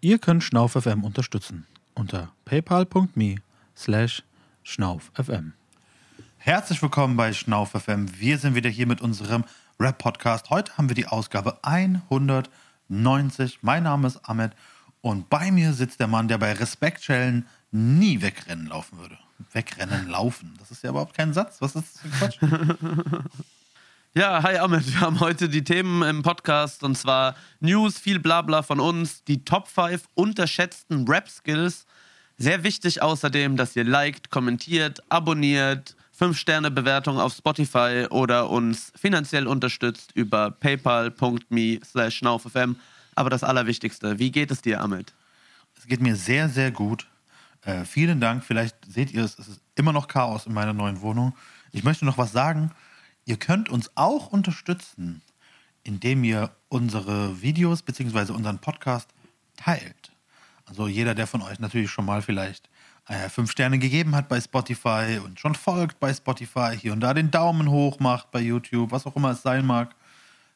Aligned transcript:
Ihr 0.00 0.20
könnt 0.20 0.44
SchnaufFM 0.44 1.02
unterstützen 1.02 1.66
unter 1.94 2.30
paypal.me 2.44 3.36
slash 3.76 4.22
schnaufFM. 4.62 5.54
Herzlich 6.36 6.80
willkommen 6.80 7.16
bei 7.16 7.32
SchnaufFM. 7.32 8.06
Wir 8.16 8.38
sind 8.38 8.54
wieder 8.54 8.70
hier 8.70 8.86
mit 8.86 9.00
unserem 9.00 9.42
Rap-Podcast. 9.80 10.50
Heute 10.50 10.78
haben 10.78 10.88
wir 10.88 10.94
die 10.94 11.08
Ausgabe 11.08 11.58
190. 11.62 13.58
Mein 13.62 13.82
Name 13.82 14.06
ist 14.06 14.20
Ahmed 14.22 14.52
und 15.00 15.28
bei 15.30 15.50
mir 15.50 15.72
sitzt 15.72 15.98
der 15.98 16.06
Mann, 16.06 16.28
der 16.28 16.38
bei 16.38 16.52
Respektschellen 16.52 17.46
nie 17.72 18.22
wegrennen 18.22 18.68
laufen 18.68 18.98
würde. 18.98 19.18
Wegrennen 19.52 20.08
laufen. 20.08 20.54
Das 20.60 20.70
ist 20.70 20.84
ja 20.84 20.90
überhaupt 20.90 21.14
kein 21.14 21.34
Satz. 21.34 21.60
Was 21.60 21.74
ist 21.74 21.96
das 21.96 22.02
für 22.02 22.08
Quatsch? 22.10 22.38
Ja, 24.18 24.42
hi 24.42 24.56
Ahmed, 24.56 24.84
wir 24.84 25.00
haben 25.00 25.20
heute 25.20 25.48
die 25.48 25.62
Themen 25.62 26.02
im 26.02 26.24
Podcast 26.24 26.82
und 26.82 26.98
zwar 26.98 27.36
News, 27.60 28.00
viel 28.00 28.18
Blabla 28.18 28.62
von 28.62 28.80
uns, 28.80 29.22
die 29.22 29.44
Top 29.44 29.68
5 29.68 30.08
unterschätzten 30.14 31.06
Rap-Skills. 31.06 31.86
Sehr 32.36 32.64
wichtig 32.64 33.00
außerdem, 33.00 33.56
dass 33.56 33.76
ihr 33.76 33.84
liked, 33.84 34.30
kommentiert, 34.30 35.04
abonniert, 35.08 35.94
5-Sterne-Bewertung 36.18 37.20
auf 37.20 37.32
Spotify 37.32 38.08
oder 38.10 38.50
uns 38.50 38.92
finanziell 38.96 39.46
unterstützt 39.46 40.10
über 40.16 40.50
paypal.me 40.50 41.78
slash 41.84 42.16
schnaufm. 42.16 42.74
Aber 43.14 43.30
das 43.30 43.44
Allerwichtigste, 43.44 44.18
wie 44.18 44.32
geht 44.32 44.50
es 44.50 44.62
dir, 44.62 44.80
Ahmed? 44.80 45.14
Es 45.76 45.86
geht 45.86 46.00
mir 46.00 46.16
sehr, 46.16 46.48
sehr 46.48 46.72
gut. 46.72 47.06
Äh, 47.62 47.84
vielen 47.84 48.20
Dank. 48.20 48.42
Vielleicht 48.42 48.74
seht 48.84 49.12
ihr 49.12 49.22
es, 49.22 49.38
es 49.38 49.46
ist 49.46 49.60
immer 49.76 49.92
noch 49.92 50.08
Chaos 50.08 50.46
in 50.46 50.54
meiner 50.54 50.72
neuen 50.72 51.02
Wohnung. 51.02 51.36
Ich 51.70 51.84
möchte 51.84 52.04
noch 52.04 52.18
was 52.18 52.32
sagen. 52.32 52.72
Ihr 53.28 53.36
könnt 53.36 53.68
uns 53.68 53.90
auch 53.94 54.28
unterstützen, 54.28 55.20
indem 55.84 56.24
ihr 56.24 56.50
unsere 56.70 57.42
Videos 57.42 57.82
bzw. 57.82 58.32
unseren 58.32 58.58
Podcast 58.58 59.10
teilt. 59.54 60.12
Also 60.64 60.88
jeder, 60.88 61.14
der 61.14 61.26
von 61.26 61.42
euch 61.42 61.58
natürlich 61.58 61.90
schon 61.90 62.06
mal 62.06 62.22
vielleicht 62.22 62.70
äh, 63.06 63.28
fünf 63.28 63.50
Sterne 63.50 63.78
gegeben 63.78 64.16
hat 64.16 64.30
bei 64.30 64.40
Spotify 64.40 65.20
und 65.22 65.38
schon 65.38 65.54
folgt 65.54 66.00
bei 66.00 66.14
Spotify, 66.14 66.74
hier 66.74 66.94
und 66.94 67.00
da 67.00 67.12
den 67.12 67.30
Daumen 67.30 67.68
hoch 67.68 68.00
macht 68.00 68.30
bei 68.30 68.40
YouTube, 68.40 68.92
was 68.92 69.04
auch 69.04 69.14
immer 69.14 69.32
es 69.32 69.42
sein 69.42 69.66
mag, 69.66 69.94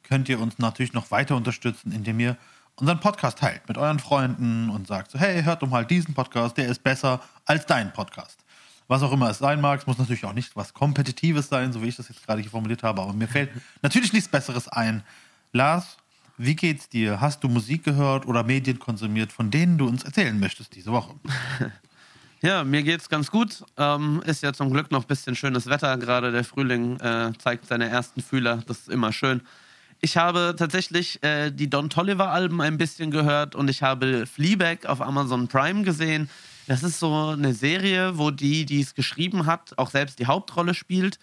könnt 0.02 0.30
ihr 0.30 0.40
uns 0.40 0.58
natürlich 0.58 0.94
noch 0.94 1.10
weiter 1.10 1.36
unterstützen, 1.36 1.92
indem 1.92 2.20
ihr 2.20 2.38
unseren 2.76 3.00
Podcast 3.00 3.36
teilt 3.36 3.68
mit 3.68 3.76
euren 3.76 3.98
Freunden 3.98 4.70
und 4.70 4.86
sagt 4.86 5.10
so, 5.10 5.18
hey, 5.18 5.42
hört 5.42 5.60
doch 5.60 5.68
mal 5.68 5.84
diesen 5.84 6.14
Podcast, 6.14 6.56
der 6.56 6.68
ist 6.68 6.82
besser 6.82 7.20
als 7.44 7.66
dein 7.66 7.92
Podcast 7.92 8.41
was 8.92 9.02
auch 9.02 9.12
immer 9.12 9.30
es 9.30 9.38
sein 9.38 9.60
mag. 9.60 9.80
Es 9.80 9.86
muss 9.86 9.98
natürlich 9.98 10.24
auch 10.24 10.34
nicht 10.34 10.54
was 10.54 10.74
Kompetitives 10.74 11.48
sein, 11.48 11.72
so 11.72 11.82
wie 11.82 11.88
ich 11.88 11.96
das 11.96 12.08
jetzt 12.08 12.24
gerade 12.24 12.40
hier 12.40 12.50
formuliert 12.50 12.82
habe, 12.82 13.02
aber 13.02 13.12
mir 13.12 13.28
fällt 13.28 13.50
natürlich 13.82 14.12
nichts 14.12 14.28
Besseres 14.28 14.68
ein. 14.68 15.02
Lars, 15.52 15.96
wie 16.38 16.54
geht's 16.54 16.88
dir? 16.88 17.20
Hast 17.20 17.42
du 17.42 17.48
Musik 17.48 17.84
gehört 17.84 18.26
oder 18.26 18.44
Medien 18.44 18.78
konsumiert, 18.78 19.32
von 19.32 19.50
denen 19.50 19.78
du 19.78 19.88
uns 19.88 20.04
erzählen 20.04 20.38
möchtest 20.38 20.74
diese 20.76 20.92
Woche? 20.92 21.14
Ja, 22.44 22.64
mir 22.64 22.82
geht's 22.82 23.08
ganz 23.08 23.30
gut. 23.30 23.62
Ähm, 23.76 24.20
ist 24.26 24.42
ja 24.42 24.52
zum 24.52 24.72
Glück 24.72 24.90
noch 24.90 25.02
ein 25.02 25.06
bisschen 25.06 25.36
schönes 25.36 25.68
Wetter. 25.68 25.96
Gerade 25.96 26.32
der 26.32 26.42
Frühling 26.42 26.98
äh, 26.98 27.30
zeigt 27.38 27.68
seine 27.68 27.88
ersten 27.88 28.20
Fühler. 28.20 28.64
Das 28.66 28.80
ist 28.80 28.88
immer 28.88 29.12
schön. 29.12 29.42
Ich 30.00 30.16
habe 30.16 30.56
tatsächlich 30.58 31.22
äh, 31.22 31.52
die 31.52 31.70
Don 31.70 31.88
Tolliver-Alben 31.88 32.60
ein 32.60 32.78
bisschen 32.78 33.12
gehört 33.12 33.54
und 33.54 33.70
ich 33.70 33.84
habe 33.84 34.26
Fleabag 34.26 34.86
auf 34.86 35.00
Amazon 35.00 35.46
Prime 35.46 35.84
gesehen. 35.84 36.28
Das 36.66 36.82
ist 36.82 36.98
so 36.98 37.30
eine 37.30 37.54
Serie, 37.54 38.18
wo 38.18 38.30
die, 38.30 38.64
die 38.64 38.80
es 38.80 38.94
geschrieben 38.94 39.46
hat, 39.46 39.76
auch 39.78 39.90
selbst 39.90 40.18
die 40.18 40.26
Hauptrolle 40.26 40.74
spielt. 40.74 41.18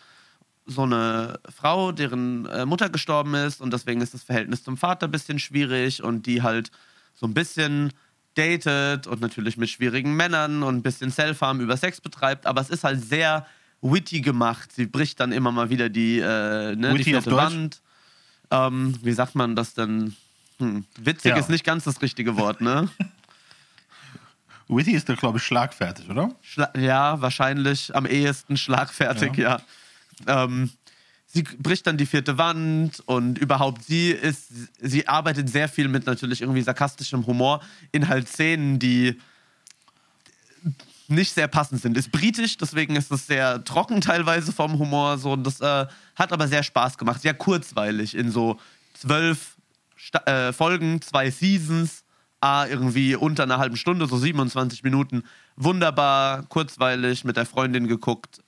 So 0.65 0.83
eine 0.83 1.39
Frau, 1.49 1.91
deren 1.91 2.45
äh, 2.45 2.65
Mutter 2.65 2.89
gestorben 2.89 3.33
ist 3.33 3.61
und 3.61 3.71
deswegen 3.73 4.01
ist 4.01 4.13
das 4.13 4.23
Verhältnis 4.23 4.63
zum 4.63 4.77
Vater 4.77 5.07
ein 5.07 5.11
bisschen 5.11 5.39
schwierig 5.39 6.03
und 6.03 6.25
die 6.25 6.43
halt 6.43 6.71
so 7.15 7.25
ein 7.25 7.33
bisschen 7.33 7.91
datet 8.35 9.07
und 9.07 9.21
natürlich 9.21 9.57
mit 9.57 9.69
schwierigen 9.69 10.15
Männern 10.15 10.63
und 10.63 10.77
ein 10.77 10.81
bisschen 10.83 11.11
Self-Harm 11.11 11.59
über 11.59 11.75
Sex 11.75 11.99
betreibt, 12.01 12.45
aber 12.45 12.61
es 12.61 12.69
ist 12.69 12.83
halt 12.83 13.03
sehr 13.03 13.45
witty 13.81 14.21
gemacht. 14.21 14.71
Sie 14.71 14.85
bricht 14.85 15.19
dann 15.19 15.31
immer 15.31 15.51
mal 15.51 15.69
wieder 15.69 15.89
die, 15.89 16.19
äh, 16.19 16.75
ne, 16.75 16.93
die 16.95 17.03
vierte 17.03 17.31
Wand. 17.31 17.81
Ähm, 18.52 18.95
wie 19.02 19.14
sagt 19.14 19.35
man 19.35 19.55
das 19.55 19.73
denn? 19.73 20.15
Hm. 20.59 20.85
Witzig 20.99 21.31
ja. 21.31 21.37
ist 21.37 21.49
nicht 21.49 21.64
ganz 21.64 21.85
das 21.85 22.02
richtige 22.02 22.37
Wort, 22.37 22.61
ne? 22.61 22.89
Witty 24.69 24.91
ist 24.91 25.09
doch, 25.09 25.17
glaube 25.17 25.39
ich, 25.39 25.43
schlagfertig, 25.43 26.09
oder? 26.09 26.31
Schla 26.41 26.71
ja, 26.77 27.19
wahrscheinlich 27.21 27.93
am 27.95 28.05
ehesten 28.05 28.55
schlagfertig, 28.55 29.35
ja. 29.35 29.59
ja. 30.27 30.43
Ähm, 30.43 30.69
sie 31.25 31.41
bricht 31.43 31.87
dann 31.87 31.97
die 31.97 32.05
vierte 32.05 32.37
Wand 32.37 33.02
und 33.05 33.39
überhaupt 33.39 33.83
sie 33.83 34.11
ist, 34.11 34.52
sie 34.79 35.08
arbeitet 35.08 35.49
sehr 35.49 35.69
viel 35.69 35.87
mit 35.87 36.05
natürlich 36.05 36.41
irgendwie 36.41 36.61
sarkastischem 36.61 37.25
Humor 37.25 37.61
in 37.91 38.08
halt 38.08 38.27
Szenen, 38.29 38.77
die 38.77 39.19
nicht 41.08 41.33
sehr 41.33 41.47
passend 41.47 41.81
sind. 41.81 41.97
Ist 41.97 42.11
britisch, 42.11 42.58
deswegen 42.58 42.95
ist 42.95 43.11
es 43.11 43.25
sehr 43.25 43.63
trocken 43.63 44.02
teilweise 44.02 44.52
vom 44.52 44.77
Humor. 44.77 45.17
So, 45.17 45.35
das 45.35 45.59
äh, 45.61 45.87
hat 46.15 46.31
aber 46.31 46.47
sehr 46.47 46.61
Spaß 46.61 46.97
gemacht. 46.97 47.21
Sehr 47.21 47.33
kurzweilig 47.33 48.15
in 48.15 48.31
so 48.31 48.59
zwölf 48.93 49.55
Sta 49.95 50.19
äh, 50.25 50.53
Folgen, 50.53 51.02
zwei 51.02 51.31
Seasons 51.31 52.03
ah, 52.42 52.66
irgendwie 52.66 53.16
unter 53.16 53.44
einer 53.44 53.58
halben 53.58 53.77
Stunde, 53.77 54.08
so 54.08 54.17
27 54.17 54.83
Minuten. 54.83 55.23
Wunderbar, 55.55 56.44
kurzweilig, 56.44 57.23
mit 57.23 57.38
der 57.38 57.45
Freundin 57.45 57.88
geguckt. 57.88 58.42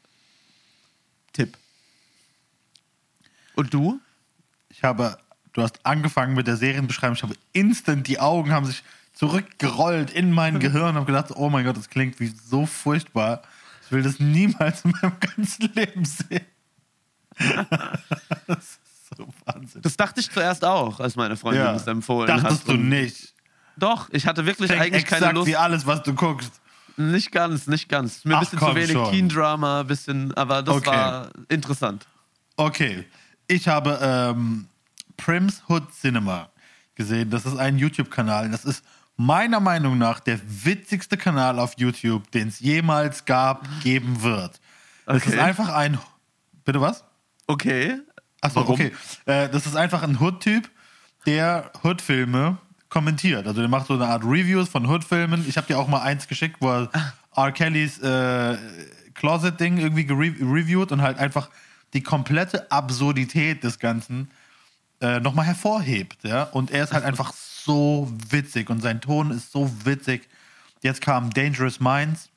Tipp. 1.34 1.58
Und 3.56 3.74
du? 3.74 4.00
Ich 4.70 4.84
habe, 4.84 5.18
du 5.54 5.62
hast 5.62 5.86
angefangen 5.86 6.34
mit 6.34 6.48
der 6.48 6.58
Serienbeschreibung, 6.58 7.16
ich 7.16 7.24
habe 7.24 7.36
instant, 7.54 8.08
die 8.08 8.20
Augen 8.20 8.52
haben 8.52 8.66
sich 8.66 8.84
zurückgerollt 9.14 10.12
in 10.12 10.32
mein 10.32 10.60
Gehirn 10.60 10.90
und 10.90 10.96
habe 10.96 11.06
gedacht, 11.06 11.32
oh 11.36 11.50
mein 11.50 11.66
Gott, 11.66 11.78
das 11.78 11.90
klingt 11.90 12.20
wie 12.20 12.28
so 12.28 12.66
furchtbar. 12.66 13.42
Ich 13.86 13.92
will 13.92 14.04
das 14.04 14.20
niemals 14.20 14.86
in 14.86 14.94
meinem 15.02 15.20
ganzen 15.20 15.70
Leben 15.74 16.06
sehen. 16.06 16.46
das 18.48 18.58
ist 18.58 18.80
so 19.18 19.28
Wahnsinn. 19.46 19.82
Das 19.82 19.98
dachte 19.98 20.22
ich 20.22 20.32
zuerst 20.32 20.64
auch, 20.64 21.00
als 21.00 21.16
meine 21.16 21.36
Freundin 21.36 21.64
ja, 21.64 21.74
das 21.74 21.88
empfohlen 21.88 22.32
hat. 22.32 22.44
Dachtest 22.44 22.68
du 22.68 22.74
nicht? 22.74 23.34
Doch, 23.78 24.10
ich 24.12 24.28
hatte 24.28 24.46
wirklich 24.46 24.70
Klingt 24.70 24.84
eigentlich 24.84 25.06
keine 25.06 25.32
Lust. 25.32 25.48
wie 25.48 25.58
alles, 25.58 25.86
was 25.86 26.04
du 26.04 26.14
guckst. 26.14 26.62
Nicht 26.98 27.32
ganz, 27.32 27.68
nicht 27.68 27.90
ganz. 27.90 28.26
Mir 28.26 28.36
ein 28.36 28.42
bisschen 28.42 28.60
zu 28.60 28.76
wenig 28.76 29.10
Teen-Drama, 29.10 29.84
bisschen, 29.84 30.34
aber 30.36 30.62
das 30.62 30.76
okay. 30.76 30.92
war 30.92 31.30
interessant. 31.50 32.06
Okay, 32.58 33.06
ich 33.48 33.68
habe 33.68 33.98
ähm, 34.02 34.68
Prims 35.18 35.64
Hood 35.68 35.92
Cinema 35.94 36.50
gesehen. 36.96 37.30
Das 37.30 37.46
ist 37.46 37.58
ein 37.58 37.78
YouTube-Kanal. 37.78 38.50
Das 38.52 38.66
ist 38.66 38.84
meiner 39.18 39.60
Meinung 39.60 39.98
nach 39.98 40.20
der 40.20 40.40
witzigste 40.46 41.18
Kanal 41.18 41.60
auf 41.60 41.74
YouTube, 41.78 42.30
den 42.32 42.50
es 42.50 42.60
jemals 42.60 43.26
gab, 43.26 43.68
geben 43.84 44.22
wird. 44.22 44.60
Das 45.06 45.18
okay. 45.18 45.32
ist 45.32 45.40
einfach 45.40 45.70
ein. 45.70 46.00
Bitte 46.64 46.82
was? 46.82 47.04
Okay. 47.48 48.00
Achso, 48.42 48.62
okay. 48.62 48.92
Äh, 49.26 49.50
das 49.50 49.66
ist 49.66 49.76
einfach 49.76 50.04
ein 50.04 50.20
Hood-Typ, 50.20 50.70
der 51.26 51.72
Hood-Filme 51.84 52.58
kommentiert. 52.92 53.48
Also 53.48 53.62
der 53.62 53.70
macht 53.70 53.88
so 53.88 53.96
eine 53.96 54.06
Art 54.06 54.24
Reviews 54.24 54.70
von 54.70 54.86
Hood-Filmen. 54.86 55.46
Ich 55.48 55.58
habe 55.58 55.66
dir 55.66 55.80
auch 55.80 55.88
mal 55.88 56.02
eins 56.02 56.28
geschickt, 56.28 56.58
wo 56.60 56.70
er 56.70 56.90
R. 57.36 57.52
Kellys 57.52 57.98
äh, 58.00 58.58
Closet-Ding 59.16 59.78
irgendwie 59.78 60.06
reviewt 60.12 60.92
und 60.92 61.02
halt 61.02 61.18
einfach 61.18 61.50
die 61.94 62.04
komplette 62.04 62.70
Absurdität 62.70 63.64
des 63.64 63.80
Ganzen 63.80 64.30
äh, 65.00 65.20
nochmal 65.22 65.46
hervorhebt. 65.46 66.24
Ja? 66.24 66.44
Und 66.44 66.70
er 66.70 66.84
ist 66.84 66.94
halt 66.94 67.06
einfach 67.06 67.34
so 67.34 68.12
witzig 68.30 68.70
und 68.70 68.82
sein 68.82 69.00
Ton 69.00 69.32
ist 69.32 69.52
so 69.52 69.72
witzig. 69.86 70.28
Jetzt 70.82 71.02
kam 71.02 71.30
Dangerous 71.32 71.80
Minds. 71.80 72.30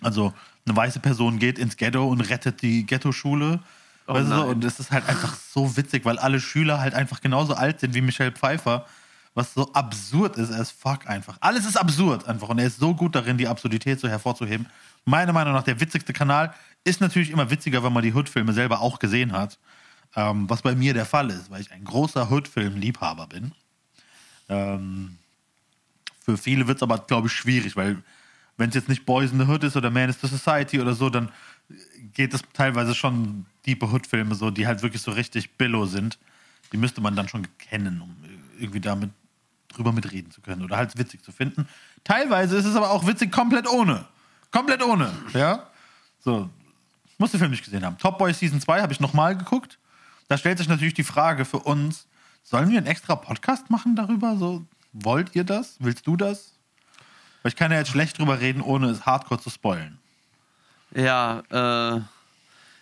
Also 0.00 0.32
eine 0.66 0.74
weiße 0.74 1.00
Person 1.00 1.38
geht 1.38 1.58
ins 1.58 1.76
Ghetto 1.76 2.06
und 2.06 2.22
rettet 2.22 2.62
die 2.62 2.86
Ghetto-Schule. 2.86 3.60
Oh 4.06 4.14
weißt 4.14 4.30
du? 4.30 4.42
Und 4.42 4.64
es 4.64 4.80
ist 4.80 4.90
halt 4.90 5.06
einfach 5.06 5.36
so 5.36 5.76
witzig, 5.76 6.06
weil 6.06 6.18
alle 6.18 6.40
Schüler 6.40 6.80
halt 6.80 6.94
einfach 6.94 7.20
genauso 7.20 7.54
alt 7.54 7.80
sind 7.80 7.94
wie 7.94 8.00
Michelle 8.00 8.32
Pfeiffer 8.32 8.86
was 9.36 9.52
so 9.52 9.70
absurd 9.74 10.38
ist 10.38 10.50
as 10.50 10.70
fuck 10.70 11.06
einfach. 11.06 11.36
Alles 11.40 11.66
ist 11.66 11.76
absurd 11.76 12.26
einfach 12.26 12.48
und 12.48 12.58
er 12.58 12.66
ist 12.66 12.78
so 12.78 12.94
gut 12.94 13.14
darin, 13.14 13.36
die 13.36 13.46
Absurdität 13.46 14.00
so 14.00 14.08
hervorzuheben. 14.08 14.66
Meiner 15.04 15.34
Meinung 15.34 15.52
nach 15.52 15.62
der 15.62 15.78
witzigste 15.78 16.14
Kanal 16.14 16.54
ist 16.84 17.02
natürlich 17.02 17.30
immer 17.30 17.50
witziger, 17.50 17.84
wenn 17.84 17.92
man 17.92 18.02
die 18.02 18.14
Hood-Filme 18.14 18.54
selber 18.54 18.80
auch 18.80 18.98
gesehen 18.98 19.32
hat. 19.32 19.58
Ähm, 20.14 20.48
was 20.48 20.62
bei 20.62 20.74
mir 20.74 20.94
der 20.94 21.04
Fall 21.04 21.28
ist, 21.30 21.50
weil 21.50 21.60
ich 21.60 21.70
ein 21.70 21.84
großer 21.84 22.30
Hood-Film-Liebhaber 22.30 23.26
bin. 23.26 23.52
Ähm, 24.48 25.18
für 26.24 26.38
viele 26.38 26.66
wird 26.66 26.78
es 26.78 26.82
aber, 26.82 26.98
glaube 27.00 27.26
ich, 27.26 27.34
schwierig, 27.34 27.76
weil 27.76 28.02
wenn 28.56 28.70
es 28.70 28.74
jetzt 28.74 28.88
nicht 28.88 29.04
Boys 29.04 29.32
in 29.32 29.38
the 29.38 29.46
Hood 29.46 29.64
ist 29.64 29.76
oder 29.76 29.90
Man 29.90 30.08
is 30.08 30.18
the 30.22 30.28
Society 30.28 30.80
oder 30.80 30.94
so, 30.94 31.10
dann 31.10 31.30
geht 32.14 32.32
es 32.32 32.40
teilweise 32.54 32.94
schon 32.94 33.44
diepe 33.66 33.92
Hood-Filme 33.92 34.34
so, 34.34 34.50
die 34.50 34.66
halt 34.66 34.82
wirklich 34.82 35.02
so 35.02 35.10
richtig 35.10 35.58
billow 35.58 35.84
sind. 35.84 36.18
Die 36.72 36.78
müsste 36.78 37.02
man 37.02 37.14
dann 37.14 37.28
schon 37.28 37.46
kennen, 37.58 38.00
um 38.00 38.16
irgendwie 38.58 38.80
damit 38.80 39.10
drüber 39.76 39.92
mitreden 39.92 40.30
zu 40.30 40.40
können 40.40 40.62
oder 40.62 40.76
halt 40.76 40.96
witzig 40.98 41.22
zu 41.22 41.32
finden. 41.32 41.68
Teilweise 42.04 42.56
ist 42.56 42.64
es 42.64 42.76
aber 42.76 42.90
auch 42.90 43.06
witzig 43.06 43.30
komplett 43.32 43.68
ohne. 43.68 44.04
Komplett 44.50 44.82
ohne, 44.82 45.12
ja? 45.32 45.66
So, 46.20 46.48
muss 47.18 47.30
den 47.30 47.40
Film 47.40 47.50
nicht 47.50 47.64
gesehen 47.64 47.84
haben. 47.84 47.98
Top 47.98 48.18
Boy 48.18 48.32
Season 48.32 48.60
2 48.60 48.82
habe 48.82 48.92
ich 48.92 49.00
nochmal 49.00 49.36
geguckt. 49.36 49.78
Da 50.28 50.38
stellt 50.38 50.58
sich 50.58 50.68
natürlich 50.68 50.94
die 50.94 51.04
Frage 51.04 51.44
für 51.44 51.58
uns, 51.58 52.06
sollen 52.42 52.70
wir 52.70 52.78
einen 52.78 52.86
extra 52.86 53.16
Podcast 53.16 53.70
machen 53.70 53.96
darüber? 53.96 54.36
So, 54.36 54.64
Wollt 54.92 55.34
ihr 55.36 55.44
das? 55.44 55.76
Willst 55.78 56.06
du 56.06 56.16
das? 56.16 56.54
Weil 57.42 57.50
ich 57.50 57.56
kann 57.56 57.70
ja 57.70 57.78
jetzt 57.78 57.90
schlecht 57.90 58.18
drüber 58.18 58.40
reden, 58.40 58.62
ohne 58.62 58.88
es 58.88 59.04
hardcore 59.04 59.40
zu 59.40 59.50
spoilen. 59.50 59.98
Ja, 60.94 61.40
äh, 61.50 62.00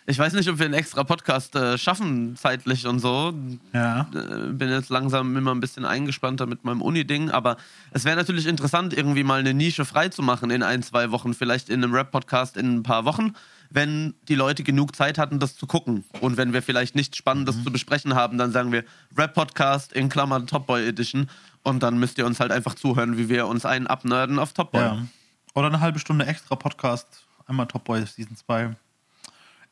ich 0.07 0.19
weiß 0.19 0.33
nicht, 0.33 0.47
ob 0.49 0.59
wir 0.59 0.65
einen 0.65 0.75
extra 0.75 1.03
Podcast 1.03 1.55
äh, 1.55 1.77
schaffen, 1.79 2.35
zeitlich 2.35 2.85
und 2.85 2.99
so. 2.99 3.33
Ja. 3.73 4.07
Äh, 4.13 4.51
bin 4.51 4.69
jetzt 4.69 4.89
langsam 4.89 5.35
immer 5.35 5.53
ein 5.53 5.59
bisschen 5.59 5.83
eingespannter 5.83 6.45
mit 6.45 6.63
meinem 6.63 6.83
Uni-Ding, 6.83 7.31
aber 7.31 7.57
es 7.91 8.05
wäre 8.05 8.15
natürlich 8.15 8.45
interessant, 8.45 8.95
irgendwie 8.95 9.23
mal 9.23 9.39
eine 9.39 9.55
Nische 9.55 9.83
freizumachen 9.83 10.51
in 10.51 10.61
ein, 10.61 10.83
zwei 10.83 11.09
Wochen, 11.09 11.33
vielleicht 11.33 11.69
in 11.69 11.83
einem 11.83 11.93
Rap-Podcast 11.93 12.55
in 12.55 12.75
ein 12.75 12.83
paar 12.83 13.05
Wochen, 13.05 13.33
wenn 13.71 14.13
die 14.27 14.35
Leute 14.35 14.63
genug 14.63 14.95
Zeit 14.95 15.17
hatten, 15.17 15.39
das 15.39 15.55
zu 15.55 15.65
gucken. 15.65 16.03
Und 16.21 16.37
wenn 16.37 16.53
wir 16.53 16.61
vielleicht 16.61 16.95
nichts 16.95 17.17
Spannendes 17.17 17.63
zu 17.63 17.71
besprechen 17.71 18.13
haben, 18.13 18.37
dann 18.37 18.51
sagen 18.51 18.71
wir 18.71 18.83
Rap-Podcast 19.17 19.91
in 19.91 20.09
Klammern 20.09 20.45
Top 20.45 20.67
Boy 20.67 20.87
Edition 20.87 21.29
und 21.63 21.81
dann 21.81 21.97
müsst 21.97 22.19
ihr 22.19 22.27
uns 22.27 22.39
halt 22.39 22.51
einfach 22.51 22.75
zuhören, 22.75 23.17
wie 23.17 23.27
wir 23.27 23.47
uns 23.47 23.65
einen 23.65 23.87
abnerden 23.87 24.37
auf 24.37 24.53
Top 24.53 24.71
Boy. 24.71 24.81
ja. 24.81 25.07
Oder 25.55 25.67
eine 25.67 25.79
halbe 25.79 25.99
Stunde 25.99 26.25
extra 26.25 26.55
Podcast. 26.55 27.23
Einmal 27.47 27.65
Top 27.65 27.85
Boy 27.85 28.05
Season 28.05 28.35
2. 28.35 28.75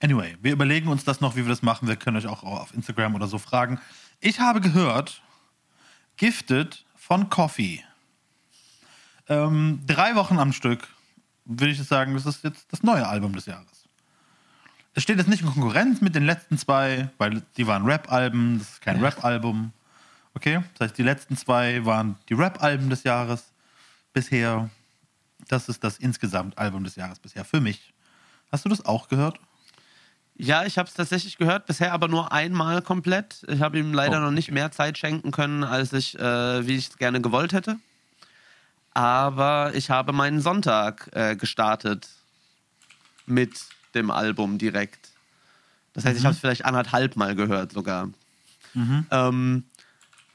Anyway, 0.03 0.35
wir 0.41 0.51
überlegen 0.51 0.89
uns 0.89 1.05
das 1.05 1.21
noch, 1.21 1.37
wie 1.37 1.43
wir 1.43 1.49
das 1.49 1.61
machen. 1.61 1.87
Wir 1.87 1.95
können 1.95 2.17
euch 2.17 2.27
auch 2.27 2.43
auf 2.43 2.73
Instagram 2.73 3.15
oder 3.15 3.27
so 3.27 3.37
fragen. 3.37 3.79
Ich 4.19 4.41
habe 4.41 4.59
gehört, 4.59 5.21
Gifted 6.17 6.83
von 6.97 7.29
Coffee. 7.29 7.81
Ähm, 9.29 9.79
drei 9.87 10.15
Wochen 10.15 10.39
am 10.39 10.51
Stück, 10.51 10.89
würde 11.45 11.71
ich 11.71 11.81
sagen, 11.81 12.15
das 12.15 12.25
ist 12.25 12.43
jetzt 12.43 12.65
das 12.73 12.83
neue 12.83 13.07
Album 13.07 13.33
des 13.33 13.45
Jahres. 13.45 13.87
Es 14.93 15.03
steht 15.03 15.19
jetzt 15.19 15.29
nicht 15.29 15.41
in 15.41 15.47
Konkurrenz 15.47 16.01
mit 16.01 16.15
den 16.15 16.25
letzten 16.25 16.57
zwei, 16.57 17.09
weil 17.17 17.41
die 17.55 17.65
waren 17.65 17.85
Rap-Alben, 17.85 18.59
das 18.59 18.71
ist 18.71 18.81
kein 18.81 19.01
Rap-Album. 19.01 19.71
Okay, 20.33 20.61
das 20.73 20.89
heißt, 20.89 20.97
die 20.97 21.03
letzten 21.03 21.37
zwei 21.37 21.85
waren 21.85 22.17
die 22.27 22.33
Rap-Alben 22.33 22.89
des 22.89 23.03
Jahres 23.03 23.53
bisher. 24.11 24.69
Das 25.47 25.69
ist 25.69 25.81
das 25.81 25.97
insgesamt 25.97 26.57
Album 26.57 26.83
des 26.83 26.97
Jahres 26.97 27.19
bisher 27.19 27.45
für 27.45 27.61
mich. 27.61 27.93
Hast 28.51 28.65
du 28.65 28.69
das 28.69 28.85
auch 28.85 29.07
gehört? 29.07 29.39
Ja, 30.35 30.65
ich 30.65 30.77
habe 30.77 30.89
es 30.89 30.95
tatsächlich 30.95 31.37
gehört, 31.37 31.67
bisher 31.67 31.93
aber 31.93 32.07
nur 32.07 32.31
einmal 32.31 32.81
komplett. 32.81 33.43
Ich 33.47 33.61
habe 33.61 33.77
ihm 33.77 33.93
leider 33.93 34.17
Oh, 34.17 34.21
noch 34.25 34.31
nicht 34.31 34.51
mehr 34.51 34.71
Zeit 34.71 34.97
schenken 34.97 35.31
können, 35.31 35.63
als 35.63 35.93
ich, 35.93 36.17
äh, 36.17 36.67
wie 36.67 36.75
ich 36.75 36.89
es 36.89 36.97
gerne 36.97 37.21
gewollt 37.21 37.53
hätte. 37.53 37.77
Aber 38.93 39.71
ich 39.73 39.89
habe 39.89 40.11
meinen 40.13 40.41
Sonntag 40.41 41.09
äh, 41.13 41.35
gestartet 41.35 42.07
mit 43.25 43.51
dem 43.95 44.11
Album 44.11 44.57
direkt. 44.57 45.09
Das 45.93 46.05
heißt, 46.05 46.17
ich 46.17 46.25
habe 46.25 46.33
es 46.33 46.39
vielleicht 46.39 46.65
anderthalb 46.65 47.15
Mal 47.15 47.35
gehört 47.35 47.71
sogar. 47.71 48.09
Ähm, 49.11 49.65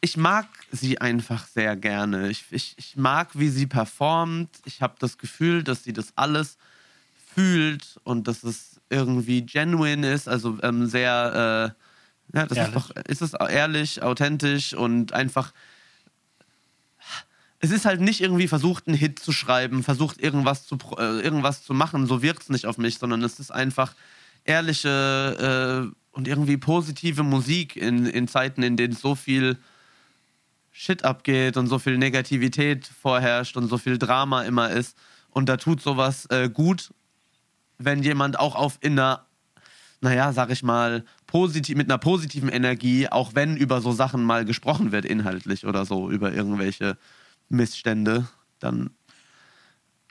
ich 0.00 0.16
mag 0.16 0.46
sie 0.70 1.00
einfach 1.00 1.46
sehr 1.46 1.74
gerne. 1.76 2.28
Ich, 2.28 2.44
ich, 2.50 2.74
ich 2.78 2.96
mag, 2.96 3.30
wie 3.34 3.48
sie 3.48 3.66
performt. 3.66 4.50
Ich 4.64 4.80
habe 4.80 4.94
das 5.00 5.18
Gefühl, 5.18 5.64
dass 5.64 5.82
sie 5.82 5.92
das 5.92 6.12
alles 6.16 6.56
fühlt 7.38 8.00
und 8.02 8.26
dass 8.26 8.42
es 8.42 8.80
irgendwie 8.90 9.46
genuine 9.46 10.12
ist, 10.12 10.28
also 10.28 10.58
ähm, 10.64 10.86
sehr, 10.86 11.74
äh, 12.32 12.36
ja, 12.36 12.46
das 12.46 12.58
Ehrlich. 12.58 12.74
ist 12.74 12.90
doch, 12.90 12.96
ist 13.04 13.22
es 13.22 13.32
ehrlich, 13.34 14.02
authentisch 14.02 14.74
und 14.74 15.12
einfach. 15.12 15.52
Es 17.60 17.70
ist 17.70 17.84
halt 17.84 18.00
nicht 18.00 18.20
irgendwie 18.20 18.48
versucht, 18.48 18.88
einen 18.88 18.96
Hit 18.96 19.20
zu 19.20 19.30
schreiben, 19.30 19.84
versucht 19.84 20.20
irgendwas 20.20 20.66
zu, 20.66 20.78
äh, 20.98 21.20
irgendwas 21.20 21.62
zu 21.62 21.74
machen, 21.74 22.06
so 22.06 22.22
wirkt 22.22 22.42
es 22.42 22.48
nicht 22.48 22.66
auf 22.66 22.76
mich, 22.76 22.98
sondern 22.98 23.22
es 23.22 23.38
ist 23.38 23.52
einfach 23.52 23.94
ehrliche 24.44 25.92
äh, 25.92 25.96
und 26.10 26.26
irgendwie 26.26 26.56
positive 26.56 27.22
Musik 27.22 27.76
in, 27.76 28.06
in 28.06 28.26
Zeiten, 28.26 28.64
in 28.64 28.76
denen 28.76 28.94
so 28.94 29.14
viel 29.14 29.58
Shit 30.72 31.04
abgeht 31.04 31.56
und 31.56 31.68
so 31.68 31.78
viel 31.78 31.98
Negativität 31.98 32.88
vorherrscht 33.00 33.56
und 33.56 33.68
so 33.68 33.78
viel 33.78 33.96
Drama 33.98 34.42
immer 34.42 34.70
ist. 34.70 34.96
Und 35.30 35.48
da 35.48 35.56
tut 35.56 35.80
sowas 35.80 36.26
äh, 36.26 36.48
gut, 36.48 36.90
wenn 37.78 38.02
jemand 38.02 38.38
auch 38.38 38.54
auf 38.54 38.78
in 38.80 38.98
einer, 38.98 39.24
naja, 40.00 40.32
sag 40.32 40.50
ich 40.50 40.62
mal, 40.62 41.04
positiv, 41.26 41.76
mit 41.76 41.88
einer 41.88 41.98
positiven 41.98 42.48
Energie, 42.48 43.08
auch 43.08 43.34
wenn 43.34 43.56
über 43.56 43.80
so 43.80 43.92
Sachen 43.92 44.22
mal 44.24 44.44
gesprochen 44.44 44.92
wird, 44.92 45.04
inhaltlich 45.04 45.66
oder 45.66 45.84
so, 45.84 46.10
über 46.10 46.32
irgendwelche 46.32 46.96
Missstände, 47.48 48.26
dann 48.60 48.90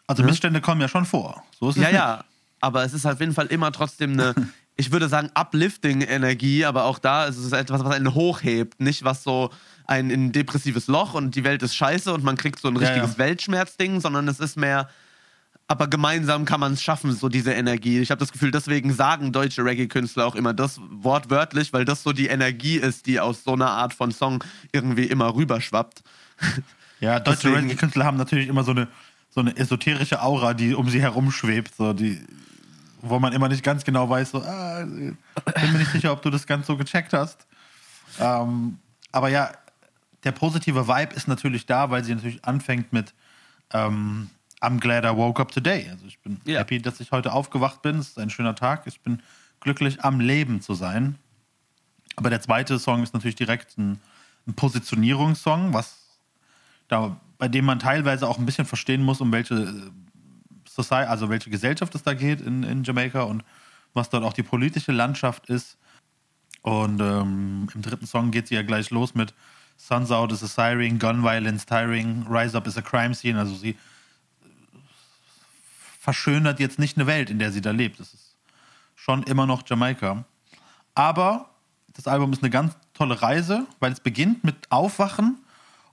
Also 0.07 0.23
Missstände 0.23 0.61
kommen 0.61 0.81
ja 0.81 0.87
schon 0.87 1.05
vor. 1.05 1.43
So 1.59 1.69
ist 1.69 1.77
es 1.77 1.81
ja, 1.83 1.87
nicht. 1.89 1.95
ja, 1.97 2.23
aber 2.59 2.83
es 2.83 2.93
ist 2.93 3.05
auf 3.05 3.19
jeden 3.19 3.33
Fall 3.33 3.47
immer 3.47 3.71
trotzdem 3.71 4.13
eine, 4.13 4.33
ich 4.75 4.91
würde 4.91 5.07
sagen, 5.09 5.29
uplifting-Energie, 5.33 6.65
aber 6.65 6.85
auch 6.85 6.99
da 6.99 7.25
ist 7.25 7.37
es 7.37 7.51
etwas, 7.51 7.83
was 7.83 7.95
einen 7.95 8.13
hochhebt, 8.13 8.79
nicht 8.79 9.03
was 9.03 9.23
so 9.23 9.51
ein, 9.85 10.09
ein 10.11 10.31
depressives 10.31 10.87
Loch 10.87 11.13
und 11.13 11.35
die 11.35 11.43
Welt 11.43 11.63
ist 11.63 11.75
scheiße 11.75 12.13
und 12.13 12.23
man 12.23 12.37
kriegt 12.37 12.59
so 12.59 12.67
ein 12.67 12.75
Ja, 12.75 12.81
richtiges 12.81 13.13
ja. 13.13 13.17
Weltschmerzding, 13.19 14.01
sondern 14.01 14.27
es 14.27 14.39
ist 14.39 14.57
mehr, 14.57 14.89
aber 15.67 15.87
gemeinsam 15.87 16.45
kann 16.45 16.61
man 16.61 16.73
es 16.73 16.81
schaffen, 16.81 17.11
so 17.11 17.27
diese 17.27 17.51
Energie. 17.51 17.99
Ich 17.99 18.09
habe 18.09 18.19
das 18.19 18.31
Gefühl, 18.31 18.51
deswegen 18.51 18.93
sagen 18.93 19.33
deutsche 19.33 19.65
Reggae-Künstler 19.65 20.25
auch 20.25 20.35
immer 20.35 20.53
das 20.53 20.79
wortwörtlich, 20.89 21.73
weil 21.73 21.83
das 21.83 22.03
so 22.03 22.13
die 22.13 22.27
Energie 22.27 22.77
ist, 22.77 23.05
die 23.05 23.19
aus 23.19 23.43
so 23.43 23.53
einer 23.53 23.69
Art 23.69 23.93
von 23.93 24.11
Song 24.11 24.43
irgendwie 24.71 25.05
immer 25.05 25.33
rüberschwappt. 25.35 26.03
Ja, 26.99 27.19
deutsche 27.19 27.55
Reggae-Künstler 27.55 28.05
haben 28.05 28.17
natürlich 28.17 28.47
immer 28.47 28.63
so 28.63 28.71
eine, 28.71 28.87
so 29.29 29.39
eine 29.39 29.55
esoterische 29.55 30.19
Aura, 30.23 30.55
die 30.55 30.73
um 30.73 30.89
sie 30.89 30.99
herum 30.99 31.29
schwebt, 31.29 31.75
so 31.75 31.93
die, 31.93 32.19
wo 33.03 33.19
man 33.19 33.33
immer 33.33 33.49
nicht 33.49 33.61
ganz 33.61 33.83
genau 33.83 34.09
weiß, 34.09 34.31
so, 34.31 34.41
ah, 34.41 34.83
bin 34.83 35.15
mir 35.45 35.77
nicht 35.77 35.91
sicher, 35.91 36.11
ob 36.11 36.23
du 36.23 36.31
das 36.31 36.47
ganz 36.47 36.65
so 36.65 36.75
gecheckt 36.75 37.13
hast. 37.13 37.45
Ähm, 38.19 38.79
aber 39.11 39.29
ja, 39.29 39.51
der 40.23 40.31
positive 40.31 40.87
Vibe 40.87 41.13
ist 41.13 41.27
natürlich 41.27 41.67
da, 41.67 41.91
weil 41.91 42.03
sie 42.03 42.15
natürlich 42.15 42.43
anfängt 42.43 42.91
mit 42.91 43.13
ähm, 43.73 44.31
I'm 44.61 44.79
glad 44.79 45.05
I 45.05 45.15
woke 45.15 45.39
up 45.41 45.51
today. 45.51 45.87
Also 45.89 46.05
ich 46.07 46.19
bin 46.19 46.39
Ja. 46.45 46.59
happy, 46.59 46.81
dass 46.81 46.99
ich 46.99 47.11
heute 47.11 47.31
aufgewacht 47.33 47.81
bin. 47.81 47.97
Es 47.99 48.09
ist 48.09 48.19
ein 48.19 48.29
schöner 48.29 48.55
Tag. 48.55 48.87
Ich 48.87 49.01
bin 49.01 49.21
glücklich, 49.59 50.03
am 50.03 50.19
Leben 50.19 50.61
zu 50.61 50.73
sein. 50.73 51.17
Aber 52.15 52.29
der 52.29 52.41
zweite 52.41 52.79
Song 52.79 53.03
ist 53.03 53.13
natürlich 53.13 53.35
direkt 53.35 53.77
ein, 53.77 53.99
ein 54.47 54.53
Positionierungssong, 54.55 55.73
was 55.73 56.19
da, 56.87 57.17
bei 57.37 57.47
dem 57.47 57.65
man 57.65 57.79
teilweise 57.79 58.27
auch 58.27 58.39
ein 58.39 58.45
bisschen 58.45 58.65
verstehen 58.65 59.03
muss, 59.03 59.21
um 59.21 59.31
welche 59.31 59.53
äh, 59.55 59.73
Society, 60.67 61.09
also 61.09 61.29
welche 61.29 61.49
Gesellschaft 61.49 61.93
es 61.95 62.03
da 62.03 62.13
geht 62.13 62.41
in, 62.41 62.63
in 62.63 62.83
Jamaika 62.83 63.23
und 63.23 63.43
was 63.93 64.09
dort 64.09 64.23
auch 64.23 64.33
die 64.33 64.43
politische 64.43 64.91
Landschaft 64.91 65.49
ist. 65.49 65.77
Und 66.61 66.99
ähm, 66.99 67.67
im 67.73 67.81
dritten 67.81 68.07
Song 68.07 68.31
geht 68.31 68.47
sie 68.47 68.55
ja 68.55 68.63
gleich 68.63 68.89
los 68.89 69.13
mit 69.13 69.33
Suns 69.77 70.09
out 70.11 70.31
is 70.31 70.41
a 70.43 70.47
siren, 70.47 70.97
gun 70.97 71.21
violence 71.21 71.65
tiring, 71.65 72.25
rise 72.27 72.57
up 72.57 72.65
is 72.65 72.77
a 72.77 72.81
crime 72.81 73.13
scene. 73.13 73.37
Also 73.37 73.53
sie 73.55 73.75
verschönert 76.07 76.61
jetzt 76.61 76.79
nicht 76.79 76.95
eine 76.95 77.05
Welt, 77.05 77.29
in 77.29 77.37
der 77.37 77.51
sie 77.51 77.59
da 77.59 77.71
lebt. 77.71 77.99
Es 77.99 78.13
ist 78.13 78.37
schon 78.95 79.23
immer 79.23 79.45
noch 79.45 79.63
Jamaika. 79.67 80.23
Aber 80.95 81.49
das 81.89 82.07
Album 82.07 82.31
ist 82.31 82.41
eine 82.41 82.49
ganz 82.49 82.77
tolle 82.93 83.21
Reise, 83.21 83.67
weil 83.81 83.91
es 83.91 83.99
beginnt 83.99 84.41
mit 84.45 84.55
Aufwachen 84.71 85.35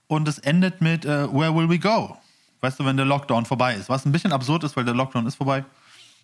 und 0.06 0.28
es 0.28 0.38
endet 0.38 0.80
mit 0.80 1.04
äh, 1.04 1.26
Where 1.32 1.52
Will 1.56 1.68
We 1.68 1.80
Go? 1.80 2.16
Weißt 2.60 2.78
du, 2.78 2.84
wenn 2.84 2.96
der 2.96 3.06
Lockdown 3.06 3.44
vorbei 3.44 3.74
ist. 3.74 3.88
Was 3.88 4.06
ein 4.06 4.12
bisschen 4.12 4.32
absurd 4.32 4.62
ist, 4.62 4.76
weil 4.76 4.84
der 4.84 4.94
Lockdown 4.94 5.26
ist 5.26 5.34
vorbei. 5.34 5.64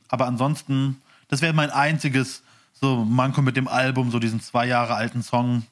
Aber 0.07 0.29
ansonsten, 0.29 1.03
das 1.27 1.43
wäre 1.43 1.53
mein 1.53 1.71
einziges 1.71 2.45
so 2.73 3.05
Manko 3.05 3.43
mit 3.43 3.57
dem 3.57 3.67
Album, 3.67 4.13
so 4.13 4.21
diesen 4.21 4.41
zwei 4.41 4.67
Jahre 4.67 4.95
alten 4.95 5.25
Song, 5.25 5.65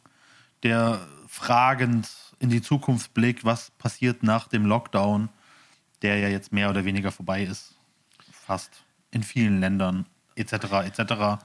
der 0.64 0.98
fragend 1.28 2.08
in 2.40 2.50
die 2.50 2.62
Zukunft 2.62 3.14
blickt, 3.14 3.44
was 3.44 3.70
passiert 3.78 4.24
nach 4.24 4.48
dem 4.48 4.66
Lockdown, 4.66 5.28
der 6.02 6.18
ja 6.18 6.26
jetzt 6.26 6.52
mehr 6.52 6.68
oder 6.68 6.84
weniger 6.84 7.12
vorbei 7.12 7.44
ist. 7.44 7.77
Fast 8.48 8.70
in 9.10 9.22
vielen 9.22 9.60
Ländern, 9.60 10.06
etc., 10.34 10.54
etc. 10.86 11.38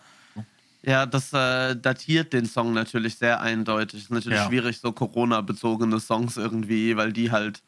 Ja, 0.84 1.06
das 1.06 1.34
äh, 1.34 1.76
datiert 1.76 2.32
den 2.32 2.46
Song 2.46 2.72
natürlich 2.72 3.16
sehr 3.18 3.42
eindeutig. 3.42 4.00
Es 4.00 4.04
ist 4.06 4.10
natürlich 4.12 4.40
Ja. 4.40 4.48
schwierig, 4.48 4.80
so 4.80 4.94
Corona-bezogene 4.94 6.00
Songs 6.00 6.38
irgendwie, 6.38 6.96
weil 6.96 7.12
die 7.12 7.30
halt 7.30 7.62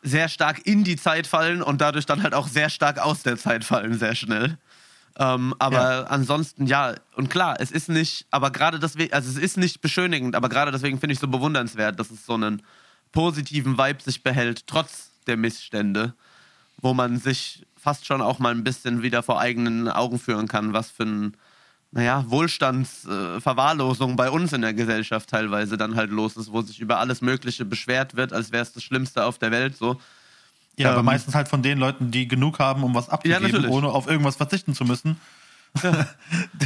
sehr 0.00 0.30
stark 0.30 0.66
in 0.66 0.84
die 0.84 0.96
Zeit 0.96 1.26
fallen 1.26 1.60
und 1.62 1.82
dadurch 1.82 2.06
dann 2.06 2.22
halt 2.22 2.32
auch 2.32 2.48
sehr 2.48 2.70
stark 2.70 2.98
aus 2.98 3.24
der 3.24 3.36
Zeit 3.36 3.62
fallen, 3.62 3.98
sehr 3.98 4.14
schnell. 4.14 4.56
Ähm, 5.18 5.54
aber 5.58 5.76
Ja. 5.76 6.02
ansonsten, 6.04 6.66
ja, 6.66 6.94
und 7.14 7.28
klar, 7.28 7.60
es 7.60 7.70
ist 7.70 7.90
nicht, 7.90 8.26
aber 8.30 8.50
gerade 8.52 8.78
deswegen, 8.78 9.12
also 9.12 9.28
es 9.28 9.36
ist 9.36 9.58
nicht 9.58 9.82
beschönigend, 9.82 10.34
aber 10.34 10.48
gerade 10.48 10.70
deswegen 10.72 10.98
finde 10.98 11.12
ich 11.12 11.18
es 11.18 11.20
so 11.20 11.28
bewundernswert, 11.28 12.00
dass 12.00 12.10
es 12.10 12.24
so 12.24 12.32
einen 12.34 12.62
positiven 13.12 13.76
Vibe 13.76 14.02
sich 14.02 14.22
behält, 14.22 14.66
trotz 14.66 15.10
der 15.26 15.36
Missstände, 15.36 16.14
wo 16.80 16.94
man 16.94 17.18
sich 17.18 17.66
fast 17.80 18.06
schon 18.06 18.20
auch 18.20 18.38
mal 18.38 18.52
ein 18.52 18.64
bisschen 18.64 19.02
wieder 19.02 19.22
vor 19.22 19.40
eigenen 19.40 19.88
Augen 19.88 20.18
führen 20.18 20.48
kann, 20.48 20.72
was 20.72 20.90
für 20.90 21.04
ein, 21.04 21.36
naja, 21.90 22.24
Wohlstandsverwahrlosung 22.28 24.12
äh, 24.12 24.16
bei 24.16 24.30
uns 24.30 24.52
in 24.52 24.62
der 24.62 24.74
Gesellschaft 24.74 25.28
teilweise 25.30 25.76
dann 25.76 25.96
halt 25.96 26.10
los 26.10 26.36
ist, 26.36 26.52
wo 26.52 26.60
sich 26.62 26.80
über 26.80 26.98
alles 26.98 27.20
Mögliche 27.22 27.64
beschwert 27.64 28.16
wird, 28.16 28.32
als 28.32 28.52
wäre 28.52 28.62
es 28.62 28.72
das 28.72 28.82
Schlimmste 28.82 29.24
auf 29.24 29.38
der 29.38 29.50
Welt 29.50 29.76
so. 29.76 30.00
Ja, 30.76 30.90
aber 30.90 31.00
Ähm, 31.00 31.06
meistens 31.06 31.34
halt 31.34 31.48
von 31.48 31.62
den 31.62 31.78
Leuten, 31.78 32.10
die 32.10 32.28
genug 32.28 32.58
haben, 32.58 32.84
um 32.84 32.94
was 32.94 33.08
abzugeben, 33.08 33.42
natürlich. 33.42 33.70
ohne 33.70 33.88
auf 33.88 34.06
irgendwas 34.06 34.36
verzichten 34.36 34.74
zu 34.74 34.84
müssen. 34.84 35.16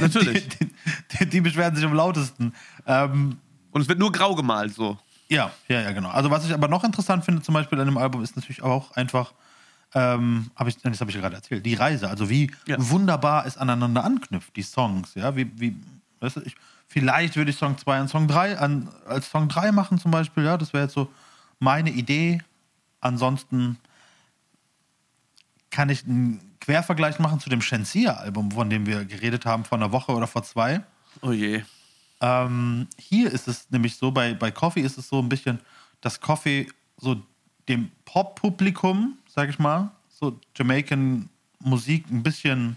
Natürlich. 0.00 0.48
Die, 0.48 0.70
die, 1.18 1.26
die 1.26 1.40
beschweren 1.40 1.74
sich 1.74 1.84
am 1.84 1.94
lautesten. 1.94 2.54
Ähm, 2.86 3.38
Und 3.72 3.80
es 3.80 3.88
wird 3.88 3.98
nur 3.98 4.12
grau 4.12 4.34
gemalt 4.34 4.74
so. 4.74 4.98
Ja, 5.28 5.50
ja, 5.68 5.80
ja, 5.80 5.92
genau. 5.92 6.10
Also 6.10 6.30
was 6.30 6.44
ich 6.44 6.52
aber 6.52 6.68
noch 6.68 6.84
interessant 6.84 7.24
finde 7.24 7.42
zum 7.42 7.54
Beispiel 7.54 7.80
an 7.80 7.86
dem 7.86 7.96
Album 7.96 8.22
ist 8.22 8.36
natürlich 8.36 8.62
auch 8.62 8.92
einfach, 8.96 9.32
ähm, 9.94 10.50
hab 10.56 10.68
ich, 10.68 10.76
das 10.78 11.00
habe 11.00 11.10
ich 11.10 11.14
ja 11.14 11.20
gerade 11.20 11.36
erzählt, 11.36 11.64
die 11.66 11.74
Reise. 11.74 12.08
Also 12.08 12.28
wie 12.30 12.50
Ja. 12.66 12.76
wunderbar 12.78 13.46
es 13.46 13.56
aneinander 13.56 14.04
anknüpft, 14.04 14.56
die 14.56 14.62
Songs. 14.62 15.14
Ja, 15.14 15.36
wie, 15.36 15.50
wie 15.60 15.76
weißt 16.20 16.36
du, 16.36 16.40
ich, 16.42 16.54
vielleicht 16.88 17.36
würde 17.36 17.50
ich 17.50 17.56
Song 17.56 17.76
2 17.76 18.00
und 18.02 18.08
Song 18.08 18.28
3 18.28 18.58
an, 18.58 18.88
als 19.06 19.30
Song 19.30 19.48
3 19.48 19.72
machen 19.72 19.98
zum 19.98 20.10
Beispiel. 20.10 20.44
Ja, 20.44 20.56
das 20.56 20.72
wäre 20.72 20.84
jetzt 20.84 20.94
so 20.94 21.10
meine 21.58 21.90
Idee. 21.90 22.40
Ansonsten 23.00 23.78
kann 25.70 25.88
ich 25.88 26.04
einen 26.04 26.40
Quervergleich 26.60 27.18
machen 27.18 27.40
zu 27.40 27.50
dem 27.50 27.60
Shensia-Album, 27.62 28.52
von 28.52 28.70
dem 28.70 28.86
wir 28.86 29.04
geredet 29.04 29.46
haben 29.46 29.64
vor 29.64 29.78
einer 29.78 29.90
Woche 29.92 30.12
oder 30.12 30.26
vor 30.26 30.42
zwei. 30.44 30.82
Oh 31.22 31.32
je. 31.32 31.62
Ähm, 32.20 32.86
hier 32.98 33.32
ist 33.32 33.48
es 33.48 33.68
nämlich 33.70 33.96
so, 33.96 34.12
bei, 34.12 34.34
bei 34.34 34.50
Coffee 34.50 34.82
ist 34.82 34.96
es 34.96 35.08
so 35.08 35.18
ein 35.20 35.28
bisschen, 35.28 35.58
dass 36.00 36.20
Coffee 36.20 36.68
so 36.98 37.20
dem 37.68 37.90
Pop-Publikum, 38.04 39.18
sag 39.34 39.48
ich 39.48 39.58
mal, 39.58 39.90
so 40.08 40.38
Jamaican 40.54 41.30
Musik 41.58 42.04
ein 42.10 42.22
bisschen 42.22 42.76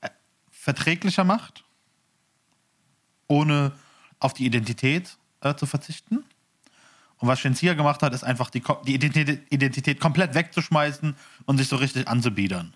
äh, 0.00 0.08
verträglicher 0.48 1.24
macht, 1.24 1.64
ohne 3.26 3.72
auf 4.20 4.32
die 4.32 4.46
Identität 4.46 5.16
äh, 5.40 5.54
zu 5.56 5.66
verzichten. 5.66 6.24
Und 7.18 7.28
was 7.28 7.40
Shensia 7.40 7.74
gemacht 7.74 8.00
hat, 8.02 8.14
ist 8.14 8.22
einfach 8.22 8.48
die, 8.48 8.62
die 8.86 8.94
Identität, 8.94 9.52
Identität 9.52 9.98
komplett 9.98 10.34
wegzuschmeißen 10.34 11.16
und 11.46 11.58
sich 11.58 11.66
so 11.66 11.76
richtig 11.76 12.06
anzubiedern. 12.06 12.72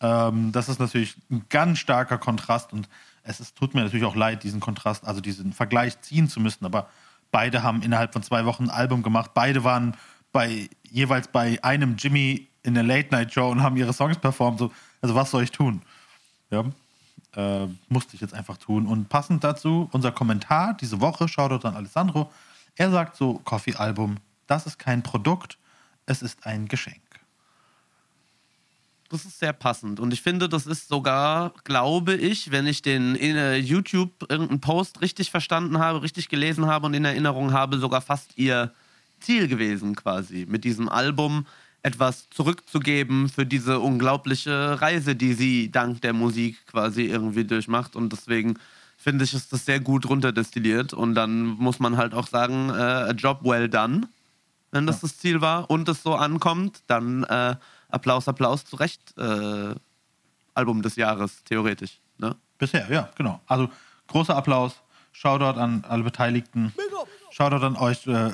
Ähm, 0.00 0.50
das 0.50 0.68
ist 0.68 0.80
natürlich 0.80 1.16
ein 1.30 1.46
ganz 1.48 1.78
starker 1.78 2.18
Kontrast 2.18 2.72
und 2.72 2.88
es 3.22 3.38
ist, 3.38 3.54
tut 3.54 3.74
mir 3.74 3.82
natürlich 3.82 4.06
auch 4.06 4.16
leid, 4.16 4.42
diesen 4.42 4.58
Kontrast, 4.58 5.04
also 5.04 5.20
diesen 5.20 5.52
Vergleich 5.52 6.00
ziehen 6.00 6.28
zu 6.28 6.40
müssen, 6.40 6.64
aber 6.64 6.90
beide 7.30 7.62
haben 7.62 7.82
innerhalb 7.82 8.12
von 8.12 8.24
zwei 8.24 8.44
Wochen 8.44 8.64
ein 8.64 8.70
Album 8.70 9.04
gemacht. 9.04 9.32
Beide 9.34 9.62
waren 9.62 9.96
bei, 10.32 10.68
jeweils 10.90 11.28
bei 11.28 11.62
einem 11.62 11.96
Jimmy 11.96 12.48
in 12.62 12.74
der 12.74 12.82
Late-Night-Show 12.82 13.48
und 13.48 13.62
haben 13.62 13.76
ihre 13.76 13.92
Songs 13.92 14.18
performt. 14.18 14.58
So, 14.58 14.72
also 15.00 15.14
was 15.14 15.30
soll 15.30 15.42
ich 15.42 15.50
tun? 15.50 15.82
Ja, 16.50 16.64
äh, 17.36 17.66
musste 17.88 18.14
ich 18.14 18.20
jetzt 18.20 18.34
einfach 18.34 18.56
tun. 18.56 18.86
Und 18.86 19.08
passend 19.08 19.44
dazu 19.44 19.88
unser 19.92 20.12
Kommentar 20.12 20.74
diese 20.74 21.00
Woche, 21.00 21.28
Shoutout 21.28 21.66
an 21.66 21.76
Alessandro. 21.76 22.32
Er 22.76 22.90
sagt 22.90 23.16
so, 23.16 23.40
Coffee-Album, 23.44 24.16
das 24.46 24.66
ist 24.66 24.78
kein 24.78 25.02
Produkt, 25.02 25.58
es 26.06 26.22
ist 26.22 26.46
ein 26.46 26.68
Geschenk. 26.68 27.00
Das 29.10 29.24
ist 29.24 29.38
sehr 29.38 29.54
passend. 29.54 30.00
Und 30.00 30.12
ich 30.12 30.20
finde, 30.20 30.48
das 30.50 30.66
ist 30.66 30.88
sogar, 30.88 31.54
glaube 31.64 32.14
ich, 32.14 32.50
wenn 32.50 32.66
ich 32.66 32.82
den 32.82 33.16
äh, 33.16 33.56
YouTube 33.56 34.26
irgendeinen 34.28 34.60
Post 34.60 35.00
richtig 35.00 35.30
verstanden 35.30 35.78
habe, 35.78 36.02
richtig 36.02 36.28
gelesen 36.28 36.66
habe 36.66 36.86
und 36.86 36.94
in 36.94 37.06
Erinnerung 37.06 37.52
habe, 37.52 37.78
sogar 37.78 38.02
fast 38.02 38.36
ihr 38.36 38.72
Ziel 39.20 39.48
gewesen, 39.48 39.94
quasi, 39.94 40.46
mit 40.48 40.64
diesem 40.64 40.88
Album 40.88 41.46
etwas 41.82 42.28
zurückzugeben 42.30 43.28
für 43.28 43.46
diese 43.46 43.78
unglaubliche 43.80 44.80
Reise, 44.80 45.14
die 45.14 45.34
sie 45.34 45.70
dank 45.70 46.02
der 46.02 46.12
Musik 46.12 46.66
quasi 46.66 47.02
irgendwie 47.02 47.44
durchmacht. 47.44 47.96
Und 47.96 48.12
deswegen 48.12 48.58
finde 48.96 49.24
ich, 49.24 49.32
ist 49.32 49.52
das 49.52 49.64
sehr 49.64 49.80
gut 49.80 50.08
runterdestilliert. 50.08 50.92
Und 50.92 51.14
dann 51.14 51.46
muss 51.46 51.78
man 51.78 51.96
halt 51.96 52.14
auch 52.14 52.26
sagen, 52.26 52.70
äh, 52.70 52.72
a 52.72 53.12
job 53.12 53.40
well 53.42 53.68
done 53.68 54.08
wenn 54.70 54.86
das 54.86 55.00
das 55.00 55.18
Ziel 55.18 55.40
war 55.40 55.70
und 55.70 55.88
es 55.88 56.02
so 56.02 56.14
ankommt, 56.14 56.82
dann 56.86 57.24
äh, 57.24 57.56
Applaus, 57.90 58.28
Applaus, 58.28 58.64
zu 58.64 58.76
Recht 58.76 59.16
äh, 59.16 59.74
Album 60.54 60.82
des 60.82 60.96
Jahres, 60.96 61.42
theoretisch. 61.44 62.00
Ne? 62.18 62.36
Bisher, 62.58 62.90
ja, 62.90 63.08
genau. 63.16 63.40
Also 63.46 63.70
großer 64.08 64.36
Applaus. 64.36 64.80
Shoutout 65.12 65.58
an 65.58 65.84
alle 65.88 66.04
Beteiligten. 66.04 66.72
Shoutout 67.30 67.64
an 67.64 67.76
euch 67.76 68.06
äh, 68.06 68.30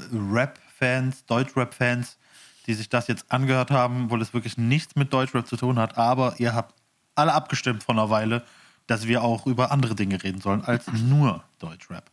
Rap-Fans, 0.84 1.24
Deutsch-Rap-Fans, 1.26 2.18
die 2.66 2.74
sich 2.74 2.88
das 2.88 3.08
jetzt 3.08 3.30
angehört 3.32 3.70
haben, 3.70 4.04
obwohl 4.04 4.20
es 4.20 4.34
wirklich 4.34 4.58
nichts 4.58 4.96
mit 4.96 5.12
Deutschrap 5.12 5.46
zu 5.46 5.56
tun 5.56 5.78
hat. 5.78 5.96
Aber 5.96 6.34
ihr 6.38 6.54
habt 6.54 6.74
alle 7.14 7.32
abgestimmt 7.32 7.82
vor 7.82 7.94
einer 7.94 8.10
Weile, 8.10 8.42
dass 8.86 9.06
wir 9.06 9.22
auch 9.22 9.46
über 9.46 9.72
andere 9.72 9.94
Dinge 9.94 10.22
reden 10.22 10.40
sollen 10.40 10.62
als 10.62 10.92
nur 10.92 11.42
Deutschrap. 11.58 12.10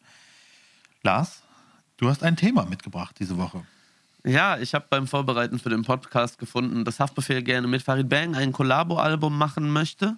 Lars, 1.04 1.42
du 1.98 2.08
hast 2.08 2.24
ein 2.24 2.38
Thema 2.38 2.66
mitgebracht 2.66 3.16
diese 3.20 3.38
Woche. 3.38 3.64
Ja, 4.24 4.58
ich 4.58 4.74
habe 4.74 4.86
beim 4.90 5.08
Vorbereiten 5.08 5.60
für 5.60 5.70
den 5.70 5.84
Podcast 5.84 6.38
gefunden, 6.38 6.86
dass 6.86 7.00
Haftbefehl 7.00 7.42
gerne 7.42 7.68
mit 7.68 7.82
Farid 7.82 8.08
Bang 8.08 8.36
ein 8.36 8.54
Kollabo-Album 8.54 9.38
machen 9.38 9.70
möchte. 9.72 10.16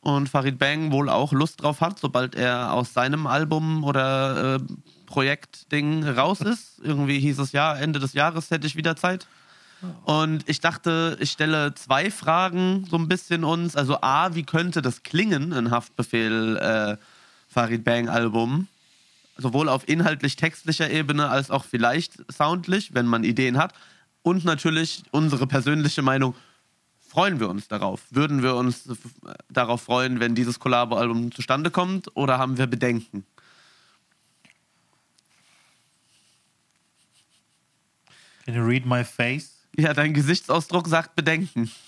Und 0.00 0.28
Farid 0.28 0.58
Bang 0.58 0.92
wohl 0.92 1.08
auch 1.08 1.32
Lust 1.32 1.62
drauf 1.62 1.80
hat, 1.80 1.98
sobald 1.98 2.34
er 2.34 2.72
aus 2.72 2.94
seinem 2.94 3.26
Album 3.26 3.82
oder 3.84 4.56
äh, 4.56 4.60
Projektding 5.06 6.04
raus 6.04 6.40
ist. 6.40 6.78
Irgendwie 6.82 7.18
hieß 7.18 7.38
es 7.40 7.52
ja, 7.52 7.74
Ende 7.74 7.98
des 7.98 8.12
Jahres 8.12 8.50
hätte 8.50 8.66
ich 8.66 8.76
wieder 8.76 8.96
Zeit. 8.96 9.26
Und 10.04 10.48
ich 10.48 10.60
dachte, 10.60 11.16
ich 11.20 11.30
stelle 11.30 11.74
zwei 11.74 12.10
Fragen 12.10 12.86
so 12.90 12.96
ein 12.96 13.08
bisschen 13.08 13.44
uns. 13.44 13.76
Also 13.76 14.00
A, 14.00 14.34
wie 14.34 14.42
könnte 14.42 14.82
das 14.82 15.02
klingen, 15.02 15.52
ein 15.52 15.70
Haftbefehl 15.70 16.56
äh, 16.56 16.96
Farid 17.48 17.84
Bang 17.84 18.08
Album? 18.08 18.66
Sowohl 19.36 19.68
auf 19.68 19.88
inhaltlich-textlicher 19.88 20.90
Ebene 20.90 21.28
als 21.28 21.50
auch 21.50 21.64
vielleicht 21.64 22.14
soundlich, 22.32 22.94
wenn 22.94 23.06
man 23.06 23.22
Ideen 23.22 23.56
hat. 23.56 23.72
Und 24.22 24.44
natürlich 24.44 25.04
unsere 25.12 25.46
persönliche 25.46 26.02
Meinung. 26.02 26.34
Freuen 27.08 27.40
wir 27.40 27.48
uns 27.48 27.68
darauf? 27.68 28.02
Würden 28.10 28.42
wir 28.42 28.54
uns 28.54 28.86
äh, 28.86 28.94
darauf 29.48 29.82
freuen, 29.82 30.20
wenn 30.20 30.34
dieses 30.34 30.60
Collabo-Album 30.60 31.32
zustande 31.32 31.70
kommt? 31.70 32.14
Oder 32.14 32.38
haben 32.38 32.58
wir 32.58 32.66
Bedenken? 32.66 33.24
Can 38.44 38.54
you 38.54 38.62
read 38.62 38.84
my 38.84 39.04
face? 39.04 39.66
Ja, 39.76 39.94
dein 39.94 40.12
Gesichtsausdruck 40.12 40.86
sagt 40.88 41.16
Bedenken. 41.16 41.70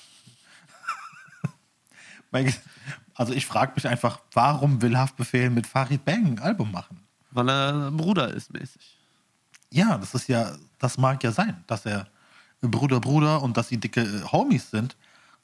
Also 3.14 3.34
ich 3.34 3.44
frage 3.44 3.72
mich 3.74 3.86
einfach, 3.86 4.20
warum 4.32 4.80
will 4.80 4.96
Haftbefehl 4.96 5.50
mit 5.50 5.66
Farid 5.66 6.04
Bang 6.06 6.26
ein 6.26 6.38
Album 6.38 6.70
machen? 6.70 7.02
Weil 7.32 7.50
er 7.50 7.90
Bruder 7.90 8.32
ist, 8.32 8.52
mäßig. 8.52 8.96
Ja, 9.70 9.98
das 9.98 10.14
ist 10.14 10.28
ja, 10.28 10.56
das 10.78 10.96
mag 10.96 11.22
ja 11.22 11.32
sein, 11.32 11.62
dass 11.66 11.84
er 11.84 12.08
Bruder, 12.62 13.00
Bruder 13.00 13.42
und 13.42 13.56
dass 13.56 13.68
sie 13.68 13.78
dicke 13.78 14.02
äh, 14.02 14.22
Homies 14.32 14.70
sind. 14.70 14.96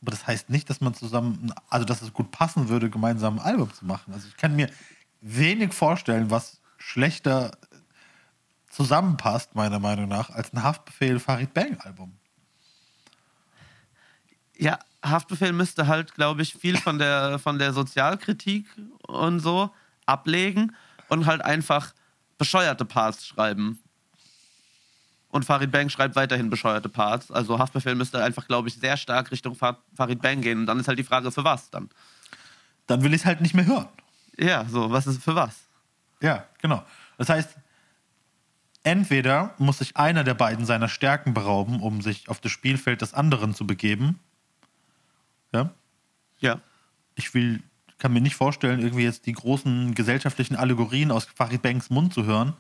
Aber 0.02 0.10
das 0.10 0.26
heißt 0.26 0.50
nicht, 0.50 0.68
dass 0.70 0.80
man 0.80 0.94
zusammen, 0.94 1.52
also 1.68 1.84
dass 1.84 2.02
es 2.02 2.12
gut 2.12 2.30
passen 2.30 2.68
würde, 2.68 2.90
gemeinsam 2.90 3.38
ein 3.38 3.44
Album 3.44 3.72
zu 3.72 3.84
machen. 3.84 4.12
Also 4.12 4.28
ich 4.28 4.36
kann 4.36 4.54
mir 4.54 4.70
wenig 5.20 5.72
vorstellen, 5.72 6.30
was 6.30 6.60
schlechter 6.78 7.52
zusammenpasst, 8.70 9.54
meiner 9.54 9.78
Meinung 9.78 10.08
nach, 10.08 10.30
als 10.30 10.52
ein 10.52 10.62
Haftbefehl 10.62 11.18
Farid 11.18 11.54
Bang 11.54 11.78
Album. 11.80 12.16
Ja, 14.58 14.78
Haftbefehl 15.02 15.52
müsste 15.52 15.86
halt, 15.86 16.14
glaube 16.14 16.42
ich, 16.42 16.54
viel 16.54 16.76
von 16.76 16.98
der, 16.98 17.38
von 17.38 17.58
der 17.58 17.72
Sozialkritik 17.72 18.66
und 19.06 19.40
so 19.40 19.70
ablegen 20.04 20.74
und 21.08 21.26
halt 21.26 21.42
einfach 21.42 21.94
bescheuerte 22.38 22.84
Parts 22.84 23.26
schreiben. 23.26 23.78
Und 25.36 25.44
Farid 25.44 25.70
Bang 25.70 25.88
schreibt 25.90 26.16
weiterhin 26.16 26.50
bescheuerte 26.50 26.88
Parts. 26.88 27.30
Also 27.30 27.58
Haftbefehl 27.58 27.94
müsste 27.94 28.22
einfach, 28.24 28.46
glaube 28.48 28.68
ich, 28.68 28.74
sehr 28.74 28.96
stark 28.96 29.30
Richtung 29.30 29.54
Fa- 29.54 29.78
Farid 29.94 30.20
Bang 30.22 30.40
gehen. 30.40 30.60
Und 30.60 30.66
dann 30.66 30.78
ist 30.80 30.88
halt 30.88 30.98
die 30.98 31.04
Frage, 31.04 31.30
für 31.30 31.44
was 31.44 31.70
dann? 31.70 31.90
Dann 32.86 33.02
will 33.02 33.12
ich 33.14 33.20
es 33.20 33.26
halt 33.26 33.40
nicht 33.42 33.54
mehr 33.54 33.66
hören. 33.66 33.88
Ja, 34.38 34.64
so, 34.64 34.90
was 34.90 35.06
ist 35.06 35.22
für 35.22 35.34
was? 35.34 35.54
Ja, 36.22 36.46
genau. 36.62 36.82
Das 37.18 37.28
heißt, 37.28 37.54
entweder 38.82 39.54
muss 39.58 39.78
sich 39.78 39.96
einer 39.96 40.24
der 40.24 40.34
beiden 40.34 40.64
seiner 40.64 40.88
Stärken 40.88 41.34
berauben, 41.34 41.80
um 41.80 42.00
sich 42.00 42.28
auf 42.28 42.40
das 42.40 42.52
Spielfeld 42.52 43.02
des 43.02 43.14
anderen 43.14 43.54
zu 43.54 43.66
begeben. 43.66 44.18
Ja, 45.52 45.70
Ja. 46.40 46.60
ich 47.14 47.34
will, 47.34 47.62
kann 47.98 48.12
mir 48.12 48.20
nicht 48.20 48.36
vorstellen, 48.36 48.80
irgendwie 48.80 49.04
jetzt 49.04 49.26
die 49.26 49.32
großen 49.32 49.94
gesellschaftlichen 49.94 50.56
Allegorien 50.56 51.10
aus 51.10 51.24
Farid 51.34 51.62
Banks 51.62 51.90
Mund 51.90 52.14
zu 52.14 52.24
hören 52.24 52.54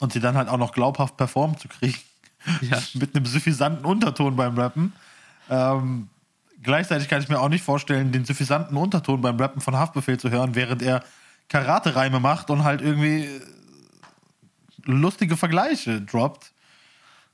und 0.00 0.12
sie 0.12 0.20
dann 0.20 0.36
halt 0.36 0.48
auch 0.48 0.58
noch 0.58 0.72
glaubhaft 0.72 1.16
performt 1.16 1.60
zu 1.60 1.68
kriegen. 1.68 1.98
Ja. 2.62 2.78
Mit 2.94 3.14
einem 3.14 3.26
suffisanten 3.26 3.84
Unterton 3.84 4.36
beim 4.36 4.56
Rappen. 4.56 4.92
Ähm, 5.50 6.08
gleichzeitig 6.62 7.08
kann 7.08 7.22
ich 7.22 7.28
mir 7.28 7.40
auch 7.40 7.48
nicht 7.48 7.64
vorstellen, 7.64 8.12
den 8.12 8.24
suffisanten 8.24 8.76
Unterton 8.76 9.20
beim 9.20 9.38
Rappen 9.38 9.60
von 9.60 9.76
Haftbefehl 9.76 10.18
zu 10.18 10.30
hören, 10.30 10.54
während 10.54 10.82
er 10.82 11.02
Karate-Reime 11.48 12.20
macht 12.20 12.50
und 12.50 12.64
halt 12.64 12.80
irgendwie 12.80 13.24
äh, 13.24 13.40
lustige 14.84 15.36
Vergleiche 15.36 16.00
droppt. 16.00 16.52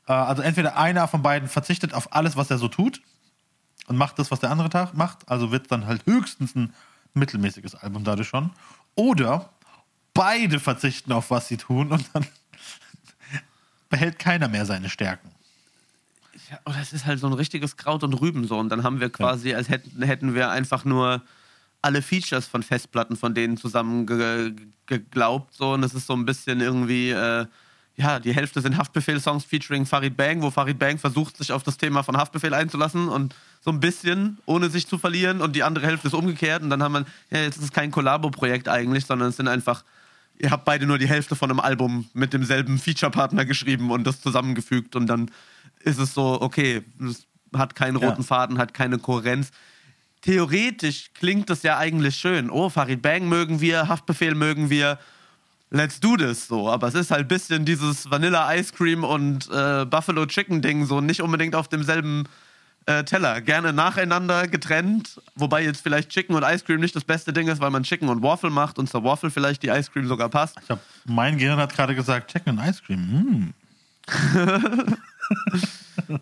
Äh, 0.06 0.12
also 0.12 0.42
entweder 0.42 0.76
einer 0.76 1.08
von 1.08 1.22
beiden 1.22 1.48
verzichtet 1.48 1.94
auf 1.94 2.12
alles, 2.12 2.36
was 2.36 2.50
er 2.50 2.58
so 2.58 2.68
tut 2.68 3.02
und 3.86 3.96
macht 3.96 4.18
das, 4.18 4.30
was 4.30 4.40
der 4.40 4.50
andere 4.50 4.70
Tag 4.70 4.94
macht. 4.94 5.28
Also 5.28 5.50
wird 5.50 5.70
dann 5.70 5.86
halt 5.86 6.06
höchstens 6.06 6.54
ein 6.54 6.72
mittelmäßiges 7.14 7.74
Album 7.74 8.04
dadurch 8.04 8.28
schon. 8.28 8.50
Oder 8.94 9.50
beide 10.12 10.60
verzichten 10.60 11.12
auf 11.12 11.30
was 11.30 11.48
sie 11.48 11.56
tun 11.56 11.90
und 11.90 12.08
dann 12.12 12.26
behält 13.94 14.18
keiner 14.18 14.48
mehr 14.48 14.66
seine 14.66 14.90
Stärken. 14.90 15.30
Ja, 16.50 16.58
oder 16.66 16.80
es 16.82 16.92
ist 16.92 17.06
halt 17.06 17.20
so 17.20 17.28
ein 17.28 17.32
richtiges 17.32 17.76
Kraut 17.76 18.02
und 18.02 18.12
Rüben 18.14 18.44
so. 18.44 18.58
Und 18.58 18.68
dann 18.70 18.82
haben 18.82 18.98
wir 18.98 19.08
quasi, 19.08 19.54
als 19.54 19.68
hätten, 19.68 20.02
hätten 20.02 20.34
wir 20.34 20.50
einfach 20.50 20.84
nur 20.84 21.22
alle 21.80 22.02
Features 22.02 22.48
von 22.48 22.64
Festplatten 22.64 23.16
von 23.16 23.34
denen 23.34 23.56
zusammen 23.56 24.04
ge 24.04 24.50
ge 24.50 24.54
geglaubt. 24.86 25.54
So. 25.54 25.74
Und 25.74 25.84
es 25.84 25.94
ist 25.94 26.08
so 26.08 26.14
ein 26.14 26.24
bisschen 26.24 26.60
irgendwie, 26.60 27.10
äh, 27.10 27.46
ja, 27.94 28.18
die 28.18 28.34
Hälfte 28.34 28.60
sind 28.62 28.76
Haftbefehl-Songs 28.76 29.44
featuring 29.44 29.86
Farid 29.86 30.16
Bang, 30.16 30.42
wo 30.42 30.50
Farid 30.50 30.80
Bang 30.80 30.98
versucht, 30.98 31.36
sich 31.36 31.52
auf 31.52 31.62
das 31.62 31.76
Thema 31.76 32.02
von 32.02 32.16
Haftbefehl 32.16 32.52
einzulassen 32.52 33.08
und 33.08 33.32
so 33.60 33.70
ein 33.70 33.78
bisschen, 33.78 34.38
ohne 34.44 34.70
sich 34.70 34.88
zu 34.88 34.98
verlieren. 34.98 35.40
Und 35.40 35.54
die 35.54 35.62
andere 35.62 35.86
Hälfte 35.86 36.08
ist 36.08 36.14
umgekehrt. 36.14 36.64
Und 36.64 36.70
dann 36.70 36.82
haben 36.82 36.94
wir, 36.94 37.06
ja, 37.30 37.44
jetzt 37.44 37.58
ist 37.58 37.62
es 37.62 37.72
kein 37.72 37.92
Kollabo-Projekt 37.92 38.68
eigentlich, 38.68 39.06
sondern 39.06 39.28
es 39.28 39.36
sind 39.36 39.46
einfach, 39.46 39.84
ihr 40.38 40.50
habt 40.50 40.64
beide 40.64 40.86
nur 40.86 40.98
die 40.98 41.08
Hälfte 41.08 41.36
von 41.36 41.50
einem 41.50 41.60
Album 41.60 42.08
mit 42.12 42.32
demselben 42.32 42.78
Feature-Partner 42.78 43.44
geschrieben 43.44 43.90
und 43.90 44.04
das 44.06 44.20
zusammengefügt. 44.20 44.96
Und 44.96 45.06
dann 45.06 45.30
ist 45.80 45.98
es 45.98 46.14
so, 46.14 46.40
okay, 46.40 46.82
es 47.00 47.26
hat 47.56 47.74
keinen 47.74 47.96
roten 47.96 48.22
Ja. 48.22 48.26
Faden, 48.26 48.58
hat 48.58 48.74
keine 48.74 48.98
Kohärenz. 48.98 49.50
Theoretisch 50.22 51.10
klingt 51.14 51.50
das 51.50 51.62
ja 51.62 51.78
eigentlich 51.78 52.16
schön. 52.16 52.50
Oh, 52.50 52.70
Farid 52.70 53.02
Bang 53.02 53.28
mögen 53.28 53.60
wir, 53.60 53.88
Haftbefehl 53.88 54.34
mögen 54.34 54.70
wir 54.70 54.98
let's 55.74 56.00
do 56.00 56.16
this 56.16 56.46
so. 56.46 56.68
Aber 56.70 56.88
es 56.88 56.94
ist 56.94 57.10
halt 57.10 57.22
ein 57.22 57.28
bisschen 57.28 57.64
dieses 57.64 58.10
Vanilla 58.10 58.54
Ice 58.54 58.72
Cream 58.72 59.04
und 59.04 59.48
äh, 59.50 59.84
Buffalo 59.84 60.24
Chicken 60.26 60.62
Ding 60.62 60.86
so 60.86 61.00
nicht 61.00 61.20
unbedingt 61.20 61.54
auf 61.54 61.68
demselben 61.68 62.24
äh, 62.86 63.04
Teller. 63.04 63.40
Gerne 63.40 63.72
nacheinander 63.72 64.46
getrennt. 64.48 65.20
Wobei 65.34 65.62
jetzt 65.62 65.82
vielleicht 65.82 66.10
Chicken 66.10 66.34
und 66.34 66.42
Ice 66.42 66.64
Cream 66.64 66.80
nicht 66.80 66.94
das 66.94 67.04
beste 67.04 67.32
Ding 67.32 67.48
ist, 67.48 67.60
weil 67.60 67.70
man 67.70 67.82
Chicken 67.82 68.08
und 68.08 68.22
Waffle 68.22 68.50
macht 68.50 68.78
und 68.78 68.88
zur 68.88 69.04
Waffle 69.04 69.30
vielleicht 69.30 69.62
die 69.62 69.68
Ice 69.68 69.90
Cream 69.90 70.06
sogar 70.06 70.28
passt. 70.28 70.56
Ich 70.62 70.70
hab, 70.70 70.80
mein 71.06 71.38
Gehirn 71.38 71.58
hat 71.58 71.74
gerade 71.74 71.94
gesagt, 71.94 72.30
Chicken 72.30 72.58
and 72.58 72.68
Ice 72.68 72.82
Cream. 72.84 73.00
Mm. 73.00 73.54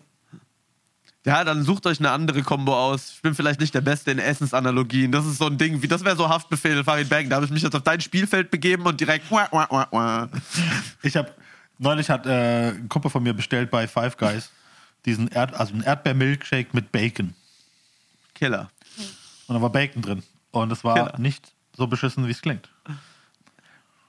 Ja, 1.25 1.45
dann 1.45 1.63
sucht 1.63 1.85
euch 1.87 1.99
eine 1.99 2.11
andere 2.11 2.43
Kombo 2.43 2.75
aus. 2.75 3.13
Ich 3.15 3.21
bin 3.21 3.33
vielleicht 3.33 3.61
nicht 3.61 3.73
der 3.73 3.79
Beste 3.79 4.11
in 4.11 4.19
Essensanalogien. 4.19 5.09
Das 5.09 5.25
ist 5.25 5.37
so 5.37 5.45
ein 5.45 5.57
Ding, 5.57 5.81
wie 5.81 5.87
das 5.87 6.03
wäre 6.03 6.17
so 6.17 6.27
Haftbefehl, 6.27 6.83
Farid 6.83 7.07
Bang. 7.07 7.29
Da 7.29 7.37
habe 7.37 7.45
ich 7.45 7.51
mich 7.51 7.63
jetzt 7.63 7.75
auf 7.75 7.83
dein 7.83 8.01
Spielfeld 8.01 8.51
begeben 8.51 8.85
und 8.85 8.99
direkt. 8.99 9.31
Wah, 9.31 9.47
wah, 9.51 9.87
wah. 9.89 10.29
Ich 11.01 11.15
habe 11.15 11.31
neulich 11.77 12.09
hat 12.09 12.25
äh, 12.25 12.71
ein 12.71 12.89
Kumpel 12.89 13.09
von 13.09 13.23
mir 13.23 13.33
bestellt 13.33 13.71
bei 13.71 13.87
Five 13.87 14.17
Guys 14.17 14.51
diesen 15.05 15.27
Erd, 15.29 15.53
also 15.53 15.73
einen 15.73 15.83
Erdbeer-Milkshake 15.83 16.69
mit 16.73 16.91
Bacon. 16.91 17.33
Killer. 18.35 18.69
Und 19.47 19.55
da 19.55 19.61
war 19.61 19.69
Bacon 19.69 20.01
drin. 20.01 20.23
Und 20.51 20.71
es 20.71 20.83
war 20.83 20.97
Ja. 20.97 21.17
nicht 21.19 21.51
so 21.75 21.87
beschissen, 21.87 22.27
wie 22.27 22.31
es 22.31 22.41
klingt. 22.41 22.69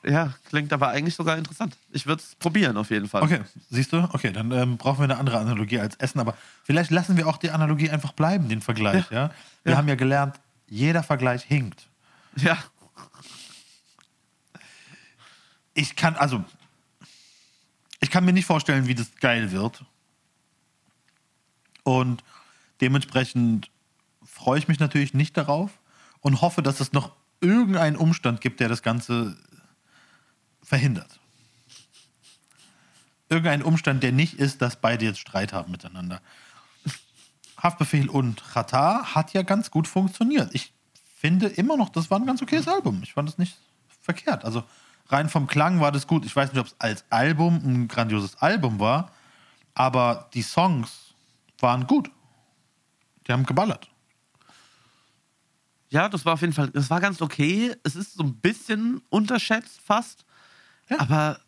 Ja, 0.06 0.34
klingt 0.50 0.70
aber 0.72 0.88
eigentlich 0.88 1.14
sogar 1.14 1.38
interessant. 1.38 1.78
Ich 1.90 2.06
würde 2.06 2.22
es 2.22 2.34
probieren 2.34 2.76
auf 2.76 2.90
jeden 2.90 3.08
Fall. 3.08 3.22
Okay, 3.22 3.40
siehst 3.70 3.90
du? 3.92 4.06
Okay, 4.12 4.32
dann 4.32 4.52
ähm, 4.52 4.76
brauchen 4.76 4.98
wir 4.98 5.04
eine 5.04 5.16
andere 5.16 5.38
Analogie 5.38 5.80
als 5.80 5.96
Essen. 5.96 6.20
Aber 6.20 6.36
vielleicht 6.62 6.90
lassen 6.90 7.16
wir 7.16 7.26
auch 7.26 7.38
die 7.38 7.50
Analogie 7.50 7.88
einfach 7.90 8.12
bleiben, 8.12 8.48
den 8.50 8.60
Vergleich. 8.60 9.10
Ja. 9.10 9.30
Wir 9.62 9.72
Ja. 9.72 9.78
haben 9.78 9.88
ja 9.88 9.94
gelernt, 9.94 10.38
jeder 10.68 11.02
Vergleich 11.02 11.42
hinkt. 11.44 11.86
Ja. 12.36 12.58
Ich 15.72 15.96
kann, 15.96 16.14
also, 16.16 16.44
ich 18.00 18.10
kann 18.10 18.24
mir 18.24 18.32
nicht 18.32 18.44
vorstellen, 18.46 18.86
wie 18.86 18.94
das 18.94 19.14
geil 19.20 19.50
wird. 19.52 19.84
Und 21.84 22.24
dementsprechend 22.80 23.70
freue 24.24 24.58
ich 24.58 24.68
mich 24.68 24.80
natürlich 24.80 25.14
nicht 25.14 25.36
darauf 25.36 25.70
und 26.20 26.40
hoffe, 26.40 26.62
dass 26.62 26.80
es 26.80 26.92
noch 26.92 27.12
irgendeinen 27.40 27.96
Umstand 27.96 28.40
gibt, 28.40 28.58
der 28.60 28.68
das 28.68 28.82
Ganze 28.82 29.36
verhindert. 30.62 31.20
Irgendein 33.28 33.62
Umstand, 33.62 34.02
der 34.02 34.12
nicht 34.12 34.34
ist, 34.34 34.62
dass 34.62 34.76
beide 34.76 35.04
jetzt 35.04 35.18
Streit 35.18 35.52
haben 35.52 35.70
miteinander. 35.70 36.20
Haftbefehl 37.58 38.08
und 38.08 38.42
Chata 38.42 39.14
hat 39.14 39.32
ja 39.32 39.42
ganz 39.42 39.70
gut 39.70 39.88
funktioniert. 39.88 40.54
Ich 40.54 40.72
finde 41.16 41.46
immer 41.46 41.76
noch, 41.76 41.88
das 41.88 42.10
war 42.10 42.18
ein 42.18 42.26
ganz 42.26 42.42
okayes 42.42 42.68
Album. 42.68 43.00
Ich 43.02 43.14
fand 43.14 43.28
es 43.28 43.38
nicht 43.38 43.56
verkehrt. 44.02 44.44
Also 44.44 44.64
rein 45.08 45.28
vom 45.28 45.46
Klang 45.46 45.80
war 45.80 45.92
das 45.92 46.06
gut. 46.06 46.24
Ich 46.26 46.36
weiß 46.36 46.52
nicht, 46.52 46.60
ob 46.60 46.66
es 46.66 46.76
als 46.78 47.04
Album 47.10 47.60
ein 47.64 47.88
grandioses 47.88 48.36
Album 48.36 48.80
war, 48.80 49.10
aber 49.74 50.28
die 50.34 50.42
Songs 50.42 51.13
waren 51.58 51.86
gut. 51.86 52.10
Die 53.26 53.32
haben 53.32 53.46
geballert. 53.46 53.90
Ja, 55.88 56.08
das 56.08 56.24
war 56.24 56.34
auf 56.34 56.40
jeden 56.40 56.52
Fall, 56.52 56.70
das 56.70 56.90
war 56.90 57.00
ganz 57.00 57.22
okay. 57.22 57.74
Es 57.84 57.94
ist 57.94 58.14
so 58.14 58.24
ein 58.24 58.34
bisschen 58.36 59.00
unterschätzt 59.10 59.80
fast. 59.80 60.24
Ja. 60.88 61.00
Aber 61.00 61.40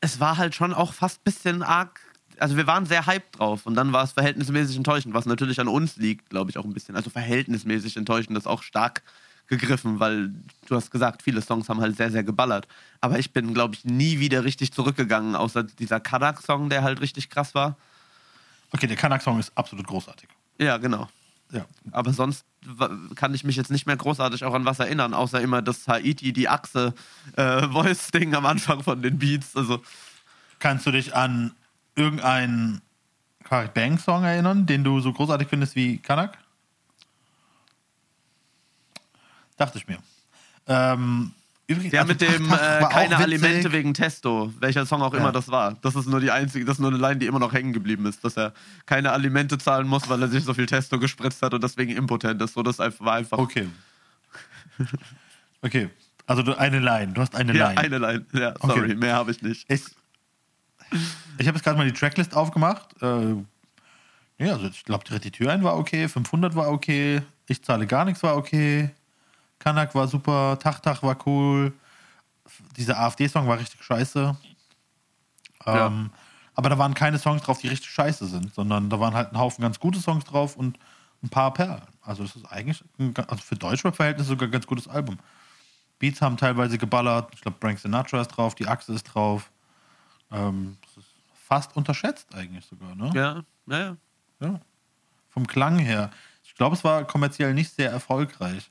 es 0.00 0.20
war 0.20 0.36
halt 0.36 0.54
schon 0.54 0.74
auch 0.74 0.92
fast 0.92 1.20
ein 1.20 1.24
bisschen 1.24 1.62
arg. 1.62 2.00
Also 2.38 2.56
wir 2.56 2.66
waren 2.66 2.86
sehr 2.86 3.06
hyped 3.06 3.38
drauf 3.38 3.66
und 3.66 3.74
dann 3.74 3.92
war 3.92 4.04
es 4.04 4.12
verhältnismäßig 4.12 4.76
enttäuschend, 4.76 5.14
was 5.14 5.26
natürlich 5.26 5.58
an 5.60 5.66
uns 5.66 5.96
liegt, 5.96 6.30
glaube 6.30 6.50
ich, 6.50 6.58
auch 6.58 6.64
ein 6.64 6.72
bisschen. 6.72 6.94
Also 6.94 7.10
verhältnismäßig 7.10 7.96
enttäuschend 7.96 8.36
ist 8.38 8.46
auch 8.46 8.62
stark 8.62 9.02
gegriffen, 9.48 9.98
weil 9.98 10.34
du 10.66 10.76
hast 10.76 10.90
gesagt, 10.90 11.22
viele 11.22 11.40
Songs 11.40 11.68
haben 11.68 11.80
halt 11.80 11.96
sehr, 11.96 12.10
sehr 12.10 12.22
geballert. 12.22 12.68
Aber 13.00 13.18
ich 13.18 13.32
bin, 13.32 13.54
glaube 13.54 13.74
ich, 13.74 13.84
nie 13.84 14.20
wieder 14.20 14.44
richtig 14.44 14.72
zurückgegangen, 14.72 15.34
außer 15.34 15.64
dieser 15.64 16.00
Kadak-Song, 16.00 16.68
der 16.68 16.82
halt 16.82 17.00
richtig 17.00 17.30
krass 17.30 17.54
war. 17.54 17.76
Okay, 18.72 18.86
der 18.86 18.96
Kanak-Song 18.96 19.38
ist 19.38 19.52
absolut 19.56 19.86
großartig. 19.86 20.28
Ja, 20.58 20.76
genau. 20.76 21.08
Ja. 21.50 21.64
Aber 21.92 22.12
sonst 22.12 22.44
kann 23.14 23.34
ich 23.34 23.44
mich 23.44 23.56
jetzt 23.56 23.70
nicht 23.70 23.86
mehr 23.86 23.96
großartig 23.96 24.44
auch 24.44 24.52
an 24.52 24.66
was 24.66 24.78
erinnern, 24.80 25.14
außer 25.14 25.40
immer 25.40 25.62
das 25.62 25.88
Haiti, 25.88 26.32
die 26.32 26.48
Achse, 26.48 26.94
äh, 27.36 27.66
Voice-Ding 27.68 28.34
am 28.34 28.44
Anfang 28.44 28.82
von 28.82 29.00
den 29.00 29.18
Beats. 29.18 29.56
Also, 29.56 29.80
Kannst 30.58 30.86
du 30.86 30.90
dich 30.90 31.14
an 31.14 31.52
irgendeinen 31.94 32.82
Farid 33.44 33.74
Bang 33.74 33.98
Song 33.98 34.24
erinnern, 34.24 34.66
den 34.66 34.82
du 34.84 35.00
so 35.00 35.12
großartig 35.12 35.48
findest 35.48 35.76
wie 35.76 35.98
Kanak? 35.98 36.36
Dachte 39.56 39.78
ich 39.78 39.86
mir. 39.86 39.98
Ähm, 40.66 41.32
übrigens, 41.68 41.90
der 41.92 42.00
also 42.00 42.12
mit 42.12 42.20
dem 42.20 42.50
äh, 42.52 42.84
keine. 42.90 43.16
Alimente 43.16 43.70
wegen 43.72 43.94
Testo, 43.94 44.52
welcher 44.58 44.84
Song 44.86 45.00
auch 45.02 45.12
Ja. 45.14 45.20
immer 45.20 45.30
das 45.32 45.48
war. 45.48 45.74
Das 45.82 45.94
ist 45.94 46.06
nur 46.06 46.18
die 46.20 46.30
einzige, 46.32 46.64
das 46.64 46.76
ist 46.76 46.80
nur 46.80 46.90
eine 46.90 46.98
Line, 46.98 47.16
die 47.18 47.26
immer 47.26 47.38
noch 47.38 47.52
hängen 47.52 47.72
geblieben 47.72 48.06
ist, 48.06 48.24
dass 48.24 48.36
er 48.36 48.52
keine 48.86 49.12
Alimente 49.12 49.58
zahlen 49.58 49.86
muss, 49.86 50.08
weil 50.08 50.20
er 50.22 50.28
sich 50.28 50.42
so 50.44 50.54
viel 50.54 50.66
Testo 50.66 50.98
gespritzt 50.98 51.40
hat 51.42 51.54
und 51.54 51.62
deswegen 51.62 51.92
impotent 51.96 52.42
ist. 52.42 52.54
So, 52.54 52.62
das 52.64 52.78
war 52.78 53.12
einfach. 53.12 53.38
Okay. 53.38 53.68
Okay. 55.62 55.88
Also 56.26 56.42
du, 56.42 56.54
eine 56.58 56.78
Line. 56.78 57.12
Du 57.14 57.20
hast 57.20 57.34
eine 57.34 57.54
Ja, 57.56 57.68
Line. 57.70 57.78
eine 57.80 57.98
Line. 57.98 58.26
Ja, 58.32 58.54
sorry, 58.60 58.80
Okay. 58.80 58.94
mehr 58.94 59.14
habe 59.14 59.30
ich 59.30 59.42
nicht. 59.42 59.64
Ich, 59.70 59.82
ich 61.38 61.46
habe 61.46 61.56
jetzt 61.56 61.64
gerade 61.64 61.76
mal 61.78 61.86
die 61.86 61.92
Tracklist 61.98 62.34
aufgemacht. 62.36 62.94
Äh, 63.02 63.34
ja, 64.38 64.52
also 64.52 64.66
ich 64.68 64.84
glaube, 64.84 65.04
die 65.18 65.30
Tür 65.30 65.52
ein 65.52 65.64
war 65.64 65.76
okay, 65.76 66.06
500 66.08 66.54
war 66.54 66.68
okay, 66.68 67.22
ich 67.48 67.62
zahle 67.62 67.86
gar 67.86 68.04
nichts 68.04 68.22
war 68.22 68.36
okay, 68.36 68.90
Kanak 69.58 69.94
war 69.94 70.08
super, 70.08 70.58
Tachtach 70.58 71.02
war 71.02 71.16
cool, 71.26 71.72
dieser 72.76 72.98
AfD-Song 72.98 73.46
war 73.46 73.58
richtig 73.58 73.82
scheiße. 73.82 74.36
Ja. 75.66 75.86
Ähm, 75.86 76.10
aber 76.54 76.70
da 76.70 76.78
waren 76.78 76.94
keine 76.94 77.18
Songs 77.18 77.42
drauf, 77.42 77.58
die 77.60 77.68
richtig 77.68 77.90
scheiße 77.90 78.26
sind, 78.26 78.54
sondern 78.54 78.90
da 78.90 78.98
waren 78.98 79.14
halt 79.14 79.32
ein 79.32 79.38
Haufen 79.38 79.62
ganz 79.62 79.78
gute 79.78 80.00
Songs 80.00 80.24
drauf 80.24 80.56
und 80.56 80.78
ein 81.22 81.28
paar 81.28 81.52
Perlen. 81.52 81.82
Also 82.02 82.22
das 82.22 82.36
ist 82.36 82.46
eigentlich 82.46 82.82
ein, 82.98 83.14
also 83.16 83.42
für 83.42 83.56
Deutschrap-Verhältnisse 83.56 84.30
sogar 84.30 84.48
ein 84.48 84.52
ganz 84.52 84.66
gutes 84.66 84.88
Album. 84.88 85.18
Beats 85.98 86.20
haben 86.20 86.36
teilweise 86.36 86.78
geballert. 86.78 87.30
Ich 87.34 87.40
glaube, 87.40 87.58
Frank 87.60 87.78
Sinatra 87.78 88.20
ist 88.20 88.28
drauf, 88.28 88.54
die 88.54 88.66
Achse 88.66 88.92
ist 88.92 89.04
drauf. 89.04 89.50
Ähm, 90.30 90.76
das 90.82 91.04
ist 91.04 91.10
fast 91.46 91.76
unterschätzt 91.76 92.34
eigentlich 92.34 92.64
sogar, 92.66 92.94
ne? 92.94 93.10
Ja, 93.14 93.42
ja, 93.66 93.78
ja. 93.78 93.96
Ja. 94.40 94.60
Vom 95.28 95.46
Klang 95.46 95.78
her. 95.78 96.10
Ich 96.44 96.54
glaube, 96.54 96.76
es 96.76 96.84
war 96.84 97.04
kommerziell 97.04 97.54
nicht 97.54 97.72
sehr 97.72 97.90
erfolgreich. 97.90 98.70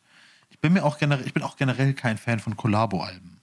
Ich 0.57 0.61
bin 0.61 0.73
mir 0.73 0.83
auch 0.83 0.97
generell, 0.97 1.25
ich 1.25 1.33
bin 1.33 1.43
auch 1.43 1.55
generell 1.55 1.93
kein 1.93 2.17
Fan 2.17 2.39
von 2.39 2.57
Kollabo-Alben. 2.57 3.39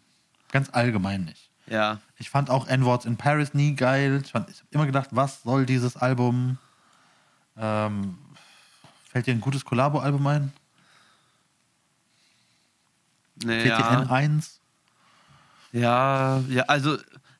Ganz 0.50 0.68
allgemein 0.72 1.24
nicht. 1.24 1.48
Ja, 1.66 2.00
Ich 2.18 2.29
fand 2.29 2.50
auch 2.50 2.66
N-Words 2.66 3.07
in 3.07 3.16
Paris 3.16 3.55
nie 3.55 3.74
geil. 3.74 4.20
Ich, 4.24 4.33
fand- 4.33 4.50
ich 4.50 4.59
habe 4.59 4.68
immer 4.72 4.87
gedacht, 4.87 5.09
was 5.12 5.42
soll 5.42 5.64
dieses 5.64 5.96
Album? 5.96 6.59
Ähm, 7.57 8.18
fällt 9.09 9.27
dir 9.27 9.33
ein 9.35 9.40
gutes 9.40 9.64
Kollabo-Album 9.64 10.27
ein? 10.27 10.53
nee, 13.37 13.62
TTN 13.62 14.03
ja. 14.03 14.11
1? 14.11 14.61
ja, 15.72 16.38
ja, 16.48 16.62
also 16.64 16.98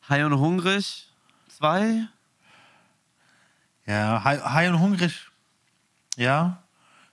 High 0.09 0.25
und 0.25 0.39
Hungrig 0.39 1.09
2. 1.49 2.07
Ja, 3.87 4.23
High, 4.25 4.43
High 4.45 4.71
und 4.71 4.81
Hungrig. 4.81 5.29
Ja. 6.17 6.63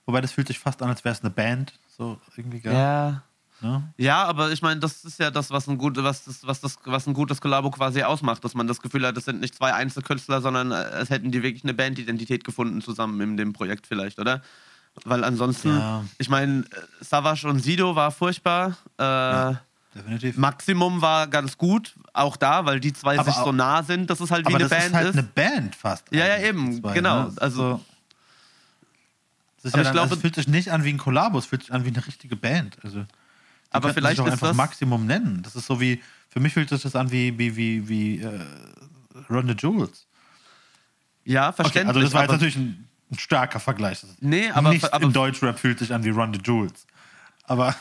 Wobei 0.06 0.20
das 0.20 0.32
fühlt 0.32 0.46
sich 0.48 0.58
fast 0.58 0.80
an, 0.82 0.88
als 0.88 1.04
wäre 1.04 1.14
es 1.14 1.20
eine 1.20 1.30
Band. 1.30 1.78
So 2.02 2.20
irgendwie 2.36 2.60
geil. 2.60 2.74
Ja. 2.74 3.22
Ne? 3.60 3.82
Ja, 3.96 4.24
aber 4.24 4.50
ich 4.50 4.60
meine, 4.60 4.80
das 4.80 5.04
ist 5.04 5.20
ja 5.20 5.30
das, 5.30 5.50
was 5.52 5.68
ein, 5.68 5.78
gut, 5.78 5.96
was, 6.02 6.24
das, 6.24 6.44
was, 6.44 6.60
das, 6.60 6.76
was 6.84 7.06
ein 7.06 7.14
gutes 7.14 7.40
Kollabo 7.40 7.70
quasi 7.70 8.02
ausmacht, 8.02 8.44
dass 8.44 8.54
man 8.54 8.66
das 8.66 8.80
Gefühl 8.82 9.06
hat, 9.06 9.16
das 9.16 9.24
sind 9.24 9.40
nicht 9.40 9.54
zwei 9.54 9.72
Einzelkünstler, 9.72 10.40
sondern 10.40 10.72
äh, 10.72 10.82
es 11.00 11.10
hätten 11.10 11.30
die 11.30 11.44
wirklich 11.44 11.62
eine 11.62 11.72
Bandidentität 11.74 12.42
gefunden 12.42 12.80
zusammen 12.80 13.20
in 13.20 13.36
dem 13.36 13.52
Projekt 13.52 13.86
vielleicht, 13.86 14.18
oder? 14.18 14.42
Weil 15.04 15.22
ansonsten, 15.22 15.68
Ja. 15.78 16.04
ich 16.18 16.28
meine, 16.28 16.64
Savage 17.00 17.46
und 17.48 17.60
Sido 17.60 17.94
war 17.94 18.10
furchtbar. 18.10 18.76
Äh, 18.98 19.54
Definitiv. 19.94 20.36
Maximum 20.38 21.00
war 21.00 21.28
ganz 21.28 21.56
gut, 21.56 21.94
auch 22.14 22.36
da, 22.36 22.64
weil 22.64 22.80
die 22.80 22.92
zwei 22.92 23.14
Aber 23.14 23.24
sich 23.26 23.34
so 23.34 23.40
auch- 23.42 23.52
nah 23.52 23.82
sind, 23.84 24.10
dass 24.10 24.20
es 24.20 24.30
halt 24.32 24.42
wie 24.48 24.54
Aber 24.54 24.56
eine 24.56 24.68
das 24.68 24.70
Band 24.70 24.86
ist 24.86 24.94
halt 24.94 25.08
ist. 25.10 25.18
eine 25.18 25.22
Band 25.22 25.76
fast. 25.76 26.04
Ja, 26.10 26.26
ja, 26.26 26.38
eben, 26.38 26.80
zwei, 26.80 26.94
genau. 26.94 27.24
Ne? 27.28 27.32
Also- 27.36 27.80
das 29.62 29.72
ja 29.72 29.78
ich 29.80 29.84
dann, 29.84 29.92
glaube- 29.94 30.14
es 30.14 30.20
fühlt 30.20 30.34
sich 30.34 30.48
nicht 30.48 30.70
an 30.72 30.84
wie 30.84 30.90
ein 30.92 30.98
Kollabo, 30.98 31.38
es 31.38 31.46
fühlt 31.46 31.62
sich 31.62 31.72
an 31.72 31.84
wie 31.84 31.88
eine 31.88 32.06
richtige 32.06 32.36
Band. 32.36 32.76
Also 32.82 33.04
Aber 33.70 33.92
vielleicht 33.94 34.16
sich 34.18 34.26
ist 34.26 34.32
einfach 34.32 34.48
das. 34.48 34.56
Maximum 34.56 35.06
nennen. 35.06 35.42
Das 35.42 35.56
ist 35.56 35.66
so 35.66 35.80
wie, 35.80 36.02
für 36.28 36.40
mich 36.40 36.52
fühlt 36.52 36.68
sich 36.68 36.82
das 36.82 36.94
an 36.96 37.10
wie, 37.10 37.38
wie, 37.38 37.56
wie, 37.56 37.88
wie 37.88 38.20
äh, 38.20 38.40
Run 39.30 39.46
the 39.48 39.54
Jewels. 39.58 40.06
Ja, 41.24 41.48
Okay, 41.48 41.56
verständlich. 41.62 41.88
also 41.96 42.00
das 42.00 42.14
war 42.14 42.22
jetzt 42.22 42.32
natürlich 42.32 42.56
ein, 42.56 42.88
ein 43.12 43.18
starker 43.18 43.60
Vergleich. 43.60 44.00
Das 44.00 44.10
Nee, 44.20 44.50
aber- 44.50 44.70
Nicht 44.70 44.92
aber- 44.92 45.04
in 45.04 45.12
Deutschrap 45.12 45.58
fühlt 45.58 45.78
sich 45.78 45.92
an 45.94 46.02
wie 46.04 46.10
Run 46.10 46.32
the 46.34 46.40
Jewels. 46.44 46.86
Aber 47.44 47.74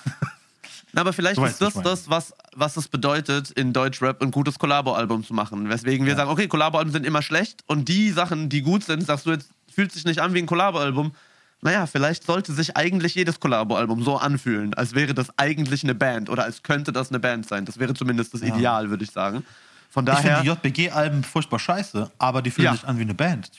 aber 0.94 1.13
vielleicht 1.13 1.39
ist 1.41 1.62
das 1.62 1.74
das, 1.76 2.10
was, 2.10 2.34
was 2.54 2.76
es 2.78 2.88
bedeutet, 2.88 3.50
in 3.52 3.72
Deutschrap 3.74 4.22
ein 4.22 4.30
gutes 4.32 4.60
Kollabo-Album 4.60 5.24
zu 5.24 5.34
machen. 5.34 5.70
Weswegen 5.70 6.06
wir 6.06 6.15
sagen, 6.15 6.30
okay, 6.30 6.48
Kollabo-Alben 6.48 6.91
sind 6.91 7.06
immer 7.06 7.22
schlecht 7.22 7.63
und 7.67 7.88
die 7.88 8.12
Sachen, 8.12 8.50
die 8.50 8.62
gut 8.62 8.84
sind, 8.84 9.06
sagst 9.06 9.26
du 9.26 9.32
jetzt, 9.32 9.50
fühlt 9.74 9.91
sich 9.91 10.04
nicht 10.06 10.20
an 10.20 10.34
wie 10.34 10.39
ein 10.39 10.46
Kollabo-Album. 10.48 11.13
Naja, 11.62 11.86
vielleicht 11.86 12.24
sollte 12.26 12.54
sich 12.54 12.76
eigentlich 12.76 13.13
jedes 13.15 13.39
Kollabo-Album 13.39 14.04
so 14.04 14.17
anfühlen, 14.17 14.74
als 14.74 14.95
wäre 14.95 15.13
das 15.13 15.28
eigentlich 15.38 15.84
eine 15.84 15.93
Band 15.93 16.30
oder 16.30 16.43
als 16.43 16.63
könnte 16.63 16.91
das 16.91 17.10
eine 17.10 17.19
Band 17.19 17.47
sein. 17.47 17.65
Das 17.65 17.78
wäre 17.78 17.93
zumindest 17.93 18.34
das 18.34 18.41
Ideal, 18.41 18.89
würde 18.89 19.04
ich 19.04 19.12
sagen. 19.12 19.43
Von 19.91 20.06
ich 20.06 20.12
daher. 20.13 20.38
finde 20.39 20.41
die 20.63 20.69
JBG-Alben 20.69 21.24
furchtbar 21.24 21.60
scheiße, 21.60 22.10
aber 22.17 22.41
die 22.41 22.50
fühlen 22.50 22.65
Ja. 22.65 22.71
sich 22.74 22.88
an 22.88 22.97
wie 22.97 23.02
eine 23.04 23.13
Band. 23.13 23.52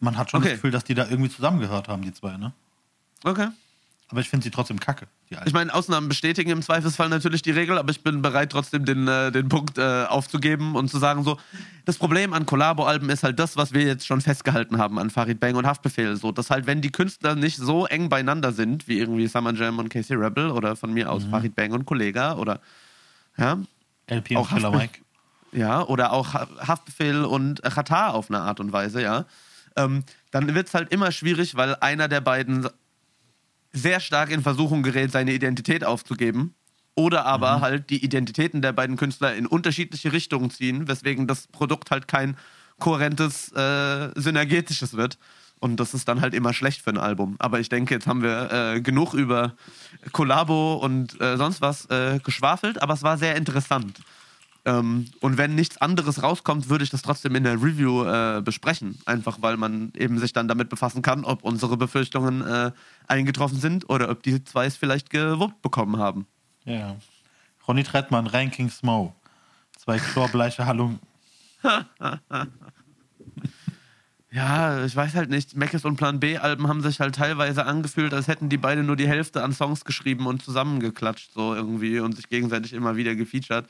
Man 0.00 0.16
hat 0.18 0.30
schon 0.30 0.38
Okay. 0.40 0.50
das 0.50 0.56
Gefühl, 0.58 0.70
dass 0.70 0.84
die 0.84 0.94
da 0.94 1.06
irgendwie 1.08 1.30
zusammengehört 1.30 1.88
haben, 1.88 2.02
die 2.02 2.12
zwei, 2.12 2.36
ne? 2.36 2.52
okay. 3.24 3.48
Aber 4.10 4.20
ich 4.20 4.30
finde 4.30 4.44
sie 4.44 4.50
trotzdem 4.50 4.80
kacke. 4.80 5.06
Ich 5.44 5.52
meine, 5.52 5.74
Ausnahmen 5.74 6.08
bestätigen 6.08 6.48
im 6.50 6.62
Zweifelsfall 6.62 7.10
natürlich 7.10 7.42
die 7.42 7.50
Regel, 7.50 7.76
aber 7.76 7.90
ich 7.90 8.02
bin 8.02 8.22
bereit, 8.22 8.50
trotzdem 8.50 8.86
den, 8.86 9.06
äh, 9.06 9.30
den 9.30 9.50
Punkt 9.50 9.76
äh, 9.76 10.04
aufzugeben 10.08 10.76
und 10.76 10.88
zu 10.88 10.96
sagen, 10.98 11.24
so, 11.24 11.36
das 11.84 11.98
Problem 11.98 12.32
an 12.32 12.46
Kollabo-Alben 12.46 13.10
ist 13.10 13.22
halt 13.22 13.38
das, 13.38 13.58
was 13.58 13.74
wir 13.74 13.82
jetzt 13.82 14.06
schon 14.06 14.22
festgehalten 14.22 14.78
haben 14.78 14.98
an 14.98 15.10
Farid 15.10 15.40
Bang 15.40 15.56
und 15.56 15.66
Haftbefehl. 15.66 16.16
So, 16.16 16.32
dass 16.32 16.48
halt, 16.48 16.66
wenn 16.66 16.80
die 16.80 16.90
Künstler 16.90 17.34
nicht 17.34 17.58
so 17.58 17.84
eng 17.84 18.08
beieinander 18.08 18.52
sind, 18.52 18.88
wie 18.88 18.98
irgendwie 18.98 19.26
Summer 19.26 19.52
Jam 19.52 19.78
und 19.78 19.90
Casey 19.90 20.16
Rebel 20.16 20.52
oder 20.52 20.74
von 20.74 20.90
mir 20.94 21.12
aus 21.12 21.24
Farid 21.24 21.54
Bang 21.54 21.72
und 21.72 21.84
Kollega 21.84 22.36
oder 22.36 22.60
ja, 23.36 23.58
LP 24.06 24.36
auch 24.36 24.50
und 24.50 24.56
Killer 24.56 24.70
Mike. 24.70 25.00
ja, 25.52 25.82
oder 25.82 26.12
auch 26.12 26.32
Ha- 26.32 26.48
Haftbefehl 26.66 27.24
und 27.26 27.62
Qatar 27.62 28.14
auf 28.14 28.30
eine 28.30 28.40
Art 28.40 28.58
und 28.58 28.72
Weise, 28.72 29.02
ja, 29.02 29.26
ähm, 29.76 30.02
dann 30.30 30.54
wird 30.54 30.68
es 30.68 30.72
halt 30.74 30.90
immer 30.94 31.12
schwierig, 31.12 31.56
weil 31.56 31.76
einer 31.76 32.08
der 32.08 32.22
beiden 32.22 32.66
sehr 33.78 34.00
stark 34.00 34.30
in 34.30 34.42
Versuchung 34.42 34.82
gerät, 34.82 35.12
seine 35.12 35.32
Identität 35.32 35.84
aufzugeben. 35.84 36.54
Oder 36.94 37.26
aber 37.26 37.60
halt 37.60 37.90
die 37.90 38.04
Identitäten 38.04 38.60
der 38.60 38.72
beiden 38.72 38.96
Künstler 38.96 39.34
in 39.36 39.46
unterschiedliche 39.46 40.12
Richtungen 40.12 40.50
ziehen, 40.50 40.88
weswegen 40.88 41.28
das 41.28 41.46
Produkt 41.46 41.92
halt 41.92 42.08
kein 42.08 42.36
kohärentes, 42.80 43.52
äh, 43.52 44.10
synergetisches 44.16 44.96
wird. 44.96 45.16
Und 45.60 45.78
das 45.78 45.94
ist 45.94 46.08
dann 46.08 46.20
halt 46.20 46.34
immer 46.34 46.52
schlecht 46.52 46.82
für 46.82 46.90
ein 46.90 46.98
Album. 46.98 47.36
Aber 47.38 47.60
ich 47.60 47.68
denke, 47.68 47.94
jetzt 47.94 48.06
haben 48.06 48.22
wir 48.22 48.50
äh, 48.52 48.80
genug 48.80 49.14
über 49.14 49.54
Kollabo 50.12 50.74
und 50.74 51.20
äh, 51.20 51.36
sonst 51.36 51.60
was 51.60 51.86
äh, 51.86 52.20
geschwafelt, 52.22 52.80
aber 52.82 52.94
es 52.94 53.02
war 53.02 53.18
sehr 53.18 53.36
interessant. 53.36 54.00
Ähm, 54.64 55.06
und 55.20 55.38
wenn 55.38 55.54
nichts 55.54 55.78
anderes 55.78 56.22
rauskommt, 56.22 56.68
würde 56.68 56.84
ich 56.84 56.90
das 56.90 57.02
trotzdem 57.02 57.34
in 57.34 57.44
der 57.44 57.54
Review 57.54 58.04
äh, 58.04 58.42
besprechen. 58.42 58.98
Einfach 59.06 59.38
weil 59.40 59.56
man 59.56 59.92
eben 59.96 60.18
sich 60.18 60.32
dann 60.32 60.48
damit 60.48 60.68
befassen 60.68 61.02
kann, 61.02 61.24
ob 61.24 61.44
unsere 61.44 61.76
Befürchtungen 61.76 62.42
äh, 62.42 62.72
eingetroffen 63.06 63.58
sind 63.58 63.88
oder 63.88 64.10
ob 64.10 64.22
die 64.22 64.42
zwei 64.44 64.66
es 64.66 64.76
vielleicht 64.76 65.10
gewuppt 65.10 65.62
bekommen 65.62 65.98
haben. 65.98 66.26
Ja. 66.64 66.96
Ronny 67.66 67.84
Trettmann, 67.84 68.26
Ranking 68.26 68.70
Smo. 68.70 69.14
Zwei 69.76 69.98
chlorbleiche 69.98 70.66
Hallungen. 70.66 70.98
Ja, 74.30 74.84
ich 74.84 74.94
weiß 74.94 75.14
halt 75.14 75.30
nicht. 75.30 75.56
Meckes 75.56 75.86
und 75.86 75.96
Plan 75.96 76.20
B 76.20 76.36
Alben 76.36 76.68
haben 76.68 76.82
sich 76.82 77.00
halt 77.00 77.14
teilweise 77.14 77.64
angefühlt, 77.64 78.12
als 78.12 78.28
hätten 78.28 78.50
die 78.50 78.58
beide 78.58 78.82
nur 78.82 78.96
die 78.96 79.08
Hälfte 79.08 79.42
an 79.42 79.52
Songs 79.54 79.86
geschrieben 79.86 80.26
und 80.26 80.42
zusammengeklatscht 80.42 81.32
so 81.32 81.54
irgendwie 81.54 81.98
und 82.00 82.14
sich 82.14 82.28
gegenseitig 82.28 82.74
immer 82.74 82.96
wieder 82.96 83.14
gefeatured. 83.14 83.64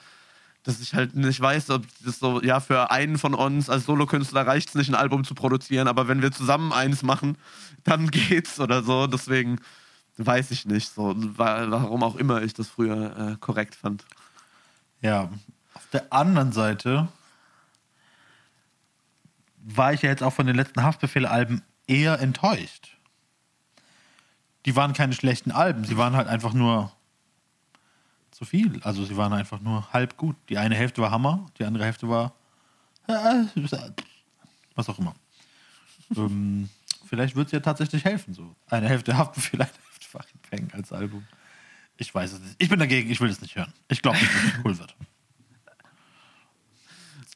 Dass 0.64 0.80
ich 0.80 0.94
halt 0.94 1.14
nicht 1.14 1.40
weiß, 1.40 1.70
ob 1.70 1.84
das 2.04 2.18
so, 2.18 2.42
ja, 2.42 2.60
für 2.60 2.90
einen 2.90 3.16
von 3.16 3.34
uns 3.34 3.70
als 3.70 3.84
Solokünstler 3.86 4.46
reicht 4.46 4.68
es 4.70 4.74
nicht, 4.74 4.88
ein 4.90 4.94
Album 4.94 5.24
zu 5.24 5.34
produzieren, 5.34 5.88
aber 5.88 6.08
wenn 6.08 6.20
wir 6.20 6.30
zusammen 6.32 6.72
eins 6.72 7.02
machen, 7.02 7.38
dann 7.84 8.10
geht's 8.10 8.60
oder 8.60 8.82
so. 8.82 9.06
Deswegen 9.06 9.60
weiß 10.18 10.50
ich 10.50 10.66
nicht, 10.66 10.92
so, 10.92 11.14
wa- 11.38 11.66
warum 11.70 12.02
auch 12.02 12.16
immer 12.16 12.42
ich 12.42 12.52
das 12.54 12.68
früher 12.68 13.16
äh, 13.16 13.36
korrekt 13.40 13.76
fand. 13.76 14.04
Ja. 15.00 15.30
Auf 15.74 15.86
der 15.92 16.12
anderen 16.12 16.52
Seite 16.52 17.08
war 19.64 19.92
ich 19.92 20.02
ja 20.02 20.10
jetzt 20.10 20.22
auch 20.22 20.32
von 20.32 20.46
den 20.46 20.56
letzten 20.56 20.82
Haftbefehle-Alben 20.82 21.62
eher 21.86 22.20
enttäuscht. 22.20 22.96
Die 24.66 24.76
waren 24.76 24.92
keine 24.92 25.12
schlechten 25.14 25.50
Alben, 25.52 25.84
sie 25.84 25.96
waren 25.96 26.16
halt 26.16 26.26
einfach 26.28 26.52
nur 26.52 26.92
zu 28.38 28.44
viel. 28.44 28.80
Also 28.84 29.04
sie 29.04 29.16
waren 29.16 29.32
einfach 29.32 29.60
nur 29.60 29.92
halb 29.92 30.16
gut. 30.16 30.36
Die 30.48 30.58
eine 30.58 30.76
Hälfte 30.76 31.02
war 31.02 31.10
Hammer, 31.10 31.46
die 31.58 31.64
andere 31.64 31.84
Hälfte 31.84 32.08
war 32.08 32.34
was 34.74 34.88
auch 34.88 34.98
immer. 34.98 35.14
ähm, 36.14 36.68
vielleicht 37.08 37.34
wird 37.34 37.46
es 37.46 37.52
ja 37.52 37.60
tatsächlich 37.60 38.04
helfen. 38.04 38.34
So. 38.34 38.54
Eine 38.68 38.88
Hälfte 38.88 39.16
Haftbefehl, 39.16 39.60
eine 39.60 39.70
Hälfte 39.70 40.38
Bang 40.50 40.70
als 40.72 40.92
Album. 40.92 41.26
Ich 41.96 42.14
weiß 42.14 42.34
es 42.34 42.40
nicht. 42.40 42.54
Ich 42.58 42.68
bin 42.68 42.78
dagegen, 42.78 43.10
ich 43.10 43.20
will 43.20 43.28
es 43.28 43.40
nicht 43.40 43.56
hören. 43.56 43.72
Ich 43.88 44.02
glaube 44.02 44.18
nicht, 44.18 44.32
dass 44.32 44.44
es 44.44 44.64
cool 44.64 44.78
wird. 44.78 44.94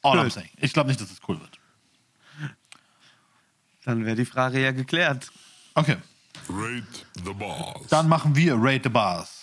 All 0.03 0.19
I'm 0.19 0.29
saying. 0.29 0.49
Ich 0.57 0.71
glaube 0.71 0.87
nicht, 0.87 1.01
dass 1.01 1.11
es 1.11 1.19
cool 1.27 1.39
wird. 1.39 1.59
Dann 3.83 4.05
wäre 4.05 4.15
die 4.15 4.25
Frage 4.25 4.61
ja 4.61 4.71
geklärt. 4.71 5.29
Okay, 5.75 5.97
Rate 6.47 7.05
the 7.25 7.33
Boss. 7.33 7.87
dann 7.89 8.07
machen 8.07 8.35
wir 8.35 8.55
Rate 8.57 8.83
the 8.83 8.89
Bars. 8.89 9.42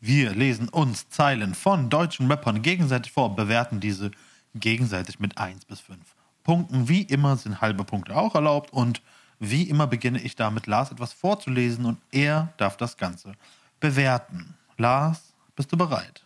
Wir 0.00 0.34
lesen 0.34 0.68
uns 0.68 1.08
Zeilen 1.08 1.54
von 1.54 1.88
deutschen 1.88 2.30
Rappern 2.30 2.62
gegenseitig 2.62 3.12
vor, 3.12 3.34
bewerten 3.34 3.80
diese 3.80 4.10
gegenseitig 4.54 5.20
mit 5.20 5.38
1 5.38 5.64
bis 5.64 5.80
5 5.80 5.98
Punkten. 6.44 6.88
Wie 6.88 7.02
immer 7.02 7.36
sind 7.36 7.60
halbe 7.60 7.84
Punkte 7.84 8.14
auch 8.14 8.34
erlaubt 8.34 8.72
und 8.72 9.02
wie 9.38 9.64
immer 9.64 9.86
beginne 9.86 10.20
ich 10.20 10.36
damit, 10.36 10.66
Lars 10.66 10.92
etwas 10.92 11.12
vorzulesen 11.12 11.84
und 11.84 11.98
er 12.10 12.52
darf 12.56 12.76
das 12.76 12.96
Ganze 12.96 13.32
bewerten. 13.80 14.54
Lars, 14.78 15.34
bist 15.54 15.72
du 15.72 15.76
bereit? 15.76 16.22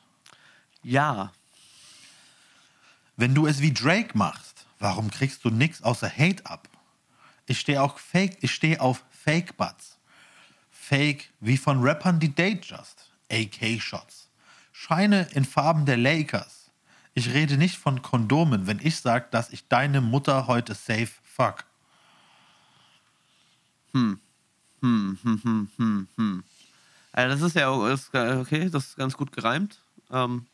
Ja. 0.83 1.33
Wenn 3.16 3.35
du 3.35 3.46
es 3.46 3.61
wie 3.61 3.72
Drake 3.72 4.16
machst, 4.16 4.66
warum 4.78 5.11
kriegst 5.11 5.44
du 5.44 5.50
nichts 5.50 5.83
außer 5.83 6.09
Hate 6.09 6.44
ab? 6.46 6.68
Ich 7.46 7.59
stehe 7.59 7.83
auch 7.83 7.98
Fake, 7.98 8.38
ich 8.40 8.52
stehe 8.52 8.80
auf 8.80 9.04
Fake 9.11 9.56
Butts. 9.56 9.98
Fake 10.70 11.30
wie 11.40 11.56
von 11.56 11.83
Rappern 11.83 12.18
die 12.18 12.35
Datejust, 12.35 13.09
AK 13.30 13.80
Shots. 13.80 14.28
Scheine 14.72 15.28
in 15.32 15.44
Farben 15.44 15.86
der 15.86 15.96
Lakers. 15.96 16.70
Ich 17.14 17.32
rede 17.32 17.56
nicht 17.56 17.76
von 17.76 18.02
Kondomen, 18.02 18.66
wenn 18.66 18.80
ich 18.82 18.96
sage, 18.96 19.26
dass 19.30 19.50
ich 19.50 19.68
deine 19.68 20.00
Mutter 20.00 20.46
heute 20.46 20.74
safe 20.74 21.10
fuck. 21.22 21.64
Also 27.12 27.36
das 27.36 27.48
ist 27.48 27.56
ja 27.56 27.68
äh, 27.68 28.36
okay, 28.36 28.70
das 28.70 28.86
ist 28.86 28.96
ganz 28.96 29.16
gut 29.16 29.32
gereimt. 29.32 29.80
Ähm, 30.10 30.46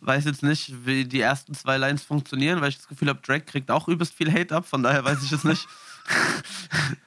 weiß 0.00 0.24
jetzt 0.26 0.42
nicht, 0.42 0.86
wie 0.86 1.04
die 1.04 1.20
ersten 1.20 1.54
zwei 1.54 1.76
Lines 1.76 2.02
funktionieren, 2.02 2.60
weil 2.60 2.68
ich 2.68 2.76
das 2.76 2.88
Gefühl 2.88 3.08
habe, 3.08 3.20
Drake 3.20 3.44
kriegt 3.44 3.70
auch 3.70 3.88
übelst 3.88 4.14
viel 4.14 4.32
Hate 4.32 4.54
ab, 4.54 4.66
von 4.66 4.82
daher 4.82 5.04
weiß 5.04 5.22
ich 5.22 5.32
es 5.32 5.44
nicht. 5.44 5.66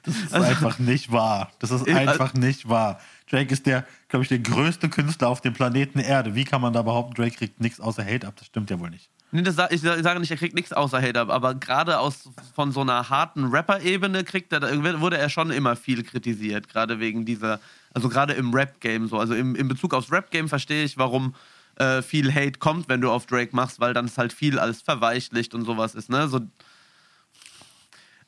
Das 0.04 0.16
ist 0.16 0.32
einfach 0.32 0.78
nicht 0.78 1.10
wahr. 1.10 1.50
Das 1.58 1.72
ist 1.72 1.88
einfach 1.88 2.34
nicht 2.34 2.68
wahr. 2.68 3.00
Drake 3.32 3.52
ist 3.52 3.64
der, 3.66 3.86
glaube 4.08 4.24
ich, 4.24 4.28
der 4.28 4.40
größte 4.40 4.88
Künstler 4.90 5.28
auf 5.28 5.40
dem 5.40 5.54
Planeten 5.54 5.98
Erde. 5.98 6.34
Wie 6.34 6.44
kann 6.44 6.60
man 6.60 6.72
da 6.74 6.82
behaupten, 6.82 7.14
Drake 7.14 7.34
kriegt 7.36 7.60
nichts 7.60 7.80
außer 7.80 8.04
Hate 8.04 8.26
ab? 8.26 8.34
Das 8.36 8.46
stimmt 8.46 8.68
ja 8.70 8.78
wohl 8.78 8.90
nicht. 8.90 9.08
Nee, 9.34 9.40
das, 9.40 9.56
ich 9.70 9.80
sa- 9.80 9.96
ich 9.96 10.02
sage 10.02 10.20
nicht, 10.20 10.30
er 10.30 10.36
kriegt 10.36 10.54
nichts 10.54 10.74
außer 10.74 11.00
Hate 11.00 11.18
ab, 11.18 11.30
aber 11.30 11.54
gerade 11.54 11.98
aus 11.98 12.28
von 12.54 12.70
so 12.70 12.82
einer 12.82 13.08
harten 13.08 13.46
Rapper-Ebene 13.46 14.24
kriegt 14.24 14.52
er, 14.52 14.60
wurde 15.00 15.16
er 15.16 15.30
schon 15.30 15.50
immer 15.50 15.74
viel 15.74 16.02
kritisiert, 16.02 16.68
gerade 16.68 17.00
wegen 17.00 17.24
dieser, 17.24 17.58
also 17.94 18.10
gerade 18.10 18.34
im 18.34 18.52
Rap-Game 18.52 19.08
so. 19.08 19.18
Also 19.18 19.34
im, 19.34 19.54
in 19.56 19.68
Bezug 19.68 19.94
aufs 19.94 20.12
Rap-Game 20.12 20.50
verstehe 20.50 20.84
ich, 20.84 20.98
warum 20.98 21.34
äh, 21.76 22.02
viel 22.02 22.34
Hate 22.34 22.58
kommt, 22.58 22.90
wenn 22.90 23.00
du 23.00 23.10
auf 23.10 23.24
Drake 23.24 23.56
machst, 23.56 23.80
weil 23.80 23.94
dann 23.94 24.04
es 24.04 24.18
halt 24.18 24.34
viel 24.34 24.58
als 24.58 24.82
verweichlicht 24.82 25.54
und 25.54 25.64
sowas 25.64 25.94
ist, 25.94 26.10
ne? 26.10 26.28
So, 26.28 26.40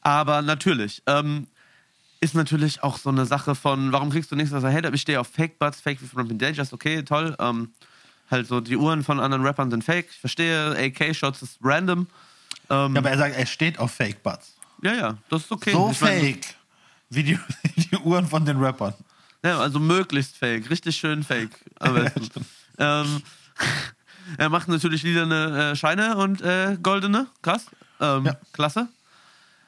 aber 0.01 0.41
natürlich, 0.43 1.03
ähm, 1.07 1.47
ist 2.25 2.35
natürlich 2.35 2.83
auch 2.83 2.99
so 2.99 3.11
eine 3.11 3.27
Sache 3.27 3.55
von, 3.55 3.93
warum 3.93 4.11
kriegst 4.11 4.31
du 4.33 4.37
nichts 4.37 4.53
außer 4.53 4.73
Hate 4.73 4.89
ab? 4.89 4.95
Ich 4.95 5.03
stehe 5.03 5.21
auf 5.21 5.29
Fake-Butts, 5.29 5.81
Fake 5.81 6.01
wie 6.03 6.07
von 6.07 6.39
Dangerous, 6.39 6.73
okay, 6.73 7.03
toll. 7.03 7.37
Ähm, 7.39 7.73
halt 8.31 8.47
so, 8.47 8.61
die 8.61 8.77
Uhren 8.77 9.05
von 9.05 9.21
anderen 9.21 9.45
Rappern 9.45 9.71
sind 9.71 9.85
fake, 9.85 10.09
ich 10.11 10.19
verstehe, 10.19 10.71
AK-Shots 10.77 11.43
ist 11.43 11.59
random. 11.63 12.07
Ähm, 12.71 12.95
Ja, 12.95 13.01
aber 13.01 13.11
er 13.11 13.19
sagt, 13.19 13.37
er 13.37 13.47
steht 13.47 13.79
auf 13.79 13.93
Fake 13.93 14.23
Butts. 14.23 14.55
ja, 14.83 14.95
ja, 14.95 15.19
das 15.29 15.43
ist 15.43 15.53
okay. 15.53 15.73
So 15.73 15.91
Ich 15.93 16.01
mein, 16.01 16.21
fake. 16.21 16.47
Wie 17.11 17.23
die, 17.23 17.39
die 17.77 17.97
Uhren 17.99 18.27
von 18.27 18.45
den 18.45 18.57
Rappern. 18.63 18.95
Ja, 19.45 19.59
also 19.61 19.79
möglichst 19.79 20.37
fake, 20.39 20.71
richtig 20.71 20.97
schön 20.97 21.23
fake. 21.23 21.51
Besten. 21.81 22.47
ähm, 22.79 23.23
er 24.39 24.49
macht 24.49 24.69
natürlich 24.69 25.03
lilane 25.03 25.73
äh, 25.73 25.77
Scheine 25.77 26.17
und 26.17 26.41
äh, 26.41 26.77
goldene, 26.83 27.27
krass. 27.43 27.67
Ähm, 28.01 28.25
Ja. 28.27 28.37
Klasse. 28.53 28.89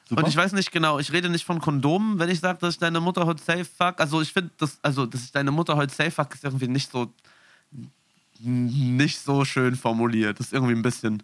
Super. 0.07 0.23
Und 0.23 0.29
ich 0.29 0.37
weiß 0.37 0.53
nicht 0.53 0.71
genau, 0.71 0.99
ich 0.99 1.11
rede 1.11 1.29
nicht 1.29 1.45
von 1.45 1.59
Kondomen, 1.59 2.17
wenn 2.17 2.29
ich 2.29 2.39
sage, 2.39 2.59
dass 2.61 2.75
ich 2.75 2.79
deine 2.79 3.01
Mutter 3.01 3.25
heute 3.25 3.43
safe 3.43 3.65
fuck. 3.65 3.99
Also 3.99 4.21
ich 4.21 4.31
finde, 4.31 4.51
das, 4.57 4.79
also, 4.81 5.05
dass 5.05 5.23
ich 5.23 5.31
deine 5.31 5.51
Mutter 5.51 5.75
heute 5.75 5.93
safe 5.93 6.11
fuck, 6.11 6.33
ist 6.33 6.45
irgendwie 6.45 6.69
nicht 6.69 6.91
so 6.91 7.11
nicht 8.39 9.19
so 9.19 9.45
schön 9.45 9.75
formuliert. 9.75 10.39
Das 10.39 10.47
ist 10.47 10.53
irgendwie 10.53 10.73
ein 10.73 10.81
bisschen. 10.81 11.23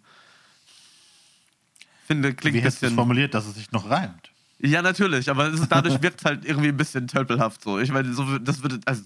Finde, 2.07 2.33
klingt 2.33 2.55
Wie 2.55 2.59
ein 2.59 2.65
bisschen. 2.65 2.95
formuliert, 2.95 3.33
dass 3.33 3.45
es 3.45 3.55
sich 3.55 3.71
noch 3.71 3.89
reimt? 3.89 4.31
Ja, 4.59 4.81
natürlich, 4.81 5.29
aber 5.29 5.47
es 5.47 5.59
ist, 5.59 5.71
dadurch 5.71 6.01
wirkt 6.01 6.19
es 6.19 6.25
halt 6.25 6.45
irgendwie 6.45 6.69
ein 6.69 6.77
bisschen 6.77 7.07
tölpelhaft 7.07 7.61
so. 7.61 7.79
Ich 7.79 7.91
meine, 7.91 8.13
so, 8.13 8.37
das 8.39 8.61
würde, 8.61 8.79
also, 8.85 9.03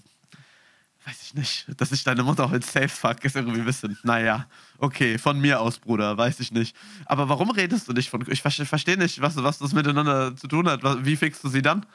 weiß 1.08 1.22
ich 1.22 1.34
nicht, 1.34 1.66
dass 1.80 1.90
ich 1.90 2.04
deine 2.04 2.22
Mutter 2.22 2.50
heute 2.50 2.66
safe 2.66 2.88
fuck, 2.88 3.24
ist 3.24 3.34
irgendwie 3.34 3.60
ein 3.60 3.64
bisschen, 3.64 3.96
naja, 4.02 4.46
okay, 4.76 5.16
von 5.16 5.40
mir 5.40 5.58
aus, 5.60 5.78
Bruder, 5.78 6.16
weiß 6.18 6.38
ich 6.40 6.52
nicht. 6.52 6.76
Aber 7.06 7.28
warum 7.30 7.50
redest 7.50 7.88
du 7.88 7.94
nicht 7.94 8.10
von, 8.10 8.22
ich 8.30 8.42
verstehe 8.42 8.66
versteh 8.66 8.96
nicht, 8.96 9.20
was, 9.22 9.36
was 9.36 9.58
das 9.58 9.72
miteinander 9.72 10.36
zu 10.36 10.46
tun 10.48 10.68
hat. 10.68 10.82
Wie 11.06 11.16
fixst 11.16 11.42
du 11.42 11.48
sie 11.48 11.62
dann? 11.62 11.86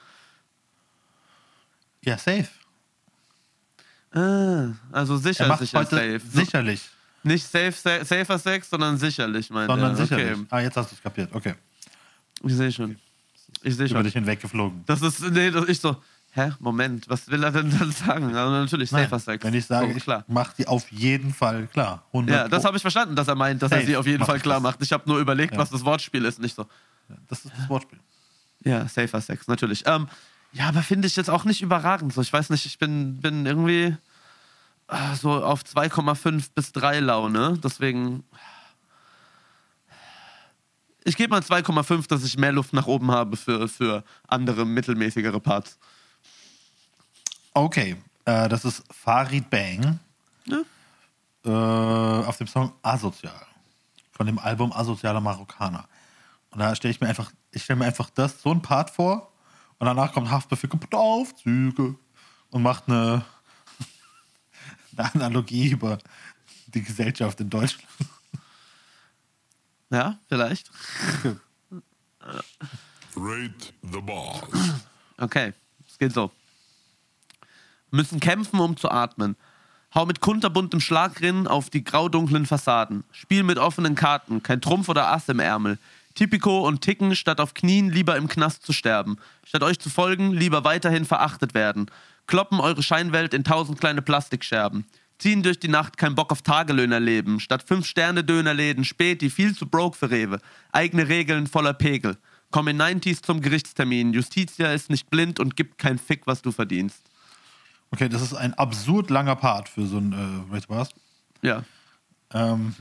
Ja, 2.04 2.17
safe. 2.17 2.47
Ah, 4.12 4.73
also 4.91 5.17
sicher, 5.17 5.43
Er 5.45 5.47
macht 5.49 5.60
sicher, 5.60 5.80
heute 5.80 5.95
safe. 5.95 6.21
sicherlich, 6.32 6.82
Nicht 7.23 7.45
safe, 7.47 7.71
sa 7.71 8.04
safer 8.04 8.38
Sex, 8.39 8.69
sondern 8.69 8.97
sicherlich, 8.97 9.49
meint 9.49 9.69
sondern 9.69 9.91
er. 9.91 9.95
sicherlich. 9.97 10.32
Okay, 10.34 10.45
Ah, 10.49 10.60
jetzt 10.60 10.76
hast 10.78 10.91
du 10.91 10.95
es 10.95 11.02
kapiert. 11.02 11.30
Okay. 11.34 11.54
ich 12.43 12.54
sehe 12.56 12.71
schon. 12.71 12.97
Ich 13.62 13.76
sehe 13.76 13.86
Über 13.86 13.95
schon. 13.97 14.04
dich 14.06 14.13
hinweggeflogen. 14.13 14.84
Das 14.86 15.02
ist, 15.02 15.21
nee, 15.32 15.49
das 15.52 15.67
ich 15.69 15.80
so, 15.80 15.95
hä, 16.36 16.52
Moment, 16.60 17.08
was 17.10 17.28
will 17.30 17.43
er 17.43 17.52
denn 17.52 17.69
dann 17.78 17.91
sagen? 17.91 18.36
Also 18.36 18.52
natürlich 18.52 18.91
Nein, 18.91 19.04
safer 19.04 19.19
Sex. 19.19 19.43
Wenn 19.43 19.54
ich 19.54 19.65
sage, 19.65 19.93
ich 19.93 20.04
klar. 20.04 20.24
mach 20.28 20.54
die 20.54 20.67
auf 20.67 20.91
jeden 20.91 21.34
Fall 21.34 21.67
klar. 21.67 22.04
100 22.13 22.36
Ja, 22.36 22.48
das 22.48 22.65
habe 22.65 22.76
ich 22.78 22.82
verstanden, 22.82 23.15
dass 23.15 23.28
er 23.28 23.36
meint, 23.36 23.62
dass 23.62 23.72
er 23.72 23.78
Safe 23.80 23.88
sie 23.88 23.98
auf 23.98 24.06
jeden 24.08 24.26
Fall 24.26 24.38
ich 24.38 24.43
klar 24.43 24.56
das. 24.56 24.63
macht. 24.63 24.82
Ich 24.82 24.91
habe 24.91 25.04
nur 25.08 25.19
überlegt, 25.19 25.54
Ja. 25.54 25.60
was 25.60 25.69
das 25.69 25.86
Wortspiel 25.86 26.26
ist, 26.26 26.39
nicht 26.39 26.56
so. 26.56 26.65
das 27.28 27.46
ist 27.46 27.54
das 27.58 27.69
Wortspiel. 27.69 28.00
Ja, 28.63 28.88
safer 28.88 29.22
Sex, 29.22 29.48
natürlich. 29.48 29.84
Ähm, 29.86 30.08
ja, 30.54 30.67
aber 30.69 30.82
finde 30.84 31.08
ich 31.08 31.15
jetzt 31.15 31.30
auch 31.30 31.43
nicht 31.46 31.62
überragend. 31.62 32.13
So, 32.13 32.22
ich 32.22 32.32
weiß 32.32 32.50
nicht, 32.50 32.65
ich 32.65 32.78
bin, 32.80 33.19
bin 33.19 33.46
irgendwie 33.46 33.96
äh, 34.88 35.15
so 35.19 35.43
auf 35.43 35.62
2,5 35.63 36.50
bis 36.56 36.72
3 36.72 37.00
Laune. 37.00 37.60
Deswegen. 37.63 38.24
Ich 41.04 41.17
gebe 41.17 41.32
mal 41.32 41.41
2,5, 41.41 42.08
dass 42.08 42.24
ich 42.24 42.38
mehr 42.38 42.54
Luft 42.54 42.72
nach 42.74 42.88
oben 42.88 43.12
habe 43.12 43.36
für, 43.36 43.67
für 43.67 44.04
andere 44.28 44.65
mittelmäßigere 44.65 45.39
Parts. 45.41 45.78
Okay, 47.54 47.96
äh, 48.26 48.50
das 48.50 48.66
ist 48.66 48.84
Farid 48.92 49.50
Bang 49.50 50.00
Ja. 50.46 50.62
äh, 51.46 52.26
auf 52.26 52.38
dem 52.38 52.48
Song 52.48 52.74
Asozial 52.82 53.46
von 54.12 54.26
dem 54.26 54.39
Album 54.39 54.72
Asozialer 54.74 55.22
Marokkaner. 55.22 55.88
Und 56.52 56.60
da 56.60 56.76
stelle 56.76 56.92
ich 56.94 57.02
mir 57.02 57.08
einfach, 57.08 57.32
ich 57.52 57.63
stelle 57.63 57.80
mir 57.80 57.86
einfach 57.86 58.10
das, 58.12 58.42
so 58.42 58.52
ein 58.52 58.62
Part 58.62 58.89
vor 58.89 59.32
und 59.80 59.86
danach 59.88 60.13
kommt 60.13 60.30
Haftbefehl 60.30 60.70
kaputte 60.70 60.98
Aufzüge 60.98 61.96
und 62.50 62.62
macht 62.63 62.88
eine, 62.88 63.24
eine 64.98 65.12
Analogie 65.13 65.70
über 65.72 65.98
die 66.68 66.82
Gesellschaft 66.84 67.39
in 67.39 67.50
Deutschland. 67.50 67.88
Ja, 69.92 70.18
vielleicht. 70.28 70.72
Rate 73.16 73.74
the 73.84 74.00
boss. 74.02 74.42
Okay, 75.18 75.54
es 75.88 75.98
geht 76.00 76.13
so. 76.13 76.32
Müssen 77.93 78.19
kämpfen, 78.19 78.60
um 78.60 78.75
zu 78.75 78.89
atmen. 78.89 79.36
Hau 79.93 80.08
mit 80.08 80.19
kunterbuntem 80.19 80.79
Schlagrinnen 80.79 81.47
auf 81.47 81.69
die 81.69 81.84
graudunklen 81.84 82.47
Fassaden. 82.47 83.03
Spiel 83.12 83.43
mit 83.43 83.60
offenen 83.60 83.93
Karten, 83.93 84.41
kein 84.41 84.62
Trumpf 84.62 84.89
oder 84.89 85.12
Ass 85.12 85.29
im 85.29 85.39
Ärmel. 85.39 85.77
Typico 86.15 86.67
und 86.67 86.82
Ticken, 86.82 87.15
statt 87.15 87.39
auf 87.39 87.53
Knien 87.53 87.91
lieber 87.91 88.17
im 88.17 88.27
Knast 88.27 88.65
zu 88.65 88.73
sterben. 88.73 89.17
Statt 89.45 89.62
euch 89.62 89.77
zu 89.77 89.91
folgen, 89.91 90.32
lieber 90.32 90.63
weiterhin 90.63 91.06
verachtet 91.06 91.53
werden. 91.53 91.86
Kloppen 92.25 92.60
eure 92.60 92.82
Scheinwelt 92.82 93.36
in 93.36 93.43
tausend 93.43 93.79
kleine 93.79 94.01
Plastikscherben. 94.01 94.86
Ziehen 95.19 95.43
durch 95.43 95.60
die 95.60 95.67
Nacht, 95.67 95.97
kein 95.97 96.15
Bock 96.15 96.32
auf 96.32 96.41
Tagelöhner 96.41 96.99
leben. 96.99 97.39
Statt 97.39 97.62
fünf 97.62 97.86
Sterne 97.86 98.23
Dönerläden, 98.23 98.86
Späti, 98.86 99.29
viel 99.29 99.56
zu 99.56 99.67
broke 99.67 99.95
für 99.95 100.10
Rewe. 100.10 100.39
Eigene 100.71 101.10
Regeln 101.10 101.45
voller 101.45 101.73
Pegel. 101.73 102.17
Komm 102.49 102.69
in 102.69 102.82
90s 102.82 103.21
zum 103.21 103.39
Gerichtstermin. 103.39 104.13
Justitia 104.13 104.73
ist 104.73 104.89
nicht 104.89 105.12
blind 105.12 105.39
und 105.39 105.56
gibt 105.56 105.77
kein 105.77 105.99
Fick, 105.99 106.25
was 106.25 106.41
du 106.41 106.51
verdienst. 106.51 107.12
Okay, 107.93 108.10
das 108.10 108.23
ist 108.23 108.34
ein 108.34 108.56
absurd 108.56 109.12
langer 109.12 109.36
Part 109.36 109.69
für 109.69 109.86
so 109.86 109.99
ein 109.99 110.47
äh, 110.51 110.62
Boss. 110.62 110.89
Ja. 111.43 111.63
Ähm 112.34 112.73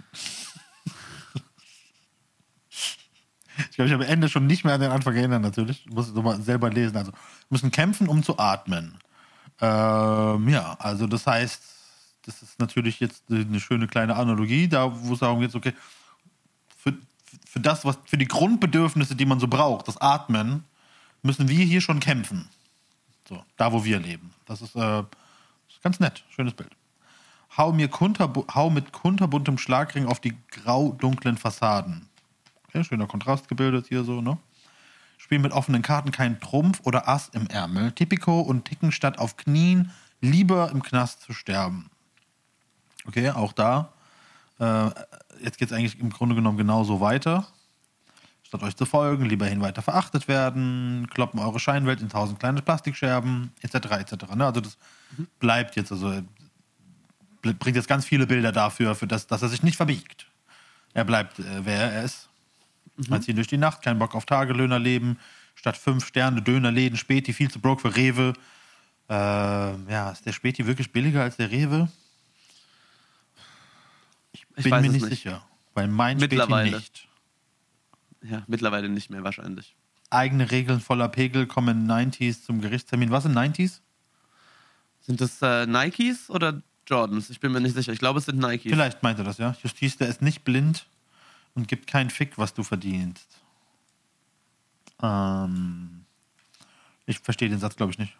ich 3.58 3.76
glaube, 3.76 3.88
ich 3.88 3.92
habe 3.92 4.06
am 4.06 4.10
Ende 4.10 4.30
schon 4.30 4.46
nicht 4.46 4.64
mehr 4.64 4.72
an 4.72 4.80
den 4.80 4.90
Anfang 4.90 5.14
erinnern, 5.14 5.42
natürlich. 5.42 5.84
Ich 5.84 5.92
muss 5.92 6.08
es 6.08 6.14
nochmal 6.14 6.40
selber 6.40 6.70
lesen. 6.70 6.96
Also, 6.96 7.12
müssen 7.50 7.70
kämpfen, 7.70 8.08
um 8.08 8.22
zu 8.22 8.38
atmen. 8.38 8.96
Ähm, 9.60 10.48
ja, 10.48 10.76
also 10.78 11.06
das 11.06 11.26
heißt, 11.26 11.62
das 12.24 12.40
ist 12.40 12.58
natürlich 12.58 12.98
jetzt 12.98 13.24
eine 13.30 13.60
schöne 13.60 13.88
kleine 13.88 14.16
Analogie, 14.16 14.66
da 14.66 14.98
wo 14.98 15.12
es 15.12 15.20
darum 15.20 15.40
geht, 15.40 15.54
okay, 15.54 15.74
für, 16.78 16.94
für 17.46 17.60
das, 17.60 17.84
was, 17.84 17.98
für 18.06 18.16
die 18.16 18.28
Grundbedürfnisse, 18.28 19.14
die 19.14 19.26
man 19.26 19.40
so 19.40 19.46
braucht, 19.46 19.88
das 19.88 20.00
Atmen, 20.00 20.64
müssen 21.20 21.48
wir 21.48 21.66
hier 21.66 21.82
schon 21.82 22.00
kämpfen. 22.00 22.48
So, 23.28 23.44
da 23.58 23.72
wo 23.72 23.84
wir 23.84 24.00
leben. 24.00 24.32
Das 24.52 24.60
ist, 24.60 24.76
äh, 24.76 25.02
ganz 25.82 25.98
nett, 25.98 26.24
schönes 26.28 26.52
Bild. 26.52 26.76
Hau, 27.56 27.72
mir 27.72 27.88
hau 27.90 28.68
mit 28.68 28.92
kunterbuntem 28.92 29.56
Schlagring 29.56 30.06
auf 30.06 30.20
die 30.20 30.36
grau-dunklen 30.50 31.38
Fassaden. 31.38 32.10
Okay, 32.68 32.84
schöner 32.84 33.06
Kontrast 33.06 33.48
gebildet 33.48 33.86
hier 33.88 34.04
so, 34.04 34.20
ne? 34.20 34.36
Spiel 35.16 35.38
mit 35.38 35.52
offenen 35.52 35.80
Karten 35.80 36.10
kein 36.10 36.38
Trumpf 36.38 36.80
oder 36.84 37.08
Ass 37.08 37.30
im 37.30 37.46
Ärmel. 37.46 37.92
Tipico 37.92 38.40
und 38.40 38.66
Ticken 38.66 38.92
statt 38.92 39.18
auf 39.18 39.38
Knien, 39.38 39.90
lieber 40.20 40.70
im 40.70 40.82
Knast 40.82 41.22
zu 41.22 41.32
sterben. 41.32 41.90
Okay, 43.06 43.30
auch 43.30 43.54
da. 43.54 43.94
Äh, 44.58 44.90
jetzt 45.42 45.56
geht 45.56 45.70
es 45.70 45.72
eigentlich 45.72 45.98
im 45.98 46.10
Grunde 46.10 46.34
genommen 46.34 46.58
genauso 46.58 47.00
weiter. 47.00 47.46
Statt 48.52 48.64
euch 48.64 48.76
zu 48.76 48.84
folgen, 48.84 49.24
lieber 49.24 49.46
hin 49.46 49.62
weiter 49.62 49.80
verachtet 49.80 50.28
werden, 50.28 51.08
kloppen 51.08 51.40
eure 51.40 51.58
Scheinwelt 51.58 52.02
in 52.02 52.10
tausend 52.10 52.38
kleine 52.38 52.60
Plastikscherben, 52.60 53.50
etc. 53.62 53.74
etc. 53.92 54.34
Ne? 54.34 54.44
Also 54.44 54.60
das 54.60 54.76
bleibt 55.40 55.74
jetzt, 55.74 55.90
also 55.90 56.08
bl- 57.42 57.54
bringt 57.54 57.76
jetzt 57.76 57.88
ganz 57.88 58.04
viele 58.04 58.26
Bilder 58.26 58.52
dafür, 58.52 58.94
für 58.94 59.06
das, 59.06 59.26
dass 59.26 59.40
er 59.40 59.48
sich 59.48 59.62
nicht 59.62 59.76
verbiegt. 59.76 60.26
Er 60.92 61.04
bleibt, 61.04 61.38
äh, 61.38 61.64
wer 61.64 61.92
er 61.92 62.04
ist. 62.04 62.28
Man 63.08 63.22
zieht 63.22 63.38
durch 63.38 63.46
die 63.46 63.56
Nacht, 63.56 63.80
kein 63.80 63.98
Bock 63.98 64.14
auf 64.14 64.26
Tagelöhner 64.26 64.78
leben, 64.78 65.18
statt 65.54 65.78
fünf 65.78 66.06
Sterne 66.06 66.42
Dönerläden, 66.42 66.98
Späti, 66.98 67.32
viel 67.32 67.50
zu 67.50 67.58
broke 67.58 67.80
für 67.80 67.96
Rewe. 67.96 68.34
Äh, 69.08 69.14
ja, 69.14 70.10
ist 70.10 70.26
der 70.26 70.32
Späti 70.32 70.66
wirklich 70.66 70.92
billiger 70.92 71.22
als 71.22 71.38
der 71.38 71.50
Rewe? 71.50 71.88
Ich 74.32 74.44
Ich 74.56 74.64
bin 74.64 74.72
mir 74.72 74.82
nicht, 74.82 74.92
nicht. 74.92 75.06
sicher. 75.08 75.42
Weil 75.72 75.88
mein 75.88 76.20
Späti 76.20 76.36
nicht. 76.64 77.08
Ja, 78.22 78.42
mittlerweile 78.46 78.88
nicht 78.88 79.10
mehr 79.10 79.24
wahrscheinlich. 79.24 79.74
Eigene 80.10 80.50
Regeln 80.50 80.80
voller 80.80 81.08
Pegel 81.08 81.46
kommen 81.46 81.90
90s 81.90 82.42
zum 82.44 82.60
Gerichtstermin. 82.60 83.10
Was 83.10 83.24
sind 83.24 83.36
90s? 83.36 83.80
Sind 85.00 85.20
das 85.20 85.40
äh, 85.42 85.66
Nikes 85.66 86.30
oder 86.30 86.62
Jordans? 86.86 87.30
Ich 87.30 87.40
bin 87.40 87.52
mir 87.52 87.60
nicht 87.60 87.74
sicher. 87.74 87.92
Ich 87.92 87.98
glaube, 87.98 88.18
es 88.18 88.26
sind 88.26 88.38
Nikes. 88.38 88.70
Vielleicht 88.70 89.02
meint 89.02 89.18
er 89.18 89.24
das, 89.24 89.38
ja. 89.38 89.56
Justiz, 89.62 89.96
der 89.96 90.08
ist 90.08 90.22
nicht 90.22 90.44
blind 90.44 90.86
und 91.54 91.66
gibt 91.66 91.86
keinen 91.86 92.10
Fick, 92.10 92.38
was 92.38 92.54
du 92.54 92.62
verdienst. 92.62 93.40
Ähm, 95.02 96.04
ich 97.06 97.18
verstehe 97.18 97.48
den 97.48 97.58
Satz, 97.58 97.76
glaube 97.76 97.92
ich, 97.92 97.98
nicht. 97.98 98.16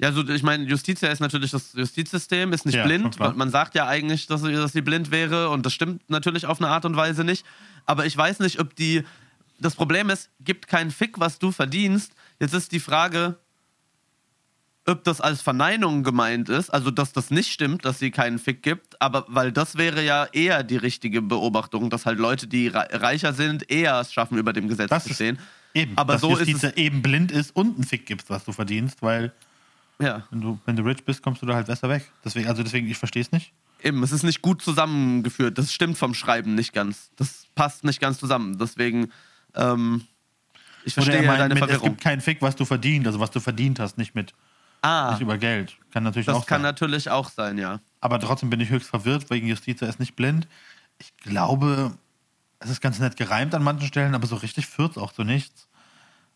Ja, 0.00 0.08
also 0.08 0.26
ich 0.28 0.42
meine, 0.44 0.64
Justitia 0.64 1.08
ist 1.10 1.18
natürlich 1.20 1.50
das 1.50 1.72
Justizsystem, 1.72 2.52
ist 2.52 2.64
nicht 2.66 2.76
Ja, 2.76 2.84
blind. 2.84 3.18
Man, 3.18 3.36
man 3.36 3.50
sagt 3.50 3.74
ja 3.74 3.86
eigentlich, 3.88 4.26
dass 4.28 4.42
sie, 4.42 4.52
dass 4.52 4.72
sie 4.72 4.80
blind 4.82 5.10
wäre 5.10 5.50
und 5.50 5.66
das 5.66 5.72
stimmt 5.74 6.08
natürlich 6.08 6.46
auf 6.46 6.60
eine 6.60 6.68
Art 6.70 6.84
und 6.84 6.94
Weise 6.96 7.24
nicht. 7.24 7.44
Aber 7.84 8.06
ich 8.06 8.16
weiß 8.16 8.38
nicht, 8.40 8.60
ob 8.60 8.76
die. 8.76 9.02
Das 9.60 9.74
Problem 9.74 10.08
ist, 10.08 10.30
gibt 10.40 10.68
keinen 10.68 10.92
Fick, 10.92 11.18
was 11.18 11.40
du 11.40 11.50
verdienst. 11.50 12.12
Jetzt 12.38 12.54
ist 12.54 12.70
die 12.70 12.78
Frage, 12.78 13.38
ob 14.86 15.02
das 15.02 15.20
als 15.20 15.42
Verneinung 15.42 16.04
gemeint 16.04 16.48
ist, 16.48 16.70
also 16.70 16.90
dass 16.92 17.12
das 17.12 17.30
nicht 17.32 17.52
stimmt, 17.52 17.84
dass 17.84 17.98
sie 17.98 18.10
keinen 18.12 18.38
Fick 18.38 18.62
gibt, 18.62 19.02
aber 19.02 19.24
weil 19.28 19.50
das 19.52 19.76
wäre 19.76 20.02
ja 20.04 20.26
eher 20.32 20.62
die 20.62 20.76
richtige 20.78 21.20
Beobachtung, 21.20 21.90
dass 21.90 22.06
halt 22.06 22.18
Leute, 22.20 22.46
die 22.46 22.68
rei- 22.68 22.86
reicher 22.92 23.32
sind, 23.34 23.68
eher 23.70 24.00
es 24.00 24.12
schaffen, 24.12 24.38
über 24.38 24.52
dem 24.54 24.68
Gesetz 24.68 24.88
Das 24.90 25.02
zu 25.04 25.10
ist 25.10 25.16
stehen. 25.16 25.38
eben, 25.74 25.92
Aber 25.98 26.14
dass 26.14 26.22
so 26.22 26.36
ist 26.36 26.48
Justiz 26.48 26.62
es- 26.70 26.76
eben 26.76 27.02
blind 27.02 27.32
ist 27.32 27.54
und 27.54 27.74
einen 27.74 27.84
Fick 27.84 28.06
gibst, 28.06 28.30
was 28.30 28.44
du 28.44 28.52
verdienst, 28.52 29.02
weil 29.02 29.32
Ja. 30.00 30.22
wenn 30.30 30.40
du, 30.40 30.58
wenn 30.64 30.76
du 30.76 30.82
rich 30.84 31.04
bist, 31.04 31.22
kommst 31.22 31.42
du 31.42 31.46
da 31.46 31.54
halt 31.54 31.66
besser 31.66 31.88
weg. 31.88 32.10
Deswegen, 32.24 32.48
also 32.48 32.62
deswegen, 32.62 32.88
ich 32.88 32.98
verstehe 32.98 33.22
es 33.22 33.32
nicht. 33.32 33.52
Eben, 33.82 34.02
es 34.02 34.12
ist 34.12 34.22
nicht 34.22 34.42
gut 34.42 34.62
zusammengeführt. 34.62 35.58
Das 35.58 35.72
stimmt 35.72 35.98
vom 35.98 36.14
Schreiben 36.14 36.54
nicht 36.54 36.72
ganz. 36.72 37.10
Das 37.16 37.46
passt 37.54 37.84
nicht 37.84 38.00
ganz 38.00 38.18
zusammen. 38.18 38.58
Deswegen, 38.58 39.12
ähm, 39.54 40.04
ich 40.84 40.94
verstehe 40.94 41.16
er 41.16 41.26
meint 41.26 41.40
deine 41.40 41.54
mit, 41.54 41.62
es 41.62 41.68
Verwirrung. 41.70 41.90
gibt 41.90 42.00
keinen 42.02 42.20
Fick, 42.20 42.40
was 42.42 42.56
du 42.56 42.64
verdient, 42.64 43.06
also 43.06 43.20
was 43.20 43.30
du 43.30 43.40
verdient 43.40 43.78
hast, 43.80 43.98
nicht 43.98 44.14
mit 44.14 44.34
Ah, 44.82 45.10
nicht 45.12 45.20
über 45.20 45.36
Geld. 45.38 45.76
Kann 45.92 46.04
natürlich 46.04 46.26
das 46.26 46.36
auch 46.36 46.46
kann 46.46 46.58
sein. 46.62 46.70
natürlich 46.70 47.10
auch 47.10 47.30
sein, 47.30 47.58
ja. 47.58 47.80
Aber 48.00 48.20
trotzdem 48.20 48.48
bin 48.50 48.60
ich 48.60 48.68
höchst 48.70 48.88
verwirrt, 48.88 49.28
wegen 49.30 49.48
Justiz, 49.48 49.82
er 49.82 49.88
ist 49.88 49.98
nicht 49.98 50.14
blind. 50.14 50.46
Ich 50.98 51.16
glaube, 51.16 51.92
es 52.60 52.70
ist 52.70 52.80
ganz 52.80 53.00
nett 53.00 53.16
gereimt 53.16 53.54
an 53.56 53.62
manchen 53.64 53.88
Stellen, 53.88 54.14
aber 54.14 54.28
so 54.28 54.36
richtig 54.36 54.66
führt 54.66 54.92
es 54.92 54.98
auch 54.98 55.12
zu 55.12 55.24
nichts. 55.24 55.68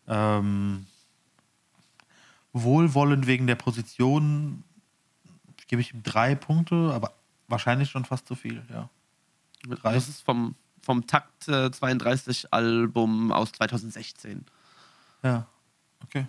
Ähm, 0.07 0.85
wohlwollend 2.53 3.27
wegen 3.27 3.47
der 3.47 3.55
Position 3.55 4.63
gebe 5.67 5.81
ich 5.81 5.93
ihm 5.93 6.03
drei 6.03 6.35
Punkte, 6.35 6.91
aber 6.93 7.13
wahrscheinlich 7.47 7.89
schon 7.89 8.05
fast 8.05 8.27
zu 8.27 8.35
viel, 8.35 8.61
ja. 8.71 8.89
Drei. 9.67 9.93
Das 9.93 10.07
ist 10.09 10.21
vom, 10.21 10.55
vom 10.81 11.07
Takt 11.07 11.47
äh, 11.47 11.71
32 11.71 12.53
Album 12.53 13.31
aus 13.31 13.51
2016. 13.53 14.45
Ja. 15.23 15.47
Okay. 16.03 16.25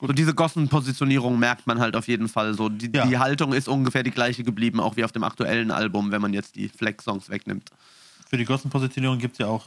So 0.00 0.08
diese 0.08 0.34
Gossen-Positionierung 0.34 1.38
merkt 1.38 1.66
man 1.66 1.80
halt 1.80 1.96
auf 1.96 2.06
jeden 2.06 2.28
Fall. 2.28 2.52
So 2.54 2.68
die, 2.68 2.90
Ja. 2.94 3.06
die 3.06 3.18
Haltung 3.18 3.54
ist 3.54 3.66
ungefähr 3.68 4.02
die 4.02 4.10
gleiche 4.10 4.44
geblieben, 4.44 4.78
auch 4.80 4.96
wie 4.96 5.04
auf 5.04 5.12
dem 5.12 5.24
aktuellen 5.24 5.70
Album, 5.70 6.10
wenn 6.12 6.20
man 6.20 6.34
jetzt 6.34 6.56
die 6.56 6.68
Flex-Songs 6.68 7.30
wegnimmt. 7.30 7.70
Für 8.28 8.36
die 8.36 8.44
Gossenpositionierung 8.44 9.18
gibt 9.18 9.32
es 9.34 9.38
ja 9.38 9.46
auch 9.46 9.64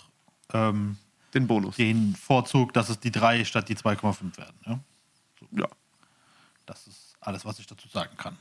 ähm, 0.54 0.98
Den 1.34 1.48
Bonus. 1.48 1.76
den 1.78 2.16
Vorzug, 2.16 2.74
dass 2.74 2.90
es 2.90 3.00
die 3.00 3.10
3 3.12 3.44
statt 3.46 3.68
die 3.70 3.76
2,5 3.76 4.38
werden. 4.38 4.56
Ja? 4.68 4.80
Ja. 5.52 5.68
Das 6.66 6.88
ist 6.88 7.16
alles, 7.22 7.46
was 7.46 7.60
ich 7.60 7.68
dazu 7.68 7.88
sagen 7.88 8.16
kann. 8.18 8.38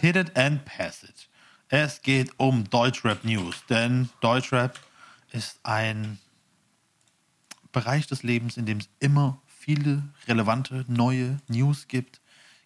Hit 0.00 0.16
it 0.16 0.36
and 0.36 0.64
pass 0.64 1.02
it. 1.02 1.28
Es 1.68 2.02
geht 2.02 2.32
um 2.38 2.68
Deutschrap 2.68 3.24
News, 3.24 3.64
denn 3.68 4.10
Deutschrap 4.20 4.78
ist 5.32 5.58
ein 5.62 6.18
Bereich 7.72 8.06
des 8.06 8.22
Lebens, 8.22 8.56
in 8.56 8.66
dem 8.66 8.78
es 8.78 8.88
immer 9.00 9.40
viele 9.46 10.02
relevante 10.28 10.84
neue 10.86 11.38
News 11.48 11.88
gibt, 11.88 12.20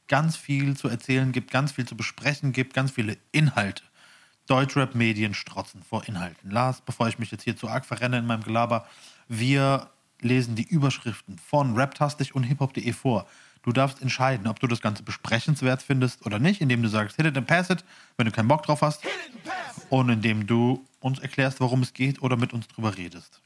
ganz 0.09 0.37
viel 0.37 0.77
zu 0.77 0.89
erzählen 0.89 1.33
gibt, 1.33 1.51
ganz 1.51 1.73
viel 1.73 1.87
zu 1.87 1.97
besprechen 1.97 2.53
gibt, 2.53 2.75
ganz 2.75 2.91
viele 2.91 3.17
Inhalte. 3.33 3.85
Deutschrap-Medien 4.47 5.35
strotzen 5.35 5.83
vor 5.83 6.09
Inhalten. 6.09 6.51
Lars, 6.51 6.81
bevor 6.81 7.09
ich 7.09 7.19
mich 7.19 7.31
jetzt 7.31 7.45
hier 7.45 7.57
zu 7.57 7.69
arg 7.69 7.87
verrenne 7.87 8.19
in 8.19 8.27
meinem 8.27 8.43
Gelaber, 8.43 8.89
wir 9.29 9.91
lesen 10.21 10.55
die 10.55 10.67
Überschriften 10.67 11.39
von 11.39 11.77
Raptastic 11.77 12.35
und 12.35 12.45
hiphop.de 12.45 12.93
vor. 12.93 13.27
Du 13.63 13.73
darfst 13.73 14.01
entscheiden, 14.01 14.47
ob 14.47 14.61
du 14.61 14.67
das 14.67 14.81
Ganze 14.81 15.03
besprechenswert 15.03 15.83
findest 15.83 16.25
oder 16.25 16.39
nicht, 16.39 16.61
indem 16.61 16.83
du 16.83 16.89
sagst, 16.89 17.17
hit 17.17 17.27
it 17.27 17.37
and 17.37 17.47
pass 17.47 17.71
it, 17.71 17.85
wenn 18.17 18.27
du 18.27 18.33
keinen 18.33 18.49
Bock 18.49 18.63
drauf 18.63 18.83
hast. 18.83 19.03
Und 19.91 20.09
indem 20.09 20.47
du 20.47 20.87
uns 21.01 21.19
erklärst, 21.19 21.61
worum 21.61 21.83
es 21.83 21.93
geht 21.93 22.23
oder 22.23 22.37
mit 22.37 22.53
uns 22.53 22.69
drüber 22.69 22.97
redest. 22.97 23.41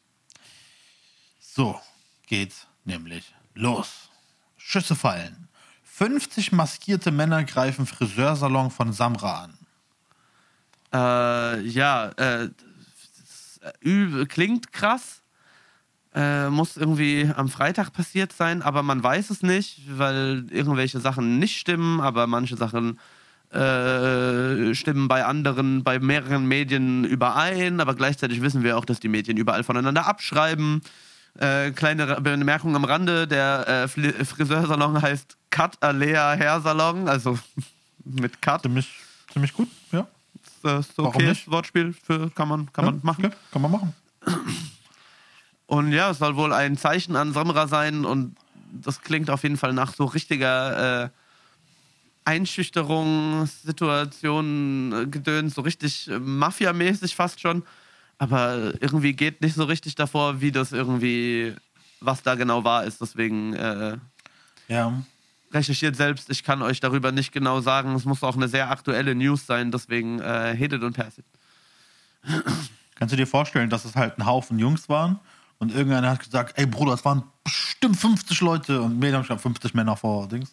So 1.40 1.80
geht's 2.26 2.66
nämlich 2.84 3.34
los. 3.54 4.10
Schüsse 4.56 4.94
fallen. 4.94 5.48
50 5.84 6.52
maskierte 6.52 7.10
Männer 7.10 7.44
greifen 7.44 7.86
Friseursalon 7.86 8.70
von 8.70 8.92
Samra 8.92 9.44
an. 9.44 9.58
Äh, 10.92 11.60
ja, 11.68 12.08
äh, 12.16 12.44
äh, 12.44 12.50
übel, 13.80 14.26
klingt 14.26 14.72
krass. 14.72 15.21
Äh, 16.14 16.50
muss 16.50 16.76
irgendwie 16.76 17.30
am 17.34 17.48
Freitag 17.48 17.92
passiert 17.94 18.34
sein, 18.34 18.60
aber 18.60 18.82
man 18.82 19.02
weiß 19.02 19.30
es 19.30 19.42
nicht, 19.42 19.80
weil 19.88 20.44
irgendwelche 20.50 21.00
Sachen 21.00 21.38
nicht 21.38 21.56
stimmen, 21.56 22.00
aber 22.02 22.26
manche 22.26 22.56
Sachen 22.56 22.98
äh, 23.50 24.74
stimmen 24.74 25.08
bei 25.08 25.24
anderen, 25.24 25.84
bei 25.84 25.98
mehreren 25.98 26.46
Medien 26.46 27.04
überein, 27.04 27.80
aber 27.80 27.94
gleichzeitig 27.94 28.42
wissen 28.42 28.62
wir 28.62 28.76
auch, 28.76 28.84
dass 28.84 29.00
die 29.00 29.08
Medien 29.08 29.38
überall 29.38 29.64
voneinander 29.64 30.06
abschreiben. 30.06 30.82
Äh, 31.38 31.70
kleine 31.70 32.20
Bemerkung 32.20 32.76
am 32.76 32.84
Rande, 32.84 33.26
der 33.26 33.66
äh, 33.66 33.88
Friseursalon 33.88 35.00
heißt 35.00 35.38
Cut 35.50 35.82
Alea 35.82 36.36
Hair 36.36 36.60
Salon, 36.60 37.08
also 37.08 37.38
mit 38.04 38.42
Cut. 38.42 38.62
Ziemlich, 38.62 38.88
ziemlich 39.32 39.52
gut, 39.54 39.68
ja. 39.92 40.06
Das 40.62 40.88
ist 40.88 40.98
okay? 40.98 41.34
Wortspiel 41.46 41.94
für, 41.94 42.30
kann 42.30 42.48
man, 42.48 42.72
kann 42.72 42.84
man 42.84 43.00
machen. 43.02 43.24
Okay, 43.24 43.34
kann 43.50 43.62
man 43.62 43.70
machen. 43.70 43.94
Und 45.72 45.90
ja, 45.90 46.10
es 46.10 46.18
soll 46.18 46.36
wohl 46.36 46.52
ein 46.52 46.76
Zeichen 46.76 47.16
an 47.16 47.32
Samra 47.32 47.66
sein 47.66 48.04
und 48.04 48.36
das 48.74 49.00
klingt 49.00 49.30
auf 49.30 49.42
jeden 49.42 49.56
Fall 49.56 49.72
nach 49.72 49.94
so 49.94 50.04
richtiger 50.04 51.04
äh, 51.04 51.08
Einschüchterung, 52.26 53.46
Situation, 53.46 54.92
äh, 54.92 55.06
Gedöns, 55.06 55.54
so 55.54 55.62
richtig 55.62 56.10
äh, 56.10 56.18
Mafia-mäßig 56.18 57.16
fast 57.16 57.40
schon. 57.40 57.62
Aber 58.18 58.74
irgendwie 58.82 59.14
geht 59.14 59.40
nicht 59.40 59.54
so 59.54 59.64
richtig 59.64 59.94
davor, 59.94 60.42
wie 60.42 60.52
das 60.52 60.72
irgendwie, 60.72 61.54
was 62.00 62.22
da 62.22 62.34
genau 62.34 62.64
wahr 62.64 62.84
ist. 62.84 63.00
Deswegen 63.00 63.54
äh, 63.54 63.96
Ja. 64.68 65.02
recherchiert 65.54 65.96
selbst. 65.96 66.28
Ich 66.28 66.44
kann 66.44 66.60
euch 66.60 66.80
darüber 66.80 67.12
nicht 67.12 67.32
genau 67.32 67.62
sagen. 67.62 67.94
Es 67.94 68.04
muss 68.04 68.22
auch 68.22 68.36
eine 68.36 68.48
sehr 68.48 68.70
aktuelle 68.70 69.14
News 69.14 69.46
sein. 69.46 69.70
Deswegen 69.70 70.20
äh, 70.20 70.52
it 70.52 70.74
und 70.74 70.94
pass 70.94 71.16
it. 71.16 71.24
Kannst 72.94 73.14
du 73.14 73.16
dir 73.16 73.26
vorstellen, 73.26 73.70
dass 73.70 73.86
es 73.86 73.96
halt 73.96 74.18
ein 74.18 74.26
Haufen 74.26 74.58
Jungs 74.58 74.90
waren 74.90 75.18
und 75.62 75.72
irgendeiner 75.72 76.10
hat 76.10 76.18
gesagt, 76.18 76.58
ey 76.58 76.66
Bruder, 76.66 76.92
es 76.94 77.04
waren 77.04 77.22
bestimmt 77.44 77.96
50 77.96 78.40
Leute 78.40 78.82
und 78.82 78.98
mir 78.98 79.14
haben 79.14 79.24
schon 79.24 79.38
50 79.38 79.74
Männer 79.74 79.96
vor 79.96 80.26
Dings. 80.28 80.52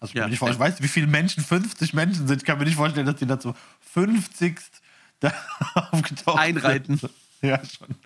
Also 0.00 0.12
ich, 0.18 0.40
Ja. 0.40 0.58
weißt 0.58 0.78
du, 0.80 0.82
wie 0.82 0.88
viele 0.88 1.06
Menschen 1.06 1.44
50 1.44 1.92
Menschen 1.92 2.26
sind? 2.26 2.38
Ich 2.38 2.44
kann 2.46 2.58
mir 2.58 2.64
nicht 2.64 2.76
vorstellen, 2.76 3.04
dass 3.06 3.16
die 3.16 3.26
dazu 3.26 3.54
50 3.92 4.58
da 5.20 5.30
aufgetaucht 5.74 6.38
Einreiten. 6.38 6.96
sind. 6.96 7.12
Ja, 7.42 7.60
schon 7.64 7.88
ein 7.90 7.96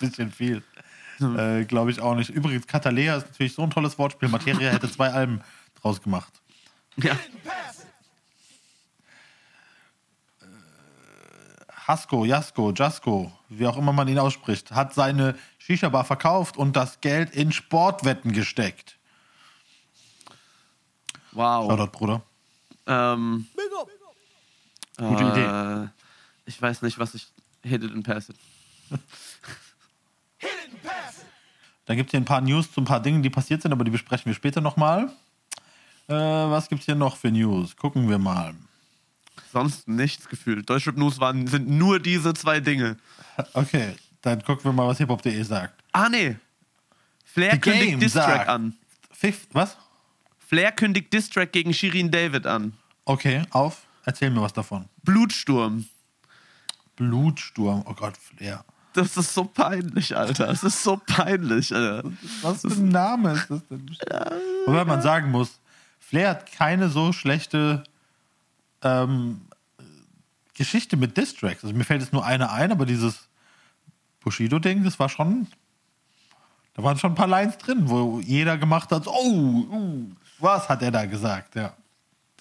bisschen 0.00 0.32
viel. 0.32 0.62
Äh, 1.20 1.64
Glaube 1.66 1.90
ich 1.90 2.00
auch 2.00 2.14
nicht. 2.14 2.30
Übrigens, 2.30 2.66
Katalea 2.66 3.16
ist 3.16 3.26
natürlich 3.28 3.52
so 3.54 3.62
ein 3.62 3.70
tolles 3.70 3.98
Wortspiel. 3.98 4.28
Materia 4.30 4.70
hätte 4.70 4.90
zwei 4.90 5.10
Alben 5.10 5.42
draus 5.82 6.00
gemacht. 6.00 6.32
Ja. 6.96 7.14
Hasko, 11.86 12.24
Jasko, 12.24 12.72
Jasko, 12.72 13.32
wie 13.48 13.66
auch 13.66 13.76
immer 13.78 13.92
man 13.92 14.08
ihn 14.08 14.18
ausspricht, 14.18 14.72
hat 14.72 14.92
seine 14.94 15.34
Shisha-Bar 15.68 16.04
verkauft 16.04 16.56
und 16.56 16.76
das 16.76 17.02
Geld 17.02 17.30
in 17.30 17.52
Sportwetten 17.52 18.32
gesteckt. 18.32 18.96
Wow. 21.32 21.70
Shoutout, 21.70 21.92
Bruder. 21.92 22.22
Ähm, 22.86 23.46
Gute 24.96 25.24
äh, 25.24 25.28
Idee. 25.28 25.90
Ich 26.46 26.60
weiß 26.60 26.80
nicht, 26.80 26.98
was 26.98 27.14
ich 27.14 27.28
hit 27.62 27.84
it 27.84 27.92
and 27.92 28.02
pass 28.02 28.30
it. 28.30 28.36
Dann 31.84 31.98
gibt 31.98 32.08
es 32.08 32.12
hier 32.12 32.20
ein 32.20 32.24
paar 32.24 32.40
News 32.40 32.72
zu 32.72 32.80
ein 32.80 32.86
paar 32.86 33.00
Dingen, 33.00 33.22
die 33.22 33.28
passiert 33.28 33.60
sind, 33.60 33.72
aber 33.72 33.84
die 33.84 33.90
besprechen 33.90 34.24
wir 34.24 34.34
später 34.34 34.62
nochmal. 34.62 35.12
Äh, 36.08 36.14
was 36.14 36.70
gibt 36.70 36.80
es 36.80 36.86
hier 36.86 36.94
noch 36.94 37.18
für 37.18 37.30
News? 37.30 37.76
Gucken 37.76 38.08
wir 38.08 38.18
mal. 38.18 38.54
Sonst 39.52 39.86
nichts 39.86 40.30
gefühlt. 40.30 40.68
Deutschrap 40.70 40.96
News 40.96 41.20
waren, 41.20 41.46
sind 41.46 41.68
nur 41.68 42.00
diese 42.00 42.32
zwei 42.32 42.60
Dinge. 42.60 42.96
Okay, 43.52 43.94
dann 44.22 44.42
gucken 44.42 44.64
wir 44.64 44.72
mal, 44.72 44.86
was 44.86 44.98
hiphop.de 44.98 45.42
sagt. 45.42 45.82
Ah, 45.92 46.08
nee. 46.08 46.36
Flair 47.24 47.52
Die 47.52 47.60
kündigt 47.60 48.02
Distrack 48.02 48.48
an. 48.48 48.74
Fif 49.10 49.46
was? 49.52 49.76
Flair 50.38 50.72
kündigt 50.72 51.12
Distrack 51.12 51.52
gegen 51.52 51.74
Shirin 51.74 52.10
David 52.10 52.46
an. 52.46 52.72
Okay, 53.04 53.42
auf. 53.50 53.86
Erzähl 54.04 54.30
mir 54.30 54.40
was 54.40 54.52
davon. 54.52 54.86
Blutsturm. 55.02 55.86
Blutsturm. 56.96 57.84
Oh 57.86 57.94
Gott, 57.94 58.16
Flair. 58.16 58.64
Das 58.94 59.16
ist 59.16 59.34
so 59.34 59.44
peinlich, 59.44 60.16
Alter. 60.16 60.46
Das 60.46 60.64
ist 60.64 60.82
so 60.82 60.96
peinlich, 60.96 61.74
Alter. 61.74 62.10
Was 62.42 62.62
für 62.62 62.68
ein 62.68 62.88
Name 62.88 63.32
ist 63.32 63.50
das 63.50 63.66
denn? 63.68 63.96
Wobei 64.66 64.84
man 64.84 65.02
sagen 65.02 65.30
muss, 65.30 65.60
Flair 66.00 66.30
hat 66.30 66.50
keine 66.50 66.88
so 66.88 67.12
schlechte 67.12 67.84
ähm, 68.82 69.42
Geschichte 70.54 70.96
mit 70.96 71.16
Distracks. 71.16 71.62
Also 71.62 71.76
mir 71.76 71.84
fällt 71.84 72.00
jetzt 72.00 72.12
nur 72.12 72.24
eine 72.24 72.50
ein, 72.50 72.72
aber 72.72 72.86
dieses 72.86 73.27
Bushido-Ding, 74.20 74.84
das 74.84 74.98
war 74.98 75.08
schon. 75.08 75.46
Da 76.74 76.82
waren 76.82 76.98
schon 76.98 77.12
ein 77.12 77.16
paar 77.16 77.26
Lines 77.26 77.58
drin, 77.58 77.88
wo 77.88 78.20
jeder 78.20 78.56
gemacht 78.56 78.92
hat, 78.92 79.06
oh, 79.06 79.66
uh, 79.70 80.10
was 80.38 80.68
hat 80.68 80.82
er 80.82 80.90
da 80.90 81.06
gesagt, 81.06 81.54
ja. 81.56 81.74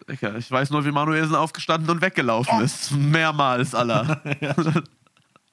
Ich 0.08 0.52
weiß 0.52 0.70
nur, 0.70 0.86
wie 0.86 0.92
Manuelsen 0.92 1.36
aufgestanden 1.36 1.90
und 1.90 2.02
weggelaufen 2.02 2.62
ist. 2.62 2.92
Mehrmals. 2.92 3.74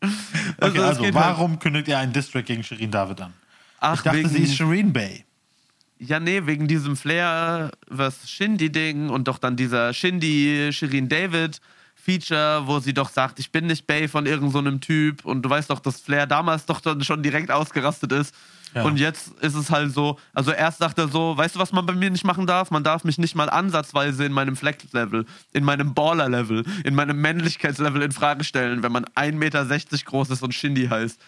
Okay, 0.60 0.78
es 0.78 0.84
also, 0.84 1.02
geht 1.02 1.14
halt- 1.14 1.26
warum 1.26 1.58
kündigt 1.58 1.88
ihr 1.88 1.98
einen 1.98 2.12
Distrack 2.12 2.44
gegen 2.46 2.62
Shirin 2.62 2.90
David 2.90 3.22
an? 3.22 3.32
Ach, 3.80 3.94
Ich 3.94 4.02
dachte, 4.02 4.18
wegen, 4.18 4.28
sie 4.28 4.42
ist 4.42 4.54
Shirin 4.54 4.92
Bay. 4.92 5.24
Ja, 5.98 6.20
nee, 6.20 6.44
wegen 6.44 6.68
diesem 6.68 6.96
Flair 6.96 7.70
was 7.88 8.28
Shindy-Ding 8.28 9.08
und 9.08 9.28
doch 9.28 9.38
dann 9.38 9.56
dieser 9.56 9.92
Shindy 9.94 10.70
Shirin 10.72 11.08
David 11.08 11.60
Feature, 12.04 12.66
wo 12.66 12.81
sie 12.81 12.92
doch 12.92 13.08
sagt, 13.08 13.38
ich 13.38 13.50
bin 13.50 13.66
nicht 13.66 13.87
Bay 13.87 14.08
von 14.08 14.26
irgendeinem 14.26 14.52
so 14.52 14.58
einem 14.58 14.81
Typ 14.81 15.24
und 15.24 15.42
du 15.42 15.48
weißt 15.48 15.70
doch, 15.70 15.81
dass 15.81 16.00
Flair 16.00 16.26
damals 16.26 16.66
doch 16.66 16.81
dann 16.81 17.02
schon 17.02 17.22
direkt 17.22 17.50
ausgerastet 17.50 18.12
ist. 18.12 18.35
Ja. 18.74 18.83
Und 18.83 18.98
jetzt 18.98 19.33
ist 19.40 19.54
es 19.54 19.70
halt 19.70 19.92
so, 19.92 20.18
also 20.35 20.50
erst 20.50 20.79
sagt 20.79 20.98
er 20.98 21.08
so, 21.08 21.37
weißt 21.37 21.54
du, 21.54 21.60
was 21.60 21.72
man 21.72 21.87
bei 21.87 21.94
mir 21.94 22.10
nicht 22.10 22.24
machen 22.24 22.46
darf? 22.46 22.70
Man 22.70 22.85
darf 22.85 23.04
mich 23.04 23.18
nicht 23.18 23.35
mal 23.35 23.48
ansatzweise 23.48 24.24
in 24.24 24.33
meinem 24.33 24.56
Flex-Level, 24.56 25.24
in 25.52 25.64
meinem 25.64 25.94
Baller-Level, 25.94 26.64
in 26.85 26.94
meinem 26.94 27.20
Männlichkeitslevel 27.20 28.02
in 28.02 28.12
Frage 28.12 28.44
stellen, 28.44 28.83
wenn 28.83 28.92
man 28.92 29.04
1,60 29.04 29.33
Meter 29.33 29.64
groß 30.04 30.31
ist 30.31 30.42
und 30.42 30.52
Shindy 30.52 30.88
heißt. 30.88 31.18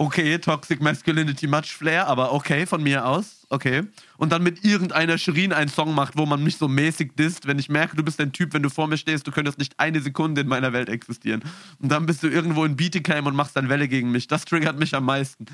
Okay, 0.00 0.38
Toxic 0.38 0.80
Masculinity 0.80 1.48
Much 1.48 1.76
Flair, 1.76 2.06
aber 2.06 2.32
okay, 2.32 2.66
von 2.66 2.80
mir 2.82 3.04
aus. 3.04 3.44
Okay. 3.50 3.82
Und 4.16 4.30
dann 4.30 4.44
mit 4.44 4.64
irgendeiner 4.64 5.18
Shirin 5.18 5.52
einen 5.52 5.68
Song 5.68 5.92
macht, 5.92 6.16
wo 6.16 6.24
man 6.24 6.42
mich 6.44 6.56
so 6.56 6.68
mäßig 6.68 7.16
disst, 7.16 7.48
wenn 7.48 7.58
ich 7.58 7.68
merke, 7.68 7.96
du 7.96 8.04
bist 8.04 8.20
ein 8.20 8.32
Typ, 8.32 8.54
wenn 8.54 8.62
du 8.62 8.70
vor 8.70 8.86
mir 8.86 8.96
stehst, 8.96 9.26
du 9.26 9.32
könntest 9.32 9.58
nicht 9.58 9.74
eine 9.78 10.00
Sekunde 10.00 10.42
in 10.42 10.48
meiner 10.48 10.72
Welt 10.72 10.88
existieren. 10.88 11.42
Und 11.80 11.90
dann 11.90 12.06
bist 12.06 12.22
du 12.22 12.28
irgendwo 12.28 12.64
in 12.64 12.76
Bietigheim 12.76 13.26
und 13.26 13.34
machst 13.34 13.56
dann 13.56 13.68
Welle 13.68 13.88
gegen 13.88 14.12
mich. 14.12 14.28
Das 14.28 14.44
triggert 14.44 14.78
mich 14.78 14.94
am 14.94 15.04
meisten. 15.04 15.46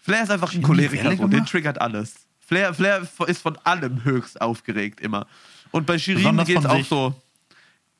Flair 0.00 0.22
ist 0.22 0.30
einfach 0.30 0.54
ein 0.54 0.62
Choleriker, 0.62 1.14
so. 1.14 1.26
den 1.26 1.44
triggert 1.44 1.80
alles. 1.82 2.14
Flair, 2.38 2.72
Flair 2.72 3.06
ist 3.26 3.42
von 3.42 3.58
allem 3.64 4.04
höchst 4.04 4.40
aufgeregt 4.40 5.00
immer. 5.00 5.26
Und 5.70 5.84
bei 5.84 5.98
Shirin 5.98 6.42
geht 6.44 6.60
es 6.60 6.64
auch 6.64 6.84
so. 6.84 7.14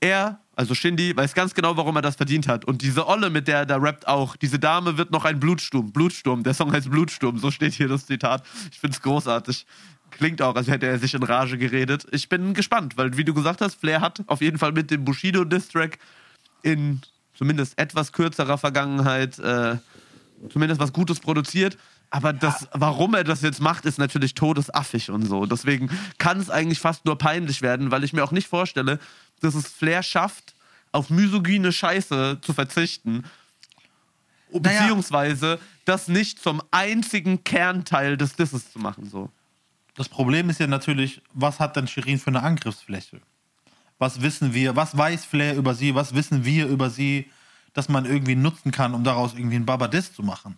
Er, 0.00 0.40
also 0.58 0.74
Shindy, 0.74 1.16
weiß 1.16 1.34
ganz 1.34 1.54
genau, 1.54 1.76
warum 1.76 1.94
er 1.94 2.02
das 2.02 2.16
verdient 2.16 2.48
hat. 2.48 2.64
Und 2.64 2.82
diese 2.82 3.06
Olle, 3.06 3.30
mit 3.30 3.46
der 3.46 3.58
er 3.58 3.66
da 3.66 3.76
rappt 3.76 4.08
auch, 4.08 4.34
diese 4.34 4.58
Dame 4.58 4.98
wird 4.98 5.12
noch 5.12 5.24
ein 5.24 5.38
Blutsturm. 5.38 5.92
Blutsturm, 5.92 6.42
der 6.42 6.52
Song 6.52 6.72
heißt 6.72 6.90
Blutsturm, 6.90 7.38
so 7.38 7.52
steht 7.52 7.74
hier 7.74 7.86
das 7.86 8.06
Zitat. 8.06 8.42
Ich 8.72 8.80
find's 8.80 9.00
großartig. 9.00 9.66
Klingt 10.10 10.42
auch, 10.42 10.56
als 10.56 10.66
hätte 10.66 10.86
er 10.86 10.98
sich 10.98 11.14
in 11.14 11.22
Rage 11.22 11.58
geredet. 11.58 12.08
Ich 12.10 12.28
bin 12.28 12.54
gespannt, 12.54 12.96
weil, 12.96 13.16
wie 13.16 13.22
du 13.22 13.34
gesagt 13.34 13.60
hast, 13.60 13.76
Flair 13.76 14.00
hat 14.00 14.24
auf 14.26 14.40
jeden 14.40 14.58
Fall 14.58 14.72
mit 14.72 14.90
dem 14.90 15.04
Bushido-Distrack 15.04 15.98
in 16.62 17.02
zumindest 17.34 17.78
etwas 17.78 18.10
kürzerer 18.10 18.58
Vergangenheit 18.58 19.38
äh, 19.38 19.76
zumindest 20.50 20.80
was 20.80 20.92
Gutes 20.92 21.20
produziert. 21.20 21.78
Aber 22.10 22.32
das, 22.32 22.68
warum 22.72 23.14
er 23.14 23.24
das 23.24 23.42
jetzt 23.42 23.60
macht, 23.60 23.84
ist 23.84 23.98
natürlich 23.98 24.34
todesaffig 24.34 25.10
und 25.10 25.26
so. 25.26 25.44
Deswegen 25.44 25.90
kann 26.16 26.40
es 26.40 26.48
eigentlich 26.48 26.80
fast 26.80 27.04
nur 27.04 27.18
peinlich 27.18 27.60
werden, 27.60 27.90
weil 27.90 28.02
ich 28.02 28.12
mir 28.12 28.24
auch 28.24 28.32
nicht 28.32 28.48
vorstelle, 28.48 28.98
dass 29.40 29.54
es 29.54 29.68
Flair 29.68 30.02
schafft, 30.02 30.54
auf 30.92 31.10
misogyne 31.10 31.70
Scheiße 31.70 32.38
zu 32.40 32.54
verzichten. 32.54 33.24
Naja. 34.50 34.80
Beziehungsweise 34.80 35.58
das 35.84 36.08
nicht 36.08 36.42
zum 36.42 36.62
einzigen 36.70 37.44
Kernteil 37.44 38.16
des 38.16 38.36
Disses 38.36 38.72
zu 38.72 38.78
machen. 38.78 39.08
So. 39.08 39.30
Das 39.94 40.08
Problem 40.08 40.48
ist 40.48 40.60
ja 40.60 40.66
natürlich, 40.66 41.20
was 41.34 41.60
hat 41.60 41.76
denn 41.76 41.86
Shirin 41.86 42.18
für 42.18 42.28
eine 42.28 42.42
Angriffsfläche? 42.42 43.20
Was 43.98 44.22
wissen 44.22 44.54
wir, 44.54 44.76
was 44.76 44.96
weiß 44.96 45.24
Flair 45.24 45.56
über 45.56 45.74
sie, 45.74 45.94
was 45.94 46.14
wissen 46.14 46.44
wir 46.44 46.68
über 46.68 46.88
sie, 46.88 47.30
dass 47.74 47.88
man 47.88 48.06
irgendwie 48.06 48.36
nutzen 48.36 48.70
kann, 48.70 48.94
um 48.94 49.04
daraus 49.04 49.34
irgendwie 49.34 49.56
einen 49.56 49.66
Babadist 49.66 50.14
zu 50.14 50.22
machen? 50.22 50.56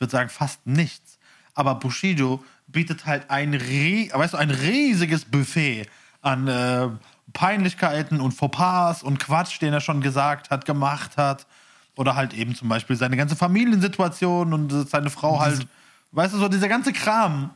Ich 0.00 0.02
würde 0.02 0.12
sagen, 0.12 0.30
fast 0.30 0.66
nichts. 0.66 1.18
Aber 1.54 1.74
Bushido 1.74 2.42
bietet 2.66 3.04
halt 3.04 3.28
ein, 3.28 3.52
weißt 3.52 4.32
du, 4.32 4.38
ein 4.38 4.50
riesiges 4.50 5.26
Buffet 5.26 5.86
an 6.22 6.48
äh, 6.48 6.88
Peinlichkeiten 7.32 8.20
und 8.20 8.32
Fauxpas 8.32 9.02
und 9.02 9.18
Quatsch, 9.18 9.60
den 9.60 9.74
er 9.74 9.80
schon 9.80 10.00
gesagt 10.00 10.50
hat, 10.50 10.64
gemacht 10.64 11.16
hat. 11.16 11.46
Oder 11.96 12.16
halt 12.16 12.32
eben 12.32 12.54
zum 12.54 12.68
Beispiel 12.68 12.96
seine 12.96 13.16
ganze 13.16 13.36
Familiensituation 13.36 14.54
und 14.54 14.72
äh, 14.72 14.84
seine 14.84 15.10
Frau 15.10 15.38
halt, 15.38 15.66
weißt 16.12 16.34
du, 16.34 16.38
so 16.38 16.48
dieser 16.48 16.68
ganze 16.68 16.92
Kram 16.92 17.50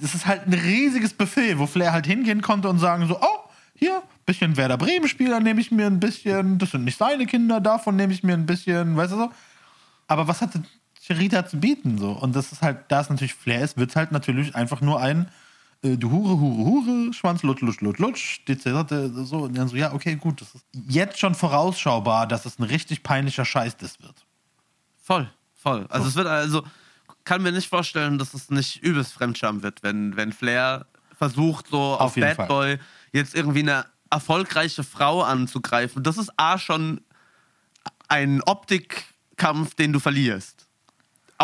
das 0.00 0.14
ist 0.14 0.26
halt 0.26 0.46
ein 0.46 0.52
riesiges 0.52 1.14
Buffet, 1.14 1.58
wo 1.58 1.66
Flair 1.66 1.92
halt 1.92 2.06
hingehen 2.06 2.42
konnte 2.42 2.68
und 2.68 2.78
sagen 2.78 3.06
so, 3.06 3.18
oh, 3.20 3.50
hier, 3.74 4.02
bisschen 4.26 4.56
Werder 4.56 4.78
Bremen-Spieler 4.78 5.40
nehme 5.40 5.60
ich 5.60 5.70
mir 5.70 5.86
ein 5.86 6.00
bisschen, 6.00 6.58
das 6.58 6.70
sind 6.70 6.84
nicht 6.84 6.98
seine 6.98 7.26
Kinder, 7.26 7.60
davon 7.60 7.96
nehme 7.96 8.12
ich 8.12 8.22
mir 8.22 8.34
ein 8.34 8.46
bisschen, 8.46 8.96
weißt 8.96 9.12
du 9.12 9.16
so. 9.16 9.32
Aber 10.06 10.28
was 10.28 10.40
hatte 10.40 10.62
Sherita 11.04 11.46
zu 11.46 11.58
bieten 11.58 11.98
so? 11.98 12.12
Und 12.12 12.34
das 12.34 12.52
ist 12.52 12.62
halt, 12.62 12.84
da 12.88 13.00
es 13.00 13.10
natürlich 13.10 13.34
Flair 13.34 13.62
ist, 13.62 13.76
wird 13.76 13.90
es 13.90 13.96
halt 13.96 14.12
natürlich 14.12 14.54
einfach 14.54 14.80
nur 14.80 15.00
ein 15.00 15.28
äh, 15.82 15.98
du 15.98 16.10
Hure, 16.10 16.40
Hure, 16.40 16.64
Hure, 16.64 17.12
Schwanz, 17.12 17.42
Lutsch, 17.42 17.60
Lutsch, 17.60 17.80
Lutsch, 17.80 18.00
Lutsch, 18.00 18.40
so. 19.26 19.38
Und 19.42 19.56
dann 19.56 19.68
so, 19.68 19.76
ja, 19.76 19.92
okay, 19.92 20.16
gut, 20.16 20.40
das 20.40 20.54
ist 20.54 20.64
jetzt 20.88 21.18
schon 21.18 21.34
vorausschaubar, 21.34 22.26
dass 22.26 22.46
es 22.46 22.58
ein 22.58 22.64
richtig 22.64 23.02
peinlicher 23.02 23.44
Scheiß 23.44 23.76
das 23.76 24.00
wird. 24.00 24.24
Voll, 25.02 25.30
voll. 25.54 25.86
Also 25.90 26.08
es 26.08 26.14
wird 26.14 26.26
also, 26.26 26.64
kann 27.24 27.42
mir 27.42 27.52
nicht 27.52 27.68
vorstellen, 27.68 28.18
dass 28.18 28.32
es 28.32 28.50
nicht 28.50 28.82
übelst 28.82 29.12
Fremdscham 29.12 29.62
wird, 29.62 29.82
wenn, 29.82 30.16
wenn 30.16 30.32
Flair 30.32 30.86
versucht, 31.16 31.68
so 31.68 31.94
auf, 31.94 32.00
Auf 32.00 32.14
Bad 32.14 32.36
Fall. 32.36 32.46
Boy 32.46 32.78
jetzt 33.12 33.34
irgendwie 33.34 33.60
eine 33.60 33.84
erfolgreiche 34.10 34.84
Frau 34.84 35.22
anzugreifen. 35.22 36.02
Das 36.02 36.16
ist 36.16 36.32
A 36.38 36.58
schon 36.58 37.02
ein 38.08 38.42
Optikkampf, 38.42 39.74
den 39.74 39.92
du 39.92 40.00
verlierst. 40.00 40.63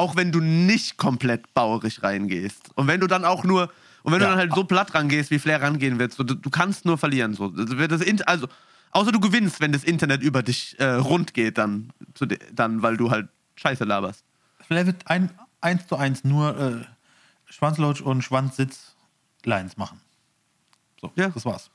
Auch 0.00 0.16
wenn 0.16 0.32
du 0.32 0.40
nicht 0.40 0.96
komplett 0.96 1.52
bauerig 1.52 2.02
reingehst. 2.02 2.70
Und 2.74 2.86
wenn 2.86 3.00
du 3.00 3.06
dann 3.06 3.26
auch 3.26 3.44
nur, 3.44 3.70
und 4.02 4.12
wenn 4.12 4.20
Ja. 4.22 4.28
du 4.28 4.30
dann 4.32 4.38
halt 4.38 4.54
so 4.54 4.64
platt 4.64 4.94
rangehst, 4.94 5.30
wie 5.30 5.38
Flair 5.38 5.60
rangehen 5.60 5.98
wird, 5.98 6.14
so, 6.14 6.22
du, 6.24 6.34
du 6.34 6.48
kannst 6.48 6.86
nur 6.86 6.96
verlieren. 6.96 7.34
So. 7.34 7.48
Das 7.50 8.00
also, 8.26 8.48
außer 8.92 9.12
du 9.12 9.20
gewinnst, 9.20 9.60
wenn 9.60 9.72
das 9.72 9.84
Internet 9.84 10.22
über 10.22 10.42
dich 10.42 10.74
äh, 10.80 10.84
rund 10.94 11.34
geht, 11.34 11.58
dann, 11.58 11.92
dann, 12.50 12.80
weil 12.82 12.96
du 12.96 13.10
halt 13.10 13.28
Scheiße 13.56 13.84
laberst. 13.84 14.24
Flair 14.66 14.86
wird 14.86 15.06
ein, 15.06 15.28
eins 15.60 15.86
zu 15.86 15.96
eins 15.96 16.24
nur 16.24 16.58
äh, 16.58 17.52
Schwanzlutsch 17.52 18.00
und 18.00 18.22
Schwanzsitz-Lines 18.22 19.76
machen. 19.76 20.00
So, 21.00 21.12
Ja. 21.16 21.28
das 21.28 21.44
war's. 21.44 21.70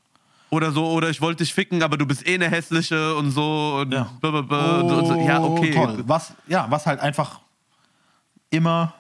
Oder 0.50 0.72
so, 0.72 0.90
oder 0.92 1.10
ich 1.12 1.22
wollte 1.22 1.44
dich 1.44 1.54
ficken, 1.54 1.84
aber 1.84 1.98
du 1.98 2.08
bist 2.08 2.28
eh 2.28 2.34
eine 2.36 2.50
hässliche 2.50 3.16
und 3.16 3.30
so. 3.30 3.80
Und 3.82 3.92
Ja. 3.92 4.10
blablabla 4.20 4.80
und 4.82 5.06
so, 5.06 5.14
ja, 5.16 5.44
okay. 5.44 5.74
Oh, 5.78 5.86
Toll. 5.86 6.04
Was, 6.08 6.34
ja, 6.48 6.66
was 6.72 6.88
halt 6.88 7.00
einfach 7.02 7.42
immer 8.56 8.94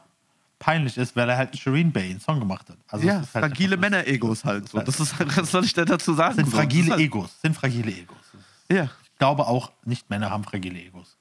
peinlich 0.59 0.97
ist, 0.97 1.15
weil 1.15 1.29
er 1.29 1.37
halt 1.37 1.49
einen 1.49 1.57
Shireen 1.59 1.91
Bay 1.91 2.09
einen 2.11 2.19
Song 2.19 2.39
gemacht 2.39 2.69
hat. 2.69 2.77
Also 2.87 3.05
Ja, 3.05 3.15
halt 3.17 3.27
fragile 3.27 3.77
Männer-Egos 3.77 4.45
halt 4.45 4.69
so. 4.69 4.77
halt- 4.77 4.87
Das 4.87 4.99
ist, 4.99 5.13
was 5.37 5.51
soll 5.51 5.65
ich 5.65 5.73
denn 5.73 5.85
dazu 5.85 6.13
sagen? 6.13 6.35
sind 6.35 6.47
fragile 6.49 6.91
halt, 6.91 7.01
Egos. 7.01 7.39
Sind 7.41 7.55
fragile 7.55 7.91
Egos. 7.91 8.17
Ja. 8.71 8.89
Ich 9.03 9.17
glaube 9.19 9.47
auch, 9.47 9.71
nicht 9.85 10.09
Männer 10.09 10.29
haben 10.29 10.43
fragile 10.43 10.79
Egos. 10.79 11.17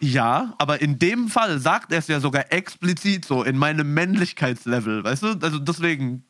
ja, 0.00 0.54
aber 0.58 0.80
in 0.80 0.98
dem 0.98 1.28
Fall 1.28 1.58
sagt 1.60 1.92
er 1.92 1.98
es 1.98 2.06
ja 2.08 2.20
sogar 2.20 2.52
explizit 2.52 3.24
so, 3.24 3.42
in 3.42 3.58
meinem 3.58 3.92
Männlichkeitslevel, 3.92 5.04
weißt 5.04 5.22
du? 5.24 5.28
Also 5.42 5.58
deswegen 5.58 6.24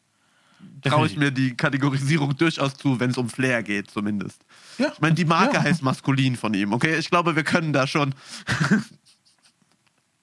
traue 0.82 1.06
ich 1.06 1.16
mir 1.16 1.30
die 1.30 1.56
Kategorisierung 1.56 2.36
durchaus 2.36 2.74
zu, 2.74 2.98
wenn 3.00 3.10
es 3.10 3.16
um 3.18 3.28
Flair 3.30 3.62
geht 3.62 3.90
zumindest. 3.90 4.42
Ja. 4.76 4.88
Ich 4.92 5.00
meine, 5.00 5.14
die 5.14 5.24
Marke 5.24 5.54
Ja. 5.56 5.62
heißt 5.62 5.82
maskulin 5.82 6.36
von 6.36 6.52
ihm, 6.52 6.72
okay? 6.72 6.96
Ich 6.98 7.08
glaube, 7.10 7.36
wir 7.36 7.44
können 7.44 7.72
da 7.72 7.86
schon. 7.86 8.14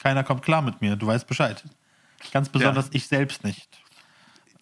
Keiner 0.08 0.24
kommt 0.24 0.42
klar 0.42 0.62
mit 0.62 0.80
mir, 0.80 0.96
du 0.96 1.06
weißt 1.06 1.28
Bescheid. 1.28 1.62
Ganz 2.32 2.48
besonders 2.48 2.88
ich 2.92 3.10
selbst 3.10 3.44
nicht. 3.44 3.68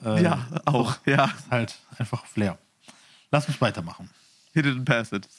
Äh, 0.04 0.24
ja, 0.24 0.44
auch. 0.66 0.98
Ja. 1.06 1.26
Ist 1.26 1.52
halt 1.52 1.78
einfach 2.00 2.26
Flair. 2.26 2.58
Lass 3.30 3.48
mich 3.48 3.62
weitermachen. 3.62 4.10
Hit 4.54 4.66
it 4.66 4.76
and 4.76 4.86
pass 4.86 5.12
it. 5.12 5.30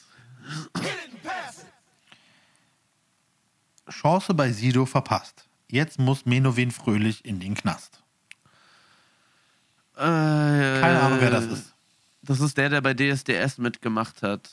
Chance 3.89 4.33
bei 4.33 4.49
Sido 4.53 4.85
verpasst. 4.85 5.43
Jetzt 5.67 5.99
muss 5.99 6.25
Menowin 6.25 6.71
Fröhlich 6.71 7.25
in 7.25 7.41
den 7.41 7.55
Knast. 7.55 8.01
Keine 9.93 10.79
Keine 10.79 11.01
Ahnung, 11.01 11.17
wer 11.19 11.31
das 11.31 11.43
ist. 11.47 11.73
Das 12.21 12.39
ist 12.39 12.57
der, 12.57 12.69
der 12.69 12.79
bei 12.79 12.93
DSDS 12.93 13.57
mitgemacht 13.57 14.21
hat. 14.21 14.49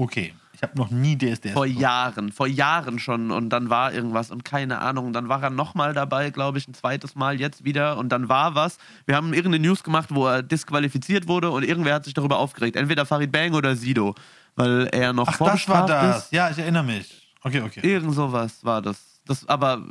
Okay, 0.00 0.32
ich 0.54 0.62
habe 0.62 0.78
noch 0.78 0.90
nie 0.90 1.16
DSDS. 1.16 1.52
Vor. 1.52 1.66
Jahren, 1.66 2.32
vor 2.32 2.46
Jahren 2.46 2.98
schon. 2.98 3.30
Und 3.30 3.50
dann 3.50 3.68
war 3.68 3.92
irgendwas 3.92 4.30
und 4.30 4.44
keine 4.46 4.78
Ahnung. 4.78 5.12
Dann 5.12 5.28
war 5.28 5.42
er 5.42 5.50
nochmal 5.50 5.92
dabei, 5.92 6.30
glaube 6.30 6.56
ich, 6.56 6.66
ein 6.66 6.72
zweites 6.72 7.14
Mal 7.14 7.38
jetzt 7.38 7.64
wieder. 7.64 7.98
Und 7.98 8.08
dann 8.08 8.30
war 8.30 8.54
was. 8.54 8.78
Wir 9.04 9.14
haben 9.14 9.34
irgendeine 9.34 9.66
News 9.66 9.82
gemacht, 9.82 10.08
wo 10.10 10.26
er 10.26 10.42
disqualifiziert 10.42 11.28
wurde 11.28 11.50
und 11.50 11.64
irgendwer 11.64 11.94
hat 11.94 12.04
sich 12.04 12.14
darüber 12.14 12.38
aufgeregt. 12.38 12.76
Entweder 12.76 13.04
Farid 13.04 13.30
Bang 13.30 13.52
oder 13.52 13.76
Sido. 13.76 14.14
Weil 14.56 14.88
er 14.92 15.12
noch 15.12 15.28
Ach, 15.28 15.36
das 15.36 15.68
war 15.68 15.86
das. 15.86 16.24
ist. 16.24 16.32
Ja, 16.32 16.50
ich 16.50 16.58
erinnere 16.58 16.84
mich. 16.84 17.30
Okay, 17.42 17.60
okay. 17.60 17.80
Irgend 17.82 18.14
sowas 18.14 18.64
war 18.64 18.80
das. 18.80 19.20
Das 19.26 19.46
aber. 19.48 19.86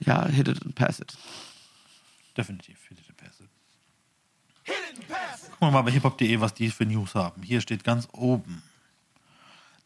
Ja, 0.00 0.26
hit 0.26 0.48
it 0.48 0.60
and 0.64 0.74
pass 0.74 0.98
it. 0.98 1.16
Definitiv. 2.36 2.78
Hit 2.88 2.98
it 2.98 3.08
and 3.08 3.16
pass 3.16 3.40
it. 3.40 3.48
Gucken 5.50 5.68
wir 5.68 5.70
mal 5.70 5.82
bei 5.82 5.92
hiphop.de, 5.92 6.40
was 6.40 6.52
die 6.54 6.70
für 6.70 6.84
News 6.84 7.14
haben. 7.14 7.42
Hier 7.42 7.60
steht 7.60 7.84
ganz 7.84 8.08
oben. 8.12 8.62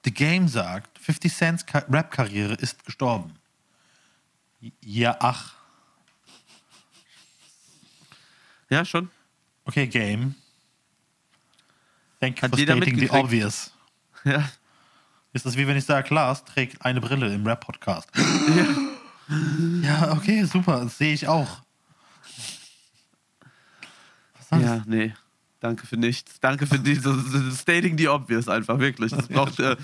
The 0.06 0.12
Game 0.14 0.46
sagt, 0.46 0.98
50 1.00 1.34
Cents 1.34 1.66
Ka- 1.66 1.84
Rap-Karriere 1.90 2.54
ist 2.54 2.84
gestorben. 2.84 3.34
Ja, 4.80 5.16
ach. 5.18 5.54
Ja, 8.70 8.84
schon. 8.84 9.10
Okay, 9.64 9.88
Game. 9.88 10.36
Thank 12.20 12.38
you 12.38 12.42
Hat 12.42 12.50
for 12.50 12.58
stating 12.60 12.98
the 13.00 13.10
obvious. 13.10 13.72
Ja. 14.24 14.48
Ist 15.32 15.44
das 15.44 15.56
wie 15.56 15.66
wenn 15.66 15.76
ich 15.76 15.84
sage, 15.84 16.06
Klaas 16.08 16.44
trägt 16.44 16.84
eine 16.84 17.00
Brille 17.00 17.32
im 17.34 17.44
Rap-Podcast? 17.46 18.08
ja, 19.82 20.12
okay, 20.12 20.44
super. 20.44 20.82
Das 20.84 20.98
sehe 20.98 21.14
ich 21.14 21.26
auch. 21.28 21.62
Was 24.50 24.60
Ja, 24.62 24.82
nee. 24.86 25.12
Danke 25.60 25.86
für 25.86 25.96
nichts. 25.96 26.38
Danke 26.40 26.66
für 26.66 26.78
diese 26.78 27.14
Stating 27.52 27.96
the 27.98 28.08
Obvious 28.08 28.48
einfach, 28.48 28.78
wirklich. 28.78 29.12
Das 29.12 29.26
braucht. 29.28 29.58
Äh, 29.58 29.76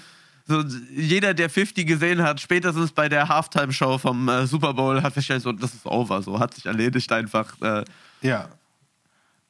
so, 0.44 0.62
jeder, 0.94 1.34
der 1.34 1.48
50 1.48 1.86
gesehen 1.86 2.20
hat, 2.22 2.40
spätestens 2.40 2.90
bei 2.90 3.08
der 3.08 3.28
Halftime-Show 3.28 3.98
vom 3.98 4.28
äh, 4.28 4.46
Super 4.46 4.74
Bowl, 4.74 4.96
hat 5.00 5.12
festgestellt, 5.14 5.42
so, 5.42 5.52
das 5.52 5.72
ist 5.72 5.86
over, 5.86 6.20
so, 6.20 6.38
hat 6.40 6.54
sich 6.54 6.66
erledigt 6.66 7.10
einfach. 7.12 7.60
Äh, 7.62 7.84
Ja. 8.22 8.48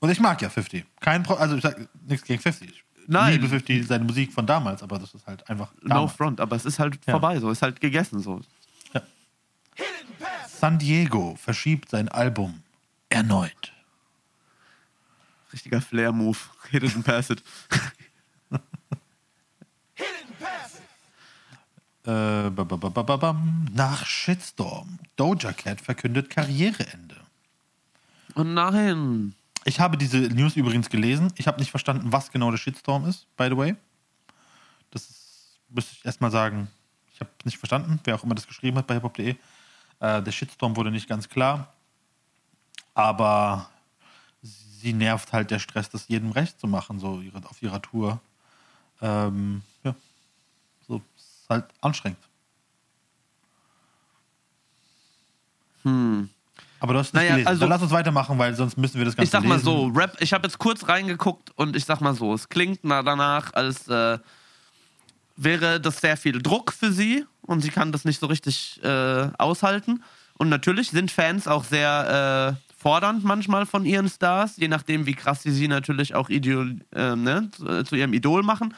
Und 0.01 0.11
ich 0.11 0.20
mag 0.20 0.43
ja 0.43 0.51
50. 0.51 0.85
Kein 1.01 1.23
Pro 1.23 1.35
also 1.35 1.57
ich 1.57 1.62
sag 1.62 1.77
nichts 2.07 2.27
gegen 2.27 2.43
50. 2.43 2.68
Ich 2.68 2.85
Nein. 3.07 3.33
liebe 3.33 3.49
50 3.49 3.87
seine 3.87 4.05
Musik 4.05 4.33
von 4.33 4.47
damals, 4.47 4.83
aber 4.83 4.99
das 4.99 5.14
ist 5.14 5.27
halt 5.27 5.49
einfach 5.49 5.73
no 5.83 5.89
damals. 5.89 6.12
front, 6.12 6.41
aber 6.41 6.57
es 6.57 6.64
ist 6.66 6.79
halt 6.79 6.99
Ja. 7.07 7.12
vorbei, 7.12 7.39
so, 7.41 7.51
ist 7.51 7.62
halt 7.62 7.81
gegessen, 7.81 8.20
so. 8.20 8.41
Ja. 8.93 9.01
San 10.49 10.79
Diego 10.79 11.37
verschiebt 11.37 11.89
sein 11.91 12.09
Album 12.09 12.62
erneut. 13.09 13.73
Richtiger 15.53 15.80
Flair-Move. 15.80 16.38
Hit 16.70 16.82
it 16.82 16.94
and 16.94 17.05
pass 17.05 17.30
it. 17.30 17.42
Äh, 22.05 22.50
ba- 22.50 22.64
ba- 22.64 22.76
ba- 22.76 22.88
ba- 22.88 23.03
ba- 23.03 23.16
bam. 23.16 23.66
Nach 23.72 24.05
Shitstorm. 24.05 24.98
Doja 25.16 25.53
Cat 25.53 25.80
verkündet 25.80 26.30
Karriereende. 26.30 27.16
Oh 28.34 28.42
nein. 28.42 29.34
Ich 29.64 29.78
habe 29.78 29.96
diese 29.96 30.18
News 30.18 30.57
übrigens 30.57 30.88
gelesen. 30.90 31.32
Ich 31.36 31.46
habe 31.46 31.61
nicht 31.61 31.70
verstanden, 31.70 32.11
was 32.11 32.32
genau 32.32 32.50
der 32.50 32.59
Shitstorm 32.59 33.07
ist, 33.07 33.26
by 33.36 33.48
the 33.48 33.57
way. 33.57 33.76
Das 34.90 35.09
ist, 35.09 35.59
müsste 35.68 35.92
ich 35.96 36.05
erstmal 36.05 36.32
sagen. 36.32 36.66
Ich 37.14 37.20
habe 37.20 37.30
nicht 37.44 37.59
verstanden, 37.59 38.00
wer 38.03 38.16
auch 38.16 38.24
immer 38.24 38.34
das 38.34 38.48
geschrieben 38.48 38.78
hat 38.78 38.88
bei 38.88 38.94
hiphop.de. 38.94 39.36
Äh, 40.00 40.22
der 40.22 40.32
Shitstorm 40.32 40.74
wurde 40.74 40.90
nicht 40.90 41.09
ganz 41.09 41.28
klar. 41.28 41.72
Aber 42.94 43.70
sie 44.83 44.93
nervt 44.93 45.33
halt 45.33 45.51
der 45.51 45.59
Stress, 45.61 45.89
das 45.89 46.09
jedem 46.09 46.33
recht 46.33 46.61
zu 46.61 46.66
machen, 46.66 46.99
so 46.99 47.20
ihre, 47.20 47.39
auf 47.49 47.62
ihrer 47.62 47.80
Tour. 47.80 48.20
Ähm, 49.01 49.62
ja. 49.85 49.95
So 50.87 51.01
ist 51.16 51.47
halt 51.49 51.64
anstrengend. 51.80 52.18
Aber 55.85 56.93
du 56.93 56.99
hast 56.99 57.09
es 57.09 57.12
nicht 57.12 57.22
Naja, 57.22 57.30
gelesen. 57.33 57.49
also- 57.49 57.61
Dann 57.61 57.68
lass 57.70 57.83
uns 57.83 57.91
weitermachen, 57.91 58.39
weil 58.39 58.55
sonst 58.55 58.76
müssen 58.76 58.99
wir 58.99 59.05
das 59.05 59.16
Ganze 59.16 59.24
Ich 59.24 59.30
sag 59.30 59.45
mal 59.45 59.55
lesen. 59.57 59.64
so, 59.64 59.87
Rap, 59.89 60.16
ich 60.20 60.33
habe 60.33 60.47
jetzt 60.47 60.59
kurz 60.59 60.87
reingeguckt 60.89 61.51
und 61.57 61.74
ich 61.76 61.85
sag 61.85 62.01
mal 62.01 62.14
so, 62.14 62.35
es 62.35 62.49
klingt 62.49 62.80
na 62.83 63.03
danach, 63.03 63.53
als 63.55 63.89
äh, 63.89 64.18
wäre 65.37 65.80
das 65.80 65.99
sehr 66.01 66.16
viel 66.16 66.41
Druck 66.41 66.72
für 66.72 66.93
sie 66.93 67.24
und 67.43 67.61
sie 67.62 67.70
kann 67.70 67.91
das 67.93 68.05
nicht 68.05 68.20
so 68.20 68.26
richtig 68.26 68.80
äh, 68.85 69.28
aushalten. 69.39 70.03
Und 70.39 70.49
natürlich 70.49 70.91
sind 70.91 71.11
Fans 71.11 71.47
auch 71.49 71.64
sehr 71.64 72.57
äh, 72.59 72.72
fordernd 72.83 73.22
manchmal 73.22 73.64
von 73.64 73.85
ihren 73.85 74.09
Stars, 74.09 74.57
je 74.57 74.66
nachdem, 74.68 75.07
wie 75.07 75.14
krass 75.14 75.43
sie 75.43 75.53
sie 75.53 75.68
natürlich 75.68 76.14
auch 76.16 76.28
Idol, 76.28 76.80
äh, 76.93 77.14
ne, 77.14 77.49
zu, 77.57 77.85
zu 77.85 77.95
ihrem 77.95 78.12
Idol 78.12 78.43
machen. 78.43 78.74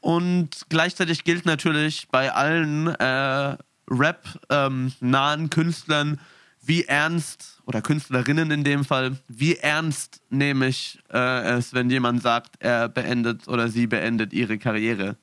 Und 0.00 0.66
gleichzeitig 0.68 1.22
gilt 1.24 1.46
natürlich 1.46 2.08
bei 2.10 2.32
allen 2.32 2.88
äh, 2.88 3.56
Rap-nahen 3.88 5.50
Künstlern, 5.50 6.20
wie 6.62 6.84
ernst, 6.84 7.62
oder 7.66 7.80
Künstlerinnen 7.82 8.50
in 8.50 8.64
dem 8.64 8.84
Fall, 8.84 9.16
wie 9.28 9.56
ernst 9.56 10.20
nehme 10.30 10.66
ich 10.66 10.98
äh, 11.12 11.56
es, 11.56 11.72
wenn 11.72 11.88
jemand 11.88 12.22
sagt, 12.22 12.56
er 12.58 12.88
beendet 12.88 13.46
oder 13.48 13.68
sie 13.68 13.86
beendet 13.86 14.32
ihre 14.32 14.58
Karriere. 14.58 15.16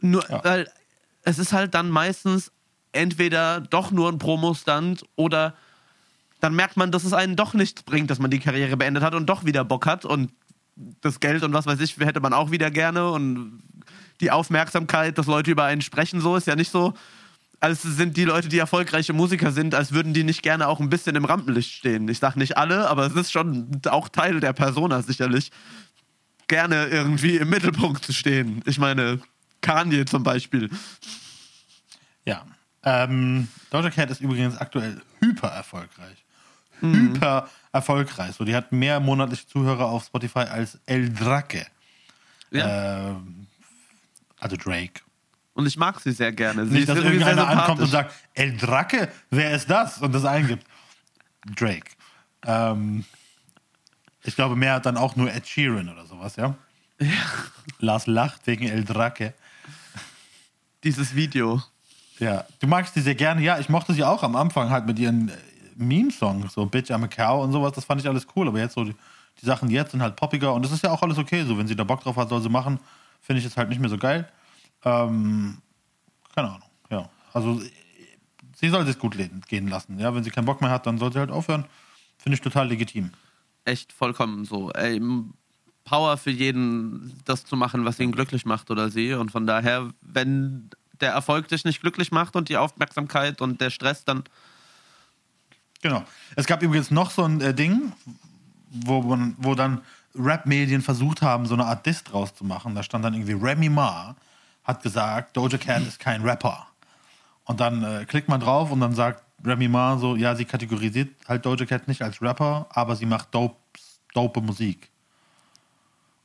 Nur, 0.00 0.24
Ja. 0.30 0.42
weil 0.44 0.70
es 1.22 1.38
ist 1.38 1.52
halt 1.52 1.74
dann 1.74 1.90
meistens 1.90 2.52
entweder 2.92 3.60
doch 3.60 3.90
nur 3.90 4.08
ein 4.10 4.18
Promo-Stand 4.18 5.04
oder 5.16 5.54
dann 6.40 6.54
merkt 6.54 6.76
man, 6.76 6.90
dass 6.90 7.04
es 7.04 7.12
einen 7.12 7.36
doch 7.36 7.54
nichts 7.54 7.82
bringt, 7.82 8.10
dass 8.10 8.18
man 8.18 8.30
die 8.30 8.38
Karriere 8.38 8.76
beendet 8.76 9.02
hat 9.02 9.14
und 9.14 9.26
doch 9.26 9.44
wieder 9.44 9.64
Bock 9.64 9.86
hat 9.86 10.04
und 10.04 10.32
das 11.00 11.20
Geld 11.20 11.42
und 11.42 11.52
was 11.52 11.66
weiß 11.66 11.80
ich, 11.80 11.98
hätte 11.98 12.20
man 12.20 12.32
auch 12.32 12.50
wieder 12.50 12.70
gerne 12.70 13.10
und 13.10 13.62
die 14.20 14.30
Aufmerksamkeit, 14.30 15.18
dass 15.18 15.26
Leute 15.26 15.50
über 15.50 15.64
einen 15.64 15.82
sprechen, 15.82 16.20
so 16.20 16.36
ist 16.36 16.46
ja 16.46 16.56
nicht 16.56 16.70
so, 16.70 16.94
als 17.60 17.82
sind 17.82 18.16
die 18.16 18.24
Leute, 18.24 18.48
die 18.48 18.58
erfolgreiche 18.58 19.12
Musiker 19.12 19.52
sind, 19.52 19.74
als 19.74 19.92
würden 19.92 20.14
die 20.14 20.24
nicht 20.24 20.42
gerne 20.42 20.66
auch 20.66 20.80
ein 20.80 20.88
bisschen 20.88 21.14
im 21.16 21.26
Rampenlicht 21.26 21.72
stehen. 21.72 22.08
Ich 22.08 22.18
sag 22.18 22.36
nicht 22.36 22.56
alle, 22.56 22.88
aber 22.88 23.06
es 23.06 23.14
ist 23.14 23.32
schon 23.32 23.82
auch 23.88 24.08
Teil 24.08 24.40
der 24.40 24.54
Persona 24.54 25.02
sicherlich, 25.02 25.50
gerne 26.48 26.86
irgendwie 26.86 27.36
im 27.36 27.50
Mittelpunkt 27.50 28.04
zu 28.04 28.14
stehen. 28.14 28.62
Ich 28.64 28.78
meine, 28.78 29.20
Kanye 29.60 30.06
zum 30.06 30.22
Beispiel. 30.22 30.70
Ja. 32.24 32.46
Ähm, 32.82 33.48
Doja 33.68 33.90
Cat 33.90 34.10
ist 34.10 34.22
übrigens 34.22 34.56
aktuell 34.56 35.02
hyper 35.20 35.48
erfolgreich. 35.48 36.24
Hyper 36.80 37.48
erfolgreich. 37.72 38.34
So, 38.36 38.44
die 38.44 38.54
hat 38.54 38.72
mehr 38.72 39.00
monatliche 39.00 39.46
Zuhörer 39.46 39.86
auf 39.86 40.04
Spotify 40.04 40.40
als 40.40 40.78
El 40.86 41.12
Drake. 41.12 41.66
Ja. 42.50 43.10
Ähm, 43.10 43.46
also 44.38 44.56
Drake. 44.56 45.00
Und 45.54 45.66
ich 45.66 45.76
mag 45.76 46.00
sie 46.00 46.12
sehr 46.12 46.32
gerne. 46.32 46.66
Sie 46.66 46.74
Nicht, 46.74 46.88
dass 46.88 46.98
irgendeiner 46.98 47.46
ankommt 47.48 47.80
und 47.80 47.88
sagt, 47.88 48.14
El 48.34 48.56
Drake, 48.56 49.08
wer 49.30 49.52
ist 49.52 49.68
das? 49.68 49.98
Und 49.98 50.12
das 50.14 50.24
eingibt. 50.24 50.64
Drake. 51.56 51.90
Ähm, 52.46 53.04
ich 54.22 54.34
glaube, 54.34 54.56
mehr 54.56 54.74
hat 54.74 54.86
dann 54.86 54.96
auch 54.96 55.16
nur 55.16 55.32
Ed 55.32 55.46
Sheeran 55.46 55.88
oder 55.88 56.06
sowas, 56.06 56.36
ja? 56.36 56.54
Lars 57.78 58.06
lacht 58.06 58.46
wegen 58.46 58.68
El 58.68 58.84
Drake. 58.84 59.34
Dieses 60.84 61.14
Video. 61.14 61.62
Ja, 62.18 62.44
du 62.60 62.66
magst 62.66 62.94
die 62.96 63.00
sehr 63.00 63.14
gerne. 63.14 63.42
Ja, 63.42 63.58
ich 63.58 63.68
mochte 63.68 63.94
sie 63.94 64.04
auch 64.04 64.22
am 64.22 64.36
Anfang 64.36 64.70
halt 64.70 64.86
mit 64.86 64.98
ihren 64.98 65.30
äh, 65.30 65.36
Meme-Songs, 65.80 66.52
so 66.52 66.66
Bitch 66.66 66.90
I'm 66.90 67.04
a 67.04 67.08
Cow 67.08 67.42
und 67.42 67.52
sowas. 67.52 67.72
Das 67.72 67.84
fand 67.84 68.00
ich 68.00 68.08
alles 68.08 68.26
cool. 68.36 68.48
Aber 68.48 68.58
jetzt 68.58 68.74
so, 68.74 68.84
die, 68.84 68.94
die 69.40 69.46
Sachen 69.46 69.70
jetzt 69.70 69.92
sind 69.92 70.02
halt 70.02 70.16
poppiger 70.16 70.52
und 70.54 70.64
das 70.64 70.72
ist 70.72 70.82
ja 70.82 70.90
auch 70.90 71.02
alles 71.02 71.18
okay. 71.18 71.44
So, 71.44 71.58
wenn 71.58 71.66
sie 71.66 71.76
da 71.76 71.84
Bock 71.84 72.02
drauf 72.02 72.16
hat, 72.16 72.28
soll 72.28 72.42
sie 72.42 72.48
machen. 72.48 72.78
Finde 73.20 73.38
ich 73.38 73.44
jetzt 73.44 73.56
halt 73.56 73.68
nicht 73.68 73.80
mehr 73.80 73.90
so 73.90 73.98
geil. 73.98 74.28
Ähm, 74.84 75.58
keine 76.34 76.48
Ahnung, 76.48 76.68
ja. 76.90 77.08
Also, 77.32 77.60
sie 78.56 78.68
soll 78.68 78.86
sich 78.86 78.98
gut 78.98 79.16
gehen 79.48 79.68
lassen. 79.68 79.98
Ja, 79.98 80.14
wenn 80.14 80.24
sie 80.24 80.30
keinen 80.30 80.46
Bock 80.46 80.60
mehr 80.60 80.70
hat, 80.70 80.86
dann 80.86 80.98
soll 80.98 81.12
sie 81.12 81.18
halt 81.18 81.30
aufhören. 81.30 81.66
Finde 82.18 82.34
ich 82.34 82.40
total 82.40 82.68
legitim. 82.68 83.10
Echt 83.64 83.92
vollkommen 83.92 84.44
so. 84.44 84.70
Ey, 84.72 85.00
Power 85.84 86.16
für 86.16 86.30
jeden, 86.30 87.14
das 87.24 87.44
zu 87.44 87.56
machen, 87.56 87.84
was 87.84 87.98
ihn 88.00 88.12
glücklich 88.12 88.46
macht 88.46 88.70
oder 88.70 88.90
sie. 88.90 89.14
Und 89.14 89.30
von 89.30 89.46
daher, 89.46 89.90
wenn 90.02 90.70
der 91.00 91.12
Erfolg 91.12 91.48
dich 91.48 91.64
nicht 91.64 91.80
glücklich 91.80 92.12
macht 92.12 92.36
und 92.36 92.48
die 92.48 92.56
Aufmerksamkeit 92.56 93.40
und 93.40 93.60
der 93.60 93.70
Stress, 93.70 94.04
dann 94.04 94.24
Genau. 95.82 96.04
Es 96.36 96.46
gab 96.46 96.62
übrigens 96.62 96.90
noch 96.90 97.10
so 97.10 97.24
ein 97.24 97.40
äh, 97.40 97.54
Ding, 97.54 97.92
wo, 98.70 99.02
man, 99.02 99.34
wo 99.38 99.54
dann 99.54 99.80
Rap-Medien 100.14 100.82
versucht 100.82 101.22
haben, 101.22 101.46
so 101.46 101.54
eine 101.54 101.66
Art 101.66 101.86
Diss 101.86 102.04
draus 102.04 102.34
zu 102.34 102.44
machen. 102.44 102.74
Da 102.74 102.82
stand 102.82 103.04
dann 103.04 103.14
irgendwie 103.14 103.32
Remy 103.32 103.68
Ma 103.68 104.16
hat 104.64 104.82
gesagt, 104.82 105.36
Doja 105.36 105.58
Cat 105.58 105.82
ist 105.86 105.98
kein 105.98 106.22
Rapper. 106.22 106.66
Und 107.44 107.60
dann 107.60 107.82
äh, 107.82 108.04
klickt 108.04 108.28
man 108.28 108.40
drauf 108.40 108.70
und 108.70 108.80
dann 108.80 108.94
sagt 108.94 109.22
Remy 109.44 109.68
Ma 109.68 109.98
so, 109.98 110.16
ja, 110.16 110.34
sie 110.36 110.44
kategorisiert 110.44 111.08
halt 111.26 111.44
Doja 111.44 111.66
Cat 111.66 111.88
nicht 111.88 112.02
als 112.02 112.20
Rapper, 112.22 112.66
aber 112.70 112.94
sie 112.96 113.06
macht 113.06 113.34
dope, 113.34 113.56
dope 114.14 114.40
Musik. 114.40 114.90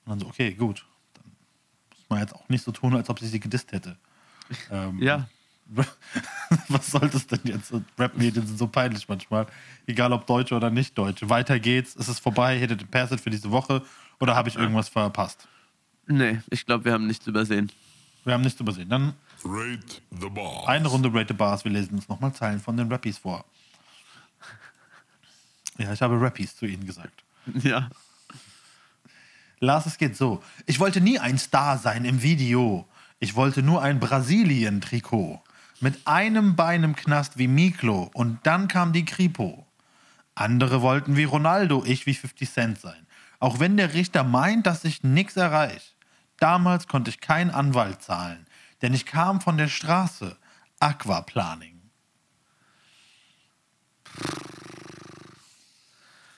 Und 0.06 0.12
dann 0.12 0.20
so, 0.20 0.28
okay, 0.28 0.54
gut. 0.54 0.86
Dann 1.14 1.32
muss 1.90 2.10
man 2.10 2.20
jetzt 2.20 2.36
auch 2.36 2.48
nicht 2.50 2.64
so 2.64 2.72
tun, 2.72 2.96
als 2.96 3.10
ob 3.10 3.20
sie 3.20 3.28
sie 3.28 3.40
gedisst 3.40 3.72
hätte. 3.72 3.98
Ähm, 4.70 5.00
ja. 5.02 5.28
Was 6.70 6.92
soll 6.92 7.10
das 7.10 7.28
denn 7.28 7.40
jetzt? 7.44 7.74
Rap-Medien 7.98 8.46
sind 8.46 8.58
so 8.58 8.68
peinlich 8.68 9.08
manchmal. 9.08 9.48
Egal 9.88 10.14
ob 10.14 10.28
Deutsche 10.28 10.56
oder 10.56 10.70
nicht 10.70 10.98
Deutsche. 10.98 11.30
Weiter 11.30 11.60
geht's. 11.60 11.96
Ist 11.96 12.08
es 12.08 12.20
vorbei? 12.20 12.60
Hätte 12.60 12.78
den 12.78 12.88
Pass 12.88 13.10
für 13.20 13.30
diese 13.30 13.52
Woche? 13.52 13.82
Oder 14.20 14.36
habe 14.36 14.50
ich 14.50 14.56
irgendwas 14.56 14.90
verpasst? 14.90 15.48
Nee, 16.08 16.40
ich 16.50 16.66
glaube, 16.66 16.86
wir 16.86 16.94
haben 16.94 17.08
nichts 17.08 17.26
übersehen. 17.26 17.72
Wir 18.24 18.34
haben 18.34 18.42
nichts 18.42 18.60
übersehen. 18.60 18.90
Dann 18.90 19.14
Rate 19.44 20.02
the 20.12 20.30
Boss. 20.30 20.68
eine 20.68 20.88
Runde 20.88 21.10
Rate 21.14 21.28
the 21.30 21.34
Bars. 21.34 21.64
Wir 21.64 21.72
lesen 21.72 21.96
uns 21.96 22.08
nochmal 22.08 22.34
Zeilen 22.34 22.60
von 22.60 22.78
den 22.78 22.92
Rappies 22.92 23.18
vor. 23.18 23.46
Ja, 25.78 25.92
ich 25.94 26.02
habe 26.02 26.20
Rappies 26.20 26.56
zu 26.56 26.66
Ihnen 26.66 26.86
gesagt. 26.86 27.24
Ja. 27.62 27.90
Lars, 29.60 29.86
es 29.86 29.98
geht 29.98 30.18
so. 30.18 30.44
Ich 30.66 30.80
wollte 30.80 31.00
nie 31.00 31.18
ein 31.20 31.38
Star 31.38 31.78
sein 31.78 32.06
im 32.06 32.22
Video. 32.22 32.88
Ich 33.20 33.36
wollte 33.36 33.64
nur 33.64 33.82
ein 33.82 34.00
Brasilien-Trikot. 34.00 35.42
Mit 35.82 36.08
einem 36.08 36.56
Bein 36.56 36.84
im 36.84 36.96
Knast 36.96 37.38
wie 37.38 37.48
Miklo. 37.48 38.10
Und 38.14 38.40
dann 38.44 38.68
kam 38.68 38.94
die 38.94 39.06
Kripo. 39.06 39.68
Andere 40.36 40.82
wollten 40.82 41.16
wie 41.16 41.24
Ronaldo, 41.24 41.84
ich 41.86 42.06
wie 42.06 42.14
50 42.14 42.52
Cent 42.52 42.80
sein. 42.80 43.08
Auch 43.40 43.60
wenn 43.60 43.78
der 43.78 43.94
Richter 43.94 44.24
meint, 44.24 44.66
dass 44.66 44.84
ich 44.84 45.04
nichts 45.04 45.38
erreiche. 45.38 45.94
Damals 46.38 46.88
konnte 46.88 47.10
ich 47.10 47.22
keinen 47.22 47.52
Anwalt 47.52 48.02
zahlen, 48.02 48.46
denn 48.82 48.94
ich 48.94 49.06
kam 49.06 49.40
von 49.42 49.58
der 49.58 49.68
Straße. 49.68 50.38
Aquaplaning. 50.80 51.82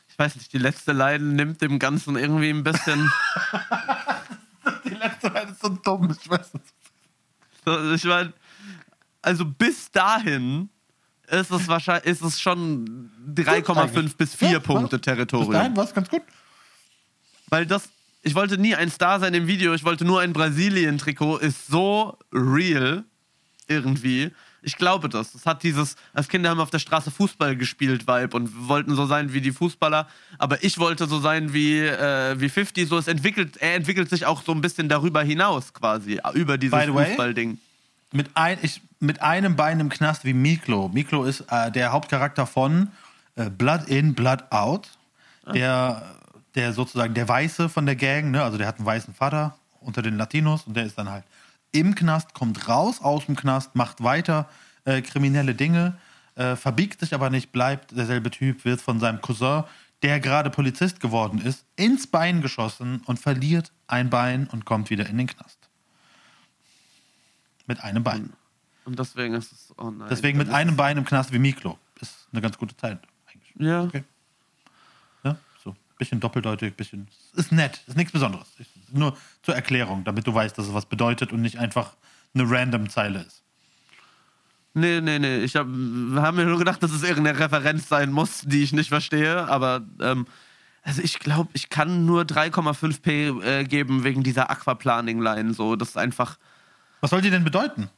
Ich 0.07 0.19
weiß 0.19 0.35
nicht, 0.35 0.53
die 0.53 0.57
letzte 0.57 0.93
Line 0.93 1.23
nimmt 1.23 1.61
dem 1.61 1.79
Ganzen 1.79 2.15
irgendwie 2.15 2.49
ein 2.49 2.63
bisschen. 2.63 3.11
Die 4.83 4.95
letzte 4.95 5.29
Line 5.29 5.51
ist 5.51 5.61
so 5.61 5.69
dumm, 5.69 6.15
ich 6.19 6.29
weiß 6.29 6.53
nicht. 6.53 6.73
Ich 7.95 8.03
meine, 8.05 8.33
also 9.27 9.43
bis 9.43 9.91
dahin 9.91 10.69
ist 11.29 11.51
es 11.51 11.67
wahrscheinlich 11.67 12.05
ist 12.05 12.21
es 12.21 12.39
schon 12.39 13.11
3,5 13.35 14.15
bis 14.15 14.33
4 14.35 14.49
Ja, 14.49 14.59
Punkte 14.59 14.97
Bis 14.97 15.05
dahin 15.05 15.27
Territorium. 15.27 15.75
war 15.75 15.83
es 15.83 15.93
ganz 15.93 16.09
gut. 16.09 16.21
Weil 17.49 17.65
das, 17.65 17.89
ich 18.23 18.35
wollte 18.35 18.57
nie 18.57 18.73
ein 18.73 18.89
Star 18.89 19.19
sein 19.19 19.33
im 19.33 19.45
Video, 19.47 19.73
ich 19.73 19.83
wollte 19.83 20.05
nur 20.05 20.21
ein 20.21 20.31
Brasilien-Trikot, 20.31 21.37
ist 21.37 21.67
so 21.67 22.17
real 22.33 23.03
irgendwie. 23.67 24.31
Ich 24.61 24.77
glaube 24.77 25.09
das. 25.09 25.35
Es 25.35 25.45
hat 25.45 25.63
dieses, 25.63 25.97
als 26.13 26.29
Kinder 26.29 26.49
haben 26.49 26.59
wir 26.59 26.63
auf 26.63 26.69
der 26.69 26.79
Straße 26.79 27.11
Fußball 27.11 27.57
gespielt, 27.57 28.07
Vibe 28.07 28.35
und 28.35 28.67
wollten 28.69 28.95
so 28.95 29.05
sein 29.05 29.33
wie 29.33 29.41
die 29.41 29.51
Fußballer. 29.51 30.07
Aber 30.37 30.63
ich 30.63 30.77
wollte 30.77 31.07
so 31.07 31.19
sein 31.19 31.53
wie, 31.53 31.79
äh, 31.79 32.39
wie 32.39 32.47
50. 32.49 32.87
So, 32.87 32.97
es 32.97 33.07
entwickelt, 33.07 33.57
er 33.57 33.75
entwickelt 33.75 34.09
sich 34.09 34.25
auch 34.25 34.43
so 34.43 34.53
ein 34.53 34.61
bisschen 34.61 34.87
darüber 34.87 35.21
hinaus 35.23 35.73
quasi, 35.73 36.19
über 36.33 36.57
dieses 36.57 36.81
Fußballding. 36.85 37.59
Mit, 38.11 38.31
ein, 38.35 38.57
ich, 38.61 38.81
mit 38.99 39.21
einem 39.21 39.55
Bein 39.55 39.79
im 39.79 39.89
Knast 39.89 40.25
wie 40.25 40.33
Miklo. 40.33 40.89
Miklo 40.89 41.23
ist 41.23 41.45
äh, 41.49 41.71
der 41.71 41.91
Hauptcharakter 41.91 42.45
von 42.45 42.91
äh, 43.35 43.49
Blood 43.49 43.87
In, 43.87 44.13
Blood 44.13 44.51
Out. 44.51 44.89
Der, 45.53 46.03
der 46.55 46.73
sozusagen 46.73 47.13
der 47.13 47.29
Weiße 47.29 47.69
von 47.69 47.85
der 47.85 47.95
Gang, 47.95 48.31
ne? 48.31 48.43
also 48.43 48.57
der 48.57 48.67
hat 48.67 48.77
einen 48.77 48.85
weißen 48.85 49.13
Vater 49.13 49.55
unter 49.79 50.01
den 50.01 50.17
Latinos 50.17 50.63
und 50.63 50.75
der 50.75 50.85
ist 50.85 50.97
dann 50.97 51.09
halt 51.09 51.23
im 51.71 51.95
Knast, 51.95 52.33
kommt 52.33 52.67
raus 52.67 53.01
aus 53.01 53.27
dem 53.27 53.35
Knast, 53.35 53.75
macht 53.75 54.03
weiter 54.03 54.49
äh, 54.85 55.01
kriminelle 55.01 55.53
Dinge, 55.53 55.97
äh, 56.35 56.55
verbiegt 56.55 56.99
sich 56.99 57.13
aber 57.13 57.29
nicht, 57.29 57.51
bleibt 57.51 57.95
derselbe 57.95 58.31
Typ, 58.31 58.65
wird 58.65 58.81
von 58.81 58.99
seinem 58.99 59.21
Cousin, 59.21 59.63
der 60.01 60.19
gerade 60.19 60.49
Polizist 60.49 60.99
geworden 60.99 61.39
ist, 61.39 61.65
ins 61.75 62.07
Bein 62.07 62.41
geschossen 62.41 63.01
und 63.05 63.19
verliert 63.19 63.71
ein 63.87 64.09
Bein 64.09 64.47
und 64.47 64.65
kommt 64.65 64.89
wieder 64.89 65.07
in 65.07 65.17
den 65.17 65.27
Knast. 65.27 65.66
Mit 67.67 67.81
einem 67.83 68.03
Bein. 68.03 68.33
Und 68.85 68.97
deswegen 68.97 69.33
ist 69.33 69.51
es. 69.51 69.73
Oh 69.77 69.91
nein. 69.91 70.07
Deswegen 70.09 70.37
mit 70.37 70.49
einem 70.49 70.77
Bein 70.77 70.97
im 70.97 71.05
Knast 71.05 71.33
wie 71.33 71.39
Miklo. 71.39 71.77
Ist 71.99 72.27
eine 72.31 72.41
ganz 72.41 72.57
gute 72.57 72.75
Zeit 72.77 72.99
eigentlich. 73.27 73.53
Ja. 73.59 73.83
Okay. 73.83 74.03
Ja, 75.23 75.37
so. 75.63 75.75
Bisschen 75.97 76.21
doppeldeutig, 76.21 76.73
bisschen. 76.75 77.07
Ist 77.33 77.51
nett, 77.51 77.81
ist 77.87 77.97
nichts 77.97 78.13
Besonderes. 78.13 78.47
Ist 78.57 78.69
nur 78.93 79.17
zur 79.43 79.55
Erklärung, 79.55 80.05
damit 80.05 80.25
du 80.25 80.33
weißt, 80.33 80.57
dass 80.57 80.67
es 80.67 80.73
was 80.73 80.85
bedeutet 80.85 81.33
und 81.33 81.41
nicht 81.41 81.59
einfach 81.59 81.97
eine 82.33 82.49
random 82.49 82.89
Zeile 82.89 83.21
ist. 83.23 83.43
Nee, 84.73 85.01
nee, 85.01 85.19
nee. 85.19 85.39
Ich 85.39 85.55
hab, 85.55 85.67
wir 85.67 86.21
haben 86.21 86.37
mir 86.37 86.45
nur 86.45 86.59
gedacht, 86.59 86.81
dass 86.81 86.91
es 86.91 87.03
irgendeine 87.03 87.39
Referenz 87.39 87.89
sein 87.89 88.11
muss, 88.11 88.41
die 88.45 88.63
ich 88.63 88.73
nicht 88.73 88.89
verstehe. 88.89 89.47
Aber 89.49 89.81
ähm, 89.99 90.27
also 90.83 91.01
ich 91.01 91.19
glaube, 91.19 91.49
ich 91.53 91.69
kann 91.69 92.05
nur 92.05 92.21
3,5p 92.23 93.43
äh, 93.43 93.63
geben 93.65 94.05
wegen 94.05 94.23
dieser 94.23 94.49
Aquaplaning-Line. 94.49 95.53
So, 95.53 95.75
das 95.75 95.89
ist 95.89 95.97
einfach. 95.97 96.37
Was 97.01 97.09
soll 97.11 97.21
die 97.21 97.29
denn 97.29 97.43
bedeuten? 97.43 97.89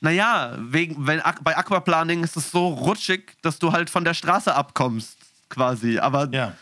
Naja, 0.00 0.56
wegen, 0.58 1.06
wenn, 1.06 1.22
bei 1.42 1.56
Aquaplaning 1.56 2.24
ist 2.24 2.36
es 2.36 2.50
so 2.50 2.68
rutschig, 2.68 3.36
dass 3.42 3.58
du 3.58 3.72
halt 3.72 3.88
von 3.88 4.04
der 4.04 4.14
Straße 4.14 4.54
abkommst, 4.54 5.16
quasi. 5.48 5.98
Aber 5.98 6.28
Ja. 6.30 6.52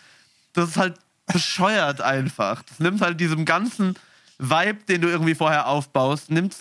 das 0.52 0.70
ist 0.70 0.76
halt 0.76 0.96
bescheuert 1.26 2.00
einfach. 2.00 2.62
Das 2.62 2.78
nimmt 2.78 3.00
halt 3.00 3.18
diesem 3.20 3.44
ganzen 3.44 3.96
Vibe, 4.38 4.84
den 4.88 5.00
du 5.00 5.08
irgendwie 5.08 5.34
vorher 5.34 5.66
aufbaust, 5.66 6.30
nimmt 6.30 6.54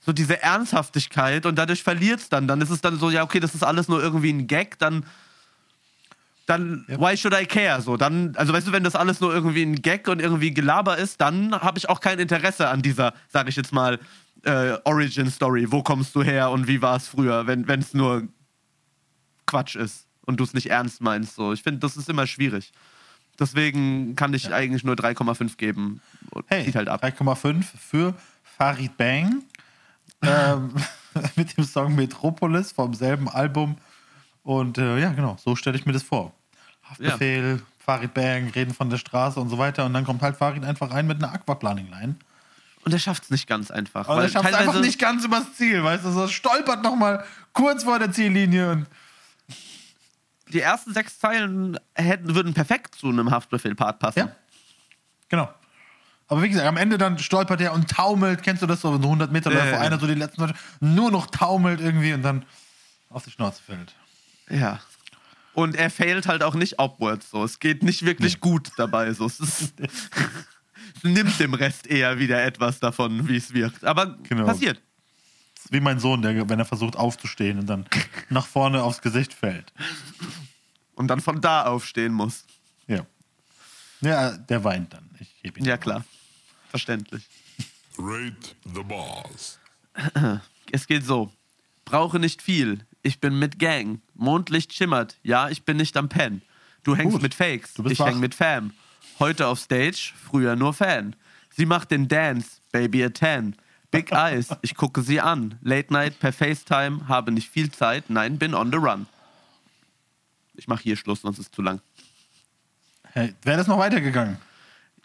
so 0.00 0.12
diese 0.12 0.42
Ernsthaftigkeit 0.42 1.46
und 1.46 1.56
dadurch 1.56 1.82
verliert 1.82 2.20
es 2.20 2.28
dann. 2.28 2.46
Dann 2.48 2.60
ist 2.60 2.70
es 2.70 2.80
dann 2.80 2.98
so, 2.98 3.10
ja, 3.10 3.22
okay, 3.22 3.40
das 3.40 3.54
ist 3.54 3.62
alles 3.64 3.88
nur 3.88 4.02
irgendwie 4.02 4.32
ein 4.32 4.46
Gag, 4.46 4.78
dann. 4.78 5.04
Dann, 6.46 6.84
Ja. 6.88 7.00
why 7.00 7.16
should 7.16 7.34
I 7.34 7.46
care? 7.46 7.80
So, 7.80 7.96
dann, 7.96 8.34
also 8.36 8.52
weißt 8.52 8.66
du, 8.68 8.72
wenn 8.72 8.84
das 8.84 8.94
alles 8.94 9.20
nur 9.20 9.32
irgendwie 9.32 9.62
ein 9.62 9.76
Gag 9.76 10.08
und 10.08 10.20
irgendwie 10.20 10.52
Gelaber 10.52 10.98
ist, 10.98 11.20
dann 11.20 11.52
habe 11.54 11.78
ich 11.78 11.88
auch 11.88 12.00
kein 12.00 12.18
Interesse 12.18 12.68
an 12.68 12.82
dieser, 12.82 13.14
sag 13.28 13.48
ich 13.48 13.56
jetzt 13.56 13.72
mal, 13.72 13.98
äh, 14.44 14.76
Origin 14.84 15.30
Story. 15.30 15.72
Wo 15.72 15.82
kommst 15.82 16.14
du 16.14 16.22
her 16.22 16.50
und 16.50 16.66
wie 16.66 16.82
war 16.82 16.96
es 16.96 17.08
früher, 17.08 17.46
wenn 17.46 17.66
es 17.80 17.94
nur 17.94 18.28
Quatsch 19.46 19.76
ist 19.76 20.06
und 20.26 20.38
du 20.40 20.44
es 20.44 20.54
nicht 20.54 20.70
ernst 20.70 21.00
meinst. 21.00 21.34
So. 21.34 21.52
Ich 21.52 21.62
finde, 21.62 21.80
das 21.80 21.96
ist 21.96 22.08
immer 22.08 22.26
schwierig. 22.26 22.72
Deswegen 23.38 24.14
kann 24.16 24.32
ich 24.34 24.52
eigentlich 24.52 24.84
nur 24.84 24.94
3,5 24.94 25.56
geben. 25.56 26.00
Hey, 26.46 26.64
zieht 26.64 26.76
halt 26.76 26.88
ab. 26.88 27.02
3,5 27.02 27.64
für 27.78 28.14
Farid 28.42 28.96
Bang. 28.96 29.42
ähm, 30.22 30.74
mit 31.36 31.56
dem 31.56 31.64
Song 31.64 31.94
Metropolis 31.94 32.72
vom 32.72 32.94
selben 32.94 33.28
Album. 33.28 33.76
Und 34.44 34.78
äh, 34.78 34.98
ja, 35.00 35.10
genau, 35.12 35.36
so 35.42 35.56
stelle 35.56 35.76
ich 35.76 35.86
mir 35.86 35.92
das 35.92 36.02
vor. 36.02 36.32
Haftbefehl, 36.84 37.62
Farid 37.78 38.14
Bang, 38.14 38.50
reden 38.50 38.72
von 38.74 38.90
der 38.90 38.98
Straße 38.98 39.40
und 39.40 39.48
so 39.48 39.58
weiter. 39.58 39.84
Und 39.86 39.94
dann 39.94 40.04
kommt 40.04 40.22
halt 40.22 40.36
Farid 40.36 40.64
einfach 40.64 40.92
rein 40.92 41.06
mit 41.06 41.22
einer 41.22 41.32
Aquaplaning-Line. 41.32 42.14
Und 42.84 42.92
er 42.92 42.98
schafft 42.98 43.24
es 43.24 43.30
nicht 43.30 43.46
ganz 43.48 43.70
einfach. 43.70 44.06
Weil 44.06 44.24
er 44.24 44.28
schafft 44.28 44.48
es 44.48 44.54
einfach 44.54 44.80
nicht 44.80 44.98
ganz 44.98 45.24
übers 45.24 45.54
Ziel, 45.54 45.82
weißt 45.82 46.04
du? 46.04 46.10
So 46.10 46.28
stolpert 46.28 46.82
nochmal 46.82 47.24
kurz 47.54 47.84
vor 47.84 47.98
der 47.98 48.12
Ziellinie 48.12 48.70
und 48.72 48.86
Die 50.52 50.60
ersten 50.60 50.92
sechs 50.92 51.18
Zeilen 51.18 51.78
hätten, 51.94 52.34
würden 52.34 52.52
perfekt 52.52 52.94
zu 52.94 53.08
einem 53.08 53.30
Haftbefehl-Part 53.30 53.98
passen. 53.98 54.18
Ja. 54.18 54.36
Genau. 55.30 55.48
Aber 56.28 56.42
wie 56.42 56.48
gesagt, 56.50 56.68
am 56.68 56.76
Ende 56.76 56.98
dann 56.98 57.18
stolpert 57.18 57.62
er 57.62 57.72
und 57.72 57.88
taumelt. 57.90 58.42
Kennst 58.42 58.62
du 58.62 58.66
das 58.66 58.82
so? 58.82 58.90
So 58.90 59.02
100 59.02 59.32
Meter 59.32 59.50
Ja, 59.50 59.58
ja, 59.58 59.72
wo 59.72 59.76
ja. 59.76 59.80
einer 59.80 59.98
so 59.98 60.06
die 60.06 60.14
letzten 60.14 60.42
Leute 60.42 60.54
nur 60.80 61.10
noch 61.10 61.26
taumelt 61.28 61.80
irgendwie 61.80 62.12
und 62.12 62.22
dann 62.22 62.44
auf 63.08 63.24
die 63.24 63.30
Schnauze 63.30 63.62
fällt. 63.62 63.94
Ja. 64.50 64.80
Und 65.52 65.76
er 65.76 65.88
failt 65.90 66.26
halt 66.26 66.42
auch 66.42 66.54
nicht 66.54 66.80
upwards. 66.80 67.30
So. 67.30 67.44
Es 67.44 67.60
geht 67.60 67.82
nicht 67.82 68.04
wirklich 68.04 68.40
gut 68.40 68.70
dabei. 68.76 69.12
So. 69.12 69.26
Es, 69.26 69.38
ist, 69.40 69.74
es 69.80 70.10
nimmt 71.02 71.38
dem 71.38 71.54
Rest 71.54 71.86
eher 71.86 72.18
wieder 72.18 72.42
etwas 72.44 72.80
davon, 72.80 73.28
wie 73.28 73.36
es 73.36 73.54
wirkt. 73.54 73.84
Aber 73.84 74.18
Genau. 74.24 74.44
passiert. 74.46 74.80
Das 75.54 75.66
ist 75.66 75.72
wie 75.72 75.80
mein 75.80 75.98
Sohn, 76.00 76.22
der, 76.22 76.48
wenn 76.48 76.58
er 76.58 76.64
versucht 76.64 76.96
aufzustehen 76.96 77.58
und 77.60 77.66
dann 77.66 77.86
nach 78.30 78.46
vorne 78.46 78.82
aufs 78.82 79.00
Gesicht 79.00 79.32
fällt. 79.32 79.72
Und 80.94 81.08
dann 81.08 81.20
von 81.20 81.40
da 81.40 81.64
aufstehen 81.66 82.12
muss. 82.12 82.44
Ja. 82.86 83.06
Ja, 84.00 84.36
der 84.36 84.62
weint 84.64 84.92
dann. 84.92 85.08
Ich 85.20 85.28
heb 85.42 85.56
ihn 85.56 85.64
Ja, 85.64 85.74
auf. 85.74 85.80
klar. 85.80 86.04
Verständlich. 86.68 87.26
Rate 87.96 88.56
the 88.74 88.82
boss. 88.82 89.58
Es 90.72 90.86
geht 90.88 91.04
so. 91.04 91.32
Brauche 91.84 92.18
nicht 92.18 92.42
viel. 92.42 92.84
Ich 93.04 93.20
bin 93.20 93.38
mit 93.38 93.58
Gang. 93.58 94.00
Mondlicht 94.14 94.72
schimmert. 94.72 95.18
Ja, 95.22 95.50
ich 95.50 95.64
bin 95.64 95.76
nicht 95.76 95.96
am 95.96 96.08
Pen. 96.08 96.40
Du 96.84 96.96
hängst 96.96 97.12
Gut. 97.12 97.22
mit 97.22 97.34
Fakes. 97.34 97.74
Ich 97.88 97.98
wach. 98.00 98.06
häng 98.06 98.18
mit 98.18 98.34
Fam. 98.34 98.72
Heute 99.18 99.46
auf 99.46 99.60
Stage, 99.60 100.12
früher 100.28 100.56
nur 100.56 100.72
Fan. 100.72 101.14
Sie 101.50 101.66
macht 101.66 101.90
den 101.90 102.08
Dance, 102.08 102.60
Baby 102.72 103.04
a 103.04 103.12
10. 103.12 103.56
Big 103.90 104.10
Eyes, 104.12 104.48
ich 104.62 104.74
gucke 104.74 105.02
sie 105.02 105.20
an. 105.20 105.58
Late 105.62 105.92
Night 105.92 106.18
per 106.18 106.32
FaceTime, 106.32 107.06
habe 107.06 107.30
nicht 107.30 107.48
viel 107.50 107.70
Zeit. 107.70 108.08
Nein, 108.08 108.38
bin 108.38 108.54
on 108.54 108.72
the 108.72 108.78
run. 108.78 109.06
Ich 110.54 110.66
mache 110.66 110.82
hier 110.82 110.96
Schluss, 110.96 111.20
sonst 111.20 111.38
ist 111.38 111.46
es 111.46 111.52
zu 111.52 111.60
lang. 111.62 111.80
Hey, 113.12 113.34
Wäre 113.42 113.58
das 113.58 113.66
noch 113.66 113.78
weitergegangen? 113.78 114.38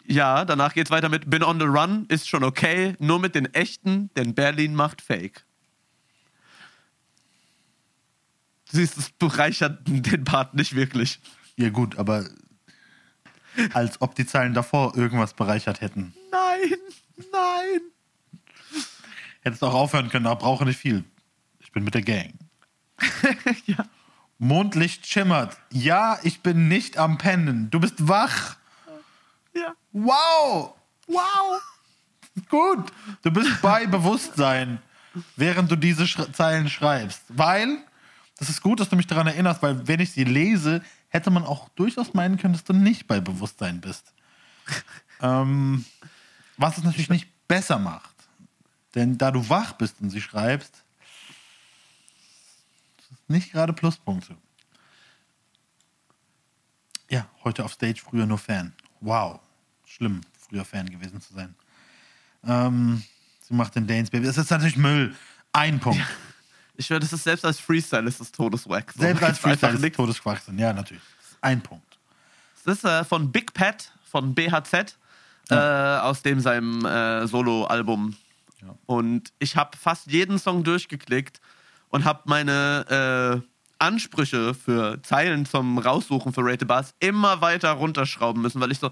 Ja, 0.06 0.44
danach 0.46 0.72
geht's 0.72 0.90
weiter 0.90 1.08
mit 1.10 1.28
Bin 1.28 1.44
on 1.44 1.60
the 1.60 1.66
Run, 1.66 2.06
ist 2.08 2.28
schon 2.28 2.42
okay, 2.44 2.96
nur 2.98 3.20
mit 3.20 3.34
den 3.34 3.52
echten, 3.54 4.10
denn 4.16 4.34
Berlin 4.34 4.74
macht 4.74 5.02
Fake. 5.02 5.44
Du 8.59 8.59
siehst, 8.72 8.98
es 8.98 9.10
bereichert 9.10 9.80
den 9.86 10.24
Part 10.24 10.54
nicht 10.54 10.74
wirklich. 10.74 11.20
Ja, 11.56 11.70
gut, 11.70 11.98
aber 11.98 12.24
als 13.72 14.00
ob 14.00 14.14
die 14.14 14.26
Zeilen 14.26 14.54
davor 14.54 14.96
irgendwas 14.96 15.34
bereichert 15.34 15.80
hätten. 15.80 16.14
Nein, 16.30 16.78
nein. 17.32 17.80
Hättest 19.42 19.62
auch 19.64 19.74
aufhören 19.74 20.08
können, 20.08 20.26
aber 20.26 20.40
brauche 20.40 20.64
nicht 20.64 20.78
viel. 20.78 21.04
Ich 21.60 21.72
bin 21.72 21.84
mit 21.84 21.94
der 21.94 22.02
Gang. 22.02 22.34
ja. 23.66 23.84
Mondlicht 24.38 25.06
schimmert. 25.06 25.56
Ja, 25.70 26.18
ich 26.22 26.40
bin 26.40 26.68
nicht 26.68 26.96
am 26.96 27.18
Pennen. 27.18 27.70
Du 27.70 27.80
bist 27.80 28.08
wach. 28.08 28.56
Ja. 29.54 29.74
Wow. 29.92 30.74
Wow. 31.06 31.62
Gut. 32.48 32.90
Du 33.22 33.30
bist 33.30 33.60
bei 33.60 33.86
Bewusstsein, 33.86 34.78
während 35.36 35.70
du 35.70 35.76
diese 35.76 36.06
Sch 36.06 36.32
Zeilen 36.32 36.68
schreibst. 36.68 37.22
Weil, 37.28 37.78
das 38.40 38.48
ist 38.48 38.62
gut, 38.62 38.80
dass 38.80 38.88
du 38.88 38.96
mich 38.96 39.06
daran 39.06 39.26
erinnerst, 39.26 39.62
weil 39.62 39.86
wenn 39.86 40.00
ich 40.00 40.12
sie 40.12 40.24
lese, 40.24 40.82
hätte 41.08 41.30
man 41.30 41.44
auch 41.44 41.68
durchaus 41.70 42.14
meinen 42.14 42.38
können, 42.38 42.54
dass 42.54 42.64
du 42.64 42.72
nicht 42.72 43.06
bei 43.06 43.20
Bewusstsein 43.20 43.82
bist. 43.82 44.14
ähm, 45.20 45.84
was 46.56 46.78
es 46.78 46.84
natürlich 46.84 47.10
nicht 47.10 47.28
besser 47.46 47.78
macht. 47.78 48.14
Denn 48.94 49.18
da 49.18 49.30
du 49.30 49.46
wach 49.50 49.74
bist 49.74 50.00
und 50.00 50.08
sie 50.08 50.22
schreibst, 50.22 50.82
nicht 53.28 53.52
gerade 53.52 53.74
Pluspunkte. 53.74 54.34
Ja, 57.10 57.28
heute 57.44 57.62
auf 57.62 57.74
Stage, 57.74 58.00
früher 58.02 58.24
nur 58.24 58.38
Fan. 58.38 58.72
Wow. 59.00 59.40
Schlimm, 59.84 60.22
früher 60.38 60.64
Fan 60.64 60.88
gewesen 60.88 61.20
zu 61.20 61.34
sein. 61.34 61.54
Ähm, 62.44 63.02
sie 63.42 63.52
macht 63.52 63.74
den 63.74 63.86
Danes 63.86 64.08
Baby. 64.08 64.24
Das 64.24 64.38
ist 64.38 64.50
natürlich 64.50 64.78
Müll. 64.78 65.14
Ein 65.52 65.78
Punkt. 65.78 66.00
Ich 66.80 66.88
höre, 66.88 66.98
das 66.98 67.12
ist 67.12 67.24
selbst 67.24 67.44
als 67.44 67.60
Freestyle 67.60 68.08
ist 68.08 68.20
das 68.20 68.32
Todeswack. 68.32 68.92
So, 68.92 69.02
Selbst 69.02 69.22
als 69.22 69.38
Freestyle 69.40 69.74
ist 69.74 69.82
nix. 69.82 69.96
Todesquachsinn. 69.98 70.58
Ja, 70.58 70.72
natürlich. 70.72 71.02
Ein 71.42 71.60
Punkt. 71.60 71.98
Das 72.64 72.78
ist 72.78 72.84
äh, 72.84 73.04
von 73.04 73.30
Big 73.30 73.52
Pat, 73.52 73.92
von 74.10 74.34
BHZ, 74.34 74.96
äh, 75.50 75.54
aus 75.54 76.22
dem 76.22 76.40
seinem 76.40 76.86
äh, 76.86 77.26
Solo-Album. 77.26 78.16
Ja. 78.62 78.74
Und 78.86 79.30
ich 79.38 79.56
habe 79.56 79.76
fast 79.76 80.10
jeden 80.10 80.38
Song 80.38 80.64
durchgeklickt 80.64 81.42
und 81.90 82.06
habe 82.06 82.22
meine 82.24 83.42
äh, 83.44 83.46
Ansprüche 83.78 84.54
für 84.54 85.02
Zeilen 85.02 85.44
zum 85.44 85.76
Raussuchen 85.76 86.32
für 86.32 86.42
Rate 86.42 86.60
the 86.60 86.64
Bars 86.64 86.94
immer 86.98 87.42
weiter 87.42 87.72
runterschrauben 87.72 88.40
müssen, 88.40 88.58
weil 88.58 88.72
ich 88.72 88.78
so, 88.78 88.90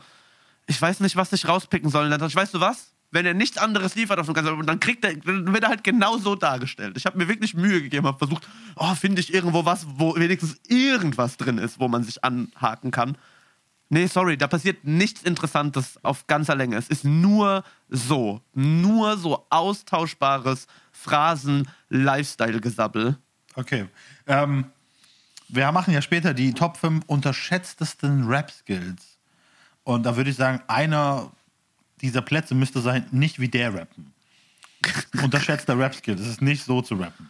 ich 0.67 0.81
weiß 0.81 1.01
nicht, 1.01 1.17
was 1.17 1.33
ich 1.33 1.49
rauspicken 1.49 1.89
soll. 1.89 2.05
Und 2.05 2.11
dann 2.11 2.23
ich, 2.23 2.37
weißt 2.37 2.53
du 2.53 2.61
was? 2.61 2.93
Wenn 3.11 3.25
er 3.25 3.35
nichts 3.35 3.57
anderes 3.57 3.95
liefert 3.95 4.19
auf 4.19 4.27
dem 4.27 4.35
ganzen 4.35 4.51
Album, 4.51 4.67
dann 4.67 4.81
kriegt 4.81 5.05
er, 5.05 5.17
dann 5.17 5.53
wird 5.53 5.63
er 5.63 5.71
halt 5.71 5.85
genau 5.85 6.19
so 6.19 6.35
dargestellt. 6.35 6.97
Ich 6.97 7.07
habe 7.07 7.17
mir 7.17 7.29
wirklich 7.29 7.55
Mühe 7.55 7.81
gegeben, 7.81 8.07
habe 8.07 8.19
versucht, 8.19 8.47
oh, 8.77 8.95
finde 8.95 9.21
ich 9.21 9.33
irgendwo 9.33 9.65
was, 9.65 9.87
wo 9.97 10.15
wenigstens 10.17 10.61
irgendwas 10.69 11.39
drin 11.39 11.59
ist, 11.59 11.81
wo 11.81 11.89
man 11.89 12.05
sich 12.05 12.23
anhaken 12.23 12.91
kann. 12.91 13.17
Nee, 13.91 14.07
sorry, 14.07 14.37
da 14.37 14.47
passiert 14.47 14.85
nichts 14.85 15.23
Interessantes 15.23 15.99
auf 16.05 16.27
ganzer 16.27 16.55
Länge. 16.55 16.77
Es 16.77 16.89
ist 16.89 17.05
nur 17.05 17.65
so, 17.89 18.43
nur 18.53 19.17
so 19.17 19.47
austauschbares 19.49 20.67
Phrasen-Lifestyle-Gesabbel. 20.93 23.17
Okay. 23.55 23.87
Ähm, 24.27 24.67
wir 25.49 25.73
machen 25.73 25.95
ja 25.95 26.03
später 26.03 26.35
die 26.35 26.53
Top 26.53 26.77
5 26.77 27.05
unterschätztesten 27.07 28.27
Rap-Skills. 28.27 29.17
Und 29.85 30.05
da 30.05 30.17
würde 30.17 30.29
ich 30.29 30.37
sagen, 30.37 30.61
einer 30.69 31.33
dieser 32.01 32.23
Plätze 32.23 32.55
müsste 32.55 32.81
sein, 32.81 33.07
nicht 33.11 33.39
wie 33.41 33.49
der 33.49 33.75
rappen. 33.75 34.13
Unterschätzter 35.23 35.79
Rap-Skill. 35.79 36.17
Das 36.17 36.27
ist 36.27 36.41
nicht 36.43 36.65
so 36.65 36.83
zu 36.83 36.95
rappen. 36.95 37.29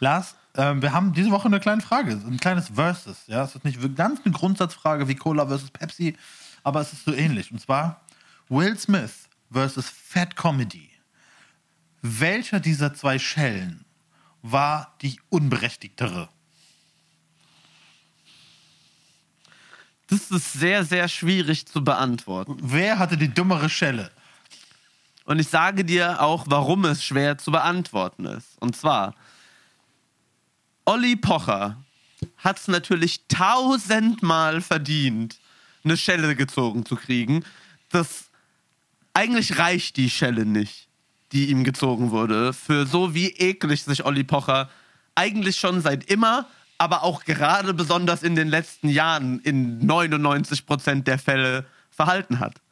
Lars, 0.00 0.34
ähm, 0.56 0.82
wir 0.82 0.92
haben 0.92 1.12
diese 1.12 1.30
Woche 1.30 1.46
eine 1.46 1.60
kleine 1.60 1.82
Frage, 1.82 2.12
ein 2.12 2.38
kleines 2.38 2.70
Versus. 2.70 3.24
Ja, 3.26 3.44
es 3.44 3.54
ist 3.54 3.64
nicht 3.64 3.78
ganz 3.96 4.20
eine 4.24 4.34
Grundsatzfrage 4.34 5.06
wie 5.08 5.14
Cola 5.14 5.46
versus 5.46 5.70
Pepsi, 5.70 6.16
aber 6.62 6.80
es 6.80 6.92
ist 6.92 7.04
so 7.04 7.12
ähnlich. 7.12 7.52
Und 7.52 7.60
zwar 7.60 8.00
Will 8.48 8.76
Smith 8.76 9.28
versus 9.50 9.88
Fat 9.88 10.36
Comedy. 10.36 10.90
Welcher 12.02 12.60
dieser 12.60 12.94
zwei 12.94 13.18
Schellen 13.18 13.84
war 14.42 14.94
die 15.02 15.20
unberechtigtere? 15.28 16.28
Das 20.10 20.30
ist 20.30 20.52
sehr, 20.54 20.84
sehr 20.84 21.08
schwierig 21.08 21.66
zu 21.66 21.82
beantworten. 21.84 22.56
Wer 22.60 22.98
hatte 22.98 23.16
die 23.16 23.32
dummere 23.32 23.70
Schelle? 23.70 24.10
Und 25.24 25.38
ich 25.38 25.48
sage 25.48 25.84
dir 25.84 26.20
auch, 26.20 26.46
warum 26.48 26.84
es 26.84 27.04
schwer 27.04 27.38
zu 27.38 27.52
beantworten 27.52 28.24
ist. 28.24 28.60
Und 28.60 28.76
zwar, 28.76 29.14
Olli 30.84 31.14
Pocher 31.14 31.76
hat 32.38 32.58
es 32.58 32.66
natürlich 32.66 33.26
tausendmal 33.28 34.60
verdient, 34.60 35.38
eine 35.84 35.96
Schelle 35.96 36.34
gezogen 36.34 36.84
zu 36.84 36.96
kriegen. 36.96 37.44
Das 37.90 38.24
eigentlich 39.14 39.58
reicht 39.58 39.96
die 39.96 40.10
Schelle 40.10 40.44
nicht, 40.44 40.88
die 41.30 41.50
ihm 41.50 41.62
gezogen 41.62 42.10
wurde, 42.10 42.52
für 42.52 42.86
so 42.86 43.14
wie 43.14 43.28
eklig 43.28 43.84
sich 43.84 44.04
Olli 44.04 44.24
Pocher 44.24 44.68
eigentlich 45.14 45.56
schon 45.56 45.80
seit 45.80 46.10
immer, 46.10 46.48
aber 46.80 47.02
auch 47.02 47.24
gerade 47.24 47.74
besonders 47.74 48.22
in 48.22 48.34
den 48.34 48.48
letzten 48.48 48.88
Jahren 48.88 49.38
in 49.40 49.86
99% 49.86 51.02
der 51.02 51.18
Fälle 51.18 51.66
verhalten 51.90 52.40
hat. 52.40 52.62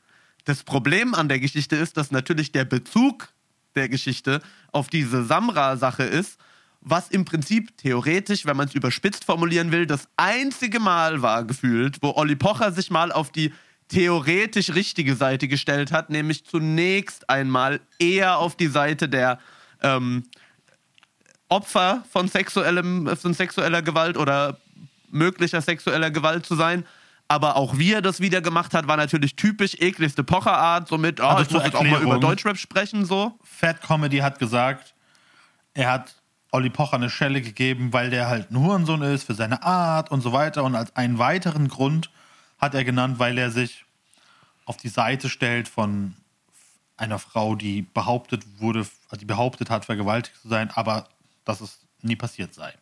Das 0.46 0.62
Problem 0.62 1.14
an 1.14 1.28
der 1.28 1.40
Geschichte 1.40 1.76
ist, 1.76 1.98
dass 1.98 2.10
natürlich 2.10 2.50
der 2.50 2.64
Bezug 2.64 3.28
der 3.76 3.90
Geschichte 3.90 4.40
auf 4.72 4.88
diese 4.88 5.24
Samra-Sache 5.24 6.04
ist, 6.04 6.38
was 6.80 7.10
im 7.10 7.26
Prinzip 7.26 7.76
theoretisch, 7.76 8.46
wenn 8.46 8.56
man 8.56 8.68
es 8.68 8.74
überspitzt 8.74 9.26
formulieren 9.26 9.72
will, 9.72 9.84
das 9.84 10.08
einzige 10.16 10.80
Mal 10.80 11.20
war 11.20 11.44
gefühlt, 11.44 11.98
wo 12.00 12.12
Olli 12.12 12.34
Pocher 12.34 12.72
sich 12.72 12.90
mal 12.90 13.12
auf 13.12 13.30
die 13.30 13.52
theoretisch 13.88 14.70
richtige 14.70 15.16
Seite 15.16 15.48
gestellt 15.48 15.92
hat, 15.92 16.08
nämlich 16.08 16.46
zunächst 16.46 17.28
einmal 17.28 17.80
eher 17.98 18.38
auf 18.38 18.56
die 18.56 18.68
Seite 18.68 19.10
der 19.10 19.38
ähm, 19.82 20.24
Opfer 21.48 22.04
von, 22.10 22.28
sexuellem, 22.28 23.16
von 23.16 23.34
sexueller 23.34 23.82
Gewalt 23.82 24.16
oder 24.16 24.58
möglicher 25.10 25.60
sexueller 25.60 26.10
Gewalt 26.10 26.46
zu 26.46 26.54
sein. 26.54 26.84
Aber 27.28 27.56
auch 27.56 27.76
wie 27.76 27.92
er 27.92 28.00
das 28.00 28.20
wieder 28.20 28.40
gemacht 28.40 28.72
hat, 28.72 28.88
war 28.88 28.96
natürlich 28.96 29.36
typisch 29.36 29.74
ekligste 29.74 30.24
Pocherart. 30.24 30.88
Somit, 30.88 31.20
oh, 31.20 31.24
Also 31.24 31.42
ich 31.42 31.50
muss 31.50 31.64
jetzt 31.64 31.76
auch 31.76 31.82
mal 31.82 32.02
über. 32.02 32.18
Deutschrap 32.18 32.56
sprechen, 32.56 33.04
so. 33.04 33.38
Fat 33.42 33.82
Comedy 33.82 34.18
hat 34.18 34.38
gesagt, 34.38 34.94
er 35.74 35.90
hat 35.90 36.14
Olli 36.50 36.70
Pocher 36.70 36.94
eine 36.94 37.10
Schelle 37.10 37.42
gegeben, 37.42 37.92
weil 37.92 38.08
der 38.08 38.28
halt 38.28 38.50
ein 38.50 38.58
Hurensohn 38.58 39.02
ist 39.02 39.24
für 39.24 39.34
seine 39.34 39.62
Art 39.62 40.10
und 40.10 40.22
so 40.22 40.32
weiter. 40.32 40.64
Und 40.64 40.74
als 40.74 40.96
einen 40.96 41.18
weiteren 41.18 41.68
Grund 41.68 42.10
hat 42.58 42.74
er 42.74 42.84
genannt, 42.84 43.18
weil 43.18 43.36
er 43.36 43.50
sich 43.50 43.84
auf 44.64 44.78
die 44.78 44.88
Seite 44.88 45.28
stellt 45.28 45.68
von 45.68 46.14
einer 46.96 47.18
Frau, 47.18 47.54
die 47.54 47.82
behauptet 47.82 48.44
wurde, 48.58 48.86
die 49.20 49.24
behauptet 49.24 49.70
hat, 49.70 49.84
vergewaltigt 49.84 50.36
zu 50.40 50.48
sein, 50.48 50.70
aber 50.74 51.08
dass 51.48 51.60
es 51.62 51.78
nie 52.02 52.14
passiert 52.16 52.52
sei. 52.54 52.72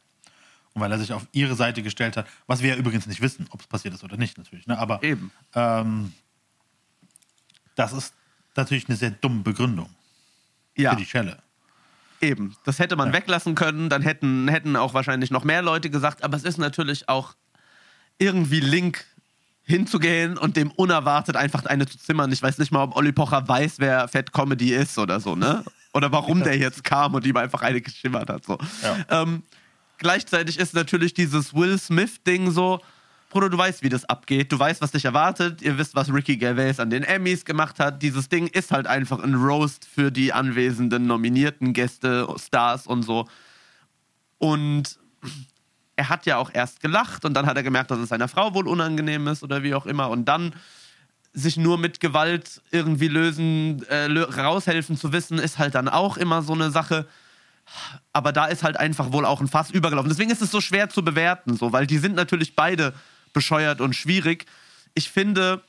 Und 0.74 0.82
weil 0.82 0.90
er 0.92 0.98
sich 0.98 1.12
auf 1.12 1.26
ihre 1.32 1.54
Seite 1.54 1.82
gestellt 1.82 2.16
hat, 2.16 2.26
was 2.46 2.60
wir 2.62 2.70
ja 2.70 2.76
übrigens 2.76 3.06
nicht 3.06 3.22
wissen, 3.22 3.46
ob 3.50 3.60
es 3.60 3.66
passiert 3.66 3.94
ist 3.94 4.04
oder 4.04 4.16
nicht, 4.16 4.36
natürlich. 4.36 4.66
Ne? 4.66 4.76
Aber 4.78 5.02
Eben. 5.02 5.30
ähm, 5.54 6.12
das 7.76 7.92
ist 7.92 8.12
natürlich 8.56 8.88
eine 8.88 8.96
sehr 8.96 9.10
dumme 9.10 9.42
Begründung 9.42 9.88
Ja. 10.76 10.90
für 10.90 10.96
die 10.96 11.06
Schelle. 11.06 11.38
Eben, 12.20 12.56
das 12.64 12.78
hätte 12.78 12.96
man 12.96 13.08
Ja. 13.08 13.14
weglassen 13.14 13.54
können, 13.54 13.88
dann 13.88 14.02
hätten, 14.02 14.48
hätten 14.48 14.74
auch 14.76 14.92
wahrscheinlich 14.94 15.30
noch 15.30 15.44
mehr 15.44 15.62
Leute 15.62 15.88
gesagt, 15.90 16.24
aber 16.24 16.36
es 16.36 16.44
ist 16.44 16.58
natürlich 16.58 17.08
auch 17.08 17.34
irgendwie 18.18 18.60
Link 18.60 19.04
hinzugehen 19.62 20.38
und 20.38 20.56
dem 20.56 20.70
unerwartet 20.72 21.36
einfach 21.36 21.64
eine 21.66 21.86
zu 21.86 21.98
zimmern. 21.98 22.32
Ich 22.32 22.42
weiß 22.42 22.58
nicht 22.58 22.72
mal, 22.72 22.82
ob 22.84 22.96
Olli 22.96 23.12
Pocher 23.12 23.46
weiß, 23.46 23.78
wer 23.78 24.08
Fat 24.08 24.32
Comedy 24.32 24.74
ist 24.74 24.96
oder 24.98 25.20
so, 25.20 25.36
ne? 25.36 25.64
Oder 25.96 26.12
warum 26.12 26.42
der 26.42 26.58
jetzt 26.58 26.84
kam 26.84 27.14
und 27.14 27.24
ihm 27.24 27.38
einfach 27.38 27.62
eine 27.62 27.80
geschimmert 27.80 28.28
hat. 28.28 28.44
So. 28.44 28.58
Ja. 28.82 29.22
Ähm, 29.22 29.42
gleichzeitig 29.96 30.58
ist 30.58 30.74
natürlich 30.74 31.14
dieses 31.14 31.54
Will 31.54 31.78
Smith-Ding 31.78 32.50
so, 32.50 32.80
Bruder, 33.30 33.48
du 33.48 33.56
weißt, 33.56 33.82
wie 33.82 33.88
das 33.88 34.04
abgeht. 34.04 34.52
Du 34.52 34.58
weißt, 34.58 34.82
was 34.82 34.90
dich 34.90 35.06
erwartet. 35.06 35.62
Ihr 35.62 35.78
wisst, 35.78 35.94
was 35.94 36.12
Ricky 36.12 36.36
Gervais 36.36 36.80
an 36.80 36.90
den 36.90 37.02
Emmys 37.02 37.46
gemacht 37.46 37.78
hat. 37.78 38.02
Dieses 38.02 38.28
Ding 38.28 38.46
ist 38.46 38.72
halt 38.72 38.86
einfach 38.86 39.22
ein 39.22 39.34
Roast 39.34 39.86
für 39.86 40.12
die 40.12 40.34
anwesenden 40.34 41.06
nominierten 41.06 41.72
Gäste, 41.72 42.28
Stars 42.38 42.86
und 42.86 43.02
so. 43.02 43.26
Und 44.36 44.98
er 45.96 46.10
hat 46.10 46.26
ja 46.26 46.36
auch 46.36 46.50
erst 46.52 46.80
gelacht 46.80 47.24
und 47.24 47.32
dann 47.32 47.46
hat 47.46 47.56
er 47.56 47.62
gemerkt, 47.62 47.90
dass 47.90 47.98
es 47.98 48.10
seiner 48.10 48.28
Frau 48.28 48.52
wohl 48.52 48.68
unangenehm 48.68 49.26
ist 49.28 49.42
oder 49.42 49.62
wie 49.62 49.74
auch 49.74 49.86
immer. 49.86 50.10
Und 50.10 50.26
dann 50.26 50.54
sich 51.38 51.58
nur 51.58 51.76
mit 51.76 52.00
Gewalt 52.00 52.62
irgendwie 52.70 53.08
lösen, 53.08 53.84
äh, 53.88 54.06
raushelfen 54.20 54.96
zu 54.96 55.12
wissen, 55.12 55.38
ist 55.38 55.58
halt 55.58 55.74
dann 55.74 55.88
auch 55.88 56.16
immer 56.16 56.40
so 56.42 56.54
eine 56.54 56.70
Sache. 56.70 57.06
Aber 58.14 58.32
da 58.32 58.46
ist 58.46 58.62
halt 58.62 58.78
einfach 58.78 59.12
wohl 59.12 59.26
auch 59.26 59.40
ein 59.42 59.48
Fass 59.48 59.70
übergelaufen. 59.70 60.08
Deswegen 60.08 60.30
ist 60.30 60.40
es 60.40 60.50
so 60.50 60.62
schwer 60.62 60.88
zu 60.88 61.04
bewerten, 61.04 61.54
so, 61.56 61.72
weil 61.72 61.86
die 61.86 61.98
sind 61.98 62.14
natürlich 62.16 62.56
beide 62.56 62.94
bescheuert 63.34 63.82
und 63.82 63.94
schwierig. 63.94 64.46
Ich 64.94 65.10
finde, 65.10 65.62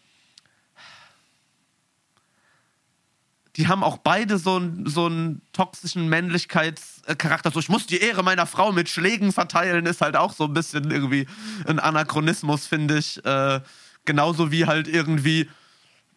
die 3.57 3.67
haben 3.67 3.83
auch 3.83 3.97
beide 3.97 4.37
so, 4.37 4.55
einen- 4.57 4.87
so 4.87 5.07
einen 5.07 5.41
toxischen 5.51 6.07
Männlichkeitscharakter. 6.07 7.51
So, 7.51 7.59
ich 7.59 7.69
muss 7.69 7.87
die 7.87 7.97
Ehre 7.99 8.23
meiner 8.23 8.45
Frau 8.45 8.71
mit 8.71 8.87
Schlägen 8.87 9.33
verteilen, 9.33 9.85
ist 9.87 9.99
halt 10.01 10.15
auch 10.15 10.31
so 10.33 10.45
ein 10.45 10.53
bisschen 10.53 10.91
irgendwie 10.91 11.27
ein 11.65 11.79
Anachronismus, 11.79 12.67
finde 12.67 12.99
ich. 12.99 13.23
Äh, 13.25 13.59
genauso 14.07 14.51
wie 14.51 14.65
halt 14.65 14.87
irgendwie, 14.87 15.47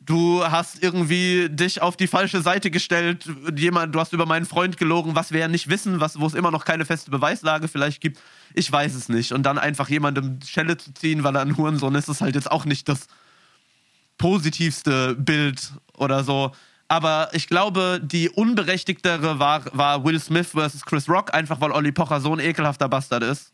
du 0.00 0.42
hast 0.42 0.82
irgendwie 0.82 1.50
dich 1.50 1.82
auf 1.82 1.98
die 1.98 2.06
falsche 2.06 2.40
Seite 2.40 2.70
gestellt, 2.70 3.28
jemand, 3.54 3.94
du 3.94 4.00
hast 4.00 4.14
über 4.14 4.24
meinen 4.24 4.46
Freund 4.46 4.78
gelogen, 4.78 5.14
was 5.14 5.32
wir 5.32 5.40
ja 5.40 5.48
nicht 5.48 5.68
wissen, 5.68 6.00
was, 6.00 6.18
wo 6.18 6.26
es 6.26 6.32
immer 6.32 6.50
noch 6.50 6.64
keine 6.64 6.86
feste 6.86 7.10
Beweislage 7.10 7.68
vielleicht 7.68 8.00
gibt. 8.00 8.18
Ich 8.54 8.72
weiß 8.72 8.94
es 8.94 9.10
nicht. 9.10 9.32
Und 9.32 9.42
dann 9.42 9.58
einfach 9.58 9.90
jemandem 9.90 10.38
Schelle 10.46 10.78
zu 10.78 10.94
ziehen, 10.94 11.22
weil 11.22 11.36
er 11.36 11.42
ein 11.42 11.56
Hurensohn 11.58 11.94
ist, 11.94 12.08
ist 12.08 12.22
halt 12.22 12.34
jetzt 12.34 12.50
auch 12.50 12.64
nicht 12.64 12.88
das 12.88 13.06
positivste 14.16 15.14
Bild 15.16 15.72
oder 15.98 16.24
so. 16.24 16.52
Aber 16.88 17.28
ich 17.32 17.46
glaube, 17.46 18.00
die 18.02 18.28
unberechtigtere 18.30 19.38
war, 19.38 19.64
war 19.72 20.04
Will 20.04 20.18
Smith 20.18 20.48
versus 20.48 20.84
Chris 20.84 21.08
Rock, 21.08 21.32
einfach 21.32 21.60
weil 21.60 21.70
Olli 21.70 21.92
Pocher 21.92 22.20
so 22.20 22.32
ein 22.32 22.40
ekelhafter 22.40 22.88
Bastard 22.88 23.22
ist. 23.22 23.52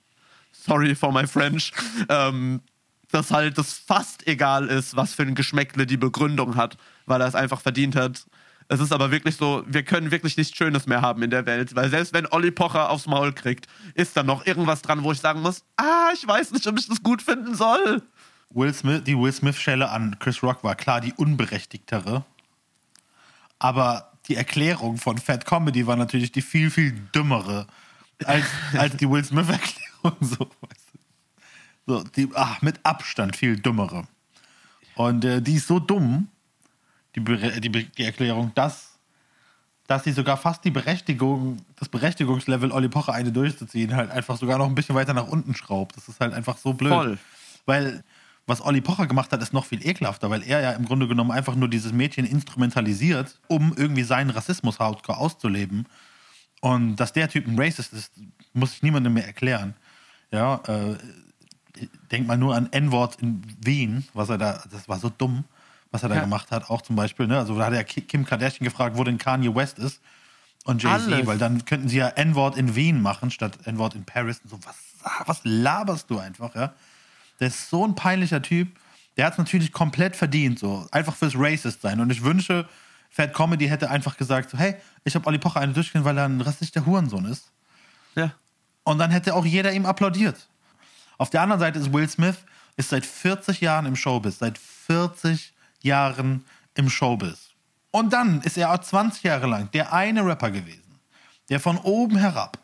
Sorry 0.53 0.95
for 0.95 1.13
my 1.13 1.27
French. 1.27 1.73
Ähm, 2.09 2.63
dass 3.11 3.31
halt 3.31 3.59
das 3.59 3.73
fast 3.73 4.27
egal 4.27 4.67
ist, 4.67 4.97
was 4.97 5.15
für 5.15 5.23
ein 5.23 5.35
Geschmäckle 5.35 5.87
die 5.87 5.97
Begründung 5.97 6.57
hat, 6.57 6.77
weil 7.07 7.21
er 7.21 7.27
es 7.27 7.35
einfach 7.35 7.61
verdient 7.61 7.97
hat. 7.97 8.27
Es 8.69 8.81
ist 8.81 8.93
aber 8.93 9.13
wirklich 9.13 9.37
so, 9.37 9.63
wir 9.67 9.85
können 9.85 10.11
wirklich 10.11 10.37
nichts 10.37 10.57
Schönes 10.57 10.87
mehr 10.87 11.01
haben 11.01 11.23
in 11.23 11.31
der 11.31 11.47
Welt, 11.47 11.77
weil 11.77 11.89
selbst 11.89 12.13
wenn 12.13 12.27
Olli 12.27 12.51
Pocher 12.51 12.91
aufs 12.91 13.07
Maul 13.07 13.33
kriegt, 13.33 13.69
ist 13.95 14.17
da 14.17 14.25
noch 14.25 14.45
irgendwas 14.45 14.83
dran, 14.83 15.05
wo 15.05 15.13
ich 15.13 15.21
sagen 15.21 15.41
muss, 15.41 15.65
ah, 15.77 16.11
ich 16.13 16.27
weiß 16.27 16.51
nicht, 16.51 16.67
ob 16.67 16.79
ich 16.79 16.89
das 16.89 17.03
gut 17.03 17.23
finden 17.23 17.55
soll. 17.55 18.03
Will 18.51 18.75
Smith, 18.75 19.05
die 19.05 19.17
Will 19.17 19.33
Smith-Schelle 19.33 19.91
an 19.91 20.19
Chris 20.19 20.43
Rock 20.43 20.65
war 20.65 20.75
klar 20.75 21.01
die 21.01 21.13
unberechtigtere. 21.13 22.25
Aber 23.59 24.13
die 24.29 24.37
Erklärung 24.37 24.99
von 24.99 25.19
Fat 25.19 25.47
Comedy 25.47 25.87
war 25.87 25.97
natürlich 25.97 26.33
die 26.33 26.43
viel, 26.43 26.71
viel 26.71 26.93
dümmere 27.15 27.67
als, 28.25 28.47
als 28.77 28.97
die 28.97 29.09
Will 29.09 29.25
Smith-Erklärung. 29.25 29.87
So, 30.21 30.49
weißt. 30.61 30.86
So, 31.87 32.03
die, 32.03 32.29
ach, 32.35 32.63
mit 32.63 32.81
Abstand 32.83 33.37
viel 33.37 33.57
dümmere. 33.57 34.07
Und 34.97 35.25
äh, 35.25 35.41
die 35.41 35.55
ist 35.55 35.69
so 35.69 35.79
dumm, 35.79 36.29
die, 37.15 37.23
die, 37.61 37.71
die 37.71 38.05
Erklärung, 38.05 38.53
dass, 38.55 38.99
dass 39.87 40.05
sie 40.05 40.13
sogar 40.13 40.37
fast 40.37 40.65
die 40.65 40.71
Berechtigung, 40.71 41.59
das 41.77 41.89
Berechtigungslevel 41.89 42.73
Olli 42.73 42.89
Pocher 42.89 43.13
eine 43.13 43.33
durchzuziehen, 43.33 43.95
halt 43.95 44.11
einfach 44.11 44.37
sogar 44.37 44.59
noch 44.59 44.67
ein 44.67 44.75
bisschen 44.75 44.95
weiter 44.95 45.15
nach 45.15 45.29
unten 45.29 45.55
schraubt. 45.55 45.97
Das 45.97 46.09
ist 46.09 46.21
halt 46.21 46.35
einfach 46.35 46.59
so 46.59 46.73
blöd. 46.73 46.93
Voll. 46.93 47.19
Weil 47.67 48.05
was 48.47 48.61
Olli 48.61 48.81
Pocher 48.81 49.07
gemacht 49.07 49.33
hat, 49.33 49.43
ist 49.43 49.53
noch 49.53 49.65
viel 49.65 49.85
ekelhafter, 49.85 50.31
weil 50.31 50.43
er 50.43 50.61
ja 50.61 50.73
im 50.73 50.85
Grunde 50.85 51.09
genommen 51.09 51.33
einfach 51.33 51.57
nur 51.57 51.69
dieses 51.69 51.93
Mädchen 51.93 52.25
instrumentalisiert, 52.25 53.39
um 53.49 53.75
irgendwie 53.77 54.05
seinen 54.05 54.31
Rassismus 54.31 54.79
hardcore 54.79 55.19
auszuleben. 55.19 55.87
Und 56.61 56.97
dass 56.97 57.13
der 57.13 57.29
Typ 57.29 57.47
ein 57.47 57.59
Racist 57.59 57.93
ist, 57.93 58.13
muss 58.53 58.75
ich 58.75 58.83
niemandem 58.83 59.15
mehr 59.15 59.27
erklären. 59.27 59.75
Ja, 60.31 60.61
äh, 60.67 60.97
denk 62.11 62.27
mal 62.27 62.37
nur 62.39 62.55
an 62.55 62.73
N-Wort 62.73 63.17
in 63.21 63.43
Wien, 63.61 64.07
was 64.15 64.29
er 64.29 64.39
da, 64.39 64.63
das 64.71 64.89
war 64.89 64.99
so 64.99 65.09
dumm, 65.11 65.45
was 65.91 66.03
er 66.03 66.09
da 66.09 66.17
Ja. 66.17 66.21
gemacht 66.23 66.51
hat, 66.51 66.71
auch 66.71 66.83
zum 66.83 66.97
Beispiel. 66.97 67.27
Ne? 67.27 67.39
Also 67.39 67.57
da 67.59 67.67
hat 67.67 67.73
er 67.73 67.85
Ki- 67.85 68.03
Kim 68.03 68.25
Kardashian 68.25 68.65
gefragt, 68.65 68.97
wo 68.97 69.05
denn 69.05 69.19
Kanye 69.19 69.55
West 69.55 69.79
ist 69.79 70.01
und 70.65 70.83
Jay-Z, 70.83 71.27
weil 71.27 71.39
dann 71.39 71.65
könnten 71.65 71.89
sie 71.89 71.99
ja 71.99 72.09
N-Wort 72.09 72.57
in 72.57 72.75
Wien 72.75 73.01
machen, 73.01 73.31
statt 73.31 73.59
N-Wort 73.65 73.95
in 73.95 74.05
Paris. 74.05 74.41
Und 74.43 74.51
so, 74.51 74.59
was, 74.65 74.77
was 75.27 75.41
laberst 75.45 76.11
du 76.11 76.19
einfach, 76.19 76.55
ja? 76.55 76.73
Der 77.41 77.49
ist 77.49 77.69
so 77.71 77.87
ein 77.87 77.95
peinlicher 77.95 78.43
Typ. 78.43 78.69
Der 79.17 79.27
hat 79.27 79.33
es 79.35 79.39
natürlich 79.39 79.73
komplett 79.73 80.17
verdient, 80.17 80.59
so. 80.59 80.87
Einfach 80.91 81.15
fürs 81.15 81.35
Racist 81.37 81.83
sein. 81.83 82.01
Und 82.01 82.11
ich 82.11 82.23
wünsche, 82.23 82.67
Fat 83.11 83.33
Comedy 83.33 83.69
hätte 83.69 83.89
einfach 83.91 84.17
gesagt, 84.17 84.51
so, 84.51 84.59
hey, 84.59 84.75
ich 85.05 85.15
habe 85.15 85.27
Olli 85.27 85.39
Pocher 85.39 85.61
eine 85.61 85.73
durchgehen, 85.73 86.05
weil 86.05 86.19
er 86.19 86.25
ein 86.27 86.41
rassistischer 86.41 86.85
Hurensohn 86.85 87.25
ist. 87.27 87.51
Ja. 88.15 88.33
Und 88.85 88.99
dann 88.99 89.11
hätte 89.11 89.35
auch 89.35 89.45
jeder 89.47 89.73
ihm 89.73 89.87
applaudiert. 89.87 90.49
Auf 91.19 91.31
der 91.31 91.43
anderen 91.43 91.61
Seite 91.61 91.79
ist 91.79 91.93
Will 91.93 92.09
Smith 92.09 92.37
ist 92.77 92.91
seit 92.91 93.07
40 93.07 93.61
Jahren 93.61 93.87
im 93.87 93.97
Showbiz, 93.97 94.39
seit 94.39 94.59
40 94.59 95.55
Jahren 95.83 96.45
im 96.75 96.91
Showbiz. 96.91 97.51
Und 97.91 98.13
dann 98.13 98.43
ist 98.43 98.59
er 98.59 98.73
auch 98.73 98.79
20 98.79 99.23
Jahre 99.23 99.47
lang 99.47 99.71
der 99.73 99.93
eine 99.93 100.25
Rapper 100.25 100.51
gewesen, 100.51 101.01
der 101.49 101.61
von 101.61 101.79
oben 101.79 102.17
herab 102.17 102.59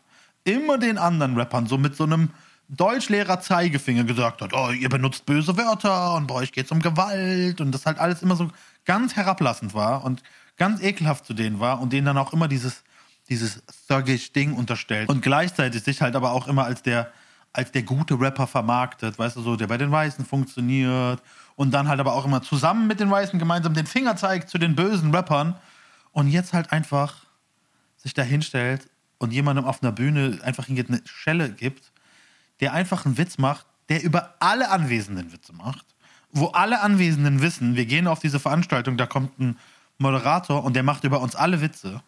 immer 0.44 0.78
den 0.78 0.98
anderen 0.98 1.36
Rappern 1.36 1.66
so 1.66 1.78
mit 1.78 1.96
so 1.96 2.05
einem 2.05 2.30
Deutschlehrer 2.68 3.40
Zeigefinger 3.40 4.05
gesagt 4.05 4.40
hat, 4.40 4.55
oh, 4.55 4.70
ihr 4.70 4.88
benutzt 4.88 5.26
böse 5.26 5.57
Wörter 5.57 6.14
und 6.14 6.26
bei 6.26 6.36
euch 6.36 6.53
geht 6.53 6.66
es 6.66 6.72
um 6.72 6.80
Gewalt 6.80 7.61
und 7.61 7.72
das 7.72 7.86
halt 7.86 7.98
alles 7.98 8.22
immer 8.22 8.34
so 8.34 8.50
ganz 8.84 9.14
herablassend 9.14 9.74
war 9.74 10.05
und 10.05 10.22
ganz 10.57 10.82
ekelhaft 10.82 11.26
zu 11.26 11.34
denen 11.34 11.61
war 11.61 11.80
und 11.80 11.92
denen 11.92 12.07
dann 12.07 12.18
auch 12.18 12.32
immer 12.32 12.48
dieses, 12.48 12.82
dieses 13.28 13.62
thuggish 13.88 14.32
Ding 14.32 14.55
unterstellt 14.55 15.09
und 15.09 15.22
gleichzeitig 15.22 15.82
sich 15.82 16.00
halt 16.00 16.16
aber 16.16 16.32
auch 16.32 16.48
immer 16.48 16.64
als 16.64 16.82
der, 16.82 17.12
als 17.53 17.72
der 17.72 17.82
gute 17.82 18.18
Rapper 18.18 18.46
vermarktet, 18.46 19.18
weißt 19.18 19.36
du 19.36 19.42
so, 19.42 19.57
der 19.57 19.66
bei 19.66 19.76
den 19.76 19.90
Weißen 19.90 20.24
funktioniert 20.24 21.22
und 21.57 21.72
dann 21.72 21.88
halt 21.88 22.00
aber 22.00 22.14
auch 22.14 22.24
immer 22.24 22.42
zusammen 22.42 22.86
mit 22.86 23.00
den 23.00 23.11
Weißen 23.11 23.38
gemeinsam 23.38 23.74
den 23.74 23.86
Finger 23.86 24.16
zeigt 24.16 24.48
zu 24.48 24.59
den 24.59 24.74
bösen 24.74 25.14
Rappern 25.14 25.57
und 26.12 26.28
jetzt 26.28 26.53
halt 26.53 26.72
einfach 26.72 27.26
sich 27.96 28.14
da 28.14 28.22
hinstellt 28.22 28.88
und 29.18 29.32
jemandem 29.32 29.66
auf 29.66 29.82
einer 29.82 29.92
Bühne 29.92 30.38
einfach 30.42 30.68
eine 30.68 31.03
Schelle 31.05 31.50
gibt, 31.50 31.92
der 32.61 32.72
einfach 32.72 33.05
einen 33.05 33.18
Witz 33.18 33.38
macht, 33.38 33.66
der 33.88 34.03
über 34.03 34.34
alle 34.40 34.70
Anwesenden 34.70 35.32
Witze 35.32 35.53
macht, 35.53 35.84
wo 36.30 36.46
alle 36.46 36.80
Anwesenden 36.80 37.42
wissen, 37.42 37.76
wir 37.76 37.86
gehen 37.86 38.07
auf 38.07 38.20
diese 38.20 38.40
Veranstaltung, 38.40 38.96
da 38.96 39.07
kommt 39.07 39.38
ein 39.38 39.59
Moderator 39.98 40.64
und 40.64 40.74
der 40.74 40.82
macht 40.82 41.05
über 41.05 41.20
uns 41.20 41.36
alle 41.36 41.61
Witze. 41.61 42.03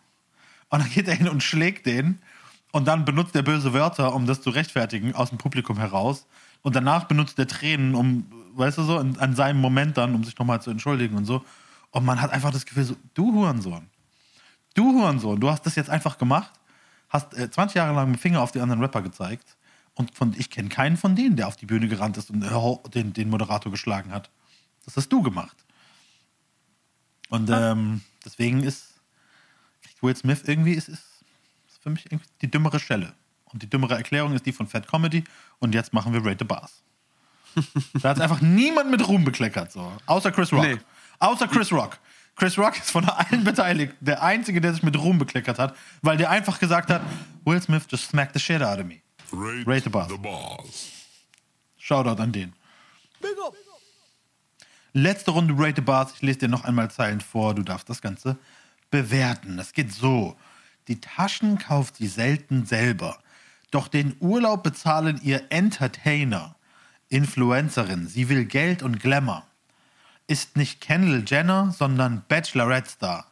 Und 0.70 0.82
dann 0.82 0.90
geht 0.90 1.07
er 1.07 1.14
hin 1.14 1.28
und 1.28 1.42
schlägt 1.42 1.86
den 1.86 2.20
und 2.74 2.88
dann 2.88 3.04
benutzt 3.04 3.36
er 3.36 3.44
böse 3.44 3.72
Wörter, 3.72 4.16
um 4.16 4.26
das 4.26 4.42
zu 4.42 4.50
rechtfertigen, 4.50 5.14
aus 5.14 5.28
dem 5.28 5.38
Publikum 5.38 5.78
heraus. 5.78 6.26
Und 6.62 6.74
danach 6.74 7.04
benutzt 7.04 7.38
er 7.38 7.46
Tränen, 7.46 7.94
um, 7.94 8.26
weißt 8.54 8.78
du 8.78 8.82
so, 8.82 8.98
in, 8.98 9.16
an 9.20 9.36
seinem 9.36 9.60
Moment 9.60 9.96
dann, 9.96 10.12
um 10.12 10.24
sich 10.24 10.36
nochmal 10.36 10.60
zu 10.60 10.72
entschuldigen 10.72 11.16
und 11.16 11.24
so. 11.24 11.44
Und 11.92 12.04
man 12.04 12.20
hat 12.20 12.32
einfach 12.32 12.50
das 12.50 12.66
Gefühl, 12.66 12.82
so, 12.82 12.96
du 13.14 13.32
Hurensohn, 13.32 13.86
du 14.74 14.92
Hurensohn, 14.92 15.38
du 15.38 15.48
hast 15.48 15.64
das 15.64 15.76
jetzt 15.76 15.88
einfach 15.88 16.18
gemacht, 16.18 16.50
hast 17.10 17.38
äh, 17.38 17.48
20 17.48 17.76
Jahre 17.76 17.94
lang 17.94 18.10
mit 18.10 18.18
dem 18.18 18.20
Finger 18.20 18.40
auf 18.40 18.50
die 18.50 18.58
anderen 18.58 18.80
Rapper 18.80 19.02
gezeigt 19.02 19.56
und 19.94 20.12
von, 20.12 20.34
ich 20.36 20.50
kenne 20.50 20.68
keinen 20.68 20.96
von 20.96 21.14
denen, 21.14 21.36
der 21.36 21.46
auf 21.46 21.54
die 21.54 21.66
Bühne 21.66 21.86
gerannt 21.86 22.16
ist 22.16 22.28
und 22.28 22.42
äh, 22.42 22.90
den, 22.90 23.12
den 23.12 23.30
Moderator 23.30 23.70
geschlagen 23.70 24.10
hat. 24.10 24.30
Das 24.84 24.96
hast 24.96 25.10
du 25.10 25.22
gemacht. 25.22 25.56
Und 27.28 27.50
ähm, 27.52 28.00
deswegen 28.24 28.64
ist 28.64 28.94
kriegt 29.84 30.02
Will 30.02 30.16
Smith 30.16 30.42
irgendwie, 30.44 30.72
ist, 30.72 30.88
ist, 30.88 30.98
ist 30.98 31.13
für 31.85 31.91
mich 31.91 32.07
irgendwie 32.07 32.28
die 32.41 32.51
dümmere 32.51 32.80
Stelle. 32.80 33.12
Und 33.45 33.62
die 33.62 33.70
dümmere 33.70 33.95
Erklärung 33.95 34.35
ist 34.35 34.45
die 34.47 34.53
von 34.53 34.66
Fat 34.66 34.89
Comedy 34.89 35.22
und 35.61 35.74
jetzt 35.74 35.93
machen 35.93 36.12
wir 36.12 36.24
Rate 36.24 36.39
the 36.41 36.45
Bars. 36.45 36.82
da 38.03 38.09
hat 38.09 38.20
einfach 38.20 38.41
niemand 38.41 38.91
mit 38.91 39.07
Ruhm 39.07 39.24
bekleckert, 39.24 39.70
so. 39.70 39.93
Außer 40.07 40.32
Chris 40.32 40.53
Rock. 40.53 40.62
Nee. 40.62 40.78
Außer 41.20 41.47
Chris 41.47 41.70
Rock. 41.70 41.99
Chris 42.35 42.59
Rock 42.59 42.76
ist 42.78 42.91
von 42.91 43.05
allen 43.09 43.45
Beteiligten 43.45 44.05
der 44.05 44.22
Einzige, 44.22 44.61
der 44.61 44.72
sich 44.72 44.82
mit 44.82 44.99
Ruhm 44.99 45.18
bekleckert 45.18 45.61
hat, 45.61 45.76
weil 46.03 46.16
der 46.16 46.30
einfach 46.30 46.59
gesagt 46.59 46.91
hat, 46.91 47.03
Will 47.45 47.61
Smith 47.62 47.85
just 47.89 48.09
smacked 48.09 48.32
the 48.32 48.41
shit 48.41 48.61
out 48.61 48.80
of 48.80 48.87
me. 48.87 48.97
Rate, 49.30 49.66
Rate 49.66 49.85
the 49.85 49.91
Bars. 49.91 50.09
the 50.09 50.18
Bars. 50.18 50.91
Shoutout 51.78 52.20
an 52.20 52.32
den. 52.32 52.55
Letzte 54.95 55.30
Runde 55.32 55.55
Rate 55.57 55.76
the 55.76 55.82
Bars. 55.82 56.12
Ich 56.14 56.22
lese 56.22 56.41
dir 56.41 56.49
noch 56.49 56.64
einmal 56.64 56.91
Zeilen 56.91 57.20
vor. 57.20 57.55
Du 57.55 57.62
darfst 57.62 57.89
das 57.91 58.01
Ganze 58.01 58.37
bewerten. 58.91 59.59
Es 59.59 59.72
geht 59.72 59.93
so. 59.93 60.37
Die 60.89 61.01
Taschen 61.01 61.59
kauft 61.59 61.97
sie 61.97 62.07
selten 62.07 62.66
selber. 62.66 63.18
Doch 63.70 63.89
den 63.89 64.14
Urlaub 64.20 64.62
bezahlen 64.62 65.20
ihr 65.22 65.51
Entertainer. 65.51 66.57
Influencerin. 67.09 68.07
Sie 68.07 68.28
will 68.28 68.45
Geld 68.45 68.82
und 68.82 69.01
Glamour. 69.01 69.47
Ist 70.26 70.57
nicht 70.57 70.80
Kendall 70.80 71.24
Jenner, 71.26 71.72
sondern 71.72 72.24
Bachelorette-Star. 72.28 73.26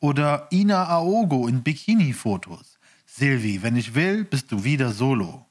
Oder 0.00 0.48
Ina 0.50 0.88
Aogo 0.88 1.46
in 1.46 1.62
Bikini-Fotos. 1.62 2.78
Silvi, 3.06 3.62
wenn 3.62 3.76
ich 3.76 3.94
will, 3.94 4.24
bist 4.24 4.50
du 4.50 4.64
wieder 4.64 4.92
solo. 4.92 5.46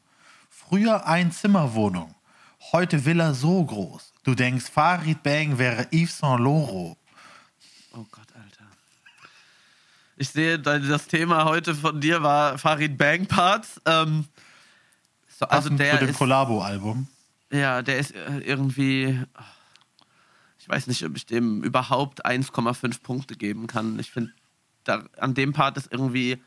Früher 0.49 1.07
Einzimmerwohnung. 1.07 2.13
Heute 2.71 3.05
Villa 3.05 3.33
so 3.33 3.63
groß. 3.63 4.13
Du 4.23 4.35
denkst, 4.35 4.65
Farid 4.69 5.23
Bang 5.23 5.57
wäre 5.57 5.87
Yves 5.91 6.17
Saint 6.17 6.41
Laurent. 6.41 6.97
Oh 7.93 8.05
Gott. 8.11 8.22
Ich 10.17 10.29
sehe, 10.29 10.59
da- 10.59 10.79
das 10.79 11.07
Thema 11.07 11.45
heute 11.45 11.73
von 11.75 11.99
dir 11.99 12.21
war 12.23 12.57
Farid 12.57 12.97
Bang 12.97 13.25
Parts. 13.25 13.81
Ähm, 13.85 14.25
so, 15.39 15.45
also 15.47 15.69
der 15.69 15.99
zu 15.99 16.05
dem 16.05 16.15
Collabo-Album. 16.15 17.07
ja, 17.51 17.81
der 17.81 17.97
ist 17.99 18.11
äh, 18.15 18.39
irgendwie, 18.39 19.19
ich 20.59 20.69
weiß 20.69 20.87
nicht, 20.87 21.03
ob 21.05 21.15
ich 21.17 21.25
dem 21.25 21.63
überhaupt 21.63 22.25
1,5 22.25 23.01
Punkte 23.01 23.35
geben 23.35 23.67
kann. 23.67 23.97
Ich 23.99 24.11
finde, 24.11 24.31
an 25.17 25.33
dem 25.33 25.53
Part 25.53 25.77
ist 25.77 25.91
irgendwie 25.91 26.41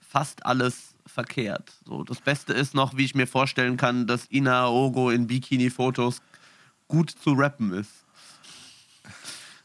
fast 0.00 0.44
alles 0.44 0.94
verkehrt. 1.06 1.72
So, 1.86 2.04
das 2.04 2.20
Beste 2.20 2.52
ist 2.52 2.74
noch, 2.74 2.96
wie 2.96 3.04
ich 3.04 3.14
mir 3.14 3.26
vorstellen 3.26 3.76
kann, 3.76 4.06
dass 4.06 4.30
Ina 4.30 4.68
Ogo 4.68 5.10
in 5.10 5.26
Bikini-Fotos 5.26 6.20
gut 6.88 7.10
zu 7.10 7.32
rappen 7.32 7.72
ist. 7.72 8.01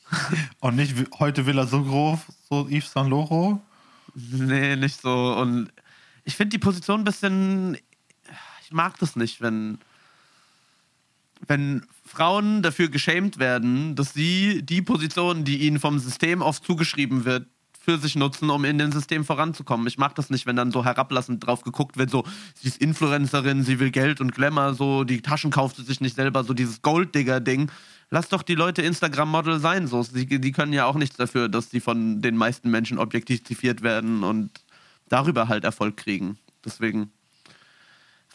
Und 0.59 0.75
nicht, 0.75 0.95
heute 1.19 1.45
will 1.45 1.57
er 1.57 1.67
so 1.67 1.83
groß, 1.83 2.19
so 2.49 2.67
Yves 2.69 2.91
Saint 2.91 3.09
Laurent. 3.09 3.61
Nee, 4.15 4.75
nicht 4.75 5.01
so. 5.01 5.33
Und 5.35 5.69
ich 6.23 6.35
finde 6.35 6.51
die 6.51 6.59
Position 6.59 7.01
ein 7.01 7.05
bisschen. 7.05 7.77
Ich 8.63 8.71
mag 8.71 8.97
das 8.99 9.15
nicht, 9.15 9.41
wenn. 9.41 9.79
Wenn 11.45 11.85
Frauen 12.03 12.63
dafür 12.63 12.89
geschämt 12.89 13.37
werden, 13.37 13.95
dass 13.95 14.13
sie 14.13 14.63
die 14.63 14.81
Position, 14.81 15.43
die 15.43 15.67
ihnen 15.67 15.79
vom 15.79 15.99
System 15.99 16.41
oft 16.41 16.63
zugeschrieben 16.65 17.25
wird, 17.25 17.45
für 17.87 17.97
sich 17.97 18.17
nutzen, 18.17 18.49
um 18.49 18.65
in 18.65 18.77
dem 18.77 18.91
System 18.91 19.23
voranzukommen. 19.23 19.87
Ich 19.87 19.97
mag 19.97 20.13
das 20.15 20.29
nicht, 20.29 20.45
wenn 20.45 20.57
dann 20.57 20.71
so 20.71 20.83
herablassend 20.83 21.45
drauf 21.45 21.61
geguckt 21.61 21.95
wird, 21.95 22.09
so, 22.09 22.25
sie 22.53 22.67
ist 22.67 22.81
Influencerin, 22.81 23.63
sie 23.63 23.79
will 23.79 23.91
Geld 23.91 24.19
und 24.19 24.33
Glamour, 24.33 24.73
so, 24.73 25.05
die 25.05 25.21
Taschen 25.21 25.51
kauft 25.51 25.77
sie 25.77 25.83
sich 25.83 26.01
nicht 26.01 26.17
selber, 26.17 26.43
so 26.43 26.53
dieses 26.53 26.81
Golddigger-Ding. 26.81 27.71
Lass 28.09 28.29
doch 28.29 28.41
die 28.41 28.55
Leute 28.55 28.81
Instagram-Model 28.81 29.59
sein, 29.59 29.87
so. 29.87 30.01
Sie, 30.01 30.25
die 30.25 30.51
können 30.51 30.71
ja 30.71 30.85
auch 30.85 30.95
nichts 30.95 31.17
dafür, 31.17 31.49
dass 31.49 31.69
sie 31.69 31.81
von 31.81 32.21
den 32.21 32.37
meisten 32.37 32.71
Menschen 32.71 32.99
objektifiziert 32.99 33.81
werden 33.81 34.23
und 34.23 34.51
darüber 35.09 35.49
halt 35.49 35.65
Erfolg 35.65 35.97
kriegen. 35.97 36.37
Deswegen 36.63 37.11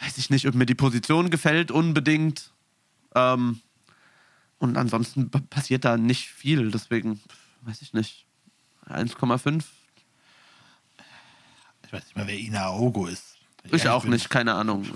weiß 0.01 0.19
ich 0.19 0.31
nicht, 0.31 0.47
ob 0.47 0.55
mir 0.55 0.67
die 0.67 0.75
Position 0.75 1.31
gefällt 1.31 1.71
unbedingt. 1.71 2.51
Ähm, 3.15 3.61
und 4.59 4.77
ansonsten 4.77 5.31
passiert 5.31 5.85
da 5.85 5.97
nicht 5.97 6.29
viel, 6.29 6.71
deswegen 6.71 7.21
weiß 7.63 7.83
ich 7.83 7.95
nicht. 7.95 8.27
1,5? 8.89 9.65
Ich 11.85 11.93
weiß 11.93 12.05
nicht 12.05 12.17
mehr, 12.17 12.27
wer 12.27 12.39
Ina 12.39 12.67
Aogo 12.67 13.07
ist. 13.07 13.37
Ich 13.65 13.73
ehrlich 13.73 13.89
auch 13.89 14.03
bin. 14.03 14.13
nicht, 14.13 14.29
keine 14.29 14.55
Ahnung. 14.55 14.87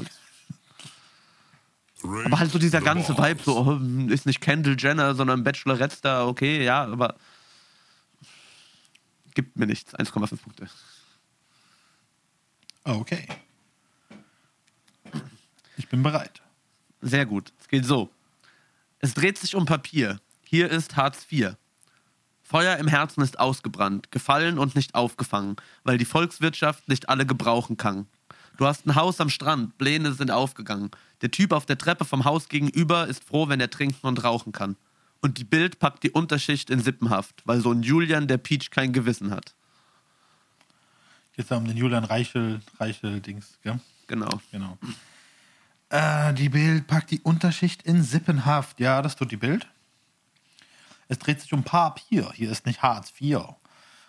Aber 2.03 2.39
halt 2.39 2.51
so 2.51 2.59
dieser 2.59 2.81
ganze. 2.81 3.17
Vibe, 3.17 3.43
so 3.43 3.59
oh, 3.59 4.11
ist 4.11 4.27
nicht 4.27 4.41
Kendall 4.41 4.77
Jenner, 4.79 5.15
sondern 5.15 5.43
Bachelorette 5.43 5.97
Star, 5.97 6.29
okay, 6.29 6.63
ja, 6.63 6.85
aber 6.85 7.17
gibt 9.37 9.57
mir 9.57 9.67
nichts. 9.67 9.95
1,5 9.95 10.43
Punkte. 10.43 10.69
Okay. 12.83 13.29
Ich 15.77 15.89
bin 15.89 16.03
bereit. 16.03 16.43
Sehr 17.03 17.27
gut. 17.27 17.53
Es 17.61 17.69
geht 17.69 17.85
so. 17.85 18.11
Es 18.99 19.15
dreht 19.15 19.39
sich 19.39 19.55
um 19.55 19.67
Papier. 19.67 20.21
Hier 20.43 20.71
ist 20.71 20.97
Hartz 20.97 21.27
IV. 21.31 21.55
Feuer 22.43 22.77
im 22.79 22.89
Herzen 22.89 23.23
ist 23.23 23.39
ausgebrannt, 23.39 24.11
gefallen 24.11 24.59
und 24.59 24.75
nicht 24.75 24.95
aufgefangen, 24.95 25.57
weil 25.85 25.99
die 25.99 26.05
Volkswirtschaft 26.05 26.89
nicht 26.89 27.09
alle 27.09 27.27
gebrauchen 27.27 27.77
kann. 27.77 28.07
Du 28.57 28.67
hast 28.67 28.87
ein 28.87 28.95
Haus 28.95 29.21
am 29.21 29.29
Strand, 29.29 29.77
Pläne 29.79 30.13
sind 30.13 30.31
aufgegangen. 30.31 30.91
Der 31.23 31.31
Typ 31.31 31.53
auf 31.53 31.67
der 31.67 31.79
Treppe 31.79 32.05
vom 32.05 32.25
Haus 32.25 32.49
gegenüber 32.49 33.07
ist 33.07 33.25
froh, 33.25 33.49
wenn 33.49 33.61
er 33.61 33.71
trinken 33.71 34.07
und 34.07 34.23
rauchen 34.25 34.53
kann. 34.53 34.77
Und 35.21 35.39
die 35.39 35.45
Bild 35.45 35.79
packt 35.79 36.03
die 36.03 36.11
Unterschicht 36.11 36.71
in 36.71 36.81
Sippenhaft, 36.81 37.43
weil 37.45 37.61
so 37.61 37.73
ein 37.73 37.83
Julian 37.83 38.29
der 38.29 38.39
Peach 38.39 38.71
kein 38.71 38.93
Gewissen 38.93 39.31
hat. 39.31 39.55
Geht 41.35 41.51
da 41.51 41.57
um 41.57 41.67
den 41.67 41.77
Julian 41.77 42.05
Reichel, 42.05 42.61
Reichel-Dings, 42.79 43.59
gell? 43.63 43.79
Genau. 44.07 44.41
Genau. 44.53 44.79
Äh, 45.91 46.33
die 46.35 46.49
Bild 46.49 46.87
packt 46.87 47.11
die 47.11 47.21
Unterschicht 47.21 47.83
in 47.83 48.03
Sippenhaft. 48.03 48.81
Ja, 48.81 49.03
das 49.03 49.17
tut 49.17 49.31
die 49.31 49.37
Bild. 49.37 49.67
Es 51.09 51.19
dreht 51.19 51.41
sich 51.41 51.53
um 51.53 51.63
Papier. 51.63 52.33
Hier 52.33 52.51
ist 52.51 52.67
nicht 52.67 52.83
Hartz 52.83 53.13
IV. 53.21 53.41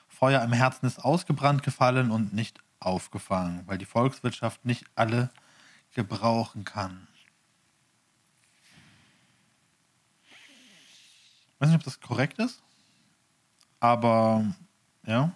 Feuer 0.07 0.41
im 0.41 0.53
Herzen 0.53 0.85
ist 0.85 0.99
ausgebrannt 0.99 1.63
gefallen 1.63 2.11
und 2.11 2.33
nicht 2.33 2.59
aufgefangen, 2.79 3.63
weil 3.65 3.77
die 3.77 3.85
Volkswirtschaft 3.85 4.65
nicht 4.65 4.85
alle 4.95 5.29
gebrauchen 5.93 6.63
kann. 6.63 7.07
Ich 11.55 11.61
weiß 11.61 11.69
nicht, 11.69 11.77
ob 11.77 11.83
das 11.83 11.99
korrekt 11.99 12.37
ist, 12.37 12.61
aber 13.79 14.45
ja. 15.05 15.31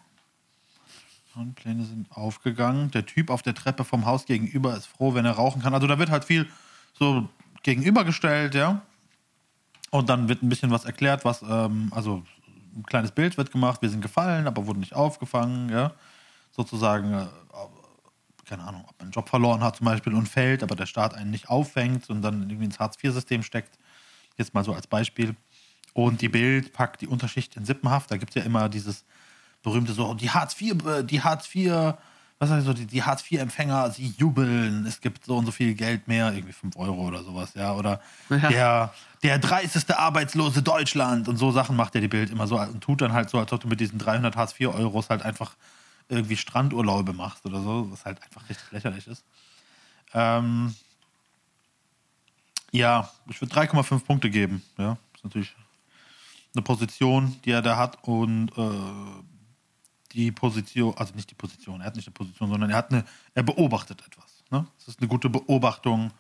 Und 1.33 1.55
Pläne 1.55 1.85
sind 1.85 2.11
aufgegangen. 2.11 2.91
Der 2.91 3.05
Typ 3.05 3.29
auf 3.29 3.41
der 3.41 3.55
Treppe 3.55 3.85
vom 3.85 4.05
Haus 4.05 4.25
gegenüber 4.25 4.75
ist 4.75 4.85
froh, 4.85 5.13
wenn 5.13 5.25
er 5.25 5.31
rauchen 5.31 5.61
kann. 5.61 5.73
Also 5.73 5.87
da 5.87 5.97
wird 5.97 6.09
halt 6.09 6.25
viel 6.25 6.47
so 6.93 7.29
gegenübergestellt, 7.63 8.53
ja. 8.53 8.81
Und 9.89 10.09
dann 10.09 10.29
wird 10.29 10.43
ein 10.43 10.49
bisschen 10.49 10.71
was 10.71 10.85
erklärt, 10.85 11.25
was, 11.25 11.41
ähm, 11.41 11.91
also 11.91 12.23
ein 12.75 12.83
kleines 12.83 13.11
Bild 13.11 13.37
wird 13.37 13.51
gemacht, 13.51 13.81
wir 13.81 13.89
sind 13.89 14.01
gefallen, 14.01 14.47
aber 14.47 14.67
wurden 14.67 14.79
nicht 14.79 14.93
aufgefangen, 14.93 15.69
ja. 15.69 15.93
Sozusagen, 16.51 17.13
äh, 17.13 17.27
keine 18.45 18.63
Ahnung, 18.63 18.81
ob 18.87 18.95
man 18.99 19.05
einen 19.05 19.11
Job 19.11 19.29
verloren 19.29 19.61
hat 19.63 19.77
zum 19.77 19.85
Beispiel 19.85 20.13
und 20.13 20.27
fällt, 20.27 20.63
aber 20.63 20.75
der 20.75 20.85
Staat 20.85 21.13
einen 21.13 21.31
nicht 21.31 21.49
auffängt 21.49 22.09
und 22.09 22.21
dann 22.21 22.41
irgendwie 22.49 22.65
ins 22.65 22.79
Hartz-IV-System 22.79 23.43
steckt. 23.43 23.77
Jetzt 24.37 24.53
mal 24.53 24.63
so 24.63 24.73
als 24.73 24.87
Beispiel. 24.87 25.35
Und 25.93 26.21
die 26.21 26.29
Bild 26.29 26.73
packt 26.73 27.01
die 27.01 27.07
Unterschicht 27.07 27.55
in 27.57 27.65
Sippenhaft. 27.65 28.11
Da 28.11 28.17
gibt 28.17 28.31
es 28.31 28.35
ja 28.35 28.43
immer 28.43 28.69
dieses 28.69 29.03
berühmte 29.63 29.93
so, 29.93 30.13
die 30.13 30.29
Hartz 30.29 30.59
IV, 30.59 30.85
äh, 30.85 31.03
die 31.03 31.21
Hartz 31.21 31.53
IV, 31.53 31.93
was 32.39 32.49
heißt 32.49 32.65
so, 32.65 32.73
die, 32.73 32.87
die 32.87 33.03
Hartz 33.03 33.23
IV-Empfänger, 33.29 33.91
sie 33.91 34.15
jubeln, 34.17 34.85
es 34.87 34.99
gibt 34.99 35.25
so 35.25 35.37
und 35.37 35.45
so 35.45 35.51
viel 35.51 35.75
Geld 35.75 36.07
mehr, 36.07 36.33
irgendwie 36.33 36.53
5 36.53 36.75
Euro 36.75 37.07
oder 37.07 37.23
sowas, 37.23 37.53
ja. 37.53 37.73
Oder 37.73 38.01
Ja. 38.29 38.49
der, 38.49 38.93
der 39.23 39.39
30. 39.39 39.95
Arbeitslose 39.95 40.63
Deutschland 40.63 41.27
und 41.27 41.37
so 41.37 41.51
Sachen 41.51 41.75
macht 41.75 41.93
ja 41.93 42.01
die 42.01 42.07
Bild 42.07 42.31
immer 42.31 42.47
so 42.47 42.59
und 42.59 42.81
tut 42.81 43.01
dann 43.01 43.13
halt 43.13 43.29
so, 43.29 43.37
als 43.37 43.53
ob 43.53 43.61
du 43.61 43.67
mit 43.67 43.79
diesen 43.79 43.99
300 43.99 44.35
Hartz 44.35 44.59
IV-Euros 44.59 45.09
halt 45.09 45.21
einfach 45.21 45.55
irgendwie 46.11 46.37
Strandurlaube 46.37 47.13
machst 47.13 47.45
oder 47.45 47.61
so, 47.61 47.91
was 47.91 48.05
halt 48.05 48.21
einfach 48.21 48.47
richtig 48.49 48.71
lächerlich 48.71 49.07
ist. 49.07 49.23
Ähm, 50.13 50.75
ja, 52.71 53.09
ich 53.29 53.41
würde 53.41 53.53
3,5 53.53 53.99
Punkte 54.05 54.29
geben. 54.29 54.61
Ja, 54.77 54.97
ist 55.15 55.23
natürlich 55.23 55.55
eine 56.53 56.61
Position, 56.61 57.39
die 57.45 57.51
er 57.51 57.61
da 57.61 57.77
hat 57.77 58.03
und 58.03 58.49
äh, 58.57 59.23
die 60.13 60.31
Position, 60.31 60.93
also 60.97 61.15
nicht 61.15 61.31
die 61.31 61.35
Position, 61.35 61.79
er 61.79 61.87
hat 61.87 61.95
nicht 61.95 62.07
eine 62.07 62.13
Position, 62.13 62.49
sondern 62.49 62.69
er 62.69 62.77
hat 62.77 62.91
eine, 62.91 63.05
er 63.33 63.43
beobachtet 63.43 64.03
etwas. 64.05 64.43
Ne? 64.51 64.67
Es 64.77 64.89
ist 64.89 64.99
eine 64.99 65.07
gute 65.07 65.29
Beobachtung 65.29 66.11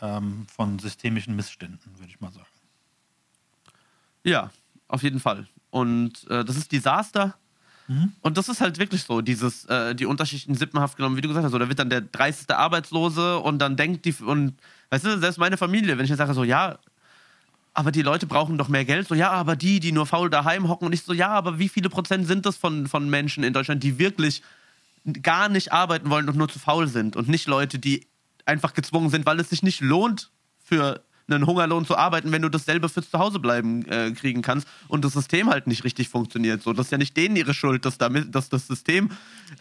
ähm, 0.00 0.46
von 0.48 0.78
systemischen 0.78 1.36
Missständen, 1.36 1.98
würde 1.98 2.10
ich 2.10 2.20
mal 2.20 2.32
sagen. 2.32 2.46
Ja, 4.24 4.50
auf 4.88 5.02
jeden 5.02 5.20
Fall. 5.20 5.46
Und 5.70 6.28
äh, 6.28 6.44
das 6.44 6.56
ist 6.56 6.72
Desaster. 6.72 7.36
Und 8.20 8.36
das 8.36 8.48
ist 8.48 8.60
halt 8.60 8.78
wirklich 8.78 9.02
so, 9.02 9.20
dieses, 9.22 9.64
äh, 9.64 9.94
die 9.94 10.06
Unterschichten 10.06 10.54
sippenhaft 10.54 10.96
genommen, 10.96 11.16
wie 11.16 11.22
du 11.22 11.28
gesagt 11.28 11.44
hast. 11.44 11.52
Da 11.52 11.68
wird 11.68 11.78
dann 11.78 11.90
der 11.90 12.02
30. 12.02 12.50
Arbeitslose 12.50 13.38
und 13.38 13.58
dann 13.58 13.76
denkt 13.76 14.04
die, 14.04 14.14
und 14.22 14.54
weißt 14.90 15.04
du, 15.06 15.18
selbst 15.18 15.38
meine 15.38 15.56
Familie, 15.56 15.96
wenn 15.96 16.04
ich 16.04 16.10
jetzt 16.10 16.18
sage 16.18 16.34
so, 16.34 16.44
ja, 16.44 16.78
aber 17.72 17.92
die 17.92 18.02
Leute 18.02 18.26
brauchen 18.26 18.58
doch 18.58 18.68
mehr 18.68 18.84
Geld. 18.84 19.08
So, 19.08 19.14
ja, 19.14 19.30
aber 19.30 19.56
die, 19.56 19.80
die 19.80 19.92
nur 19.92 20.06
faul 20.06 20.28
daheim 20.30 20.68
hocken 20.68 20.86
und 20.86 20.92
ich 20.92 21.02
so, 21.02 21.12
ja, 21.12 21.28
aber 21.28 21.58
wie 21.58 21.68
viele 21.68 21.88
Prozent 21.88 22.26
sind 22.26 22.44
das 22.44 22.56
von, 22.56 22.88
von 22.88 23.08
Menschen 23.08 23.44
in 23.44 23.52
Deutschland, 23.52 23.82
die 23.82 23.98
wirklich 23.98 24.42
gar 25.22 25.48
nicht 25.48 25.72
arbeiten 25.72 26.10
wollen 26.10 26.28
und 26.28 26.36
nur 26.36 26.48
zu 26.48 26.58
faul 26.58 26.88
sind 26.88 27.16
und 27.16 27.28
nicht 27.28 27.46
Leute, 27.46 27.78
die 27.78 28.06
einfach 28.44 28.74
gezwungen 28.74 29.10
sind, 29.10 29.24
weil 29.26 29.40
es 29.40 29.50
sich 29.50 29.62
nicht 29.62 29.80
lohnt, 29.80 30.30
für 30.62 31.02
einen 31.28 31.46
Hungerlohn 31.46 31.84
zu 31.86 31.96
arbeiten, 31.96 32.32
wenn 32.32 32.42
du 32.42 32.48
dasselbe 32.48 32.88
fürs 32.88 33.10
Zuhausebleiben 33.10 33.86
äh, 33.86 34.10
kriegen 34.12 34.42
kannst 34.42 34.66
und 34.88 35.04
das 35.04 35.12
System 35.12 35.50
halt 35.50 35.66
nicht 35.66 35.84
richtig 35.84 36.08
funktioniert. 36.08 36.62
So, 36.62 36.72
das 36.72 36.86
ist 36.86 36.92
ja 36.92 36.98
nicht 36.98 37.16
denen 37.16 37.36
ihre 37.36 37.54
Schuld, 37.54 37.84
dass, 37.84 37.98
damit, 37.98 38.34
dass 38.34 38.48
das 38.48 38.66
System 38.66 39.10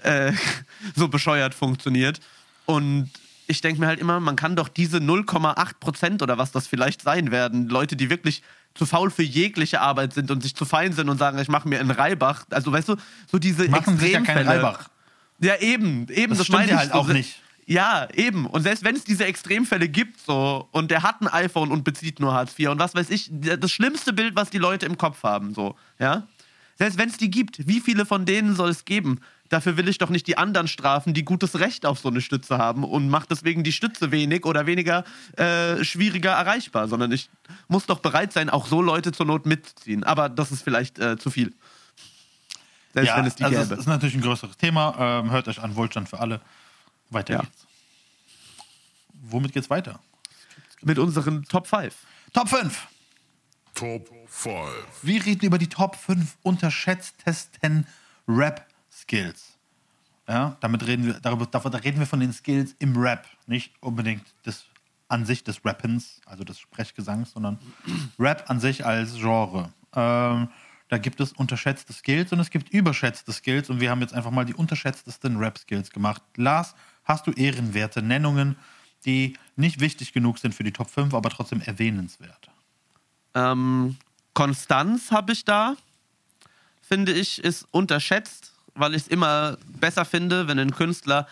äh, 0.03 0.31
so 0.95 1.07
bescheuert 1.07 1.53
funktioniert. 1.53 2.19
Und 2.65 3.09
ich 3.47 3.61
denke 3.61 3.79
mir 3.79 3.87
halt 3.87 3.99
immer, 3.99 4.19
man 4.19 4.35
kann 4.35 4.55
doch 4.55 4.67
diese 4.67 4.97
0,8 4.97 5.79
Prozent 5.79 6.21
oder 6.21 6.37
was 6.37 6.51
das 6.51 6.67
vielleicht 6.67 7.01
sein 7.01 7.31
werden, 7.31 7.69
Leute, 7.69 7.95
die 7.95 8.09
wirklich 8.09 8.43
zu 8.75 8.85
faul 8.85 9.09
für 9.09 9.23
jegliche 9.23 9.81
Arbeit 9.81 10.13
sind 10.13 10.29
und 10.31 10.41
sich 10.41 10.55
zu 10.55 10.65
fein 10.65 10.93
sind 10.93 11.09
und 11.09 11.17
sagen, 11.17 11.39
ich 11.39 11.47
mache 11.47 11.67
mir 11.67 11.79
einen 11.79 11.91
Reibach. 11.91 12.45
Also 12.51 12.71
weißt 12.71 12.89
du, 12.89 12.95
so 13.29 13.39
diese 13.39 13.67
Machen 13.69 13.97
sich 13.97 14.11
ja 14.11 14.21
keinen 14.21 14.37
Extremfälle. 14.37 14.63
Reibach. 14.63 14.89
Ja, 15.39 15.55
eben, 15.57 16.07
eben, 16.09 16.29
Das 16.29 16.39
das, 16.39 16.47
stimmt 16.47 16.59
meine 16.59 16.71
ja 16.71 16.75
ich 16.75 16.79
halt 16.81 16.91
so. 16.93 16.99
auch 16.99 17.07
nicht. 17.07 17.41
Ja, 17.69 18.07
eben. 18.13 18.45
Und 18.45 18.63
selbst 18.63 18.85
wenn 18.85 18.95
es 18.95 19.03
diese 19.03 19.25
Extremfälle 19.25 19.89
gibt, 19.89 20.21
so, 20.21 20.69
und 20.71 20.89
der 20.89 21.03
hat 21.03 21.21
ein 21.21 21.27
iPhone 21.27 21.69
und 21.69 21.83
bezieht 21.83 22.21
nur 22.21 22.33
Hartz 22.33 22.57
IV 22.57 22.69
und 22.69 22.79
was 22.79 22.95
weiß 22.95 23.09
ich, 23.09 23.29
das 23.29 23.71
schlimmste 23.71 24.13
Bild, 24.13 24.37
was 24.37 24.49
die 24.49 24.57
Leute 24.57 24.85
im 24.85 24.97
Kopf 24.97 25.21
haben, 25.23 25.53
so, 25.53 25.75
ja. 25.99 26.25
Selbst 26.77 26.97
wenn 26.97 27.09
es 27.09 27.17
die 27.17 27.29
gibt, 27.29 27.67
wie 27.67 27.81
viele 27.81 28.05
von 28.05 28.25
denen 28.25 28.55
soll 28.55 28.69
es 28.69 28.85
geben? 28.85 29.19
Dafür 29.49 29.75
will 29.75 29.89
ich 29.89 29.97
doch 29.97 30.09
nicht 30.09 30.27
die 30.27 30.37
anderen 30.37 30.67
strafen, 30.67 31.13
die 31.13 31.25
gutes 31.25 31.59
Recht 31.59 31.85
auf 31.85 31.99
so 31.99 32.07
eine 32.07 32.21
Stütze 32.21 32.57
haben 32.57 32.83
und 32.85 33.09
macht 33.09 33.31
deswegen 33.31 33.63
die 33.63 33.71
Stütze 33.73 34.11
wenig 34.11 34.45
oder 34.45 34.65
weniger 34.65 35.03
äh, 35.35 35.83
schwieriger 35.83 36.31
erreichbar, 36.31 36.87
sondern 36.87 37.11
ich 37.11 37.29
muss 37.67 37.85
doch 37.85 37.99
bereit 37.99 38.31
sein, 38.31 38.49
auch 38.49 38.67
so 38.67 38.81
Leute 38.81 39.11
zur 39.11 39.25
Not 39.25 39.45
mitzuziehen. 39.45 40.03
Aber 40.03 40.29
das 40.29 40.51
ist 40.51 40.61
vielleicht 40.61 40.99
äh, 40.99 41.17
zu 41.17 41.31
viel. 41.31 41.53
Selbst 42.93 43.09
ja, 43.09 43.17
wenn 43.17 43.25
es 43.25 43.35
die 43.35 43.43
also 43.43 43.57
gäbe. 43.57 43.73
es 43.73 43.79
ist 43.81 43.87
natürlich 43.87 44.15
ein 44.15 44.21
größeres 44.21 44.57
Thema. 44.57 44.95
Ähm, 44.99 45.31
hört 45.31 45.47
euch 45.47 45.61
an, 45.61 45.75
Wohlstand 45.75 46.09
für 46.09 46.19
alle. 46.19 46.39
Weiter 47.09 47.33
Ja. 47.33 47.39
geht's. 47.41 47.67
Womit 49.29 49.53
geht's 49.53 49.69
weiter? 49.69 49.99
Mit 50.81 50.99
unseren 50.99 51.43
Top 51.45 51.67
5. 51.67 51.95
Top 52.33 52.49
5. 52.49 52.87
Top 53.73 54.09
5. 54.27 54.69
Wir 55.01 55.25
reden 55.25 55.45
über 55.45 55.57
die 55.57 55.67
Top 55.67 55.95
5 55.95 56.37
unterschätztesten 56.43 57.87
Rap-Skills. 58.27 59.57
Ja, 60.27 60.57
damit 60.59 60.85
reden 60.85 61.05
wir, 61.05 61.13
darüber, 61.21 61.45
davon, 61.45 61.71
da 61.71 61.77
reden 61.77 61.99
wir 61.99 62.05
von 62.05 62.19
den 62.19 62.33
Skills 62.33 62.75
im 62.79 62.97
Rap, 62.97 63.25
nicht 63.45 63.71
unbedingt 63.79 64.25
des, 64.45 64.65
an 65.07 65.25
sich 65.25 65.43
des 65.43 65.63
Rappens, 65.63 66.19
also 66.25 66.43
des 66.43 66.59
Sprechgesangs, 66.59 67.31
sondern 67.31 67.57
Rap 68.19 68.49
an 68.49 68.59
sich 68.59 68.85
als 68.85 69.13
Genre. 69.15 69.71
Ähm, 69.95 70.49
da 70.89 70.97
gibt 70.97 71.21
es 71.21 71.31
unterschätzte 71.31 71.93
Skills 71.93 72.33
und 72.33 72.39
es 72.41 72.49
gibt 72.49 72.69
überschätzte 72.69 73.31
Skills 73.31 73.69
und 73.69 73.79
wir 73.79 73.89
haben 73.89 74.01
jetzt 74.01 74.13
einfach 74.13 74.31
mal 74.31 74.43
die 74.45 74.53
unterschätztesten 74.53 75.37
Rap-Skills 75.37 75.91
gemacht. 75.91 76.21
Lars, 76.35 76.75
hast 77.07 77.27
du 77.27 77.31
ehrenwerte 77.31 78.01
Nennungen, 78.01 78.55
die 79.05 79.37
nicht 79.55 79.79
wichtig 79.79 80.13
genug 80.13 80.37
sind 80.37 80.53
für 80.53 80.63
die 80.63 80.73
Top 80.73 80.89
5, 80.89 81.13
aber 81.13 81.29
trotzdem 81.29 81.61
erwähnenswert? 81.61 82.49
Ähm, 83.33 83.97
Konstanz 84.33 85.11
habe 85.11 85.33
ich 85.33 85.45
da, 85.45 85.75
finde 86.81 87.13
ich, 87.13 87.43
ist 87.43 87.67
unterschätzt, 87.71 88.53
weil 88.75 88.93
ich 88.93 89.03
es 89.03 89.07
immer 89.07 89.57
besser 89.79 90.05
finde, 90.05 90.47
wenn 90.47 90.59
ein 90.59 90.71
Künstler 90.71 91.27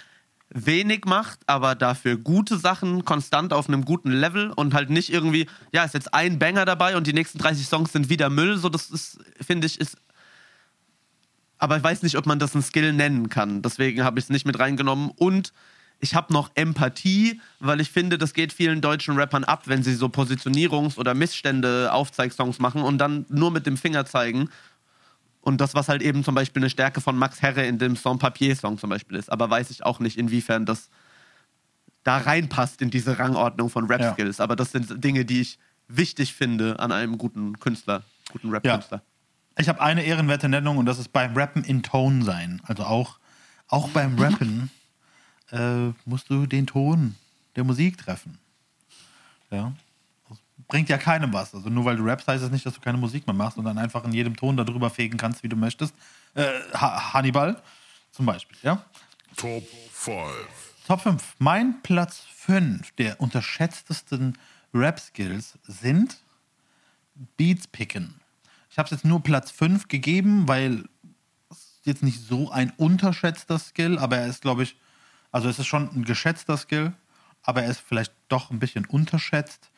wenig 0.50 1.06
macht, 1.06 1.40
aber 1.48 1.76
dafür 1.76 2.18
gute 2.18 2.58
Sachen 2.58 3.04
konstant 3.04 3.52
auf 3.52 3.68
einem 3.68 3.84
guten 3.84 4.12
Level 4.12 4.52
und 4.52 4.74
halt 4.74 4.90
nicht 4.90 5.12
irgendwie, 5.12 5.48
ja, 5.72 5.84
ist 5.84 5.94
jetzt 5.94 6.14
ein 6.14 6.40
Banger 6.40 6.66
dabei 6.66 6.96
und 6.96 7.08
die 7.08 7.14
nächsten 7.14 7.40
30 7.40 7.68
Songs 7.68 7.92
sind 7.92 8.10
wieder 8.10 8.30
Müll. 8.30 8.58
So, 8.58 8.70
das 8.70 8.90
ist, 8.90 9.20
finde 9.42 9.68
ich, 9.68 9.80
ist. 9.80 9.98
Aber 11.58 11.78
ich 11.78 11.84
weiß 11.84 12.04
nicht, 12.04 12.18
ob 12.18 12.26
man 12.26 12.40
das 12.40 12.56
ein 12.56 12.62
Skill 12.62 12.94
nennen 12.94 13.30
kann. 13.30 13.62
Deswegen 13.62 14.04
habe 14.04 14.20
ich 14.20 14.26
es 14.26 14.30
nicht 14.30 14.46
mit 14.46 14.60
reingenommen. 14.60 15.12
Und 15.16 15.54
ich 16.00 16.16
habe 16.16 16.34
noch 16.34 16.52
Empathie, 16.56 17.40
weil 17.60 17.80
ich 17.80 17.90
finde, 17.90 18.18
das 18.18 18.34
geht 18.34 18.52
vielen 18.52 18.82
deutschen 18.82 19.16
Rappern 19.18 19.44
ab, 19.44 19.64
wenn 19.66 19.82
sie 19.82 19.96
so 19.96 20.08
Positionierungs- 20.08 20.98
oder 20.98 21.14
Missstände 21.14 21.92
Aufzeigsongs 21.94 22.60
machen 22.60 22.82
und 22.82 22.98
dann 22.98 23.26
nur 23.30 23.52
mit 23.52 23.66
dem 23.66 23.78
Finger 23.78 24.06
zeigen. 24.06 24.50
Und 25.42 25.62
das, 25.62 25.76
was 25.76 25.88
halt 25.90 26.02
eben 26.02 26.24
zum 26.24 26.36
Beispiel 26.36 26.62
eine 26.62 26.70
Stärke 26.70 27.02
von 27.02 27.18
Max 27.18 27.42
Herre 27.42 27.66
in 27.66 27.78
dem 27.78 27.96
Song 27.96 28.20
Papier-Song 28.20 28.78
zum 28.78 28.90
Beispiel 28.90 29.18
ist. 29.18 29.32
Aber 29.32 29.50
weiß 29.50 29.70
ich 29.70 29.86
auch 29.86 30.00
nicht, 30.00 30.18
inwiefern 30.18 30.66
das 30.66 30.90
da 32.04 32.18
reinpasst 32.18 32.82
in 32.82 32.90
diese 32.90 33.18
Rangordnung 33.18 33.70
von 33.70 33.86
Rap-Skills. 33.86 34.40
Aber 34.40 34.56
das 34.56 34.72
sind 34.72 35.04
Dinge, 35.04 35.24
die 35.26 35.42
ich 35.42 35.60
wichtig 35.88 36.34
finde 36.34 36.80
an 36.80 36.92
einem 36.92 37.18
guten 37.18 37.60
Künstler, 37.60 38.04
guten 38.32 38.50
Rap-Künstler. 38.50 39.02
Ich 39.58 39.70
habe 39.70 39.82
eine 39.82 40.04
ehrenwerte 40.04 40.50
Nennung 40.50 40.78
und 40.78 40.86
das 40.86 41.00
ist 41.00 41.14
beim 41.14 41.36
Rappen 41.36 41.64
in 41.64 41.82
Ton 41.84 42.24
sein. 42.24 42.62
Also 42.66 42.84
auch, 42.84 43.20
auch 43.68 43.90
beim 43.90 44.20
Rappen 44.20 44.70
äh, 45.52 45.92
musst 46.06 46.30
du 46.30 46.46
den 46.46 46.68
Ton 46.68 47.16
der 47.56 47.64
Musik 47.64 47.98
treffen. 47.98 48.38
Ja. 49.50 49.74
Das 50.28 50.38
bringt 50.68 50.90
ja 50.90 50.98
keinem 50.98 51.32
was. 51.32 51.56
Also 51.56 51.70
nur 51.70 51.86
weil 51.86 51.96
du 51.96 52.04
rappst, 52.04 52.28
heißt 52.28 52.44
es 52.44 52.52
nicht, 52.52 52.66
dass 52.66 52.74
du 52.74 52.82
keine 52.82 52.98
Musik 52.98 53.26
mehr 53.28 53.36
machst 53.36 53.58
und 53.58 53.66
dann 53.66 53.78
einfach 53.78 54.04
in 54.04 54.12
jedem 54.12 54.36
Ton 54.36 54.58
darüber 54.58 54.90
fegen 54.90 55.18
kannst, 55.18 55.44
wie 55.44 55.50
du 55.50 55.56
möchtest. 55.56 55.94
Äh, 56.34 56.48
ha 56.74 57.14
Hannibal 57.14 57.62
zum 58.12 58.26
Beispiel, 58.26 58.58
ja. 58.62 58.84
Top 59.36 59.64
5. 59.92 60.26
Top 60.88 61.02
5. 61.02 61.36
Mein 61.40 61.82
Platz 61.82 62.26
5 62.36 62.92
der 62.92 63.20
unterschätztesten 63.20 64.38
Rap-Skills 64.74 65.58
sind 65.64 66.18
Beats 67.38 67.68
picken. 67.68 68.20
Ich 68.76 68.78
habe 68.78 68.88
es 68.88 68.92
jetzt 68.92 69.06
nur 69.06 69.24
Platz 69.24 69.52
5 69.52 69.88
gegeben, 69.88 70.50
weil 70.50 70.84
es 71.50 71.80
jetzt 71.86 72.04
nicht 72.04 72.20
so 72.20 72.52
ein 72.52 72.74
unterschätzter 72.76 73.58
Skill, 73.58 73.98
aber 73.98 74.18
er 74.18 74.28
ist, 74.28 74.42
glaube 74.42 74.64
ich, 74.64 74.76
also 75.32 75.48
es 75.48 75.60
ist 75.60 75.68
schon 75.68 75.90
ein 75.96 76.04
geschätzter 76.04 76.58
Skill, 76.58 76.92
aber 77.42 77.64
er 77.64 77.72
ist 77.72 77.80
vielleicht 77.80 78.12
doch 78.28 78.52
ein 78.52 78.60
bisschen 78.60 78.84
unterschätzt. 78.86 79.72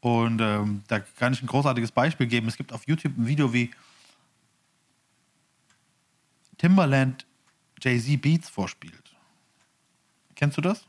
Und 0.00 0.40
ähm, 0.40 0.82
da 0.88 0.98
kann 0.98 1.32
ich 1.32 1.42
ein 1.44 1.46
großartiges 1.46 1.92
Beispiel 1.92 2.26
geben. 2.26 2.48
Es 2.48 2.56
gibt 2.56 2.72
auf 2.72 2.88
YouTube 2.88 3.16
ein 3.18 3.28
Video, 3.28 3.52
wie 3.52 3.70
Timberland 6.58 7.26
Jay-Z 7.80 8.20
Beats 8.20 8.48
vorspielt. 8.48 9.14
Kennst 10.34 10.56
du 10.56 10.60
das? 10.60 10.88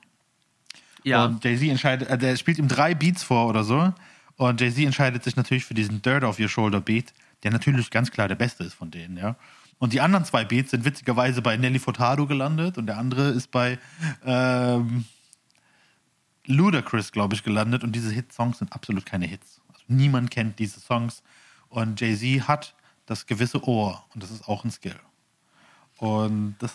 Ja. 1.03 1.25
Und 1.25 1.43
Jay-Z 1.43 1.69
entscheidet, 1.69 2.09
äh, 2.09 2.17
der 2.17 2.37
spielt 2.37 2.57
ihm 2.57 2.67
drei 2.67 2.95
Beats 2.95 3.21
vor 3.21 3.47
oder 3.47 3.63
so. 3.63 3.93
Und 4.37 4.59
Jay-Z 4.59 4.83
entscheidet 4.83 5.23
sich 5.23 5.35
natürlich 5.35 5.65
für 5.65 5.75
diesen 5.75 6.01
Dirt 6.01 6.23
Off 6.23 6.39
Your 6.39 6.49
Shoulder 6.49 6.81
Beat, 6.81 7.13
der 7.43 7.51
natürlich 7.51 7.89
ganz 7.89 8.11
klar 8.11 8.27
der 8.27 8.35
beste 8.35 8.63
ist 8.63 8.73
von 8.73 8.91
denen, 8.91 9.17
ja. 9.17 9.35
Und 9.79 9.93
die 9.93 10.01
anderen 10.01 10.25
zwei 10.25 10.45
Beats 10.45 10.71
sind 10.71 10.85
witzigerweise 10.85 11.41
bei 11.41 11.57
Nelly 11.57 11.79
Furtado 11.79 12.27
gelandet 12.27 12.77
und 12.77 12.85
der 12.85 12.99
andere 12.99 13.29
ist 13.29 13.49
bei 13.49 13.79
ähm, 14.23 15.05
Ludacris, 16.45 17.11
glaube 17.11 17.33
ich, 17.33 17.43
gelandet. 17.43 17.83
Und 17.83 17.93
diese 17.93 18.11
Hit-Songs 18.11 18.59
sind 18.59 18.73
absolut 18.73 19.07
keine 19.07 19.25
Hits. 19.25 19.59
Also 19.69 19.81
niemand 19.87 20.29
kennt 20.29 20.59
diese 20.59 20.79
Songs. 20.79 21.23
Und 21.69 21.99
Jay-Z 21.99 22.47
hat 22.47 22.75
das 23.05 23.25
gewisse 23.25 23.67
Ohr 23.67 24.05
und 24.13 24.21
das 24.21 24.29
ist 24.29 24.47
auch 24.47 24.63
ein 24.63 24.71
Skill. 24.71 24.99
Und 25.97 26.55
das 26.59 26.73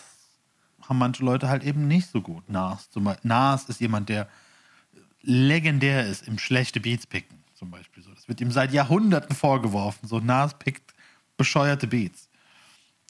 haben 0.87 0.97
manche 0.97 1.23
Leute 1.23 1.49
halt 1.49 1.63
eben 1.63 1.87
nicht 1.87 2.09
so 2.09 2.21
gut. 2.21 2.49
Nas, 2.49 2.89
zum 2.89 3.05
Beispiel. 3.05 3.27
Nas 3.27 3.69
ist 3.69 3.79
jemand, 3.79 4.09
der 4.09 4.27
legendär 5.21 6.05
ist 6.05 6.27
im 6.27 6.39
schlechte 6.39 6.79
Beats 6.79 7.05
picken, 7.05 7.36
zum 7.57 7.71
Beispiel. 7.71 8.03
So, 8.03 8.11
das 8.13 8.27
wird 8.27 8.39
ihm 8.41 8.51
seit 8.51 8.71
Jahrhunderten 8.71 9.35
vorgeworfen. 9.35 10.07
So, 10.07 10.19
Nas 10.19 10.57
pickt 10.57 10.93
bescheuerte 11.37 11.87
Beats. 11.87 12.29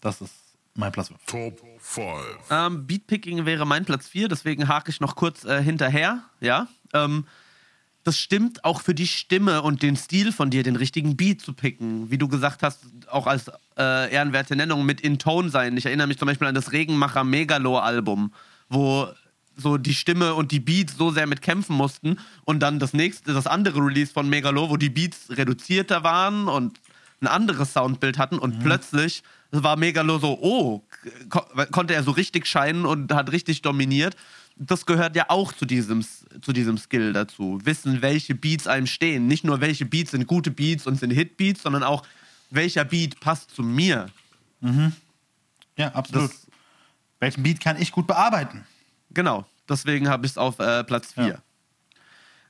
Das 0.01 0.21
ist 0.21 0.33
mein 0.75 0.91
Platz 0.91 1.09
5. 1.09 1.19
Top 1.25 1.61
5. 1.79 2.15
Ähm, 2.49 2.87
Beatpicking 2.87 3.45
wäre 3.45 3.65
mein 3.65 3.83
Platz 3.85 4.07
4, 4.07 4.27
deswegen 4.27 4.67
hake 4.67 4.91
ich 4.91 4.99
noch 4.99 5.15
kurz 5.15 5.43
äh, 5.43 5.61
hinterher. 5.61 6.23
Ja. 6.39 6.67
Ähm, 6.93 7.25
das 8.03 8.17
stimmt 8.17 8.63
auch 8.63 8.79
für 8.79 8.93
die 8.93 9.07
Stimme 9.07 9.63
und 9.63 9.81
den 9.81 9.97
Stil 9.97 10.31
von 10.31 10.49
dir, 10.49 10.63
den 10.63 10.77
richtigen 10.77 11.17
Beat 11.17 11.41
zu 11.41 11.51
picken. 11.53 12.09
Wie 12.09 12.17
du 12.17 12.29
gesagt 12.29 12.63
hast, 12.63 12.85
auch 13.09 13.27
als 13.27 13.49
äh, 13.77 14.13
ehrenwerte 14.13 14.55
Nennung 14.55 14.85
mit 14.85 15.01
In 15.01 15.19
Tone 15.19 15.49
sein. 15.49 15.75
Ich 15.75 15.85
erinnere 15.85 16.07
mich 16.07 16.17
zum 16.17 16.27
Beispiel 16.27 16.47
an 16.47 16.55
das 16.55 16.71
Regenmacher 16.71 17.25
Megalo-Album, 17.25 18.31
wo 18.69 19.09
so 19.57 19.77
die 19.77 19.95
Stimme 19.95 20.35
und 20.35 20.51
die 20.51 20.59
Beats 20.59 20.95
so 20.97 21.11
sehr 21.11 21.25
mit 21.27 21.41
kämpfen 21.41 21.75
mussten 21.75 22.17
und 22.45 22.59
dann 22.59 22.79
das 22.79 22.93
nächste, 22.93 23.33
das 23.33 23.47
andere 23.47 23.79
Release 23.79 24.13
von 24.13 24.29
Megalo, 24.29 24.69
wo 24.69 24.77
die 24.77 24.89
Beats 24.91 25.29
reduzierter 25.29 26.03
waren 26.03 26.47
und 26.47 26.79
ein 27.21 27.27
anderes 27.27 27.73
Soundbild 27.73 28.17
hatten 28.19 28.37
und 28.37 28.59
plötzlich 28.59 29.23
war 29.51 29.75
Megalo 29.75 30.19
so, 30.19 30.37
oh, 30.41 30.83
ko 31.29 31.41
konnte 31.71 31.95
er 31.95 32.03
so 32.03 32.11
richtig 32.11 32.45
scheinen 32.45 32.85
und 32.85 33.11
hat 33.13 33.31
richtig 33.31 33.61
dominiert. 33.63 34.15
Das 34.55 34.85
gehört 34.85 35.15
ja 35.15 35.25
auch 35.29 35.51
zu 35.53 35.65
diesem, 35.65 36.05
zu 36.41 36.53
diesem 36.53 36.77
Skill 36.77 37.13
dazu. 37.13 37.59
Wissen, 37.63 38.01
welche 38.01 38.35
Beats 38.35 38.67
einem 38.67 38.87
stehen. 38.87 39.27
Nicht 39.27 39.43
nur 39.43 39.61
welche 39.61 39.85
Beats 39.85 40.11
sind 40.11 40.27
gute 40.27 40.51
Beats 40.51 40.85
und 40.85 40.99
sind 40.99 41.11
Hitbeats, 41.11 41.63
sondern 41.63 41.83
auch 41.83 42.03
welcher 42.49 42.83
Beat 42.85 43.19
passt 43.19 43.55
zu 43.55 43.63
mir. 43.63 44.07
Ja, 45.77 45.87
absolut. 45.93 46.29
Das- 46.29 46.47
Welchen 47.19 47.41
Beat 47.41 47.59
kann 47.61 47.81
ich 47.81 47.91
gut 47.91 48.05
bearbeiten? 48.05 48.63
Genau, 49.11 49.45
deswegen 49.69 50.09
habe 50.09 50.25
ich 50.25 50.33
es 50.33 50.37
auf 50.37 50.59
äh, 50.59 50.83
Platz 50.83 51.13
4. 51.13 51.27
Ja. 51.27 51.37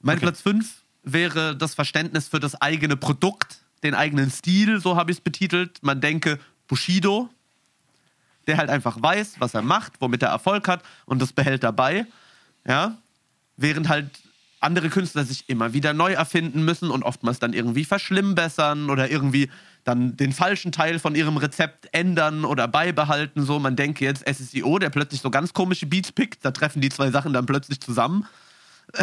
Mein 0.01 0.18
Okay. 0.18 0.26
Platz 0.26 0.41
5 0.41 0.82
wäre 1.03 1.55
das 1.55 1.76
Verständnis 1.76 2.28
für 2.28 2.39
das 2.39 2.60
eigene 2.62 2.97
Produkt, 2.97 3.60
den 3.84 3.93
eigenen 3.93 4.30
Stil, 4.32 4.80
so 4.80 4.95
habe 4.95 5.12
ich 5.12 5.18
es 5.18 5.22
betitelt. 5.22 5.80
Man 5.82 6.01
denke 6.01 6.39
Bushido, 6.68 7.30
der 8.47 8.58
halt 8.58 8.70
einfach 8.70 9.01
weiß, 9.01 9.36
was 9.39 9.53
er 9.53 9.62
macht, 9.62 9.93
womit 9.99 10.24
er 10.24 10.30
Erfolg 10.30 10.68
hat 10.68 10.84
und 11.05 11.22
das 11.22 11.34
behält 11.34 11.64
dabei. 11.64 12.05
Ja, 12.68 12.97
während 13.55 13.88
halt 13.88 14.10
andere 14.60 14.89
Künstler 14.89 15.24
sich 15.24 15.47
immer 15.49 15.74
wieder 15.74 15.93
neu 15.93 16.14
erfinden 16.14 16.66
müssen 16.66 16.89
und 16.89 17.03
oftmals 17.03 17.39
dann 17.39 17.53
irgendwie 17.53 17.86
verschlimmbessern 17.86 18.89
oder 18.89 19.10
irgendwie 19.10 19.49
dann 19.88 20.17
den 20.17 20.33
falschen 20.33 20.71
Teil 20.73 20.99
von 20.99 21.15
ihrem 21.15 21.38
Rezept 21.38 21.88
ändern 21.93 22.43
oder 22.43 22.67
beibehalten. 22.67 23.43
So, 23.43 23.57
man 23.57 23.75
denke 23.77 24.03
jetzt 24.03 24.27
SSIO, 24.27 24.79
der 24.79 24.89
plötzlich 24.89 25.21
so 25.21 25.29
ganz 25.31 25.53
komische 25.53 25.85
Beats 25.85 26.11
pickt, 26.11 26.43
da 26.43 26.51
treffen 26.51 26.81
die 26.81 26.89
zwei 26.89 27.09
Sachen 27.09 27.31
dann 27.31 27.45
plötzlich 27.45 27.79
zusammen. 27.79 28.25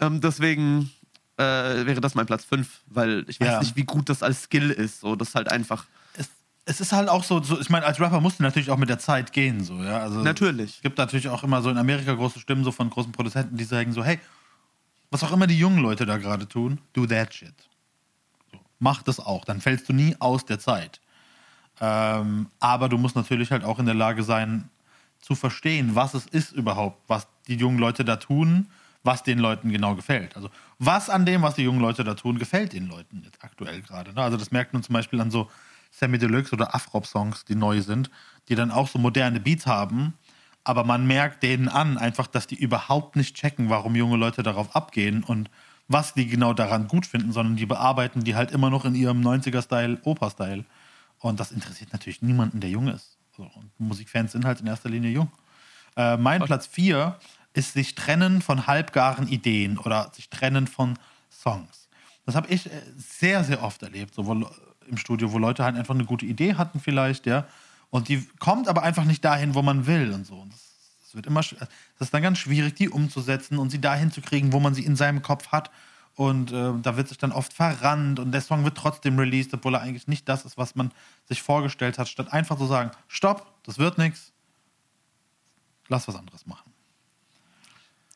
ähm, 0.00 0.20
deswegen 0.20 0.90
äh, 1.36 1.42
wäre 1.42 2.00
das 2.00 2.14
mein 2.14 2.26
Platz 2.26 2.44
5, 2.44 2.66
weil 2.86 3.24
ich 3.28 3.40
weiß 3.40 3.48
Ja. 3.48 3.58
nicht, 3.60 3.76
wie 3.76 3.84
gut 3.84 4.08
das 4.08 4.22
als 4.22 4.44
Skill 4.44 4.70
ist. 4.70 5.00
So, 5.00 5.16
das 5.16 5.28
ist 5.28 5.34
halt 5.34 5.50
einfach. 5.50 5.84
Es, 6.16 6.28
es 6.64 6.80
ist 6.80 6.92
halt 6.92 7.08
auch 7.10 7.24
so, 7.24 7.42
so, 7.42 7.60
ich 7.60 7.68
meine, 7.70 7.84
als 7.84 8.00
Rapper 8.00 8.20
musst 8.20 8.38
du 8.38 8.42
natürlich 8.42 8.70
auch 8.70 8.78
mit 8.78 8.88
der 8.88 8.98
Zeit 8.98 9.32
gehen, 9.32 9.62
so, 9.64 9.82
ja. 9.82 9.98
Also, 9.98 10.20
Natürlich. 10.22 10.76
Es 10.76 10.82
gibt 10.82 10.96
natürlich 10.98 11.28
auch 11.28 11.44
immer 11.44 11.60
so 11.60 11.68
in 11.70 11.76
Amerika 11.76 12.14
große 12.14 12.40
Stimmen 12.40 12.64
so 12.64 12.72
von 12.72 12.88
großen 12.88 13.12
Produzenten, 13.12 13.56
die 13.56 13.64
sagen 13.64 13.92
so, 13.92 14.02
hey, 14.02 14.18
was 15.10 15.22
auch 15.22 15.32
immer 15.32 15.46
die 15.46 15.58
jungen 15.58 15.78
Leute 15.78 16.06
da 16.06 16.16
gerade 16.16 16.48
tun, 16.48 16.78
do 16.94 17.06
that 17.06 17.34
shit. 17.34 17.52
Mach 18.78 19.02
das 19.02 19.20
auch, 19.20 19.44
dann 19.44 19.60
fällst 19.60 19.88
du 19.88 19.92
nie 19.92 20.16
aus 20.18 20.44
der 20.44 20.58
Zeit. 20.58 21.00
Ähm, 21.80 22.48
aber 22.60 22.88
du 22.88 22.98
musst 22.98 23.16
natürlich 23.16 23.50
halt 23.50 23.64
auch 23.64 23.78
in 23.78 23.86
der 23.86 23.94
Lage 23.94 24.22
sein, 24.22 24.70
zu 25.20 25.34
verstehen, 25.34 25.94
was 25.94 26.12
es 26.12 26.26
ist 26.26 26.52
überhaupt, 26.52 27.02
was 27.08 27.26
die 27.48 27.54
jungen 27.54 27.78
Leute 27.78 28.04
da 28.04 28.16
tun, 28.16 28.68
was 29.04 29.22
den 29.22 29.38
Leuten 29.38 29.70
genau 29.70 29.94
gefällt. 29.94 30.36
Also 30.36 30.50
was 30.78 31.08
an 31.08 31.24
dem, 31.24 31.40
was 31.40 31.54
die 31.54 31.62
jungen 31.62 31.80
Leute 31.80 32.04
da 32.04 32.14
tun, 32.14 32.38
gefällt 32.38 32.74
den 32.74 32.88
Leuten 32.88 33.22
jetzt 33.24 33.42
aktuell 33.42 33.80
gerade. 33.80 34.12
Ne? 34.12 34.22
Also 34.22 34.36
das 34.36 34.50
merkt 34.50 34.74
man 34.74 34.82
zum 34.82 34.92
Beispiel 34.92 35.20
an 35.22 35.30
so 35.30 35.50
Sammy 35.90 36.18
Deluxe 36.18 36.52
oder 36.52 36.74
Afrop-Songs, 36.74 37.46
die 37.46 37.54
neu 37.54 37.80
sind, 37.80 38.10
die 38.48 38.54
dann 38.54 38.70
auch 38.70 38.88
so 38.88 38.98
moderne 38.98 39.40
Beats 39.40 39.66
haben, 39.66 40.12
aber 40.64 40.84
man 40.84 41.06
merkt 41.06 41.42
denen 41.42 41.68
an 41.68 41.98
einfach, 41.98 42.26
dass 42.26 42.46
die 42.46 42.56
überhaupt 42.56 43.16
nicht 43.16 43.36
checken, 43.36 43.70
warum 43.70 43.94
junge 43.94 44.16
Leute 44.16 44.42
darauf 44.42 44.74
abgehen 44.74 45.22
und 45.22 45.50
was 45.88 46.14
die 46.14 46.26
genau 46.26 46.54
daran 46.54 46.88
gut 46.88 47.06
finden, 47.06 47.32
sondern 47.32 47.56
die 47.56 47.66
bearbeiten 47.66 48.24
die 48.24 48.34
halt 48.34 48.50
immer 48.50 48.70
noch 48.70 48.84
in 48.84 48.94
ihrem 48.94 49.20
90er-Style, 49.20 49.98
Oper-Style. 50.04 50.64
Und 51.18 51.40
das 51.40 51.52
interessiert 51.52 51.92
natürlich 51.92 52.22
niemanden, 52.22 52.60
der 52.60 52.70
jung 52.70 52.88
ist. 52.88 53.18
So, 53.36 53.42
und 53.42 53.70
Musikfans 53.78 54.32
sind 54.32 54.44
halt 54.44 54.60
in 54.60 54.66
erster 54.66 54.88
Linie 54.88 55.10
jung. 55.10 55.30
Äh, 55.96 56.16
mein 56.16 56.42
Platz 56.42 56.66
4 56.66 57.18
ist 57.52 57.72
sich 57.72 57.94
trennen 57.94 58.42
von 58.42 58.66
halbgaren 58.66 59.28
Ideen 59.28 59.78
oder 59.78 60.10
sich 60.14 60.28
trennen 60.28 60.66
von 60.66 60.98
Songs. 61.30 61.88
Das 62.26 62.34
habe 62.34 62.48
ich 62.48 62.66
äh, 62.66 62.70
sehr, 62.96 63.44
sehr 63.44 63.62
oft 63.62 63.82
erlebt, 63.82 64.14
so 64.14 64.26
wo, 64.26 64.32
im 64.86 64.96
Studio, 64.96 65.32
wo 65.32 65.38
Leute 65.38 65.64
halt 65.64 65.76
einfach 65.76 65.94
eine 65.94 66.04
gute 66.04 66.26
Idee 66.26 66.54
hatten 66.54 66.80
vielleicht, 66.80 67.26
ja. 67.26 67.46
Und 67.90 68.08
die 68.08 68.26
kommt 68.38 68.68
aber 68.68 68.82
einfach 68.82 69.04
nicht 69.04 69.24
dahin, 69.24 69.54
wo 69.54 69.62
man 69.62 69.86
will 69.86 70.12
und 70.12 70.26
so. 70.26 70.34
Und 70.34 70.52
das, 70.52 70.63
das 71.14 71.16
wird 71.16 71.26
immer, 71.26 71.40
das 71.40 71.68
ist 72.00 72.14
dann 72.14 72.22
ganz 72.22 72.38
schwierig, 72.38 72.74
die 72.74 72.88
umzusetzen 72.88 73.58
und 73.58 73.70
sie 73.70 73.80
dahin 73.80 74.10
zu 74.10 74.20
kriegen, 74.20 74.52
wo 74.52 74.58
man 74.58 74.74
sie 74.74 74.84
in 74.84 74.96
seinem 74.96 75.22
Kopf 75.22 75.48
hat. 75.48 75.70
Und 76.16 76.52
äh, 76.52 76.72
da 76.82 76.96
wird 76.96 77.08
sich 77.08 77.18
dann 77.18 77.32
oft 77.32 77.52
verrannt 77.52 78.18
und 78.18 78.32
der 78.32 78.40
Song 78.40 78.64
wird 78.64 78.76
trotzdem 78.76 79.18
released, 79.18 79.52
obwohl 79.54 79.74
er 79.74 79.80
eigentlich 79.80 80.06
nicht 80.06 80.28
das 80.28 80.44
ist, 80.44 80.56
was 80.56 80.74
man 80.76 80.92
sich 81.24 81.42
vorgestellt 81.42 81.98
hat, 81.98 82.08
statt 82.08 82.32
einfach 82.32 82.56
zu 82.56 82.66
sagen, 82.66 82.90
stopp, 83.08 83.46
das 83.64 83.78
wird 83.78 83.98
nichts, 83.98 84.32
lass 85.88 86.06
was 86.06 86.14
anderes 86.14 86.46
machen. 86.46 86.72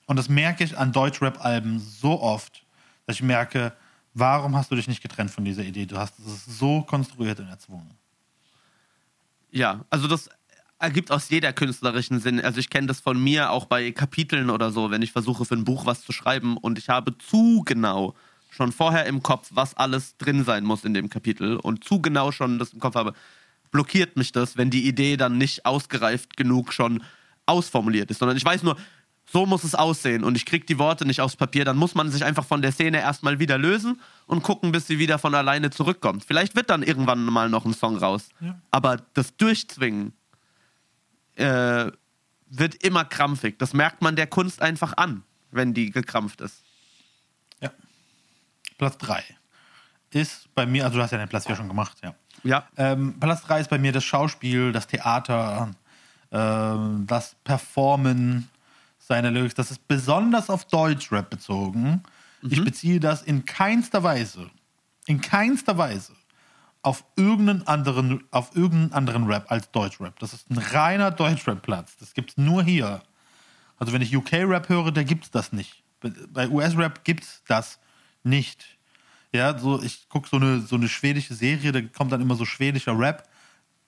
Und 0.06 0.16
das 0.16 0.28
merke 0.28 0.64
ich 0.64 0.78
an 0.78 0.92
Deutschrap-Alben 0.92 1.80
so 1.80 2.20
oft, 2.20 2.64
dass 3.06 3.16
ich 3.16 3.22
merke, 3.22 3.72
warum 4.14 4.56
hast 4.56 4.70
du 4.70 4.76
dich 4.76 4.88
nicht 4.88 5.02
getrennt 5.02 5.30
von 5.30 5.44
dieser 5.44 5.64
Idee? 5.64 5.86
Du 5.86 5.98
hast 5.98 6.18
es 6.20 6.44
so 6.46 6.82
konstruiert 6.82 7.40
und 7.40 7.48
erzwungen. 7.48 7.90
Ja, 9.50 9.84
also 9.90 10.06
das 10.06 10.30
ergibt 10.78 11.10
aus 11.10 11.28
jeder 11.28 11.52
künstlerischen 11.52 12.20
Sinn. 12.20 12.40
Also 12.40 12.60
ich 12.60 12.70
kenne 12.70 12.86
das 12.86 13.00
von 13.00 13.22
mir 13.22 13.50
auch 13.50 13.66
bei 13.66 13.90
Kapiteln 13.92 14.50
oder 14.50 14.70
so, 14.70 14.90
wenn 14.90 15.02
ich 15.02 15.12
versuche 15.12 15.44
für 15.44 15.54
ein 15.54 15.64
Buch 15.64 15.86
was 15.86 16.02
zu 16.02 16.12
schreiben 16.12 16.56
und 16.56 16.78
ich 16.78 16.88
habe 16.88 17.16
zu 17.18 17.62
genau 17.64 18.14
schon 18.50 18.72
vorher 18.72 19.06
im 19.06 19.22
Kopf, 19.22 19.48
was 19.52 19.74
alles 19.74 20.16
drin 20.16 20.44
sein 20.44 20.64
muss 20.64 20.84
in 20.84 20.94
dem 20.94 21.10
Kapitel 21.10 21.56
und 21.56 21.84
zu 21.84 22.00
genau 22.00 22.32
schon 22.32 22.58
das 22.58 22.72
im 22.72 22.80
Kopf 22.80 22.94
habe, 22.94 23.12
blockiert 23.70 24.16
mich 24.16 24.32
das, 24.32 24.56
wenn 24.56 24.70
die 24.70 24.86
Idee 24.86 25.16
dann 25.16 25.36
nicht 25.36 25.66
ausgereift 25.66 26.36
genug 26.36 26.72
schon 26.72 27.02
ausformuliert 27.46 28.10
ist, 28.10 28.18
sondern 28.18 28.36
ich 28.36 28.44
weiß 28.44 28.62
nur, 28.62 28.76
so 29.30 29.44
muss 29.44 29.64
es 29.64 29.74
aussehen 29.74 30.24
und 30.24 30.36
ich 30.36 30.46
kriege 30.46 30.64
die 30.64 30.78
Worte 30.78 31.04
nicht 31.04 31.20
aufs 31.20 31.36
Papier, 31.36 31.64
dann 31.64 31.76
muss 31.76 31.94
man 31.94 32.10
sich 32.10 32.24
einfach 32.24 32.46
von 32.46 32.62
der 32.62 32.72
Szene 32.72 32.98
erstmal 33.00 33.38
wieder 33.38 33.58
lösen 33.58 34.00
und 34.26 34.42
gucken, 34.42 34.72
bis 34.72 34.86
sie 34.86 34.98
wieder 34.98 35.18
von 35.18 35.34
alleine 35.34 35.70
zurückkommt. 35.70 36.24
Vielleicht 36.24 36.56
wird 36.56 36.70
dann 36.70 36.82
irgendwann 36.82 37.24
mal 37.24 37.50
noch 37.50 37.66
ein 37.66 37.74
Song 37.74 37.98
raus, 37.98 38.28
aber 38.70 38.96
das 39.12 39.36
Durchzwingen 39.36 40.14
äh, 41.38 41.90
wird 42.50 42.74
immer 42.82 43.04
krampfig. 43.04 43.58
Das 43.58 43.72
merkt 43.74 44.02
man 44.02 44.16
der 44.16 44.26
Kunst 44.26 44.62
einfach 44.62 44.96
an, 44.96 45.22
wenn 45.50 45.74
die 45.74 45.90
gekrampft 45.90 46.40
ist. 46.40 46.62
Ja. 47.60 47.70
Platz 48.78 48.98
3 48.98 49.24
ist 50.10 50.52
bei 50.54 50.66
mir, 50.66 50.84
also 50.84 50.96
du 50.96 51.02
hast 51.02 51.10
ja 51.10 51.18
den 51.18 51.28
Platz 51.28 51.46
4 51.46 51.56
schon 51.56 51.68
gemacht, 51.68 51.98
ja. 52.02 52.14
Ja. 52.44 52.68
Ähm, 52.76 53.18
Platz 53.18 53.42
3 53.42 53.60
ist 53.60 53.70
bei 53.70 53.78
mir 53.78 53.92
das 53.92 54.04
Schauspiel, 54.04 54.72
das 54.72 54.86
Theater, 54.86 55.72
ähm, 56.30 57.04
das 57.06 57.36
Performen 57.44 58.48
seiner 58.98 59.30
Lyrics. 59.30 59.54
Das 59.54 59.70
ist 59.70 59.86
besonders 59.88 60.48
auf 60.48 60.64
Deutschrap 60.66 61.28
bezogen. 61.28 62.02
Ich 62.42 62.62
beziehe 62.64 63.00
das 63.00 63.22
in 63.22 63.44
keinster 63.44 64.04
Weise, 64.04 64.48
in 65.06 65.20
keinster 65.20 65.76
Weise 65.76 66.12
auf 66.82 67.04
irgendeinen 67.16 67.66
anderen, 67.66 68.24
auf 68.30 68.54
irgendeinen 68.54 68.92
anderen 68.92 69.26
Rap 69.26 69.50
als 69.50 69.70
Deutschrap. 69.70 70.18
Das 70.18 70.32
ist 70.32 70.50
ein 70.50 70.58
reiner 70.58 71.10
Deutschrap-Platz. 71.10 71.96
Das 71.98 72.14
gibt 72.14 72.30
es 72.30 72.36
nur 72.36 72.62
hier. 72.62 73.02
Also 73.76 73.92
wenn 73.92 74.02
ich 74.02 74.16
UK-Rap 74.16 74.68
höre, 74.68 74.92
da 74.92 75.02
gibt's 75.02 75.30
das 75.30 75.52
nicht. 75.52 75.82
Bei 76.00 76.48
US-Rap 76.48 77.04
gibt's 77.04 77.42
das 77.46 77.78
nicht. 78.22 78.78
Ja, 79.32 79.58
so 79.58 79.82
ich 79.82 80.08
gucke 80.08 80.28
so 80.28 80.36
eine, 80.36 80.60
so 80.60 80.76
eine 80.76 80.88
schwedische 80.88 81.34
Serie, 81.34 81.72
da 81.72 81.82
kommt 81.82 82.12
dann 82.12 82.20
immer 82.20 82.34
so 82.34 82.44
schwedischer 82.44 82.98
Rap. 82.98 83.28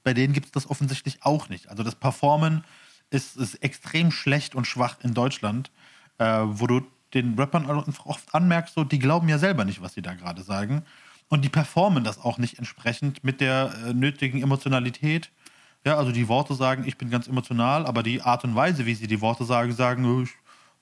Bei 0.03 0.13
denen 0.13 0.33
gibt's 0.33 0.53
das 0.53 0.69
offensichtlich 0.69 1.19
auch 1.23 1.49
nicht. 1.49 1.69
Also 1.69 1.83
das 1.83 1.95
Performen 1.95 2.65
ist, 3.11 3.37
ist 3.37 3.57
extrem 3.57 4.11
schlecht 4.11 4.55
und 4.55 4.67
schwach 4.67 4.97
in 5.03 5.15
Deutschland, 5.15 5.71
äh, 6.19 6.43
wo 6.45 6.67
du 6.67 6.83
den 7.15 7.35
Rappern 7.39 7.67
oft 8.05 8.35
anmerkst, 8.35 8.75
so, 8.75 8.85
die 8.85 8.99
glauben 8.99 9.29
ja 9.29 9.39
selber 9.39 9.65
nicht, 9.65 9.83
was 9.83 9.95
sie 9.95 10.03
da 10.03 10.15
gerade 10.15 10.43
sagen. 10.43 10.85
Und 11.31 11.43
die 11.43 11.49
performen 11.49 12.05
das 12.05 12.19
auch 12.19 12.39
nicht 12.39 12.59
entsprechend 12.59 13.25
mit 13.25 13.41
der 13.41 13.73
äh, 13.87 13.95
nötigen 13.95 14.43
Emotionalität. 14.43 15.31
Ja, 15.87 15.97
also 15.97 16.13
die 16.13 16.29
Worte 16.29 16.55
sagen, 16.55 16.85
ich 16.87 16.99
bin 16.99 17.09
ganz 17.09 17.29
emotional, 17.29 17.87
aber 17.87 18.03
die 18.03 18.21
Art 18.21 18.45
und 18.45 18.55
Weise, 18.55 18.85
wie 18.85 18.95
sie 18.95 19.07
die 19.07 19.21
Worte 19.21 19.45
sagen, 19.45 19.73
sagen, 19.73 20.05
oh, 20.05 20.23
ich 20.23 20.31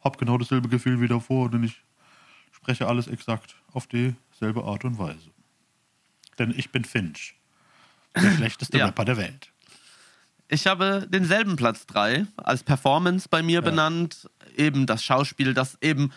habe 0.03 0.19
genau 0.19 0.39
dasselbe 0.39 0.69
Gefühl 0.69 1.01
wie 1.01 1.07
davor, 1.07 1.51
denn 1.51 1.63
ich 1.63 1.77
spreche 2.51 2.89
alles 2.89 3.07
exakt 3.09 3.57
auf 3.73 3.87
dieselbe 3.87 4.65
Art 4.65 4.85
und 4.85 4.99
Weise. 4.99 5.31
Denn 6.39 6.53
ich 6.57 6.73
bin 6.73 6.85
Finch, 6.85 7.35
der 8.17 8.31
schlechteste 8.37 8.79
Ja. 8.79 8.87
Rapper 8.87 9.05
der 9.05 9.19
Welt. 9.19 9.53
Ich 10.49 10.67
habe 10.67 11.07
denselben 11.11 11.57
Platz 11.57 11.85
3 11.87 12.27
als 12.39 12.63
Performance 12.63 13.29
bei 13.29 13.43
mir 13.43 13.61
benannt. 13.61 14.31
Eben 14.57 14.87
das 14.87 15.05
Schauspiel, 15.05 15.53
das 15.53 15.77
eben, 15.83 16.11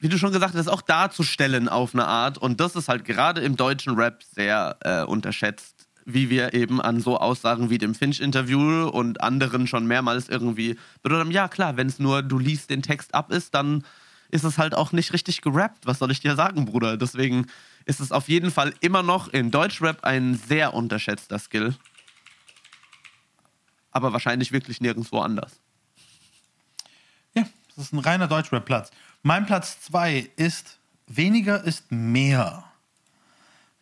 wie 0.00 0.08
du 0.08 0.18
schon 0.18 0.32
gesagt 0.32 0.54
hast, 0.54 0.68
auch 0.68 0.82
darzustellen 0.82 1.68
auf 1.68 1.94
eine 1.94 2.06
Art. 2.06 2.38
Und 2.38 2.60
das 2.60 2.74
ist 2.74 2.88
halt 2.88 3.04
gerade 3.04 3.40
im 3.42 3.56
deutschen 3.56 3.94
Rap 3.94 4.22
sehr 4.22 4.76
äh, 4.80 5.04
unterschätzt, 5.04 5.88
wie 6.04 6.30
wir 6.30 6.54
eben 6.54 6.80
an 6.80 7.00
so 7.00 7.18
Aussagen 7.18 7.70
wie 7.70 7.78
dem 7.78 7.94
Finch-Interview 7.94 8.88
und 8.88 9.20
anderen 9.20 9.66
schon 9.66 9.86
mehrmals 9.86 10.28
irgendwie 10.28 10.78
bedeutet 11.02 11.26
haben, 11.26 11.32
ja 11.32 11.48
klar, 11.48 11.76
wenn 11.76 11.86
es 11.86 11.98
nur 11.98 12.22
du 12.22 12.38
liest 12.38 12.70
den 12.70 12.82
Text 12.82 13.14
ab 13.14 13.30
ist, 13.30 13.54
dann 13.54 13.84
ist 14.30 14.44
es 14.44 14.58
halt 14.58 14.74
auch 14.74 14.92
nicht 14.92 15.12
richtig 15.12 15.42
gerappt. 15.42 15.86
Was 15.86 15.98
soll 15.98 16.10
ich 16.10 16.20
dir 16.20 16.34
sagen, 16.34 16.64
Bruder? 16.64 16.96
Deswegen 16.96 17.46
ist 17.84 18.00
es 18.00 18.12
auf 18.12 18.28
jeden 18.28 18.50
Fall 18.50 18.74
immer 18.80 19.02
noch 19.02 19.28
in 19.28 19.50
Deutschrap 19.50 20.04
ein 20.04 20.34
sehr 20.34 20.74
unterschätzter 20.74 21.38
Skill 21.38 21.74
aber 23.90 24.12
wahrscheinlich 24.12 24.52
wirklich 24.52 24.80
nirgendwo 24.80 25.20
anders. 25.20 25.60
Ja, 27.34 27.44
das 27.68 27.86
ist 27.86 27.92
ein 27.92 27.98
reiner 27.98 28.28
Deutschrap-Platz. 28.28 28.90
Mein 29.22 29.44
Platz 29.44 29.82
2 29.82 30.30
ist 30.36 30.78
weniger 31.06 31.62
ist 31.62 31.92
mehr. 31.92 32.64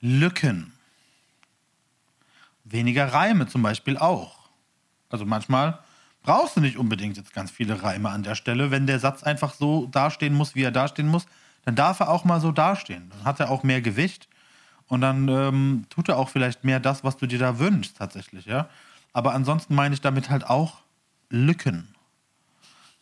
Lücken. 0.01 0.73
Weniger 2.65 3.12
Reime 3.12 3.47
zum 3.47 3.62
Beispiel 3.62 3.97
auch. 3.98 4.51
Also 5.10 5.24
manchmal 5.24 5.78
brauchst 6.23 6.56
du 6.56 6.60
nicht 6.60 6.77
unbedingt 6.77 7.16
jetzt 7.16 7.32
ganz 7.32 7.52
viele 7.52 7.82
Reime 7.82 8.10
an 8.10 8.24
der 8.24 8.35
Stelle. 8.35 8.73
Wenn 8.73 8.86
der 8.89 8.98
Satz 8.98 9.23
einfach 9.23 9.55
so 9.55 9.86
dastehen 9.86 10.35
muss, 10.35 10.56
wie 10.56 10.65
er 10.65 10.73
dastehen 10.73 11.09
muss, 11.09 11.27
dann 11.65 11.77
darf 11.77 12.01
er 12.01 12.10
auch 12.10 12.24
mal 12.24 12.40
so 12.40 12.51
dastehen. 12.51 13.10
Dann 13.10 13.24
hat 13.24 13.39
er 13.39 13.51
auch 13.51 13.62
mehr 13.62 13.81
Gewicht 13.81 14.28
und 14.89 15.02
dann 15.02 15.28
ähm, 15.28 15.86
tut 15.89 16.09
er 16.09 16.19
auch 16.19 16.31
vielleicht 16.31 16.65
mehr 16.65 16.81
das, 16.81 17.05
was 17.05 17.16
du 17.16 17.27
dir 17.27 17.39
da 17.39 17.59
wünschst 17.60 17.97
tatsächlich, 17.97 18.47
ja. 18.47 18.69
Aber 19.12 19.35
ansonsten 19.35 19.74
meine 19.74 19.94
ich 19.94 20.01
damit 20.01 20.31
halt 20.31 20.44
auch 20.44 20.82
Lücken. 21.31 21.94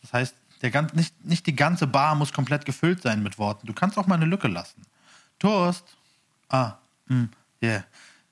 Das 0.01 0.13
heißt, 0.13 0.35
der 0.61 0.71
ganz, 0.71 0.93
nicht, 0.93 1.25
nicht 1.25 1.45
die 1.45 1.55
ganze 1.55 1.87
Bar 1.87 2.15
muss 2.15 2.33
komplett 2.33 2.65
gefüllt 2.65 3.01
sein 3.01 3.23
mit 3.23 3.37
Worten. 3.37 3.67
Du 3.67 3.73
kannst 3.73 3.97
auch 3.97 4.07
mal 4.07 4.15
eine 4.15 4.25
Lücke 4.25 4.47
lassen. 4.47 4.81
Toast. 5.39 5.85
Ah, 6.49 6.73
mm, 7.07 7.25
yeah. 7.61 7.83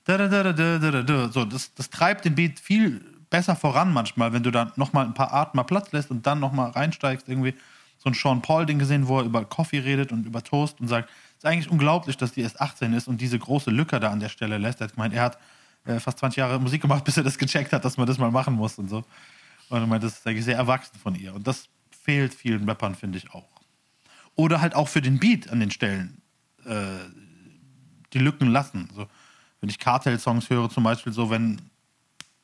Da, 0.04 0.16
da, 0.18 0.28
da, 0.28 0.52
da, 0.52 0.78
da, 0.78 1.02
da. 1.02 1.28
So, 1.28 1.44
das, 1.44 1.74
das 1.74 1.90
treibt 1.90 2.24
den 2.24 2.34
Beat 2.34 2.58
viel 2.60 3.04
besser 3.30 3.56
voran 3.56 3.92
manchmal, 3.92 4.32
wenn 4.32 4.42
du 4.42 4.50
da 4.50 4.72
nochmal 4.76 5.06
ein 5.06 5.14
paar 5.14 5.32
Arten 5.32 5.56
mal 5.56 5.64
Platz 5.64 5.92
lässt 5.92 6.10
und 6.10 6.26
dann 6.26 6.40
nochmal 6.40 6.70
reinsteigst. 6.70 7.28
Irgendwie 7.28 7.54
so 7.98 8.10
ein 8.10 8.14
Sean 8.14 8.42
Paul-Ding 8.42 8.78
gesehen, 8.78 9.08
wo 9.08 9.18
er 9.18 9.24
über 9.24 9.44
Coffee 9.44 9.78
redet 9.78 10.12
und 10.12 10.26
über 10.26 10.42
Toast 10.42 10.80
und 10.80 10.88
sagt, 10.88 11.08
es 11.10 11.38
ist 11.38 11.46
eigentlich 11.46 11.70
unglaublich, 11.70 12.16
dass 12.16 12.32
die 12.32 12.42
erst 12.42 12.60
18 12.60 12.92
ist 12.92 13.08
und 13.08 13.20
diese 13.20 13.38
große 13.38 13.70
Lücke 13.70 13.98
da 14.00 14.10
an 14.10 14.20
der 14.20 14.28
Stelle 14.28 14.58
lässt. 14.58 14.80
Er 14.80 14.84
hat 14.84 14.94
gemeint, 14.94 15.14
er 15.14 15.22
hat 15.22 15.38
äh, 15.86 15.98
fast 15.98 16.18
20 16.18 16.38
Jahre 16.38 16.60
Musik 16.60 16.82
gemacht, 16.82 17.04
bis 17.04 17.16
er 17.16 17.24
das 17.24 17.38
gecheckt 17.38 17.72
hat, 17.72 17.84
dass 17.84 17.96
man 17.96 18.06
das 18.06 18.18
mal 18.18 18.30
machen 18.30 18.54
muss 18.54 18.78
und 18.78 18.88
so. 18.88 19.04
Und 19.68 19.80
er 19.80 19.86
meint, 19.86 20.04
das 20.04 20.18
ist 20.18 20.26
eigentlich 20.26 20.44
sehr 20.44 20.56
erwachsen 20.56 20.96
von 20.98 21.14
ihr. 21.14 21.34
Und 21.34 21.46
das 21.46 21.68
fehlt 22.06 22.34
vielen 22.34 22.68
Rappern, 22.68 22.94
finde 22.94 23.18
ich 23.18 23.32
auch. 23.32 23.48
Oder 24.36 24.60
halt 24.60 24.76
auch 24.76 24.88
für 24.88 25.02
den 25.02 25.18
Beat 25.18 25.50
an 25.50 25.58
den 25.58 25.72
Stellen 25.72 26.22
äh, 26.64 27.00
die 28.12 28.20
Lücken 28.20 28.46
lassen. 28.46 28.88
So, 28.94 29.08
wenn 29.60 29.68
ich 29.68 29.80
Cartel-Songs 29.80 30.48
höre, 30.48 30.70
zum 30.70 30.84
Beispiel 30.84 31.12
so, 31.12 31.30
wenn, 31.30 31.60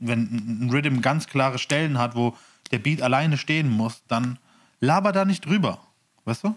wenn 0.00 0.64
ein 0.64 0.70
Rhythm 0.70 1.00
ganz 1.00 1.28
klare 1.28 1.60
Stellen 1.60 1.98
hat, 1.98 2.16
wo 2.16 2.36
der 2.72 2.80
Beat 2.80 3.02
alleine 3.02 3.38
stehen 3.38 3.70
muss, 3.70 4.02
dann 4.08 4.38
laber 4.80 5.12
da 5.12 5.24
nicht 5.24 5.46
drüber. 5.46 5.80
Weißt 6.24 6.42
du? 6.42 6.56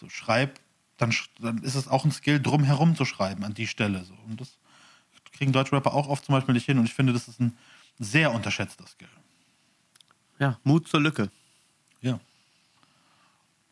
So, 0.00 0.08
schreib, 0.08 0.58
dann, 0.96 1.14
dann 1.38 1.58
ist 1.58 1.76
es 1.76 1.86
auch 1.86 2.04
ein 2.04 2.10
Skill, 2.10 2.40
drum 2.40 2.64
herum 2.64 2.96
zu 2.96 3.04
schreiben 3.04 3.44
an 3.44 3.54
die 3.54 3.68
Stelle. 3.68 4.04
So. 4.04 4.14
Und 4.26 4.40
das 4.40 4.58
kriegen 5.32 5.52
deutsche 5.52 5.72
Rapper 5.72 5.94
auch 5.94 6.08
oft 6.08 6.24
zum 6.24 6.34
Beispiel 6.34 6.54
nicht 6.54 6.66
hin. 6.66 6.78
Und 6.78 6.86
ich 6.86 6.94
finde, 6.94 7.12
das 7.12 7.28
ist 7.28 7.40
ein 7.40 7.56
sehr 8.00 8.32
unterschätzter 8.34 8.86
Skill. 8.88 9.08
Ja, 10.40 10.58
Mut 10.64 10.88
zur 10.88 11.00
Lücke. 11.00 11.30
Ja. 12.04 12.20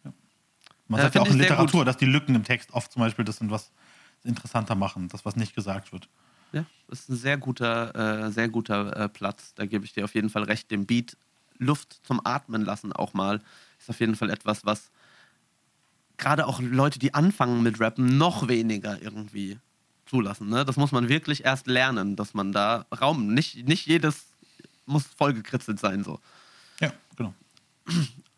ja. 0.05 0.13
Man 0.89 0.99
Äh, 0.99 1.03
sagt 1.05 1.15
ja 1.15 1.21
auch 1.23 1.27
in 1.27 1.39
Literatur, 1.39 1.85
dass 1.85 1.97
die 1.97 2.07
Lücken 2.07 2.35
im 2.35 2.45
Text 2.45 2.73
oft 2.73 2.91
zum 2.91 3.01
Beispiel 3.01 3.25
das 3.25 3.37
sind, 3.37 3.51
was 3.51 3.71
interessanter 4.25 4.75
machen, 4.75 5.09
das, 5.09 5.25
was 5.25 5.37
nicht 5.37 5.55
gesagt 5.55 5.93
wird. 5.93 6.09
Ja, 6.53 6.65
das 6.89 7.01
ist 7.01 7.09
ein 7.09 7.17
sehr 7.17 7.39
guter, 7.39 8.27
äh, 8.27 8.31
sehr 8.31 8.49
guter 8.49 8.97
äh, 8.97 9.09
Platz. 9.09 9.55
Da 9.55 9.67
gebe 9.67 9.85
ich 9.85 9.93
dir 9.93 10.05
auf 10.05 10.15
jeden 10.15 10.31
Fall 10.31 10.45
recht. 10.45 10.71
Dem 10.71 10.87
Beat 10.87 11.17
Luft 11.59 12.01
zum 12.03 12.21
Atmen 12.25 12.63
lassen 12.63 12.93
auch 12.93 13.15
mal 13.15 13.41
ist 13.79 13.91
auf 13.91 14.01
jeden 14.01 14.17
Fall 14.17 14.31
etwas, 14.31 14.65
was 14.65 14.91
gerade 16.17 16.47
auch 16.47 16.61
Leute, 16.61 16.99
die 16.99 17.15
anfangen 17.15 17.63
mit 17.63 17.81
Rappen, 17.81 18.17
noch 18.17 18.49
weniger 18.49 19.01
irgendwie 19.03 19.59
zulassen. 20.07 20.49
Ne? 20.49 20.65
Das 20.65 20.77
muss 20.77 20.93
man 20.93 21.09
wirklich 21.09 21.45
erst 21.45 21.67
lernen, 21.67 22.17
dass 22.17 22.35
man 22.35 22.53
da 22.53 22.87
Raum, 23.01 23.35
nicht, 23.35 23.67
nicht 23.67 23.87
jedes 23.87 24.27
muss 24.87 25.05
vollgekritzelt 25.05 25.81
sein 25.81 26.05
so. 26.05 26.21
Ja, 26.81 26.93
genau. 27.17 27.35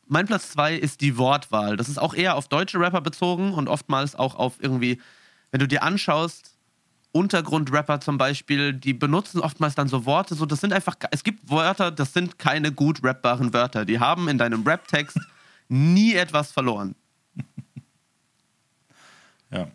Mein 0.07 0.27
Platz 0.27 0.51
zwei 0.51 0.75
ist 0.75 1.01
die 1.01 1.17
Wortwahl. 1.17 1.77
Das 1.77 1.89
ist 1.89 1.99
auch 1.99 2.15
eher 2.15 2.37
auf 2.37 2.49
deutsche 2.49 2.79
Rapper 2.79 3.01
bezogen 3.01 3.55
und 3.55 3.69
oftmals 3.69 4.15
auch 4.15 4.35
auf 4.35 4.55
irgendwie, 4.61 5.01
wenn 5.51 5.61
du 5.61 5.69
dir 5.69 5.83
anschaust, 5.83 6.55
Untergrundrapper 7.13 8.01
zum 8.01 8.19
Beispiel, 8.19 8.73
die 8.73 8.93
benutzen 8.93 9.41
oftmals 9.41 9.77
dann 9.77 9.89
so 9.89 10.05
Worte, 10.05 10.35
so 10.35 10.47
das 10.47 10.61
sind 10.61 10.73
einfach, 10.73 10.97
es 11.13 11.23
gibt 11.23 11.49
Wörter, 11.49 11.93
das 11.93 12.13
sind 12.13 12.41
keine 12.41 12.73
gut 12.73 13.05
rappbaren 13.05 13.53
Wörter. 13.53 13.85
Die 13.85 14.01
haben 14.01 14.29
in 14.29 14.37
deinem 14.37 14.65
Rap-Text 14.65 15.19
nie 15.69 16.15
etwas 16.15 16.51
verloren. 16.51 16.97
Ja. 19.51 19.69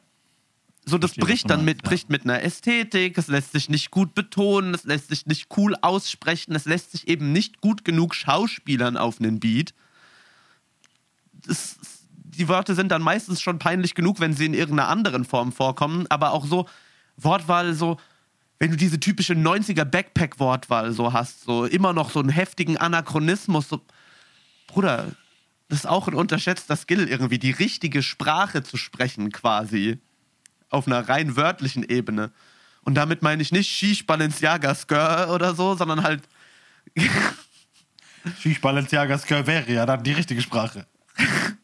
So, 0.90 0.98
das 0.98 1.11
Verstehe, 1.11 1.26
bricht 1.26 1.49
dann 1.49 1.64
mit, 1.64 1.84
ja. 1.84 1.90
bricht 1.90 2.10
mit 2.10 2.24
einer 2.24 2.41
Ästhetik, 2.41 3.18
es 3.18 3.28
lässt 3.28 3.52
sich 3.52 3.70
nicht 3.70 3.91
gut 3.91 4.16
betonen, 4.16 4.74
es 4.74 4.84
lässt 4.84 5.10
sich 5.10 5.26
nicht 5.26 5.48
cool 5.57 5.76
aussprechen, 5.82 6.56
es 6.56 6.66
lässt 6.66 6.91
sich 6.91 7.07
eben 7.07 7.32
nicht 7.32 7.61
gut 7.61 7.86
genug 7.86 8.16
schauspielern 8.16 8.98
auf 8.98 9.20
einen 9.20 9.40
Beat. 9.40 9.74
Das, 11.45 11.78
die 12.14 12.48
Wörter 12.48 12.76
sind 12.76 12.90
dann 12.91 13.02
meistens 13.02 13.41
schon 13.41 13.60
peinlich 13.60 13.95
genug, 13.95 14.20
wenn 14.20 14.34
sie 14.34 14.45
in 14.45 14.53
irgendeiner 14.53 14.90
anderen 14.90 15.26
Form 15.26 15.52
vorkommen, 15.52 16.07
aber 16.10 16.32
auch 16.32 16.45
so 16.45 16.68
Wortwahl, 17.18 17.74
so, 17.74 17.98
wenn 18.57 18.72
du 18.72 18.78
diese 18.78 18.99
typische 18.99 19.34
90er 19.34 19.86
Backpack-Wortwahl 19.86 20.91
so 20.91 21.14
hast, 21.14 21.44
so 21.44 21.66
immer 21.66 21.94
noch 21.94 22.10
so 22.10 22.20
einen 22.20 22.30
heftigen 22.30 22.78
Anachronismus, 22.78 23.70
so, 23.70 23.82
Bruder, 24.68 25.07
das 25.68 25.80
ist 25.80 25.86
auch 25.86 26.07
ein 26.07 26.16
unterschätzter 26.16 26.76
Skill 26.76 27.07
irgendwie, 27.07 27.40
die 27.40 27.52
richtige 27.52 28.02
Sprache 28.02 28.64
zu 28.64 28.78
sprechen 28.78 29.32
quasi. 29.32 29.99
Auf 30.70 30.88
einer 30.88 31.08
rein 31.08 31.36
wörtlichen 31.36 31.84
Ebene. 31.84 32.32
Und 32.84 32.96
damit 32.96 33.22
meine 33.22 33.41
ich 33.41 33.52
nicht 33.52 33.70
Shish 33.70 34.06
Balenciaga 34.06 34.74
Skr 34.74 35.30
oder 35.34 35.54
so, 35.56 35.76
sondern 35.76 36.04
halt 36.04 36.24
Shish 38.40 38.62
Balenciaga 38.62 39.18
Skr 39.18 39.48
wäre 39.48 39.72
ja 39.72 39.86
dann 39.86 40.04
die 40.04 40.14
richtige 40.14 40.41
Sprache. 40.41 40.86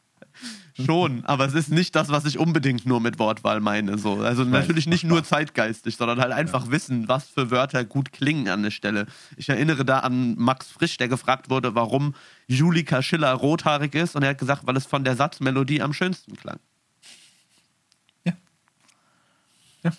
schon, 0.83 1.23
aber 1.25 1.45
es 1.45 1.53
ist 1.53 1.71
nicht 1.71 1.95
das, 1.95 2.09
was 2.09 2.25
ich 2.25 2.37
unbedingt 2.37 2.85
nur 2.85 2.99
mit 2.99 3.17
Wortwahl 3.17 3.61
meine. 3.61 3.97
So. 3.97 4.21
Also 4.21 4.43
natürlich 4.43 4.87
nicht 4.87 5.03
nur 5.03 5.23
zeitgeistig, 5.23 5.95
sondern 5.95 6.19
halt 6.19 6.33
einfach 6.33 6.69
wissen, 6.69 7.07
was 7.07 7.29
für 7.29 7.49
Wörter 7.51 7.85
gut 7.85 8.11
klingen 8.11 8.49
an 8.49 8.63
der 8.63 8.71
Stelle. 8.71 9.07
Ich 9.37 9.49
erinnere 9.49 9.85
da 9.85 9.99
an 9.99 10.35
Max 10.37 10.69
Frisch, 10.69 10.97
der 10.97 11.07
gefragt 11.07 11.49
wurde, 11.49 11.75
warum 11.75 12.13
Julika 12.47 13.01
Schiller 13.01 13.31
rothaarig 13.31 13.95
ist. 13.95 14.15
Und 14.15 14.23
er 14.23 14.29
hat 14.29 14.37
gesagt, 14.37 14.67
weil 14.67 14.75
es 14.75 14.85
von 14.85 15.03
der 15.03 15.15
Satzmelodie 15.15 15.81
am 15.81 15.93
schönsten 15.93 16.35
klang. 16.35 16.59
Ja. 18.25 18.33
Ja. 19.83 19.91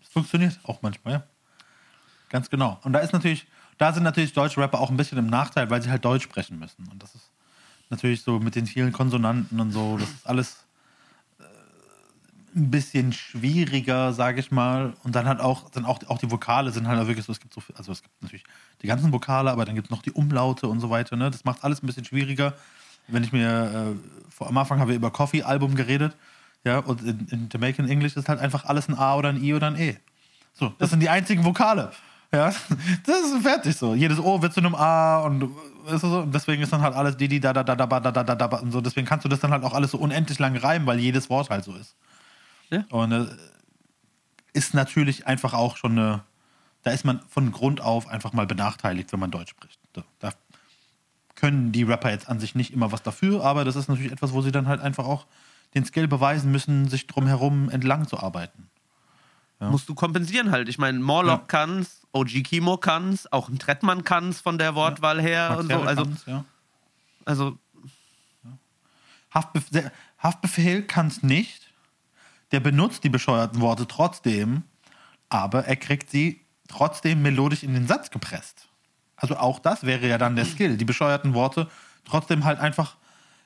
Es 0.00 0.08
funktioniert 0.20 0.58
auch 0.64 0.82
manchmal, 0.82 1.14
ja. 1.14 1.22
Ganz 2.28 2.48
genau. 2.48 2.78
Und 2.84 2.92
da 2.92 3.00
ist 3.00 3.12
natürlich, 3.12 3.46
da 3.78 3.92
sind 3.92 4.04
natürlich 4.04 4.32
deutsche 4.32 4.60
Rapper 4.60 4.80
auch 4.80 4.90
ein 4.90 4.96
bisschen 4.96 5.18
im 5.18 5.26
Nachteil, 5.26 5.68
weil 5.70 5.82
sie 5.82 5.90
halt 5.90 6.04
Deutsch 6.04 6.24
sprechen 6.24 6.58
müssen. 6.58 6.86
Und 6.88 7.02
das 7.02 7.14
ist 7.14 7.30
natürlich 7.88 8.22
so 8.22 8.38
mit 8.38 8.54
den 8.54 8.66
vielen 8.66 8.92
Konsonanten 8.92 9.58
und 9.58 9.72
so, 9.72 9.96
das 9.98 10.08
ist 10.08 10.26
alles 10.26 10.64
äh, 11.40 11.44
ein 12.54 12.70
bisschen 12.70 13.12
schwieriger, 13.12 14.12
sage 14.12 14.38
ich 14.38 14.52
mal. 14.52 14.94
Und 15.02 15.16
dann 15.16 15.26
halt 15.26 15.40
auch, 15.40 15.70
dann 15.70 15.84
auch, 15.84 15.98
auch 16.06 16.18
die 16.18 16.30
Vokale 16.30 16.70
sind 16.70 16.86
halt 16.86 17.04
wirklich 17.08 17.26
so, 17.26 17.32
es 17.32 17.40
gibt 17.40 17.52
so 17.52 17.60
viel, 17.60 17.74
also 17.74 17.90
es 17.90 18.02
gibt 18.02 18.22
natürlich 18.22 18.44
die 18.82 18.86
ganzen 18.86 19.12
Vokale, 19.12 19.50
aber 19.50 19.64
dann 19.64 19.74
gibt 19.74 19.88
es 19.88 19.90
noch 19.90 20.02
die 20.02 20.12
Umlaute 20.12 20.68
und 20.68 20.78
so 20.78 20.90
weiter. 20.90 21.16
Ne? 21.16 21.30
Das 21.30 21.44
macht 21.44 21.64
alles 21.64 21.82
ein 21.82 21.86
bisschen 21.86 22.04
schwieriger. 22.04 22.54
Wenn 23.08 23.24
ich 23.24 23.32
mir, 23.32 23.96
äh, 23.96 24.30
vor, 24.30 24.46
am 24.46 24.56
Anfang 24.58 24.78
haben 24.78 24.88
wir 24.88 24.94
über 24.94 25.10
Coffee-Album 25.10 25.74
geredet, 25.74 26.14
ja, 26.62 26.78
und 26.78 27.02
in, 27.02 27.26
in 27.30 27.48
Jamaican 27.50 27.88
English 27.88 28.16
ist 28.16 28.28
halt 28.28 28.38
einfach 28.38 28.66
alles 28.66 28.88
ein 28.88 28.94
A 28.94 29.16
oder 29.16 29.30
ein 29.30 29.42
I 29.42 29.54
oder 29.54 29.66
ein 29.68 29.76
E. 29.76 29.96
So, 30.60 30.74
das 30.76 30.90
sind 30.90 31.00
die 31.00 31.08
einzigen 31.08 31.42
Vokale. 31.42 31.90
Ja, 32.30 32.52
das 33.06 33.16
ist 33.32 33.42
fertig 33.42 33.74
so. 33.74 33.94
Jedes 33.94 34.18
O 34.18 34.42
wird 34.42 34.52
zu 34.52 34.60
einem 34.60 34.74
A 34.74 35.22
und, 35.22 35.40
du 35.40 35.56
so, 35.96 36.20
und 36.20 36.34
deswegen 36.34 36.62
ist 36.62 36.70
dann 36.70 36.82
halt 36.82 36.94
alles 36.94 37.16
die, 37.16 37.40
da, 37.40 37.54
da, 37.54 37.64
da, 37.64 37.74
da, 37.74 37.86
da, 37.86 38.12
da, 38.12 38.22
da, 38.22 38.34
da, 38.34 38.46
und 38.58 38.70
so. 38.70 38.82
Deswegen 38.82 39.06
kannst 39.06 39.24
du 39.24 39.30
das 39.30 39.40
dann 39.40 39.52
halt 39.52 39.64
auch 39.64 39.72
alles 39.72 39.92
so 39.92 39.98
unendlich 39.98 40.38
lang 40.38 40.54
reimen, 40.54 40.86
weil 40.86 40.98
jedes 40.98 41.30
Wort 41.30 41.48
halt 41.48 41.64
so 41.64 41.74
ist. 41.74 41.96
Ja. 42.68 42.84
Und 42.90 43.12
äh, 43.12 43.26
ist 44.52 44.74
natürlich 44.74 45.26
einfach 45.26 45.54
auch 45.54 45.78
schon 45.78 45.92
eine, 45.92 46.24
da 46.82 46.90
ist 46.90 47.06
man 47.06 47.20
von 47.26 47.52
Grund 47.52 47.80
auf 47.80 48.06
einfach 48.06 48.34
mal 48.34 48.46
benachteiligt, 48.46 49.12
wenn 49.12 49.20
man 49.20 49.30
Deutsch 49.30 49.50
spricht. 49.50 49.80
Da, 49.94 50.02
da 50.18 50.30
können 51.36 51.72
die 51.72 51.84
Rapper 51.84 52.10
jetzt 52.10 52.28
an 52.28 52.38
sich 52.38 52.54
nicht 52.54 52.74
immer 52.74 52.92
was 52.92 53.02
dafür, 53.02 53.42
aber 53.44 53.64
das 53.64 53.76
ist 53.76 53.88
natürlich 53.88 54.12
etwas, 54.12 54.34
wo 54.34 54.42
sie 54.42 54.52
dann 54.52 54.68
halt 54.68 54.82
einfach 54.82 55.06
auch 55.06 55.26
den 55.74 55.86
Skill 55.86 56.06
beweisen 56.06 56.52
müssen, 56.52 56.86
sich 56.86 57.06
drumherum 57.06 57.70
entlang 57.70 58.06
zu 58.06 58.20
arbeiten. 58.20 58.68
Musst 59.60 59.88
du 59.88 59.94
kompensieren 59.94 60.50
halt. 60.50 60.68
Ich 60.68 60.78
meine, 60.78 60.98
Morlock 60.98 61.40
Ja. 61.40 61.46
kann's, 61.46 62.06
OG 62.12 62.42
Kimo 62.42 62.78
kann's, 62.78 63.30
auch 63.30 63.48
ein 63.48 63.58
Trettmann 63.58 64.04
kann's 64.04 64.40
von 64.40 64.56
der 64.56 64.74
Wortwahl 64.74 65.20
her 65.20 65.50
Max 65.50 65.60
und 65.60 65.70
so. 65.70 65.80
Also, 65.80 66.02
kann's, 66.04 66.26
ja. 66.26 66.44
also 67.26 67.58
Haftbefehl 69.32 70.82
kann 70.82 71.06
es 71.08 71.22
nicht. 71.22 71.68
Der 72.52 72.60
benutzt 72.60 73.04
die 73.04 73.10
bescheuerten 73.10 73.60
Worte 73.60 73.86
trotzdem, 73.86 74.64
aber 75.28 75.66
er 75.66 75.76
kriegt 75.76 76.10
sie 76.10 76.40
trotzdem 76.66 77.22
melodisch 77.22 77.62
in 77.62 77.74
den 77.74 77.86
Satz 77.86 78.10
gepresst. 78.10 78.66
Also 79.16 79.36
auch 79.36 79.58
das 79.58 79.84
wäre 79.84 80.08
ja 80.08 80.18
dann 80.18 80.34
der 80.34 80.46
Skill. 80.46 80.76
Die 80.76 80.84
bescheuerten 80.84 81.34
Worte 81.34 81.68
trotzdem 82.04 82.44
halt 82.44 82.58
einfach, 82.58 82.96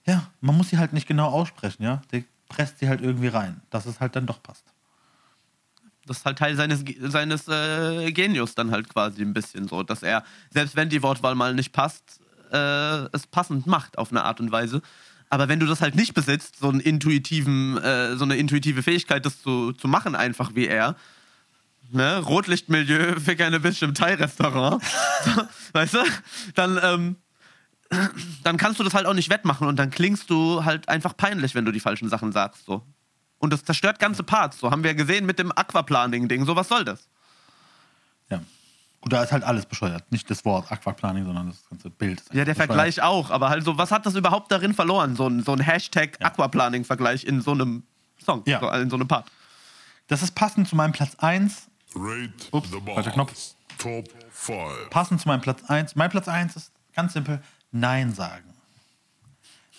ja, 0.06 0.30
man 0.40 0.56
muss 0.56 0.68
sie 0.70 0.78
halt 0.78 0.92
nicht 0.92 1.06
genau 1.06 1.28
aussprechen, 1.28 1.82
ja. 1.82 2.00
Der 2.12 2.22
presst 2.48 2.78
sie 2.78 2.88
halt 2.88 3.00
irgendwie 3.00 3.28
rein, 3.28 3.60
dass 3.70 3.84
es 3.84 4.00
halt 4.00 4.16
dann 4.16 4.26
doch 4.26 4.42
passt. 4.42 4.73
Das 6.06 6.18
ist 6.18 6.26
halt 6.26 6.38
Teil 6.38 6.56
seines, 6.56 6.84
seines 7.00 7.48
äh, 7.48 8.12
Genius 8.12 8.54
dann 8.54 8.70
halt 8.70 8.88
quasi 8.88 9.22
ein 9.22 9.34
bisschen 9.34 9.68
so, 9.68 9.82
dass 9.82 10.02
er, 10.02 10.24
selbst 10.50 10.76
wenn 10.76 10.88
die 10.88 11.02
Wortwahl 11.02 11.34
mal 11.34 11.54
nicht 11.54 11.72
passt, 11.72 12.20
äh, 12.52 13.06
es 13.12 13.26
passend 13.26 13.66
macht 13.66 13.98
auf 13.98 14.10
eine 14.10 14.24
Art 14.24 14.40
und 14.40 14.52
Weise. 14.52 14.82
Aber 15.30 15.48
wenn 15.48 15.58
du 15.58 15.66
das 15.66 15.80
halt 15.80 15.96
nicht 15.96 16.14
besitzt, 16.14 16.58
so, 16.60 16.68
einen 16.68 16.80
intuitiven, 16.80 17.78
äh, 17.78 18.16
so 18.16 18.24
eine 18.24 18.36
intuitive 18.36 18.82
Fähigkeit, 18.82 19.26
das 19.26 19.42
zu, 19.42 19.72
zu 19.72 19.88
machen, 19.88 20.14
einfach 20.14 20.54
wie 20.54 20.66
er, 20.66 20.96
ne, 21.90 22.18
Rotlichtmilieu 22.18 23.18
für 23.24 23.36
keine 23.36 23.60
Bitch 23.60 23.82
im 23.82 23.94
Thai-Restaurant, 23.94 24.82
weißt 25.72 25.94
du, 25.94 25.98
dann, 26.54 26.78
ähm, 26.82 27.16
dann 28.42 28.56
kannst 28.56 28.80
du 28.80 28.84
das 28.84 28.94
halt 28.94 29.06
auch 29.06 29.14
nicht 29.14 29.30
wettmachen 29.30 29.66
und 29.66 29.76
dann 29.76 29.90
klingst 29.90 30.30
du 30.30 30.64
halt 30.64 30.88
einfach 30.88 31.16
peinlich, 31.16 31.54
wenn 31.54 31.64
du 31.64 31.72
die 31.72 31.80
falschen 31.80 32.08
Sachen 32.08 32.32
sagst, 32.32 32.64
so. 32.66 32.82
Und 33.44 33.52
das 33.52 33.62
zerstört 33.62 33.98
ganze 33.98 34.22
Parts, 34.22 34.58
so 34.58 34.70
haben 34.70 34.82
wir 34.82 34.94
gesehen 34.94 35.26
mit 35.26 35.38
dem 35.38 35.52
Aquaplaning-Ding, 35.52 36.46
so 36.46 36.56
was 36.56 36.68
soll 36.68 36.84
das? 36.84 37.06
Ja. 38.30 38.40
Gut, 39.02 39.12
da 39.12 39.22
ist 39.22 39.32
halt 39.32 39.44
alles 39.44 39.66
bescheuert. 39.66 40.10
Nicht 40.10 40.30
das 40.30 40.46
Wort 40.46 40.72
Aquaplaning, 40.72 41.26
sondern 41.26 41.48
das 41.48 41.68
ganze 41.68 41.90
Bild. 41.90 42.22
Ja, 42.32 42.46
der 42.46 42.52
einfach 42.52 42.64
Vergleich 42.64 43.02
auch, 43.02 43.30
aber 43.30 43.50
halt 43.50 43.62
so, 43.62 43.76
was 43.76 43.90
hat 43.90 44.06
das 44.06 44.14
überhaupt 44.14 44.50
darin 44.50 44.72
verloren, 44.72 45.14
so 45.14 45.28
ein, 45.28 45.42
so 45.42 45.52
ein 45.52 45.60
Hashtag 45.60 46.16
Aquaplaning-Vergleich 46.24 47.24
in 47.24 47.42
so 47.42 47.50
einem 47.52 47.82
Song, 48.24 48.42
Ja. 48.46 48.60
so, 48.60 48.70
in 48.70 48.88
so 48.88 48.96
einem 48.96 49.06
Part. 49.06 49.30
Das 50.08 50.22
ist 50.22 50.34
passend 50.34 50.66
zu 50.68 50.74
meinem 50.74 50.92
Platz 50.92 51.14
1 51.16 51.68
Rate 51.94 52.32
Ups, 52.50 52.70
the 52.70 52.80
falscher 52.80 53.10
Knopf. 53.10 53.54
Top 53.76 54.08
5. 54.30 54.88
passend 54.88 55.20
zu 55.20 55.28
meinem 55.28 55.42
Platz 55.42 55.62
1. 55.68 55.96
Mein 55.96 56.08
Platz 56.08 56.28
1 56.28 56.56
ist 56.56 56.72
ganz 56.94 57.12
simpel: 57.12 57.42
Nein 57.72 58.14
sagen. 58.14 58.54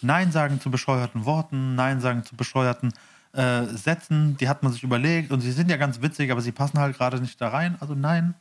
Nein 0.01 0.31
sagen 0.31 0.61
zu 0.61 0.69
bescheuerten 0.69 1.25
Worten, 1.25 1.73
Nein 1.73 1.99
sagen 1.99 2.23
zu 2.23 2.35
bescheuerten 2.35 2.93
äh, 3.35 3.65
Sätzen, 3.75 4.37
die 4.37 4.47
hat 4.47 4.63
man 4.63 4.71
sich 4.71 4.83
überlegt 4.83 5.31
und 5.31 5.41
sie 5.41 5.51
sind 5.51 5.69
ja 5.69 5.77
ganz 5.77 6.01
witzig, 6.01 6.31
aber 6.31 6.41
sie 6.41 6.51
passen 6.51 6.79
halt 6.79 6.97
gerade 6.97 7.19
nicht 7.19 7.39
da 7.39 7.49
rein. 7.49 7.77
Also 7.79 7.95
nein, 7.95 8.35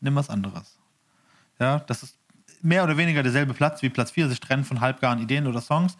nimm 0.00 0.14
was 0.16 0.30
anderes. 0.30 0.78
Ja, 1.58 1.80
das 1.80 2.02
ist 2.02 2.16
mehr 2.62 2.84
oder 2.84 2.96
weniger 2.96 3.22
derselbe 3.22 3.54
Platz 3.54 3.82
wie 3.82 3.90
Platz 3.90 4.10
4, 4.10 4.28
sich 4.28 4.40
trennen 4.40 4.64
von 4.64 4.80
halbgaren 4.80 5.20
Ideen 5.20 5.46
oder 5.46 5.60
Songs. 5.60 5.96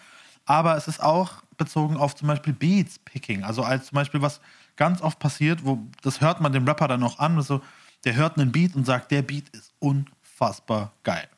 Aber 0.46 0.76
es 0.76 0.88
ist 0.88 1.02
auch 1.02 1.42
bezogen 1.56 1.96
auf 1.96 2.16
zum 2.16 2.28
Beispiel 2.28 2.52
Beats 2.52 2.98
Picking. 2.98 3.44
Also 3.44 3.62
als 3.62 3.86
zum 3.86 3.96
Beispiel 3.96 4.22
was 4.22 4.40
ganz 4.76 5.02
oft 5.02 5.18
passiert, 5.18 5.64
wo 5.64 5.86
das 6.02 6.20
hört 6.20 6.40
man 6.40 6.52
dem 6.52 6.66
Rapper 6.66 6.88
dann 6.88 7.02
auch 7.02 7.18
an, 7.18 7.40
so, 7.42 7.62
der 8.04 8.14
hört 8.14 8.38
einen 8.38 8.50
Beat 8.50 8.74
und 8.74 8.86
sagt, 8.86 9.10
der 9.10 9.22
Beat 9.22 9.48
ist 9.50 9.72
unfassbar 9.78 10.92
geil. 11.02 11.28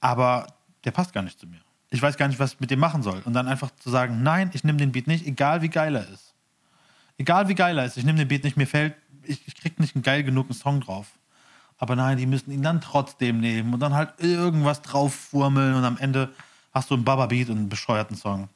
Aber 0.00 0.46
der 0.84 0.90
passt 0.90 1.12
gar 1.12 1.22
nicht 1.22 1.38
zu 1.38 1.46
mir. 1.46 1.60
Ich 1.94 2.02
weiß 2.02 2.16
gar 2.16 2.26
nicht, 2.26 2.40
was 2.40 2.54
ich 2.54 2.60
mit 2.60 2.72
dem 2.72 2.80
machen 2.80 3.04
soll. 3.04 3.22
Und 3.24 3.34
dann 3.34 3.46
einfach 3.46 3.70
zu 3.76 3.88
sagen, 3.88 4.24
nein, 4.24 4.50
ich 4.52 4.64
nehme 4.64 4.78
den 4.78 4.90
Beat 4.90 5.06
nicht, 5.06 5.28
egal 5.28 5.62
wie 5.62 5.68
geil 5.68 5.94
er 5.94 6.08
ist. 6.08 6.34
Egal 7.18 7.46
wie 7.48 7.54
geil 7.54 7.78
er 7.78 7.84
ist, 7.84 7.96
ich 7.96 8.04
nehme 8.04 8.18
den 8.18 8.26
Beat 8.26 8.42
nicht, 8.42 8.56
mir 8.56 8.66
fällt, 8.66 8.96
ich, 9.22 9.46
ich 9.46 9.54
krieg 9.54 9.78
nicht 9.78 9.94
einen 9.94 10.02
geil 10.02 10.24
genug 10.24 10.52
Song 10.52 10.80
drauf. 10.80 11.06
Aber 11.78 11.94
nein, 11.94 12.18
die 12.18 12.26
müssen 12.26 12.50
ihn 12.50 12.62
dann 12.62 12.80
trotzdem 12.80 13.38
nehmen 13.38 13.72
und 13.72 13.78
dann 13.78 13.94
halt 13.94 14.10
irgendwas 14.18 14.82
drauf 14.82 15.14
furmeln 15.14 15.74
und 15.74 15.84
am 15.84 15.96
Ende 15.96 16.34
hast 16.72 16.90
du 16.90 16.94
einen 16.94 17.04
Baba-Beat 17.04 17.50
und 17.50 17.58
einen 17.58 17.68
bescheuerten 17.68 18.16
Song. 18.16 18.48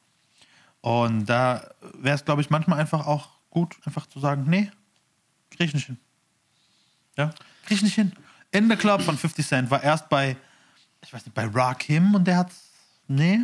Und 0.80 1.26
da 1.26 1.70
wäre 1.94 2.16
es, 2.16 2.24
glaube 2.24 2.42
ich, 2.42 2.50
manchmal 2.50 2.80
einfach 2.80 3.06
auch 3.06 3.28
gut, 3.50 3.76
einfach 3.84 4.06
zu 4.06 4.18
sagen, 4.18 4.46
nee, 4.48 4.68
krieg 5.52 5.68
ich 5.68 5.74
nicht 5.74 5.86
hin. 5.86 5.98
Ja, 7.16 7.30
krieg 7.66 7.76
ich 7.76 7.82
nicht 7.82 7.94
hin. 7.94 8.12
In 8.50 8.68
the 8.68 8.74
Club 8.74 9.02
von 9.02 9.16
50 9.16 9.46
Cent 9.46 9.70
war 9.70 9.80
erst 9.80 10.08
bei, 10.08 10.36
ich 11.04 11.12
weiß 11.12 11.24
nicht, 11.24 11.34
bei 11.34 11.46
Rakim 11.46 12.16
und 12.16 12.24
der 12.24 12.38
hat's, 12.38 12.67
nee. 13.08 13.40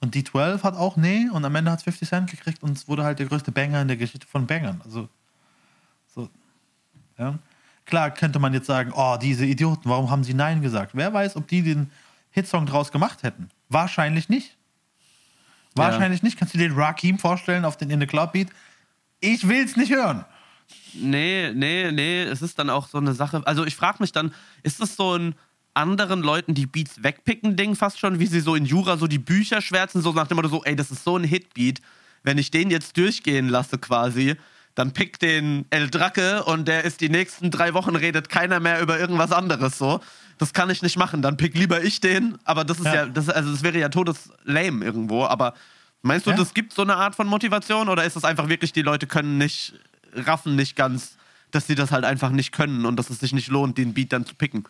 Und 0.00 0.14
D12 0.14 0.62
hat 0.62 0.74
auch 0.74 0.96
nee 0.96 1.28
und 1.32 1.44
am 1.44 1.54
Ende 1.54 1.70
hat 1.70 1.82
50 1.82 2.08
Cent 2.08 2.30
gekriegt 2.30 2.62
und 2.62 2.76
es 2.76 2.86
wurde 2.86 3.04
halt 3.04 3.18
der 3.18 3.26
größte 3.26 3.50
Banger 3.50 3.82
in 3.82 3.88
der 3.88 3.96
Geschichte 3.96 4.26
von 4.26 4.46
Bangern. 4.46 4.80
Also, 4.84 5.08
so, 6.14 6.28
ja. 7.18 7.38
Klar 7.84 8.10
könnte 8.12 8.38
man 8.38 8.52
jetzt 8.52 8.66
sagen, 8.66 8.92
oh, 8.94 9.16
diese 9.20 9.44
Idioten, 9.44 9.88
warum 9.88 10.10
haben 10.10 10.22
sie 10.22 10.34
Nein 10.34 10.62
gesagt? 10.62 10.92
Wer 10.94 11.12
weiß, 11.12 11.36
ob 11.36 11.48
die 11.48 11.62
den 11.62 11.90
Hitsong 12.30 12.66
draus 12.66 12.92
gemacht 12.92 13.22
hätten. 13.22 13.48
Wahrscheinlich 13.68 14.28
nicht. 14.28 14.56
Wahrscheinlich 15.74 16.22
nicht. 16.22 16.38
Kannst 16.38 16.54
du 16.54 16.58
dir 16.58 16.68
den 16.68 16.78
Rakim 16.78 17.18
vorstellen 17.18 17.64
auf 17.64 17.76
den 17.76 17.90
In 17.90 18.00
the 18.00 18.06
Club 18.06 18.32
Beat? 18.32 18.48
Ich 19.20 19.48
will's 19.48 19.76
nicht 19.76 19.92
hören. 19.92 20.24
Nee, 20.94 21.52
nee, 21.54 21.90
nee, 21.92 22.22
es 22.22 22.42
ist 22.42 22.58
dann 22.58 22.70
auch 22.70 22.88
so 22.88 22.98
eine 22.98 23.14
Sache. 23.14 23.42
Also 23.46 23.64
ich 23.64 23.76
frage 23.76 23.98
mich 24.00 24.12
dann, 24.12 24.32
ist 24.62 24.80
das 24.80 24.96
so 24.96 25.16
ein 25.16 25.34
anderen 25.78 26.20
Leuten 26.22 26.54
die 26.54 26.66
Beats 26.66 27.02
wegpicken 27.02 27.56
Ding 27.56 27.74
fast 27.76 27.98
schon, 27.98 28.18
wie 28.18 28.26
sie 28.26 28.40
so 28.40 28.54
in 28.54 28.66
Jura 28.66 28.96
so 28.98 29.06
die 29.06 29.18
Bücher 29.18 29.62
schwärzen, 29.62 30.02
so 30.02 30.12
nach 30.12 30.26
dem 30.26 30.36
Motto 30.36 30.48
so, 30.48 30.62
ey, 30.64 30.76
das 30.76 30.90
ist 30.90 31.04
so 31.04 31.16
ein 31.16 31.24
Hitbeat, 31.24 31.80
wenn 32.22 32.36
ich 32.38 32.50
den 32.50 32.70
jetzt 32.70 32.96
durchgehen 32.96 33.48
lasse 33.48 33.78
quasi, 33.78 34.34
dann 34.74 34.92
pickt 34.92 35.22
den 35.22 35.64
El 35.70 35.88
Dracke 35.90 36.44
und 36.44 36.68
der 36.68 36.84
ist 36.84 37.00
die 37.00 37.08
nächsten 37.08 37.50
drei 37.50 37.74
Wochen 37.74 37.96
redet 37.96 38.28
keiner 38.28 38.60
mehr 38.60 38.80
über 38.80 38.98
irgendwas 38.98 39.32
anderes 39.32 39.78
so. 39.78 40.00
Das 40.38 40.52
kann 40.52 40.70
ich 40.70 40.82
nicht 40.82 40.96
machen, 40.96 41.20
dann 41.22 41.36
pick 41.36 41.56
lieber 41.58 41.82
ich 41.82 42.00
den, 42.00 42.38
aber 42.44 42.64
das 42.64 42.78
ist 42.78 42.84
ja, 42.86 42.94
Ja. 42.94 43.06
das, 43.06 43.28
also 43.28 43.50
das 43.50 43.62
wäre 43.62 43.78
ja 43.78 43.88
todes 43.88 44.30
lame 44.44 44.84
irgendwo, 44.84 45.24
aber 45.24 45.54
meinst 46.02 46.26
du, 46.26 46.30
Ja. 46.30 46.36
das 46.36 46.54
gibt 46.54 46.72
so 46.72 46.82
eine 46.82 46.94
Art 46.96 47.14
von 47.16 47.26
Motivation 47.26 47.88
oder 47.88 48.04
ist 48.04 48.14
das 48.16 48.24
einfach 48.24 48.48
wirklich, 48.48 48.72
die 48.72 48.82
Leute 48.82 49.06
können 49.08 49.36
nicht, 49.38 49.74
raffen 50.14 50.54
nicht 50.54 50.76
ganz, 50.76 51.16
dass 51.50 51.66
sie 51.66 51.74
das 51.74 51.90
halt 51.90 52.04
einfach 52.04 52.30
nicht 52.30 52.52
können 52.52 52.84
und 52.86 52.96
dass 52.96 53.10
es 53.10 53.18
sich 53.20 53.32
nicht 53.32 53.48
lohnt, 53.48 53.78
den 53.78 53.94
Beat 53.94 54.12
dann 54.12 54.26
zu 54.26 54.34
picken? 54.36 54.64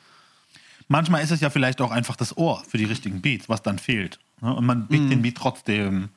Manchmal 0.88 1.22
ist 1.22 1.30
es 1.30 1.40
ja 1.40 1.50
vielleicht 1.50 1.80
auch 1.80 1.90
einfach 1.90 2.16
das 2.16 2.36
Ohr 2.36 2.62
für 2.66 2.78
die 2.78 2.84
richtigen 2.84 3.20
Beats, 3.20 3.48
was 3.48 3.62
dann 3.62 3.78
fehlt. 3.78 4.18
ne? 4.40 4.54
Und 4.54 4.64
man 4.64 4.86
biegt 4.88 5.10
den 5.10 5.22
Beat 5.22 5.36
trotzdem. 5.36 6.08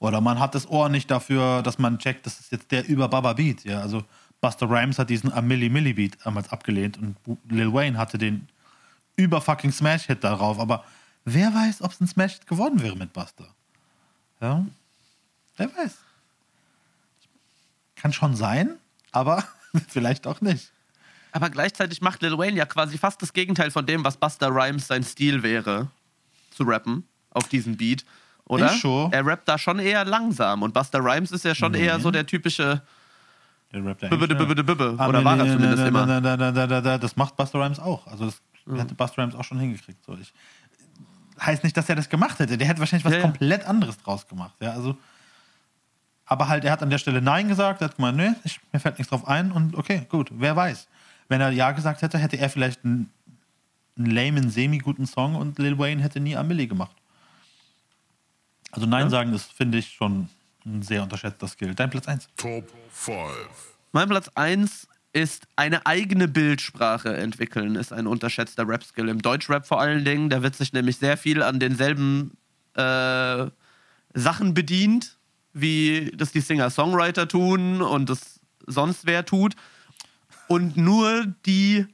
Oder 0.00 0.20
man 0.20 0.38
hat 0.38 0.54
das 0.54 0.68
Ohr 0.68 0.88
nicht 0.88 1.10
dafür, 1.10 1.62
dass 1.62 1.78
man 1.78 1.98
checkt, 1.98 2.26
das 2.26 2.38
ist 2.38 2.52
jetzt 2.52 2.70
der 2.70 2.86
über 2.86 3.08
Baba 3.08 3.32
Beat. 3.32 3.64
Ja, 3.64 3.80
also 3.80 4.04
Buster 4.40 4.68
Rhymes 4.70 4.98
hat 4.98 5.10
diesen 5.10 5.32
Milli 5.46 5.68
Milli 5.68 5.94
Beat 5.94 6.18
damals 6.24 6.50
abgelehnt 6.50 6.98
und 6.98 7.16
Lil 7.48 7.72
Wayne 7.72 7.98
hatte 7.98 8.18
den 8.18 8.48
über 9.16 9.40
fucking 9.40 9.72
Smash 9.72 10.04
Hit 10.04 10.22
darauf. 10.22 10.60
Aber 10.60 10.84
wer 11.24 11.52
weiß, 11.52 11.82
ob 11.82 11.90
es 11.92 12.00
ein 12.00 12.06
Smash 12.06 12.34
Hit 12.34 12.46
geworden 12.46 12.80
wäre 12.82 12.96
mit 12.96 13.12
Buster? 13.12 13.48
Ja, 14.40 14.64
wer 15.56 15.76
weiß. 15.76 15.96
Kann 17.96 18.12
schon 18.12 18.36
sein, 18.36 18.76
aber 19.10 19.42
vielleicht 19.88 20.26
auch 20.26 20.40
nicht. 20.40 20.70
Aber 21.38 21.50
gleichzeitig 21.50 22.00
macht 22.00 22.20
Lil 22.22 22.36
Wayne 22.36 22.56
ja 22.56 22.66
quasi 22.66 22.98
fast 22.98 23.22
das 23.22 23.32
Gegenteil 23.32 23.70
von 23.70 23.86
dem, 23.86 24.02
was 24.04 24.16
Buster 24.16 24.48
Rhymes 24.48 24.88
sein 24.88 25.04
Stil 25.04 25.44
wäre, 25.44 25.86
zu 26.50 26.64
rappen 26.64 27.06
auf 27.30 27.48
diesen 27.48 27.76
Beat. 27.76 28.04
Oder? 28.46 28.72
Er 29.12 29.24
rappt 29.24 29.46
da 29.46 29.56
schon 29.56 29.78
eher 29.78 30.04
langsam 30.04 30.62
und 30.62 30.74
Buster 30.74 30.98
Rhymes 30.98 31.30
ist 31.30 31.44
ja 31.44 31.54
schon 31.54 31.74
eher 31.74 32.00
so 32.00 32.10
der 32.10 32.26
typische 32.26 32.82
Der 33.72 33.84
Rap 33.84 34.00
der 34.00 34.08
Bibbe, 34.08 34.26
bibbe, 34.26 34.56
ja. 34.56 34.62
bibbe. 34.62 34.94
Ah, 34.98 35.06
Oder 35.08 35.18
nee, 35.20 35.24
war 35.24 35.38
er 35.38 35.44
nee, 35.44 35.52
zumindest 35.52 35.82
nee, 35.82 35.88
immer. 35.88 36.06
nee, 36.06 36.20
nee, 36.20 36.36
nee, 36.36 36.50
nee, 36.50 36.66
nee, 36.66 36.80
nee, 36.80 36.98
Das 36.98 37.14
macht 37.14 37.36
Buster 37.36 37.60
Rhymes 37.60 37.78
auch. 37.78 38.08
Also 38.08 38.26
das 38.26 38.40
hätte 38.76 38.96
Buster 38.96 39.22
Rhymes 39.22 39.36
auch 39.36 39.44
schon 39.44 39.60
hingekriegt. 39.60 40.02
So. 40.04 40.16
Ich, 40.20 40.32
heißt 41.40 41.62
nicht, 41.62 41.76
dass 41.76 41.88
er 41.88 41.94
das 41.94 42.08
gemacht 42.08 42.40
hätte. 42.40 42.58
Der 42.58 42.66
hätte 42.66 42.80
wahrscheinlich 42.80 43.04
was 43.04 43.12
Ja, 43.12 43.18
ja. 43.18 43.22
komplett 43.24 43.64
anderes 43.64 43.98
draus 43.98 44.26
gemacht. 44.26 44.54
Ja, 44.60 44.72
also, 44.72 44.96
Aber 46.24 46.48
halt, 46.48 46.64
er 46.64 46.72
hat 46.72 46.82
an 46.82 46.90
der 46.90 46.98
Stelle 46.98 47.22
Nein 47.22 47.46
gesagt, 47.48 47.80
er 47.80 47.88
hat 47.88 47.96
gemeint, 47.96 48.16
nee, 48.16 48.32
ich, 48.44 48.58
mir 48.72 48.80
fällt 48.80 48.98
nichts 48.98 49.10
drauf 49.10 49.28
ein 49.28 49.52
und 49.52 49.76
okay, 49.76 50.06
gut, 50.08 50.30
wer 50.32 50.56
weiß. 50.56 50.88
Wenn 51.28 51.40
er 51.40 51.50
Ja 51.50 51.72
gesagt 51.72 52.02
hätte, 52.02 52.18
hätte 52.18 52.38
er 52.38 52.48
vielleicht 52.50 52.84
einen, 52.84 53.10
einen 53.96 54.10
lamen, 54.10 54.50
semi-guten 54.50 55.06
Song 55.06 55.34
und 55.34 55.58
Lil 55.58 55.78
Wayne 55.78 56.02
hätte 56.02 56.20
nie 56.20 56.36
Amelie 56.36 56.66
gemacht. 56.66 56.96
Also 58.70 58.86
Nein 58.86 59.04
Ja. 59.04 59.10
sagen 59.10 59.32
ist, 59.32 59.52
finde 59.52 59.78
ich, 59.78 59.92
schon 59.92 60.28
ein 60.64 60.82
sehr 60.82 61.02
unterschätzter 61.02 61.48
Skill. 61.48 61.74
Dein 61.74 61.90
Platz 61.90 62.08
1. 62.08 62.28
Top 62.36 62.64
5. 62.92 63.18
Mein 63.92 64.08
Platz 64.08 64.30
1 64.34 64.88
ist 65.12 65.46
eine 65.56 65.86
eigene 65.86 66.28
Bildsprache 66.28 67.16
entwickeln, 67.16 67.76
ist 67.76 67.92
ein 67.92 68.06
unterschätzter 68.06 68.68
Rap-Skill. 68.68 69.08
Im 69.08 69.22
Deutschrap 69.22 69.66
vor 69.66 69.80
allen 69.80 70.04
Dingen, 70.04 70.28
da 70.28 70.42
wird 70.42 70.54
sich 70.54 70.72
nämlich 70.72 70.98
sehr 70.98 71.16
viel 71.16 71.42
an 71.42 71.58
denselben 71.58 72.36
äh, 72.74 73.46
Sachen 74.14 74.52
bedient, 74.54 75.16
wie 75.54 76.12
das 76.14 76.32
die 76.32 76.40
Singer-Songwriter 76.40 77.26
tun 77.26 77.80
und 77.80 78.10
das 78.10 78.40
sonst 78.66 79.06
wer 79.06 79.24
tut. 79.24 79.54
Und 80.48 80.76
nur 80.76 81.26
die, 81.46 81.86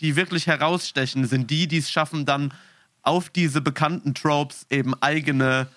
die 0.00 0.16
wirklich 0.16 0.46
herausstechen, 0.46 1.26
sind 1.26 1.50
die, 1.50 1.68
die 1.68 1.78
es 1.78 1.90
schaffen, 1.90 2.26
dann 2.26 2.52
auf 3.02 3.30
diese 3.30 3.60
bekannten 3.60 4.14
Tropes 4.14 4.66
eben 4.70 4.94
eigene 5.00 5.68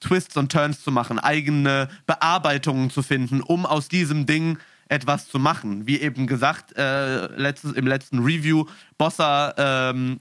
Twists 0.00 0.36
und 0.36 0.50
Turns 0.50 0.82
zu 0.82 0.90
machen, 0.90 1.18
eigene 1.18 1.88
Bearbeitungen 2.06 2.90
zu 2.90 3.02
finden, 3.02 3.40
um 3.40 3.64
aus 3.64 3.88
diesem 3.88 4.26
Ding 4.26 4.58
etwas 4.88 5.28
zu 5.28 5.38
machen. 5.38 5.86
Wie 5.86 6.00
eben 6.00 6.26
gesagt, 6.26 6.76
äh, 6.76 7.26
letztes, 7.36 7.72
im 7.72 7.86
letzten 7.86 8.18
Review, 8.18 8.66
Bossa, 8.98 9.54
ähm, 9.56 10.18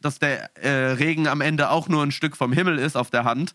dass 0.00 0.18
der 0.18 0.54
äh, 0.56 0.92
Regen 0.92 1.26
am 1.26 1.40
Ende 1.40 1.70
auch 1.70 1.88
nur 1.88 2.02
ein 2.02 2.12
Stück 2.12 2.36
vom 2.36 2.52
Himmel 2.52 2.78
ist 2.78 2.96
auf 2.96 3.10
der 3.10 3.24
Hand, 3.24 3.54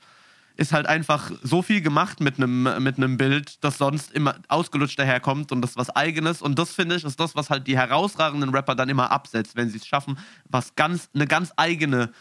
ist 0.60 0.74
halt 0.74 0.88
einfach 0.88 1.32
so 1.42 1.62
viel 1.62 1.80
gemacht 1.82 2.20
mit 2.20 2.38
einem 2.38 2.84
mit 2.84 2.98
einem 2.98 3.18
Bild, 3.18 3.64
das 3.64 3.78
sonst 3.78 4.12
immer 4.12 4.36
ausgelutscht 4.50 5.00
daherkommt 5.00 5.52
und 5.54 5.62
das 5.62 5.72
ist 5.72 5.78
was 5.78 5.90
Eigenes. 5.90 6.42
Und 6.42 6.60
das 6.60 6.72
finde 6.74 6.96
ich, 6.96 7.04
ist 7.06 7.20
das, 7.20 7.34
was 7.36 7.50
halt 7.50 7.66
die 7.66 7.78
herausragenden 7.78 8.50
Rapper 8.50 8.76
dann 8.76 8.90
immer 8.90 9.10
absetzt, 9.12 9.56
wenn 9.56 9.70
sie 9.70 9.78
es 9.78 9.88
schaffen, 9.88 10.20
was 10.50 10.76
ganz, 10.76 11.10
eine 11.14 11.28
ganz 11.28 11.54
eigene 11.56 12.12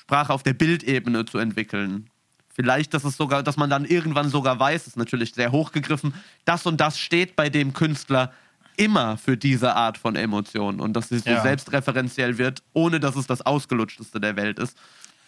Sprache 0.00 0.32
auf 0.32 0.44
der 0.44 0.54
Bildebene 0.54 1.24
zu 1.24 1.38
entwickeln. 1.38 2.08
Vielleicht, 2.54 2.94
dass 2.94 3.04
es 3.04 3.16
sogar, 3.16 3.42
dass 3.42 3.56
man 3.56 3.68
dann 3.68 3.84
irgendwann 3.84 4.30
sogar 4.30 4.58
weiß, 4.60 4.86
ist 4.86 4.96
natürlich 4.96 5.34
sehr 5.34 5.50
hochgegriffen, 5.52 6.14
das 6.44 6.64
und 6.66 6.80
das 6.80 6.98
steht 6.98 7.34
bei 7.36 7.50
dem 7.50 7.72
Künstler 7.74 8.32
immer 8.76 9.16
für 9.18 9.36
diese 9.36 9.74
Art 9.74 9.98
von 9.98 10.14
Emotionen 10.16 10.80
und 10.80 10.92
dass 10.94 11.10
es 11.10 11.24
so 11.24 11.30
Ja. 11.30 11.42
selbstreferenziell 11.42 12.38
wird, 12.38 12.62
ohne 12.74 13.00
dass 13.00 13.16
es 13.16 13.26
das 13.26 13.42
ausgelutschteste 13.42 14.20
der 14.20 14.36
Welt 14.36 14.58
ist. 14.60 14.76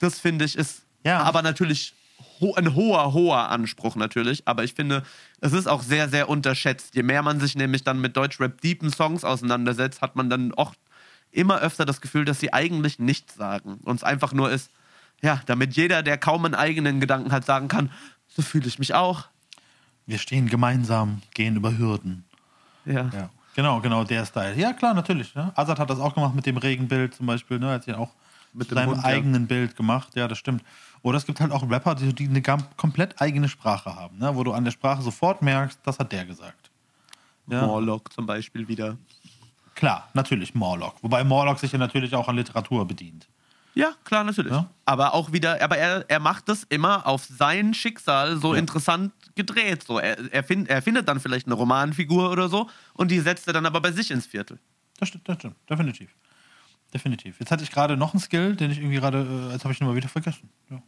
Das 0.01 0.21
finde 0.21 0.45
ich 0.45 0.57
ist 0.57 0.83
Ja. 1.05 1.21
aber 1.23 1.43
natürlich 1.43 1.95
ho 2.41 2.55
ein 2.55 2.75
hoher, 2.75 3.13
hoher 3.13 3.51
Anspruch 3.51 3.97
natürlich. 3.97 4.47
Aber 4.47 4.65
ich 4.65 4.75
finde, 4.75 5.03
es 5.41 5.53
ist 5.53 5.67
auch 5.67 5.83
sehr, 5.83 6.09
sehr 6.09 6.29
unterschätzt. 6.29 6.95
Je 6.95 7.03
mehr 7.03 7.23
man 7.23 7.41
sich 7.41 7.55
nämlich 7.57 7.85
dann 7.85 8.01
mit 8.01 8.17
Deutschrap-deepen 8.17 8.93
Songs 8.93 9.25
auseinandersetzt, 9.25 10.03
hat 10.03 10.17
man 10.17 10.31
dann 10.31 10.55
auch 10.55 10.75
immer 11.31 11.61
öfter 11.61 11.85
das 11.85 12.01
Gefühl, 12.01 12.25
dass 12.25 12.41
sie 12.41 12.53
eigentlich 12.53 12.99
nichts 12.99 13.35
sagen. 13.35 13.79
Und 13.85 13.97
es 13.97 14.05
einfach 14.05 14.33
nur 14.33 14.51
ist, 14.51 14.71
ja, 15.21 15.41
damit 15.47 15.75
jeder, 15.75 16.03
der 16.03 16.19
kaum 16.19 16.45
einen 16.45 16.55
eigenen 16.55 17.01
Gedanken 17.01 17.33
hat, 17.33 17.45
sagen 17.45 17.69
kann, 17.69 17.91
so 18.29 18.43
fühle 18.43 18.67
ich 18.67 18.79
mich 18.79 18.95
auch. 18.95 19.27
Wir 20.07 20.19
stehen 20.19 20.49
gemeinsam, 20.49 21.23
gehen 21.35 21.57
über 21.57 21.77
Hürden. 21.77 22.25
Ja. 22.87 23.11
Ja, 23.13 23.31
genau, 23.55 23.81
genau, 23.81 24.05
der 24.05 24.25
Style. 24.25 24.57
Ja, 24.57 24.73
klar, 24.73 24.95
natürlich. 24.95 25.35
Ne? 25.35 25.53
Azad 25.55 25.79
hat 25.79 25.91
das 25.91 25.99
auch 25.99 26.15
gemacht 26.15 26.35
mit 26.35 26.47
dem 26.47 26.57
Regenbild 26.57 27.15
zum 27.15 27.27
Beispiel. 27.27 27.59
Ne? 27.59 27.67
Er 27.67 27.73
hat 27.75 27.85
sich 27.85 27.95
auch 27.95 28.11
Mit 28.55 28.71
seinem 28.71 28.91
Hund, 28.91 28.99
ja. 28.99 29.05
eigenen 29.05 29.47
Bild 29.47 29.77
gemacht. 29.77 30.15
Ja, 30.15 30.29
das 30.29 30.39
stimmt. 30.39 30.63
Oder 31.03 31.19
es 31.19 31.27
gibt 31.27 31.41
halt 31.41 31.53
auch 31.53 31.69
Rapper, 31.69 31.95
die, 31.95 32.13
die 32.15 32.29
eine 32.29 32.43
komplett 32.77 33.21
eigene 33.21 33.49
Sprache 33.49 33.95
haben, 33.95 34.19
ne? 34.19 34.35
wo 34.35 34.45
du 34.45 34.53
an 34.53 34.65
der 34.65 34.73
Sprache 34.73 35.03
sofort 35.03 35.43
merkst, 35.43 35.79
das 35.85 35.99
hat 35.99 36.13
der 36.13 36.25
gesagt. 36.25 36.71
Ja. 37.47 37.67
Morlock 37.67 38.13
zum 38.13 38.27
Beispiel 38.27 38.69
wieder. 38.69 38.97
Klar, 39.75 40.09
natürlich 40.13 40.55
Morlock. 40.55 40.97
Wobei 41.03 41.23
Morlock 41.25 41.59
sich 41.59 41.73
ja 41.73 41.79
natürlich 41.79 42.15
auch 42.15 42.29
an 42.29 42.37
Literatur 42.37 42.87
bedient. 42.87 43.27
Ja, 43.75 43.93
klar, 44.03 44.25
natürlich. 44.25 44.51
Ja. 44.53 44.69
Aber 44.87 45.15
auch 45.15 45.31
wieder, 45.33 45.63
aber 45.63 45.79
er, 45.79 46.05
er 46.09 46.19
macht 46.19 46.49
das 46.49 46.65
immer 46.65 47.07
auf 47.07 47.25
sein 47.25 47.75
Schicksal 47.75 48.37
so 48.39 48.55
Ja. 48.55 48.59
interessant 48.59 49.13
gedreht. 49.37 49.85
So. 49.85 50.01
Er, 50.01 50.33
er, 50.33 50.43
find, 50.43 50.69
er 50.69 50.83
findet 50.83 51.07
dann 51.07 51.21
vielleicht 51.21 51.47
eine 51.47 51.55
Romanfigur 51.55 52.31
oder 52.31 52.49
so 52.49 52.69
und 52.95 53.11
die 53.13 53.21
setzt 53.21 53.47
er 53.47 53.53
dann 53.53 53.67
aber 53.67 53.81
bei 53.81 53.93
sich 53.93 54.11
ins 54.11 54.27
Viertel. 54.27 54.59
Das 54.99 55.09
stimmt, 55.11 55.29
das 55.29 55.39
stimmt. 55.39 55.55
Definitiv. 55.71 56.11
Definitiv. 56.93 57.39
Jetzt 57.39 57.51
hatte 57.51 57.63
ich 57.63 57.71
gerade 57.71 57.97
noch 57.97 58.15
einen 58.15 58.21
Skill, 58.21 58.57
den 58.57 58.71
ich 58.71 58.79
irgendwie 58.79 58.97
gerade, 58.97 59.19
äh, 59.51 59.53
jetzt 59.53 59.65
habe 59.65 59.73
ich 59.75 59.81
ihn 59.81 59.87
mal 59.87 59.95
wieder 59.97 60.09
vergessen. 60.09 60.49
Ja, 60.71 60.83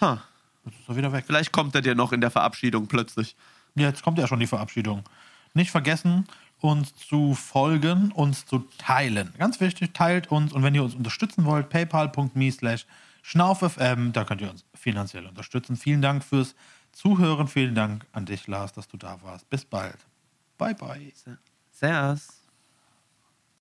Ha. 0.00 0.22
jetzt 0.66 0.78
ist 0.80 0.88
er 0.88 0.96
wieder 0.96 1.12
weg. 1.12 1.24
Vielleicht 1.26 1.52
kommt 1.52 1.74
er 1.74 1.80
dir 1.80 1.94
noch 1.94 2.12
in 2.12 2.20
der 2.20 2.30
Verabschiedung 2.30 2.86
plötzlich. 2.86 3.34
Ja, 3.74 3.88
jetzt 3.88 4.02
kommt 4.02 4.18
ja 4.18 4.26
schon 4.26 4.40
die 4.40 4.46
Verabschiedung. 4.46 5.04
Nicht 5.54 5.70
vergessen, 5.70 6.26
uns 6.60 6.94
zu 6.96 7.34
folgen, 7.34 8.12
uns 8.12 8.44
zu 8.44 8.58
teilen. 8.78 9.32
Ganz 9.38 9.58
wichtig, 9.60 9.94
teilt 9.94 10.30
uns 10.30 10.52
und 10.52 10.62
wenn 10.62 10.74
ihr 10.74 10.82
uns 10.84 10.94
unterstützen 10.94 11.44
wollt, 11.46 11.70
paypal.me 11.70 12.52
slash 12.52 12.86
schnaufwm, 13.22 14.12
da 14.12 14.24
könnt 14.24 14.42
ihr 14.42 14.50
uns 14.50 14.64
finanziell 14.74 15.26
unterstützen. 15.26 15.76
Vielen 15.76 16.02
Dank 16.02 16.22
fürs 16.24 16.54
Zuhören, 16.92 17.48
vielen 17.48 17.74
Dank 17.74 18.06
an 18.12 18.26
dich, 18.26 18.46
Lars, 18.46 18.72
dass 18.72 18.88
du 18.88 18.96
da 18.96 19.20
warst. 19.22 19.48
Bis 19.50 19.64
bald. 19.64 19.98
Bye, 20.58 20.74
bye. 20.74 21.12
Servus. 21.70 22.35